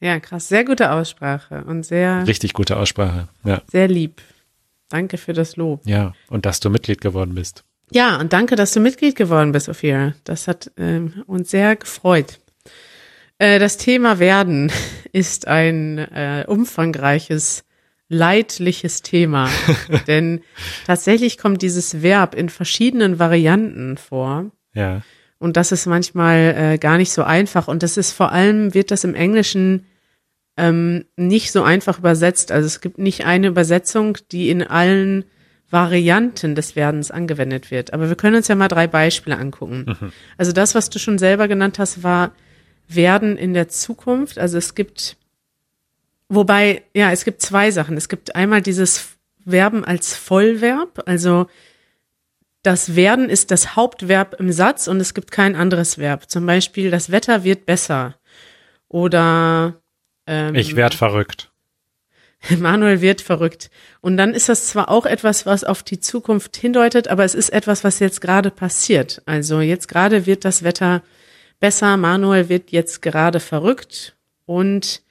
Ja, 0.01 0.19
krass. 0.19 0.47
Sehr 0.47 0.63
gute 0.63 0.91
Aussprache 0.91 1.63
und 1.65 1.85
sehr. 1.85 2.25
Richtig 2.27 2.53
gute 2.53 2.77
Aussprache. 2.77 3.27
Ja. 3.43 3.61
Sehr 3.69 3.87
lieb. 3.87 4.21
Danke 4.89 5.17
für 5.17 5.33
das 5.33 5.55
Lob. 5.55 5.81
Ja, 5.85 6.13
und 6.29 6.45
dass 6.45 6.59
du 6.59 6.69
Mitglied 6.69 7.01
geworden 7.01 7.35
bist. 7.35 7.63
Ja, 7.91 8.19
und 8.19 8.33
danke, 8.33 8.55
dass 8.55 8.73
du 8.73 8.79
Mitglied 8.79 9.15
geworden 9.15 9.51
bist, 9.51 9.69
Ophira. 9.69 10.13
Das 10.23 10.47
hat 10.47 10.71
ähm, 10.77 11.23
uns 11.27 11.51
sehr 11.51 11.75
gefreut. 11.75 12.39
Äh, 13.39 13.59
das 13.59 13.77
Thema 13.77 14.19
werden 14.19 14.71
ist 15.11 15.47
ein 15.47 15.97
äh, 15.97 16.45
umfangreiches, 16.47 17.63
leidliches 18.09 19.01
Thema. 19.01 19.49
Denn 20.07 20.41
tatsächlich 20.85 21.37
kommt 21.37 21.61
dieses 21.61 22.01
Verb 22.01 22.35
in 22.35 22.49
verschiedenen 22.49 23.19
Varianten 23.19 23.97
vor. 23.97 24.51
Ja. 24.73 25.01
Und 25.37 25.55
das 25.55 25.71
ist 25.71 25.85
manchmal 25.85 26.55
äh, 26.57 26.77
gar 26.77 26.97
nicht 26.97 27.13
so 27.13 27.23
einfach. 27.23 27.67
Und 27.67 27.81
das 27.81 27.95
ist 27.95 28.11
vor 28.11 28.31
allem, 28.31 28.73
wird 28.73 28.91
das 28.91 29.05
im 29.05 29.15
Englischen 29.15 29.85
ähm, 30.57 31.05
nicht 31.15 31.51
so 31.51 31.63
einfach 31.63 31.99
übersetzt. 31.99 32.51
Also 32.51 32.65
es 32.65 32.81
gibt 32.81 32.97
nicht 32.97 33.25
eine 33.25 33.47
Übersetzung, 33.47 34.17
die 34.31 34.49
in 34.49 34.63
allen 34.63 35.23
Varianten 35.69 36.55
des 36.55 36.75
Werdens 36.75 37.11
angewendet 37.11 37.71
wird. 37.71 37.93
Aber 37.93 38.09
wir 38.09 38.15
können 38.15 38.35
uns 38.35 38.47
ja 38.47 38.55
mal 38.55 38.67
drei 38.67 38.87
Beispiele 38.87 39.37
angucken. 39.37 39.85
Mhm. 39.87 40.11
Also 40.37 40.51
das, 40.51 40.75
was 40.75 40.89
du 40.89 40.99
schon 40.99 41.17
selber 41.17 41.47
genannt 41.47 41.79
hast, 41.79 42.03
war 42.03 42.31
werden 42.87 43.37
in 43.37 43.53
der 43.53 43.69
Zukunft. 43.69 44.39
Also 44.39 44.57
es 44.57 44.75
gibt, 44.75 45.15
wobei, 46.29 46.83
ja, 46.93 47.11
es 47.11 47.25
gibt 47.25 47.41
zwei 47.41 47.71
Sachen. 47.71 47.97
Es 47.97 48.07
gibt 48.07 48.35
einmal 48.35 48.61
dieses 48.61 49.17
Verben 49.45 49.83
als 49.83 50.15
Vollverb, 50.15 51.03
also 51.05 51.47
das 52.63 52.95
Werden 52.95 53.29
ist 53.29 53.51
das 53.51 53.75
Hauptverb 53.75 54.35
im 54.39 54.51
Satz 54.51 54.87
und 54.87 54.99
es 54.99 55.13
gibt 55.13 55.31
kein 55.31 55.55
anderes 55.55 55.97
Verb. 55.97 56.29
Zum 56.29 56.45
Beispiel, 56.45 56.91
das 56.91 57.11
Wetter 57.11 57.43
wird 57.43 57.65
besser. 57.65 58.15
Oder 58.89 59.75
ähm, 60.27 60.55
Ich 60.55 60.75
werd 60.75 60.93
verrückt. 60.93 61.51
Manuel 62.57 63.01
wird 63.01 63.21
verrückt. 63.21 63.69
Und 64.01 64.17
dann 64.17 64.33
ist 64.33 64.49
das 64.49 64.67
zwar 64.67 64.89
auch 64.89 65.05
etwas, 65.05 65.45
was 65.45 65.63
auf 65.63 65.83
die 65.83 65.99
Zukunft 65.99 66.57
hindeutet, 66.57 67.07
aber 67.07 67.23
es 67.23 67.35
ist 67.35 67.49
etwas, 67.49 67.83
was 67.83 67.99
jetzt 67.99 68.21
gerade 68.21 68.51
passiert. 68.51 69.21
Also 69.25 69.61
jetzt 69.61 69.87
gerade 69.87 70.25
wird 70.25 70.45
das 70.45 70.63
Wetter 70.63 71.01
besser. 71.59 71.97
Manuel 71.97 72.49
wird 72.49 72.71
jetzt 72.71 73.01
gerade 73.01 73.39
verrückt. 73.39 74.15
Und 74.45 75.01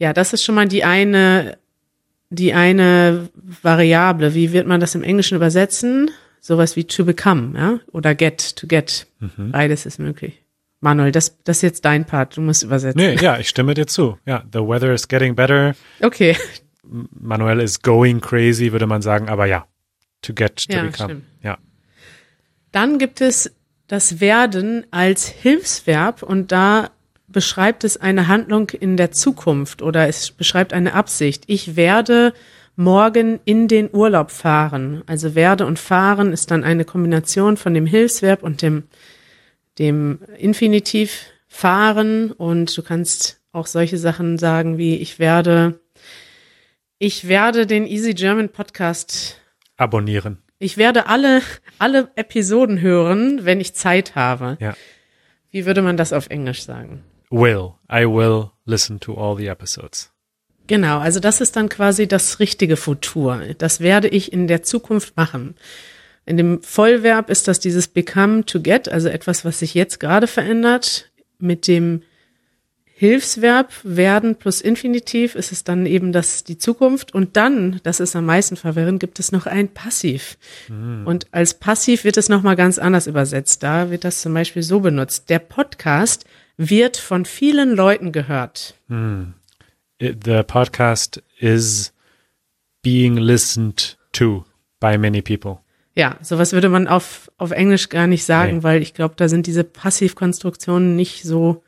ja, 0.00 0.12
das 0.14 0.32
ist 0.32 0.42
schon 0.42 0.54
mal 0.54 0.66
die 0.66 0.82
eine, 0.82 1.58
die 2.30 2.54
eine 2.54 3.28
Variable. 3.62 4.34
Wie 4.34 4.52
wird 4.52 4.66
man 4.66 4.80
das 4.80 4.94
im 4.94 5.02
Englischen 5.02 5.36
übersetzen? 5.36 6.10
Sowas 6.40 6.74
wie 6.74 6.84
to 6.84 7.04
become, 7.04 7.56
ja? 7.56 7.80
Oder 7.92 8.14
get, 8.14 8.56
to 8.56 8.66
get. 8.66 9.06
Mhm. 9.20 9.52
Beides 9.52 9.84
ist 9.84 9.98
möglich. 9.98 10.42
Manuel, 10.80 11.12
das, 11.12 11.36
das 11.44 11.58
ist 11.58 11.62
jetzt 11.62 11.84
dein 11.84 12.06
Part. 12.06 12.38
Du 12.38 12.40
musst 12.40 12.62
übersetzen. 12.62 12.98
Nee, 12.98 13.16
ja, 13.16 13.38
ich 13.38 13.50
stimme 13.50 13.74
dir 13.74 13.86
zu. 13.86 14.18
Ja, 14.24 14.42
the 14.50 14.60
weather 14.60 14.94
is 14.94 15.06
getting 15.06 15.36
better. 15.36 15.74
Okay. 16.00 16.34
Manuel 16.82 17.60
is 17.60 17.82
going 17.82 18.22
crazy, 18.22 18.72
würde 18.72 18.86
man 18.86 19.02
sagen, 19.02 19.28
aber 19.28 19.44
ja, 19.44 19.66
to 20.22 20.32
get, 20.32 20.66
to 20.66 20.72
ja, 20.72 20.82
become. 20.84 21.10
Stimmt. 21.10 21.24
Ja. 21.42 21.58
Dann 22.72 22.98
gibt 22.98 23.20
es 23.20 23.54
das 23.86 24.20
Werden 24.20 24.86
als 24.90 25.28
Hilfsverb 25.28 26.22
und 26.22 26.52
da 26.52 26.90
beschreibt 27.32 27.84
es 27.84 27.96
eine 27.96 28.28
Handlung 28.28 28.70
in 28.70 28.96
der 28.96 29.12
Zukunft 29.12 29.82
oder 29.82 30.08
es 30.08 30.30
beschreibt 30.30 30.72
eine 30.72 30.94
Absicht. 30.94 31.44
Ich 31.46 31.76
werde 31.76 32.32
morgen 32.76 33.40
in 33.44 33.68
den 33.68 33.90
Urlaub 33.92 34.30
fahren. 34.30 35.02
Also 35.06 35.34
werde 35.34 35.66
und 35.66 35.78
fahren 35.78 36.32
ist 36.32 36.50
dann 36.50 36.64
eine 36.64 36.84
Kombination 36.84 37.56
von 37.56 37.74
dem 37.74 37.86
Hilfsverb 37.86 38.42
und 38.42 38.62
dem, 38.62 38.84
dem 39.78 40.20
Infinitiv 40.38 41.26
fahren 41.46 42.32
und 42.32 42.76
du 42.76 42.82
kannst 42.82 43.40
auch 43.52 43.66
solche 43.66 43.98
Sachen 43.98 44.38
sagen 44.38 44.78
wie 44.78 44.96
ich 44.96 45.18
werde, 45.18 45.80
ich 46.98 47.28
werde 47.28 47.66
den 47.66 47.86
Easy 47.86 48.14
German 48.14 48.50
Podcast 48.50 49.40
abonnieren. 49.76 50.38
Ich 50.58 50.76
werde 50.76 51.06
alle, 51.06 51.40
alle 51.78 52.10
Episoden 52.14 52.80
hören, 52.80 53.44
wenn 53.44 53.60
ich 53.60 53.74
Zeit 53.74 54.14
habe. 54.14 54.58
Ja. 54.60 54.74
Wie 55.50 55.66
würde 55.66 55.82
man 55.82 55.96
das 55.96 56.12
auf 56.12 56.28
Englisch 56.28 56.62
sagen? 56.62 57.02
Will. 57.30 57.74
I 57.90 58.04
will 58.06 58.50
listen 58.64 59.00
to 59.00 59.14
all 59.14 59.36
the 59.36 59.46
episodes. 59.46 60.10
Genau, 60.66 60.98
also 60.98 61.18
das 61.18 61.40
ist 61.40 61.56
dann 61.56 61.68
quasi 61.68 62.06
das 62.06 62.38
richtige 62.38 62.76
Futur. 62.76 63.40
Das 63.58 63.80
werde 63.80 64.08
ich 64.08 64.32
in 64.32 64.46
der 64.46 64.62
Zukunft 64.62 65.16
machen. 65.16 65.56
In 66.26 66.36
dem 66.36 66.62
Vollverb 66.62 67.28
ist 67.28 67.48
das 67.48 67.58
dieses 67.58 67.88
become 67.88 68.44
to 68.44 68.60
get, 68.60 68.88
also 68.88 69.08
etwas, 69.08 69.44
was 69.44 69.58
sich 69.58 69.74
jetzt 69.74 69.98
gerade 69.98 70.28
verändert. 70.28 71.10
Mit 71.38 71.66
dem 71.66 72.02
Hilfsverb 72.84 73.72
werden 73.82 74.36
plus 74.36 74.60
Infinitiv 74.60 75.34
ist 75.34 75.52
es 75.52 75.64
dann 75.64 75.86
eben 75.86 76.12
das 76.12 76.44
die 76.44 76.58
Zukunft 76.58 77.14
und 77.14 77.36
dann, 77.36 77.80
das 77.82 77.98
ist 77.98 78.14
am 78.14 78.26
meisten 78.26 78.56
verwirrend, 78.56 79.00
gibt 79.00 79.18
es 79.18 79.32
noch 79.32 79.46
ein 79.46 79.68
Passiv. 79.68 80.36
Mhm. 80.68 81.06
Und 81.06 81.26
als 81.32 81.54
Passiv 81.54 82.04
wird 82.04 82.18
es 82.18 82.28
nochmal 82.28 82.56
ganz 82.56 82.78
anders 82.78 83.06
übersetzt. 83.06 83.62
Da 83.62 83.90
wird 83.90 84.04
das 84.04 84.20
zum 84.20 84.34
Beispiel 84.34 84.62
so 84.62 84.80
benutzt. 84.80 85.30
Der 85.30 85.38
Podcast 85.38 86.26
wird 86.60 86.96
von 86.98 87.24
vielen 87.24 87.74
Leuten 87.74 88.12
gehört. 88.12 88.74
Mhm. 88.88 89.32
The 89.98 90.42
podcast 90.46 91.22
is 91.38 91.94
being 92.82 93.16
listened 93.16 93.96
to 94.12 94.44
by 94.78 94.98
many 94.98 95.22
people. 95.22 95.60
Ja, 95.96 96.18
sowas 96.20 96.52
würde 96.52 96.68
man 96.68 96.86
auf, 96.86 97.32
auf 97.38 97.50
Englisch 97.50 97.88
gar 97.88 98.06
nicht 98.06 98.24
sagen, 98.24 98.58
nee. 98.58 98.62
weil 98.62 98.82
ich 98.82 98.92
glaube, 98.94 99.14
da 99.16 99.28
sind 99.28 99.46
diese 99.46 99.64
Passivkonstruktionen 99.64 100.94
nicht 100.96 101.22
so 101.22 101.64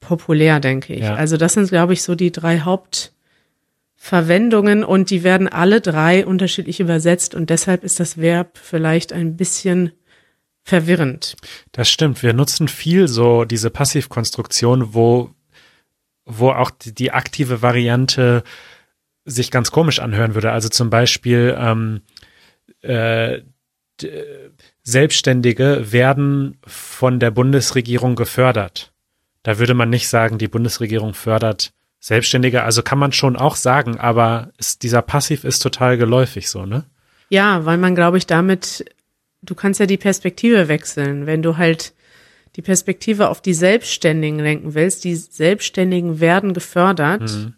populär, 0.00 0.58
denke 0.60 0.94
ich. 0.94 1.02
Ja. 1.02 1.14
Also 1.14 1.36
das 1.36 1.52
sind, 1.52 1.68
glaube 1.68 1.92
ich, 1.92 2.02
so 2.02 2.16
die 2.16 2.32
drei 2.32 2.58
Hauptverwendungen 2.60 4.82
und 4.82 5.10
die 5.10 5.22
werden 5.22 5.46
alle 5.48 5.80
drei 5.80 6.26
unterschiedlich 6.26 6.80
übersetzt 6.80 7.36
und 7.36 7.48
deshalb 7.48 7.84
ist 7.84 8.00
das 8.00 8.18
Verb 8.18 8.58
vielleicht 8.58 9.12
ein 9.12 9.36
bisschen 9.36 9.92
verwirrend. 10.70 11.36
Das 11.72 11.90
stimmt. 11.90 12.22
Wir 12.22 12.32
nutzen 12.32 12.68
viel 12.68 13.08
so 13.08 13.44
diese 13.44 13.70
Passivkonstruktion, 13.70 14.94
wo, 14.94 15.30
wo 16.24 16.50
auch 16.50 16.70
die, 16.70 16.94
die 16.94 17.12
aktive 17.12 17.60
Variante 17.60 18.42
sich 19.24 19.50
ganz 19.50 19.70
komisch 19.70 19.98
anhören 19.98 20.34
würde. 20.34 20.52
Also 20.52 20.68
zum 20.68 20.88
Beispiel 20.88 21.54
ähm, 21.58 22.02
äh, 22.80 23.40
Selbstständige 24.82 25.92
werden 25.92 26.56
von 26.66 27.20
der 27.20 27.30
Bundesregierung 27.30 28.16
gefördert. 28.16 28.92
Da 29.42 29.58
würde 29.58 29.74
man 29.74 29.90
nicht 29.90 30.08
sagen, 30.08 30.38
die 30.38 30.48
Bundesregierung 30.48 31.14
fördert 31.14 31.72
Selbstständige. 31.98 32.62
Also 32.62 32.82
kann 32.82 32.98
man 32.98 33.12
schon 33.12 33.36
auch 33.36 33.56
sagen, 33.56 33.98
aber 33.98 34.52
ist, 34.58 34.82
dieser 34.82 35.02
Passiv 35.02 35.44
ist 35.44 35.60
total 35.60 35.98
geläufig 35.98 36.48
so, 36.48 36.64
ne? 36.64 36.84
Ja, 37.28 37.64
weil 37.64 37.78
man, 37.78 37.94
glaube 37.94 38.18
ich, 38.18 38.26
damit, 38.26 38.84
du 39.42 39.54
kannst 39.54 39.80
ja 39.80 39.86
die 39.86 39.96
Perspektive 39.96 40.68
wechseln. 40.68 41.26
Wenn 41.26 41.42
du 41.42 41.56
halt 41.56 41.92
die 42.56 42.62
Perspektive 42.62 43.28
auf 43.28 43.40
die 43.40 43.54
Selbstständigen 43.54 44.40
lenken 44.40 44.74
willst, 44.74 45.04
die 45.04 45.14
Selbstständigen 45.14 46.20
werden 46.20 46.52
gefördert 46.52 47.22
mhm. 47.22 47.54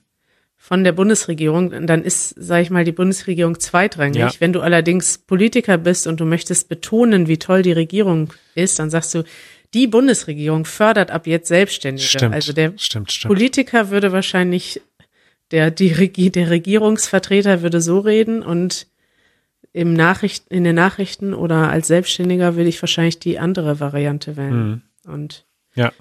von 0.56 0.84
der 0.84 0.92
Bundesregierung, 0.92 1.86
dann 1.86 2.02
ist, 2.02 2.34
sag 2.36 2.62
ich 2.62 2.70
mal, 2.70 2.84
die 2.84 2.92
Bundesregierung 2.92 3.58
zweitrangig. 3.58 4.18
Ja. 4.18 4.30
Wenn 4.38 4.52
du 4.52 4.60
allerdings 4.60 5.18
Politiker 5.18 5.78
bist 5.78 6.06
und 6.06 6.20
du 6.20 6.24
möchtest 6.24 6.68
betonen, 6.68 7.26
wie 7.26 7.38
toll 7.38 7.62
die 7.62 7.72
Regierung 7.72 8.32
ist, 8.54 8.78
dann 8.78 8.90
sagst 8.90 9.14
du, 9.14 9.24
die 9.72 9.86
Bundesregierung 9.86 10.66
fördert 10.66 11.10
ab 11.10 11.26
jetzt 11.26 11.48
Selbstständige. 11.48 12.06
Stimmt, 12.06 12.34
also 12.34 12.52
der 12.52 12.74
stimmt, 12.76 13.10
stimmt. 13.10 13.30
Politiker 13.30 13.88
würde 13.88 14.12
wahrscheinlich, 14.12 14.82
der, 15.50 15.70
die 15.70 16.30
der 16.30 16.50
Regierungsvertreter 16.50 17.62
würde 17.62 17.80
so 17.80 17.98
reden 17.98 18.42
und 18.42 18.86
im 19.72 19.94
Nachricht, 19.94 20.48
in 20.48 20.64
den 20.64 20.74
Nachrichten 20.74 21.34
oder 21.34 21.70
als 21.70 21.86
Selbstständiger 21.88 22.56
würde 22.56 22.68
ich 22.68 22.82
wahrscheinlich 22.82 23.18
die 23.18 23.38
andere 23.38 23.80
Variante 23.80 24.36
wählen. 24.36 24.82
Mhm. 25.04 25.12
Und 25.12 25.46
ja. 25.74 25.92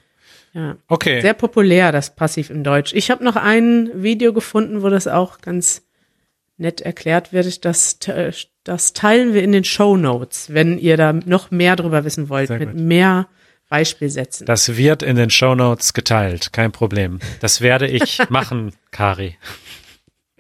Ja. 0.54 0.76
Okay. 0.88 1.22
Sehr 1.22 1.34
populär, 1.34 1.92
das 1.92 2.14
Passiv 2.16 2.50
im 2.50 2.64
Deutsch. 2.64 2.94
Ich 2.94 3.10
habe 3.10 3.24
noch 3.24 3.38
ein 3.38 3.90
Video 3.94 4.34
gefunden, 4.34 4.82
wo 4.82 4.90
das 4.90 5.08
auch 5.08 5.40
ganz 5.40 5.84
nett 6.58 6.82
erklärt 6.82 7.32
wird. 7.32 7.64
Das, 7.64 8.00
das 8.64 8.94
teilen 8.94 9.34
wir 9.34 9.44
in 9.44 9.54
den 9.54 9.64
Show 9.64 9.96
Notes, 9.96 10.54
wenn 10.54 10.78
ihr 10.78 10.98
da 10.98 11.14
noch 11.14 11.52
mehr 11.52 11.78
drüber 11.78 12.04
wissen 12.04 12.28
wollt, 12.28 12.50
mit 12.50 12.76
mehr 12.76 13.28
Beispiel 13.70 14.10
setzen. 14.10 14.46
Das 14.46 14.76
wird 14.76 15.02
in 15.02 15.16
den 15.16 15.30
Show 15.30 15.56
Notes 15.56 15.94
geteilt, 15.94 16.52
kein 16.52 16.74
Problem. 16.74 17.20
Das 17.40 17.62
werde 17.62 17.88
ich 17.88 18.20
machen, 18.30 18.74
Kari. 18.92 19.38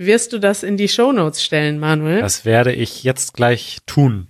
Wirst 0.03 0.33
du 0.33 0.39
das 0.39 0.63
in 0.63 0.77
die 0.77 0.87
Show 0.87 1.11
Notes 1.11 1.43
stellen, 1.43 1.77
Manuel? 1.77 2.21
Das 2.21 2.43
werde 2.43 2.73
ich 2.73 3.03
jetzt 3.03 3.35
gleich 3.35 3.77
tun. 3.85 4.29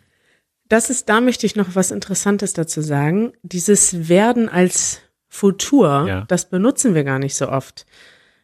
Das 0.68 0.90
ist, 0.90 1.08
da 1.08 1.22
möchte 1.22 1.46
ich 1.46 1.56
noch 1.56 1.76
was 1.76 1.92
Interessantes 1.92 2.52
dazu 2.52 2.82
sagen. 2.82 3.32
Dieses 3.42 4.10
Werden 4.10 4.50
als 4.50 5.00
Futur, 5.30 6.06
ja. 6.10 6.26
das 6.28 6.50
benutzen 6.50 6.94
wir 6.94 7.06
gar 7.06 7.20
nicht 7.20 7.36
so 7.36 7.48
oft. 7.48 7.86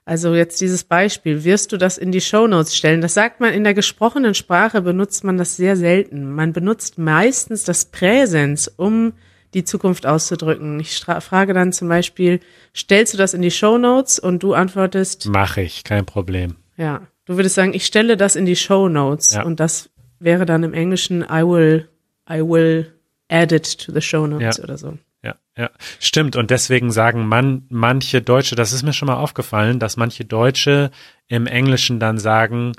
Also 0.06 0.36
jetzt 0.36 0.62
dieses 0.62 0.86
Beispiel, 0.86 1.44
wirst 1.44 1.74
du 1.74 1.78
das 1.78 1.98
in 1.98 2.14
die 2.14 2.22
Show 2.22 2.48
Notes 2.48 2.78
stellen? 2.78 3.02
Das 3.02 3.14
sagt 3.14 3.42
man 3.42 3.54
in 3.54 3.66
der 3.66 3.74
gesprochenen 3.74 4.34
Sprache, 4.34 4.82
benutzt 4.82 5.26
man 5.26 5.38
das 5.38 5.58
sehr 5.58 5.76
selten. 5.76 6.32
Man 6.34 6.54
benutzt 6.54 6.98
meistens 6.98 7.66
das 7.66 7.92
Präsens, 7.92 8.70
um 8.70 9.12
die 9.54 9.66
Zukunft 9.66 10.06
auszudrücken. 10.06 10.80
Ich 10.80 11.00
frage 11.00 11.54
dann 11.54 11.74
zum 11.74 11.90
Beispiel, 11.90 12.40
stellst 12.74 13.16
du 13.16 13.18
das 13.18 13.34
in 13.34 13.42
die 13.42 13.52
Show 13.52 13.78
Notes 13.78 14.18
und 14.18 14.44
du 14.44 14.54
antwortest. 14.54 15.26
Mache 15.26 15.62
ich, 15.62 15.84
kein 15.84 16.06
Problem. 16.06 16.56
Ja, 16.78 17.02
du 17.28 17.36
würdest 17.36 17.56
sagen, 17.56 17.74
ich 17.74 17.86
stelle 17.86 18.18
das 18.18 18.36
in 18.36 18.46
die 18.46 18.56
Show 18.56 18.90
Notes 18.90 19.34
ja. 19.34 19.44
und 19.44 19.60
das 19.60 19.90
wäre 20.20 20.46
dann 20.46 20.64
im 20.64 20.74
Englischen 20.74 21.22
I 21.22 21.44
will, 21.44 21.88
I 22.30 22.42
will 22.42 22.92
add 23.30 23.56
it 23.56 23.78
to 23.80 23.92
the 23.92 24.02
show 24.02 24.26
notes 24.26 24.58
ja. 24.58 24.64
oder 24.64 24.78
so. 24.78 24.98
Ja, 25.24 25.36
ja, 25.58 25.70
stimmt. 26.00 26.36
Und 26.36 26.50
deswegen 26.52 26.92
sagen 26.92 27.28
man, 27.28 27.66
manche 27.70 28.22
Deutsche, 28.22 28.56
das 28.56 28.74
ist 28.74 28.84
mir 28.84 28.94
schon 28.94 29.08
mal 29.08 29.18
aufgefallen, 29.18 29.80
dass 29.80 29.98
manche 29.98 30.26
Deutsche 30.26 30.92
im 31.28 31.48
Englischen 31.48 32.00
dann 32.00 32.18
sagen, 32.18 32.74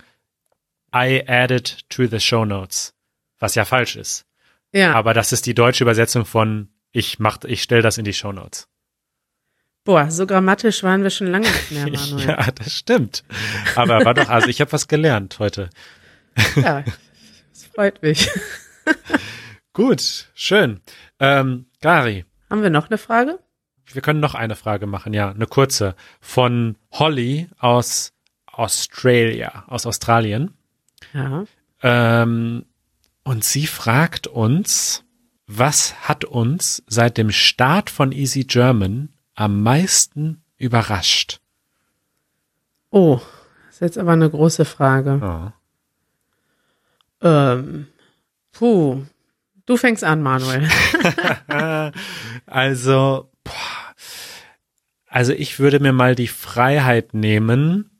I 0.94 1.22
added 1.26 1.88
to 1.90 2.06
the 2.06 2.20
show 2.20 2.44
notes, 2.44 2.94
was 3.38 3.54
ja 3.54 3.64
falsch 3.64 3.96
ist. 3.96 4.24
Ja. 4.72 4.94
Aber 4.94 5.14
das 5.14 5.32
ist 5.32 5.46
die 5.46 5.54
deutsche 5.54 5.84
Übersetzung 5.84 6.24
von 6.24 6.68
ich 6.92 7.18
mach, 7.18 7.38
ich 7.44 7.62
stelle 7.62 7.82
das 7.82 7.98
in 7.98 8.04
die 8.04 8.12
Show 8.12 8.32
Notes. 8.32 8.67
Boah, 9.88 10.10
so 10.10 10.26
grammatisch 10.26 10.82
waren 10.82 11.02
wir 11.02 11.08
schon 11.08 11.28
lange 11.28 11.48
nicht 11.48 11.70
mehr, 11.70 11.84
Manuel. 11.90 12.28
ja, 12.28 12.50
das 12.54 12.74
stimmt. 12.74 13.24
Aber 13.74 14.04
war 14.04 14.12
doch, 14.12 14.28
also 14.28 14.48
ich 14.48 14.60
habe 14.60 14.70
was 14.72 14.86
gelernt 14.86 15.38
heute. 15.38 15.70
ja, 16.56 16.82
das 16.82 17.64
freut 17.74 18.02
mich. 18.02 18.28
Gut, 19.72 20.28
schön. 20.34 20.82
Ähm, 21.18 21.68
Gary. 21.80 22.26
Haben 22.50 22.62
wir 22.62 22.68
noch 22.68 22.90
eine 22.90 22.98
Frage? 22.98 23.38
Wir 23.90 24.02
können 24.02 24.20
noch 24.20 24.34
eine 24.34 24.56
Frage 24.56 24.86
machen, 24.86 25.14
ja, 25.14 25.30
eine 25.30 25.46
kurze. 25.46 25.96
Von 26.20 26.76
Holly 26.92 27.48
aus 27.58 28.12
Australia, 28.44 29.64
aus 29.68 29.86
Australien. 29.86 30.52
Ja. 31.14 31.44
Ähm, 31.82 32.66
und 33.24 33.42
sie 33.42 33.66
fragt 33.66 34.26
uns, 34.26 35.06
was 35.46 36.06
hat 36.06 36.26
uns 36.26 36.82
seit 36.88 37.16
dem 37.16 37.30
Start 37.30 37.88
von 37.88 38.12
Easy 38.12 38.44
German 38.44 39.14
am 39.38 39.62
meisten 39.62 40.42
überrascht? 40.56 41.40
Oh, 42.90 43.20
das 43.66 43.76
ist 43.76 43.80
jetzt 43.80 43.98
aber 43.98 44.12
eine 44.12 44.28
große 44.28 44.64
Frage. 44.64 45.52
Oh. 47.22 47.26
Ähm, 47.26 47.86
puh, 48.50 49.04
du 49.64 49.76
fängst 49.76 50.02
an, 50.02 50.22
Manuel. 50.22 50.68
also, 52.46 53.30
boah, 53.44 53.52
also 55.06 55.32
ich 55.32 55.60
würde 55.60 55.78
mir 55.78 55.92
mal 55.92 56.16
die 56.16 56.26
Freiheit 56.26 57.14
nehmen, 57.14 57.90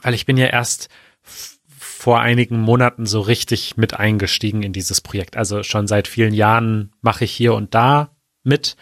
weil 0.00 0.14
ich 0.14 0.24
bin 0.24 0.38
ja 0.38 0.46
erst 0.46 0.88
vor 1.22 2.20
einigen 2.20 2.58
Monaten 2.58 3.04
so 3.04 3.20
richtig 3.20 3.76
mit 3.76 3.92
eingestiegen 3.92 4.62
in 4.62 4.72
dieses 4.72 5.02
Projekt. 5.02 5.36
Also 5.36 5.62
schon 5.64 5.86
seit 5.86 6.08
vielen 6.08 6.32
Jahren 6.32 6.92
mache 7.02 7.24
ich 7.24 7.32
hier 7.32 7.52
und 7.52 7.74
da 7.74 8.16
mit, 8.42 8.76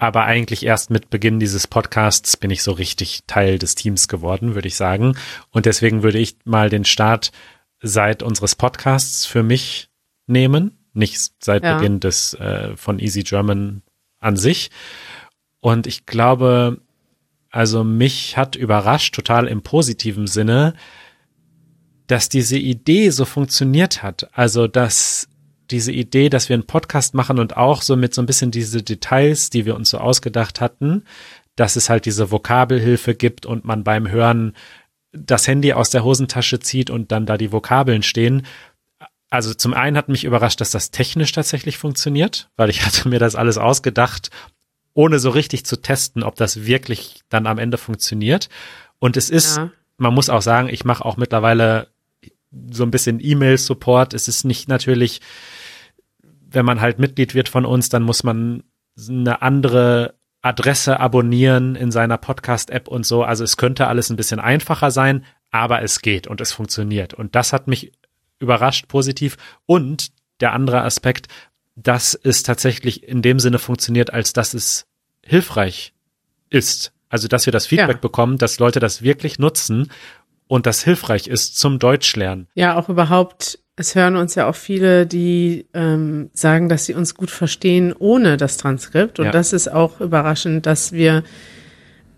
aber 0.00 0.24
eigentlich 0.24 0.64
erst 0.64 0.90
mit 0.90 1.10
Beginn 1.10 1.40
dieses 1.40 1.66
Podcasts 1.66 2.38
bin 2.38 2.50
ich 2.50 2.62
so 2.62 2.72
richtig 2.72 3.24
Teil 3.26 3.58
des 3.58 3.74
Teams 3.74 4.08
geworden, 4.08 4.54
würde 4.54 4.66
ich 4.66 4.76
sagen. 4.76 5.14
Und 5.50 5.66
deswegen 5.66 6.02
würde 6.02 6.18
ich 6.18 6.36
mal 6.44 6.70
den 6.70 6.86
Start 6.86 7.32
seit 7.82 8.22
unseres 8.22 8.54
Podcasts 8.54 9.26
für 9.26 9.42
mich 9.42 9.90
nehmen, 10.26 10.78
nicht 10.94 11.20
seit 11.44 11.64
ja. 11.64 11.76
Beginn 11.76 12.00
des 12.00 12.32
äh, 12.32 12.74
von 12.76 12.98
Easy 12.98 13.24
German 13.24 13.82
an 14.20 14.36
sich. 14.36 14.70
Und 15.60 15.86
ich 15.86 16.06
glaube, 16.06 16.80
also 17.50 17.84
mich 17.84 18.38
hat 18.38 18.56
überrascht, 18.56 19.14
total 19.14 19.48
im 19.48 19.60
positiven 19.60 20.26
Sinne, 20.26 20.72
dass 22.06 22.30
diese 22.30 22.56
Idee 22.56 23.10
so 23.10 23.26
funktioniert 23.26 24.02
hat. 24.02 24.30
Also, 24.32 24.66
dass 24.66 25.28
diese 25.70 25.92
Idee, 25.92 26.28
dass 26.28 26.48
wir 26.48 26.54
einen 26.54 26.66
Podcast 26.66 27.14
machen 27.14 27.38
und 27.38 27.56
auch 27.56 27.82
so 27.82 27.96
mit 27.96 28.14
so 28.14 28.22
ein 28.22 28.26
bisschen 28.26 28.50
diese 28.50 28.82
Details, 28.82 29.50
die 29.50 29.66
wir 29.66 29.76
uns 29.76 29.90
so 29.90 29.98
ausgedacht 29.98 30.60
hatten, 30.60 31.04
dass 31.56 31.76
es 31.76 31.90
halt 31.90 32.06
diese 32.06 32.30
Vokabelhilfe 32.30 33.14
gibt 33.14 33.46
und 33.46 33.64
man 33.64 33.84
beim 33.84 34.10
Hören 34.10 34.54
das 35.12 35.46
Handy 35.46 35.72
aus 35.72 35.90
der 35.90 36.04
Hosentasche 36.04 36.60
zieht 36.60 36.90
und 36.90 37.12
dann 37.12 37.26
da 37.26 37.36
die 37.36 37.52
Vokabeln 37.52 38.02
stehen. 38.02 38.46
Also 39.28 39.54
zum 39.54 39.74
einen 39.74 39.96
hat 39.96 40.08
mich 40.08 40.24
überrascht, 40.24 40.60
dass 40.60 40.70
das 40.70 40.90
technisch 40.90 41.32
tatsächlich 41.32 41.78
funktioniert, 41.78 42.50
weil 42.56 42.70
ich 42.70 42.82
hatte 42.86 43.08
mir 43.08 43.18
das 43.18 43.34
alles 43.34 43.58
ausgedacht, 43.58 44.30
ohne 44.94 45.18
so 45.18 45.30
richtig 45.30 45.64
zu 45.64 45.80
testen, 45.80 46.22
ob 46.22 46.36
das 46.36 46.64
wirklich 46.64 47.20
dann 47.28 47.46
am 47.46 47.58
Ende 47.58 47.78
funktioniert. 47.78 48.48
Und 48.98 49.16
es 49.16 49.30
ist, 49.30 49.56
ja. 49.56 49.70
man 49.98 50.14
muss 50.14 50.30
auch 50.30 50.42
sagen, 50.42 50.68
ich 50.68 50.84
mache 50.84 51.04
auch 51.04 51.16
mittlerweile 51.16 51.88
so 52.70 52.82
ein 52.82 52.90
bisschen 52.90 53.20
E-Mail-Support. 53.20 54.14
Es 54.14 54.28
ist 54.28 54.44
nicht 54.44 54.68
natürlich 54.68 55.20
wenn 56.52 56.64
man 56.64 56.80
halt 56.80 56.98
Mitglied 56.98 57.34
wird 57.34 57.48
von 57.48 57.64
uns, 57.64 57.88
dann 57.88 58.02
muss 58.02 58.24
man 58.24 58.64
eine 59.08 59.42
andere 59.42 60.14
Adresse 60.42 60.98
abonnieren 61.00 61.76
in 61.76 61.90
seiner 61.90 62.18
Podcast-App 62.18 62.88
und 62.88 63.04
so. 63.04 63.22
Also 63.22 63.44
es 63.44 63.56
könnte 63.56 63.86
alles 63.86 64.10
ein 64.10 64.16
bisschen 64.16 64.40
einfacher 64.40 64.90
sein, 64.90 65.24
aber 65.50 65.82
es 65.82 66.00
geht 66.00 66.26
und 66.26 66.40
es 66.40 66.52
funktioniert. 66.52 67.14
Und 67.14 67.34
das 67.34 67.52
hat 67.52 67.68
mich 67.68 67.92
überrascht 68.38 68.88
positiv. 68.88 69.36
Und 69.66 70.10
der 70.40 70.52
andere 70.52 70.82
Aspekt, 70.82 71.28
dass 71.76 72.14
es 72.14 72.42
tatsächlich 72.42 73.06
in 73.06 73.22
dem 73.22 73.38
Sinne 73.38 73.58
funktioniert, 73.58 74.12
als 74.12 74.32
dass 74.32 74.54
es 74.54 74.86
hilfreich 75.24 75.92
ist. 76.48 76.92
Also 77.08 77.28
dass 77.28 77.46
wir 77.46 77.52
das 77.52 77.66
Feedback 77.66 77.96
ja. 77.96 78.00
bekommen, 78.00 78.38
dass 78.38 78.58
Leute 78.58 78.80
das 78.80 79.02
wirklich 79.02 79.38
nutzen 79.38 79.90
und 80.46 80.66
das 80.66 80.82
hilfreich 80.82 81.26
ist 81.26 81.58
zum 81.58 81.78
Deutschlernen. 81.78 82.48
Ja, 82.54 82.76
auch 82.76 82.88
überhaupt 82.88 83.58
es 83.76 83.94
hören 83.94 84.16
uns 84.16 84.34
ja 84.34 84.48
auch 84.48 84.54
viele, 84.54 85.06
die 85.06 85.66
ähm, 85.72 86.30
sagen, 86.34 86.68
dass 86.68 86.84
sie 86.84 86.94
uns 86.94 87.14
gut 87.14 87.30
verstehen 87.30 87.94
ohne 87.98 88.36
das 88.36 88.56
Transkript. 88.56 89.18
Und 89.18 89.26
ja. 89.26 89.30
das 89.30 89.52
ist 89.52 89.68
auch 89.72 90.00
überraschend, 90.00 90.66
dass 90.66 90.92
wir, 90.92 91.22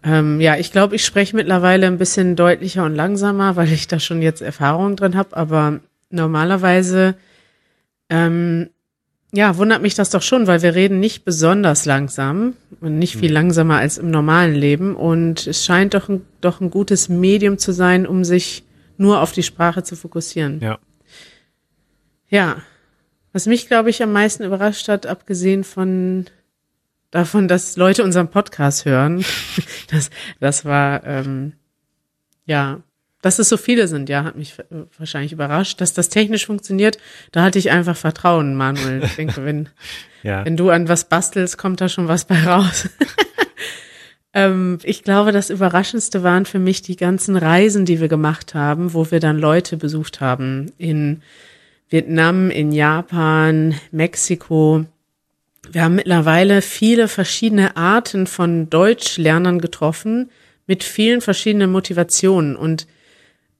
ähm, 0.03 0.41
ja, 0.41 0.57
ich 0.57 0.73
glaube, 0.73 0.97
ich 0.97 1.05
spreche 1.05 1.37
mittlerweile 1.37 1.87
ein 1.87 1.99
bisschen 1.99 2.35
deutlicher 2.37 2.85
und 2.85 2.97
langsamer, 2.97 3.57
weil 3.57 3.73
ich 3.73 3.87
da 3.87 4.01
schon 4.01 4.23
jetzt 4.23 4.43
Erfahrung 4.43 4.97
drin 4.97 5.17
habe. 5.17 5.37
Aber 5.37 5.81
normalerweise, 6.11 7.15
ähm, 8.11 8.71
ja, 9.33 9.57
wundert 9.57 9.81
mich 9.81 9.95
das 9.95 10.11
doch 10.11 10.21
schon, 10.21 10.47
weil 10.47 10.63
wir 10.63 10.75
reden 10.75 11.01
nicht 11.01 11.25
besonders 11.25 11.87
langsam 11.87 12.55
und 12.81 12.99
nicht 12.99 13.17
viel 13.17 13.29
hm. 13.29 13.35
langsamer 13.35 13.77
als 13.77 13.99
im 13.99 14.11
normalen 14.11 14.55
Leben. 14.55 14.97
Und 14.97 15.47
es 15.47 15.65
scheint 15.65 15.95
doch 15.95 16.09
ein, 16.09 16.23
doch 16.41 16.61
ein 16.61 16.71
gutes 16.71 17.09
Medium 17.09 17.57
zu 17.57 17.73
sein, 17.73 18.07
um 18.07 18.25
sich 18.25 18.65
nur 18.99 19.21
auf 19.21 19.33
die 19.33 19.43
Sprache 19.43 19.83
zu 19.83 19.97
fokussieren. 19.97 20.61
Ja. 20.61 20.79
Ja. 22.33 22.63
Was 23.35 23.47
mich, 23.47 23.69
glaube 23.69 23.91
ich, 23.91 24.03
am 24.03 24.13
meisten 24.13 24.43
überrascht 24.43 24.89
hat, 24.89 25.07
abgesehen 25.07 25.65
von 25.65 26.27
davon, 27.11 27.47
dass 27.47 27.77
Leute 27.77 28.03
unseren 28.05 28.31
Podcast 28.31 28.87
hören, 28.87 29.25
das, 29.91 30.11
das 30.41 30.65
war, 30.65 31.05
ähm, 31.07 31.53
ja, 32.47 32.83
dass 33.21 33.39
es 33.39 33.51
so 33.51 33.57
viele 33.57 33.87
sind, 33.87 34.09
ja, 34.09 34.25
hat 34.25 34.37
mich 34.37 34.57
wahrscheinlich 34.99 35.33
überrascht. 35.33 35.81
Dass 35.81 35.93
das 35.93 36.09
technisch 36.09 36.47
funktioniert, 36.47 36.99
da 37.33 37.43
hatte 37.43 37.59
ich 37.59 37.71
einfach 37.71 37.97
Vertrauen, 37.97 38.57
Manuel. 38.57 39.05
Ich 39.05 39.15
denke, 39.15 39.45
wenn, 39.45 39.69
ja. 40.23 40.45
wenn 40.45 40.57
du 40.57 40.71
an 40.71 40.89
was 40.89 41.09
bastelst, 41.09 41.59
kommt 41.59 41.83
da 41.83 41.89
schon 41.89 42.09
was 42.09 42.25
bei 42.25 42.43
raus. 42.43 42.89
ähm, 44.33 44.79
ich 44.83 45.05
glaube, 45.05 45.33
das 45.33 45.51
Überraschendste 45.51 46.23
waren 46.23 46.47
für 46.47 46.59
mich 46.59 46.81
die 46.81 46.97
ganzen 46.97 47.37
Reisen, 47.37 47.85
die 47.85 48.01
wir 48.01 48.09
gemacht 48.09 48.55
haben, 48.55 48.95
wo 48.95 49.11
wir 49.11 49.21
dann 49.21 49.39
Leute 49.39 49.77
besucht 49.77 50.23
haben 50.23 50.73
in 50.79 51.23
Vietnam, 51.93 52.51
in 52.51 52.73
Japan, 52.73 53.75
Mexiko. 53.91 54.87
Wir 55.71 55.85
haben 55.85 55.97
mittlerweile 55.97 56.63
viele 56.63 57.07
verschiedene 57.07 57.77
Arten 57.77 58.27
von 58.27 58.71
Deutschlernern 58.71 59.61
getroffen 59.61 60.31
mit 60.67 60.85
vielen 60.85 61.21
verschiedenen 61.21 61.71
Motivationen 61.71 62.57
und 62.57 62.87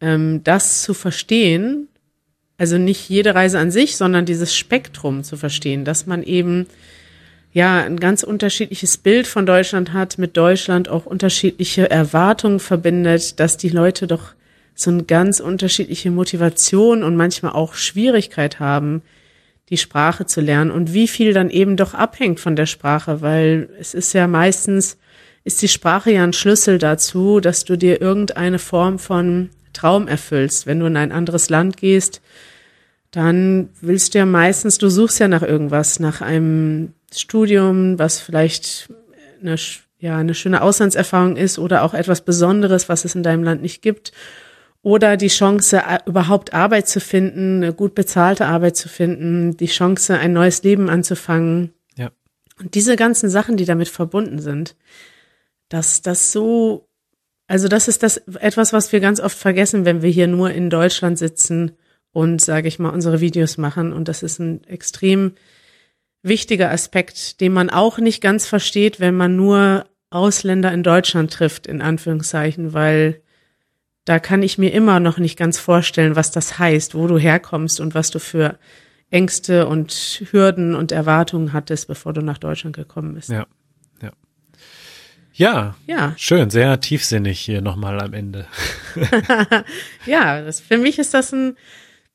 ähm, 0.01 0.43
das 0.45 0.83
zu 0.83 0.95
verstehen, 0.95 1.89
also 2.57 2.79
nicht 2.79 3.09
jede 3.11 3.35
Reise 3.35 3.59
an 3.59 3.71
sich, 3.71 3.97
sondern 3.99 4.25
dieses 4.25 4.57
Spektrum 4.57 5.25
zu 5.25 5.37
verstehen, 5.37 5.85
dass 5.85 6.07
man 6.07 6.23
eben 6.23 6.69
ja 7.53 7.83
ein 7.83 8.01
ganz 8.01 8.23
unterschiedliches 8.23 8.97
Bild 8.97 9.27
von 9.27 9.45
Deutschland 9.45 9.93
hat, 9.93 10.17
mit 10.17 10.39
Deutschland 10.39 10.89
auch 10.89 11.05
unterschiedliche 11.05 11.91
Erwartungen 11.91 12.61
verbindet, 12.61 13.39
dass 13.41 13.59
die 13.59 13.69
Leute 13.69 14.07
doch 14.07 14.33
so 14.75 14.91
eine 14.91 15.05
ganz 15.05 15.41
unterschiedliche 15.41 16.11
Motivation 16.11 17.03
und 17.03 17.17
manchmal 17.17 17.53
auch 17.53 17.75
Schwierigkeit 17.75 18.61
haben, 18.61 19.03
die 19.69 19.79
Sprache 19.79 20.27
zu 20.27 20.41
lernen 20.41 20.71
und 20.71 20.93
wie 20.93 21.09
viel 21.09 21.33
dann 21.33 21.51
eben 21.51 21.77
doch 21.77 21.95
abhängt 21.95 22.41
von 22.41 22.57
der 22.57 22.67
Sprache, 22.67 23.23
weil 23.23 23.71
es 23.79 23.95
ist 23.95 24.13
ja 24.13 24.27
meistens, 24.27 24.99
ist 25.45 25.63
die 25.63 25.69
Sprache 25.69 26.13
ja 26.13 26.25
ein 26.25 26.33
Schlüssel 26.33 26.79
dazu, 26.79 27.41
dass 27.41 27.65
du 27.65 27.77
dir 27.77 28.01
irgendeine 28.01 28.59
Form 28.59 28.99
von 28.99 29.51
Traum 29.73 30.09
erfüllst. 30.09 30.67
Wenn 30.67 30.81
du 30.81 30.87
in 30.87 30.97
ein 30.97 31.13
anderes 31.13 31.49
Land 31.49 31.77
gehst, 31.77 32.21
dann 33.11 33.71
willst 33.81 34.15
du 34.15 34.19
ja 34.19 34.27
meistens, 34.27 34.79
du 34.79 34.89
suchst 34.89 35.21
ja 35.21 35.29
nach 35.29 35.43
irgendwas, 35.43 36.01
nach 36.01 36.21
einem 36.21 36.93
Studium, 37.15 37.99
was 37.99 38.21
vielleicht 38.21 38.91
eine, 39.41 39.57
ja, 39.99 40.19
eine 40.19 40.35
schöne 40.35 40.63
Auslandserfahrung 40.63 41.37
ist 41.37 41.59
oder 41.59 41.83
auch 41.83 41.95
etwas 41.95 42.23
Besonderes, 42.23 42.89
was 42.89 43.05
es 43.05 43.15
in 43.15 43.23
deinem 43.23 43.45
Land 43.45 43.63
nicht 43.63 43.83
gibt 43.83 44.13
oder 44.83 45.17
die 45.17 45.29
Chance, 45.29 45.81
überhaupt 46.07 46.53
Arbeit 46.53 46.89
zu 46.89 47.01
finden, 47.01 47.63
eine 47.63 47.73
gut 47.73 47.95
bezahlte 47.95 48.47
Arbeit 48.47 48.77
zu 48.77 48.89
finden, 48.89 49.57
die 49.57 49.67
Chance, 49.67 50.19
ein 50.19 50.33
neues 50.33 50.63
Leben 50.65 50.91
anzufangen. 50.91 51.73
Ja. 51.97 52.11
Und 52.59 52.75
diese 52.75 52.97
ganzen 52.97 53.31
Sachen, 53.31 53.57
die 53.57 53.65
damit 53.65 53.89
verbunden 53.89 54.41
sind, 54.41 54.75
dass 55.69 56.03
das 56.03 56.33
so, 56.33 56.89
also 57.47 57.69
das 57.69 57.87
ist 57.87 58.03
das 58.03 58.17
etwas, 58.41 58.73
was 58.73 58.93
wir 58.93 59.01
ganz 59.01 59.21
oft 59.21 59.39
vergessen, 59.39 59.85
wenn 59.85 60.03
wir 60.03 60.11
hier 60.11 60.27
nur 60.27 60.51
in 60.51 60.69
Deutschland 60.69 61.17
sitzen 61.17 61.73
und, 62.11 62.41
sage 62.41 62.67
ich 62.67 62.79
mal, 62.79 62.91
unsere 62.91 63.21
Videos 63.21 63.59
machen. 63.59 63.93
Und 63.93 64.09
das 64.09 64.25
ist 64.25 64.41
ein 64.41 64.65
extrem 64.65 65.33
wichtiger 66.23 66.71
Aspekt, 66.71 67.41
den 67.41 67.53
man 67.53 67.71
auch 67.71 67.99
nicht 67.99 68.21
ganz 68.21 68.47
versteht, 68.47 68.99
wenn 69.01 69.15
man 69.15 69.37
nur 69.37 69.87
Ausländer 70.11 70.73
in 70.73 70.83
Deutschland 70.83 71.33
trifft, 71.33 71.67
in 71.67 71.81
Anführungszeichen, 71.81 72.75
weil 72.75 73.23
da 74.05 74.19
kann 74.19 74.43
ich 74.43 74.59
mir 74.59 74.73
immer 74.73 75.01
noch 75.01 75.19
nicht 75.19 75.39
ganz 75.39 75.59
vorstellen, 75.59 76.17
was 76.17 76.31
das 76.31 76.59
heißt, 76.59 76.95
wo 76.95 77.07
du 77.07 77.19
herkommst 77.19 77.81
und 77.81 77.95
was 77.95 78.11
du 78.11 78.19
für 78.19 78.59
Ängste 79.11 79.67
und 79.67 80.23
Hürden 80.31 80.75
und 80.75 80.91
Erwartungen 80.91 81.53
hattest, 81.53 81.87
bevor 81.87 82.13
du 82.13 82.23
nach 82.23 82.39
Deutschland 82.39 82.75
gekommen 82.75 83.15
bist. 83.15 83.29
Ja. 83.29 83.47
Ja. 84.01 84.13
Ja, 85.35 85.77
ja. 85.87 86.15
schön, 86.17 86.51
sehr 86.51 86.81
tiefsinnig 86.81 87.39
hier 87.39 87.61
nochmal 87.61 88.01
am 88.01 88.13
Ende. 88.13 88.47
ja, 90.07 90.43
das, 90.43 90.61
für 90.61 90.79
mich 90.79 90.99
ist 90.99 91.15
das 91.15 91.33
ein, 91.33 91.57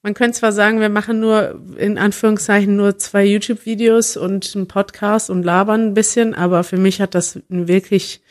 man 0.02 0.14
könnte 0.14 0.40
zwar 0.40 0.52
sagen, 0.52 0.80
wir 0.80 0.90
machen 0.90 1.20
nur 1.20 1.62
in 1.78 1.98
Anführungszeichen 1.98 2.76
nur 2.76 2.98
zwei 2.98 3.26
YouTube-Videos 3.26 4.18
und 4.18 4.56
einen 4.56 4.68
Podcast 4.68 5.30
und 5.30 5.44
labern 5.44 5.90
ein 5.90 5.94
bisschen, 5.94 6.34
aber 6.34 6.64
für 6.64 6.78
mich 6.78 7.00
hat 7.00 7.16
das 7.16 7.40
einen 7.50 7.68
wirklich 7.68 8.22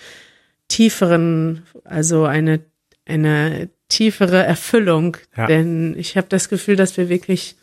tieferen, 0.68 1.62
also 1.84 2.24
eine 2.24 2.60
eine 3.06 3.68
tiefere 3.88 4.42
Erfüllung. 4.42 5.16
Ja. 5.36 5.46
Denn 5.46 5.94
ich 5.98 6.16
habe 6.16 6.26
das 6.28 6.48
Gefühl, 6.48 6.76
dass 6.76 6.96
wir 6.96 7.08
wirklich 7.08 7.56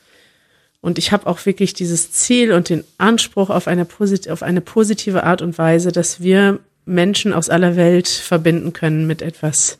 und 0.83 0.97
ich 0.97 1.13
habe 1.13 1.27
auch 1.27 1.45
wirklich 1.45 1.73
dieses 1.73 2.11
Ziel 2.11 2.51
und 2.51 2.67
den 2.67 2.83
Anspruch 2.97 3.49
auf 3.49 3.69
eine, 3.69 3.85
posit 3.85 4.29
auf 4.29 4.43
eine 4.43 4.59
positive 4.59 5.23
Art 5.23 5.41
und 5.41 5.57
Weise, 5.57 5.93
dass 5.93 6.21
wir 6.21 6.59
Menschen 6.83 7.31
aus 7.31 7.49
aller 7.49 7.77
Welt 7.77 8.09
verbinden 8.09 8.73
können 8.73 9.07
mit 9.07 9.21
etwas 9.21 9.79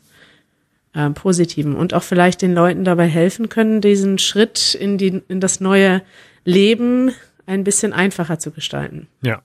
äh, 0.94 1.10
Positivem 1.10 1.76
und 1.76 1.92
auch 1.92 2.02
vielleicht 2.02 2.40
den 2.40 2.54
Leuten 2.54 2.84
dabei 2.84 3.06
helfen 3.06 3.50
können, 3.50 3.82
diesen 3.82 4.16
Schritt 4.16 4.74
in, 4.74 4.96
die, 4.96 5.22
in 5.28 5.40
das 5.40 5.60
neue 5.60 6.00
Leben 6.46 7.12
ein 7.44 7.64
bisschen 7.64 7.92
einfacher 7.92 8.38
zu 8.38 8.50
gestalten. 8.50 9.06
Ja. 9.20 9.42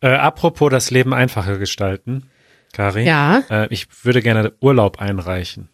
Äh, 0.00 0.08
apropos 0.08 0.70
das 0.70 0.90
Leben 0.90 1.12
einfacher 1.12 1.58
gestalten. 1.58 2.30
Kari? 2.72 3.04
Ja. 3.04 3.42
Äh, 3.50 3.68
ich 3.70 3.88
würde 4.04 4.22
gerne 4.22 4.52
Urlaub 4.60 5.00
einreichen. 5.00 5.68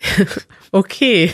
okay. 0.72 1.32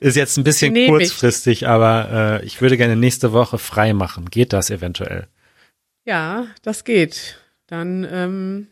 Ist 0.00 0.16
jetzt 0.16 0.36
ein 0.36 0.44
bisschen 0.44 0.72
Nehm 0.72 0.90
kurzfristig, 0.90 1.62
ich. 1.62 1.68
aber 1.68 2.40
äh, 2.42 2.44
ich 2.44 2.60
würde 2.60 2.76
gerne 2.76 2.96
nächste 2.96 3.32
Woche 3.32 3.58
frei 3.58 3.92
machen. 3.92 4.26
Geht 4.30 4.52
das 4.52 4.70
eventuell? 4.70 5.28
Ja, 6.04 6.46
das 6.62 6.84
geht. 6.84 7.38
Dann, 7.66 8.06
ähm, 8.10 8.68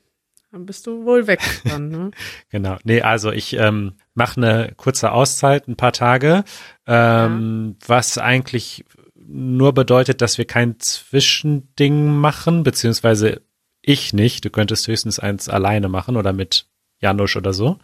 dann 0.50 0.66
bist 0.66 0.86
du 0.86 1.04
wohl 1.04 1.26
weg 1.26 1.40
dann, 1.64 1.88
ne? 1.88 2.10
genau. 2.50 2.78
Nee, 2.84 3.02
also 3.02 3.30
ich 3.30 3.54
ähm, 3.54 3.94
mache 4.14 4.38
eine 4.38 4.72
kurze 4.76 5.12
Auszeit, 5.12 5.68
ein 5.68 5.76
paar 5.76 5.92
Tage, 5.92 6.44
ähm, 6.86 7.76
ja. 7.80 7.88
was 7.88 8.18
eigentlich 8.18 8.84
nur 9.14 9.74
bedeutet, 9.74 10.22
dass 10.22 10.38
wir 10.38 10.46
kein 10.46 10.80
Zwischending 10.80 12.16
machen, 12.16 12.62
beziehungsweise 12.62 13.42
ich 13.82 14.12
nicht. 14.12 14.44
Du 14.44 14.50
könntest 14.50 14.86
höchstens 14.88 15.18
eins 15.18 15.48
alleine 15.48 15.88
machen 15.88 16.16
oder 16.16 16.32
mit 16.32 16.66
Janusz 17.00 17.36
oder 17.36 17.52
so. 17.52 17.78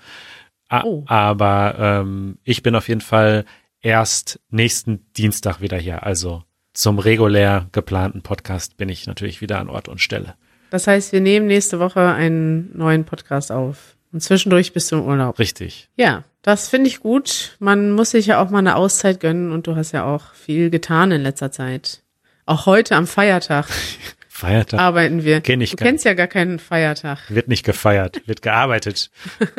oh. 0.70 1.04
Aber 1.06 1.76
ähm, 1.78 2.38
ich 2.44 2.62
bin 2.62 2.74
auf 2.74 2.88
jeden 2.88 3.00
Fall 3.00 3.44
erst 3.80 4.40
nächsten 4.50 5.06
Dienstag 5.12 5.60
wieder 5.60 5.78
hier. 5.78 6.02
Also 6.04 6.42
zum 6.72 6.98
regulär 6.98 7.68
geplanten 7.72 8.22
Podcast 8.22 8.76
bin 8.76 8.88
ich 8.88 9.06
natürlich 9.06 9.40
wieder 9.40 9.60
an 9.60 9.68
Ort 9.68 9.88
und 9.88 10.00
Stelle. 10.00 10.34
Das 10.70 10.86
heißt, 10.86 11.12
wir 11.12 11.20
nehmen 11.20 11.46
nächste 11.46 11.78
Woche 11.78 12.00
einen 12.00 12.76
neuen 12.76 13.04
Podcast 13.04 13.52
auf. 13.52 13.96
Und 14.12 14.20
zwischendurch 14.20 14.72
bist 14.72 14.90
du 14.90 14.96
im 14.96 15.04
Urlaub. 15.04 15.38
Richtig. 15.38 15.88
Ja, 15.96 16.24
das 16.42 16.68
finde 16.68 16.88
ich 16.88 17.00
gut. 17.00 17.56
Man 17.58 17.92
muss 17.92 18.10
sich 18.10 18.26
ja 18.26 18.42
auch 18.42 18.50
mal 18.50 18.58
eine 18.58 18.76
Auszeit 18.76 19.20
gönnen 19.20 19.52
und 19.52 19.66
du 19.66 19.76
hast 19.76 19.92
ja 19.92 20.04
auch 20.04 20.34
viel 20.34 20.70
getan 20.70 21.10
in 21.10 21.22
letzter 21.22 21.50
Zeit. 21.50 22.02
Auch 22.46 22.66
heute 22.66 22.96
am 22.96 23.06
Feiertag. 23.06 23.66
Feiertag. 24.36 24.80
Arbeiten 24.80 25.22
wir. 25.22 25.40
Kenn 25.40 25.60
ich 25.60 25.70
du 25.70 25.76
kennst 25.76 26.04
ja 26.04 26.14
gar 26.14 26.26
keinen 26.26 26.58
Feiertag. 26.58 27.18
Wird 27.28 27.46
nicht 27.46 27.64
gefeiert, 27.64 28.26
wird 28.26 28.42
gearbeitet. 28.42 29.10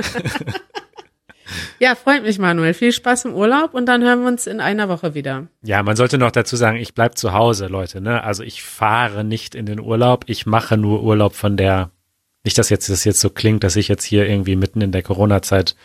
Ja, 1.79 1.93
freut 1.93 2.23
mich, 2.23 2.39
Manuel. 2.39 2.73
Viel 2.73 2.91
Spaß 2.91 3.25
im 3.25 3.35
Urlaub 3.35 3.75
und 3.75 3.85
dann 3.85 4.01
hören 4.01 4.21
wir 4.21 4.27
uns 4.29 4.47
in 4.47 4.59
einer 4.59 4.89
Woche 4.89 5.13
wieder. 5.13 5.45
Ja, 5.61 5.83
man 5.83 5.95
sollte 5.95 6.17
noch 6.17 6.31
dazu 6.31 6.55
sagen, 6.55 6.77
ich 6.77 6.95
bleib 6.95 7.19
zu 7.19 7.33
Hause, 7.33 7.67
Leute. 7.67 8.01
Ne? 8.01 8.23
Also 8.23 8.41
ich 8.41 8.63
fahre 8.63 9.23
nicht 9.23 9.53
in 9.53 9.67
den 9.67 9.79
Urlaub. 9.79 10.23
Ich 10.25 10.47
mache 10.47 10.75
nur 10.75 11.03
Urlaub 11.03 11.35
von 11.35 11.55
der. 11.55 11.91
Nicht, 12.43 12.57
dass 12.57 12.69
jetzt 12.69 12.89
das 12.89 13.03
jetzt 13.03 13.19
so 13.21 13.29
klingt, 13.29 13.63
dass 13.63 13.75
ich 13.75 13.87
jetzt 13.87 14.03
hier 14.03 14.27
irgendwie 14.27 14.55
mitten 14.55 14.81
in 14.81 14.91
der 14.91 15.03
Corona-Zeit 15.03 15.75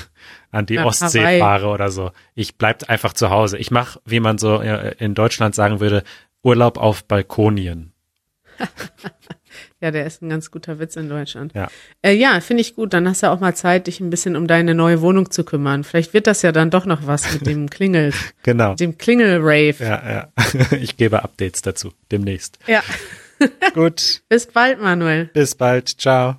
an 0.50 0.64
die 0.64 0.76
Nach 0.76 0.86
Ostsee 0.86 1.20
Hawaii. 1.20 1.38
fahre 1.38 1.66
oder 1.66 1.90
so. 1.90 2.12
Ich 2.34 2.56
bleib 2.56 2.88
einfach 2.88 3.12
zu 3.12 3.28
Hause. 3.28 3.58
Ich 3.58 3.70
mache, 3.70 4.00
wie 4.06 4.20
man 4.20 4.38
so 4.38 4.60
in 4.60 5.14
Deutschland 5.14 5.54
sagen 5.54 5.80
würde, 5.80 6.02
Urlaub 6.42 6.78
auf 6.78 7.04
Balkonien. 7.04 7.89
Ja, 9.82 9.90
der 9.90 10.06
ist 10.06 10.22
ein 10.22 10.28
ganz 10.28 10.50
guter 10.50 10.78
Witz 10.78 10.94
in 10.96 11.08
Deutschland. 11.08 11.54
Ja. 11.54 11.68
Äh, 12.02 12.12
ja, 12.12 12.40
finde 12.40 12.60
ich 12.60 12.76
gut. 12.76 12.92
Dann 12.92 13.08
hast 13.08 13.22
du 13.22 13.30
auch 13.30 13.40
mal 13.40 13.54
Zeit, 13.54 13.86
dich 13.86 13.98
ein 13.98 14.10
bisschen 14.10 14.36
um 14.36 14.46
deine 14.46 14.74
neue 14.74 15.00
Wohnung 15.00 15.30
zu 15.30 15.42
kümmern. 15.42 15.84
Vielleicht 15.84 16.12
wird 16.12 16.26
das 16.26 16.42
ja 16.42 16.52
dann 16.52 16.70
doch 16.70 16.84
noch 16.86 17.06
was 17.06 17.32
mit 17.32 17.46
dem 17.46 17.68
Klingel, 17.70 18.12
Genau. 18.42 18.74
dem 18.74 18.96
Klingel-Rave. 18.98 19.76
Ja, 19.82 20.10
ja. 20.12 20.28
Ich 20.80 20.96
gebe 20.98 21.22
Updates 21.24 21.62
dazu 21.62 21.92
demnächst. 22.12 22.58
ja. 22.66 22.82
Gut. 23.74 24.20
Bis 24.28 24.46
bald, 24.46 24.80
Manuel. 24.82 25.24
Bis 25.32 25.54
bald. 25.54 25.88
Ciao. 25.88 26.36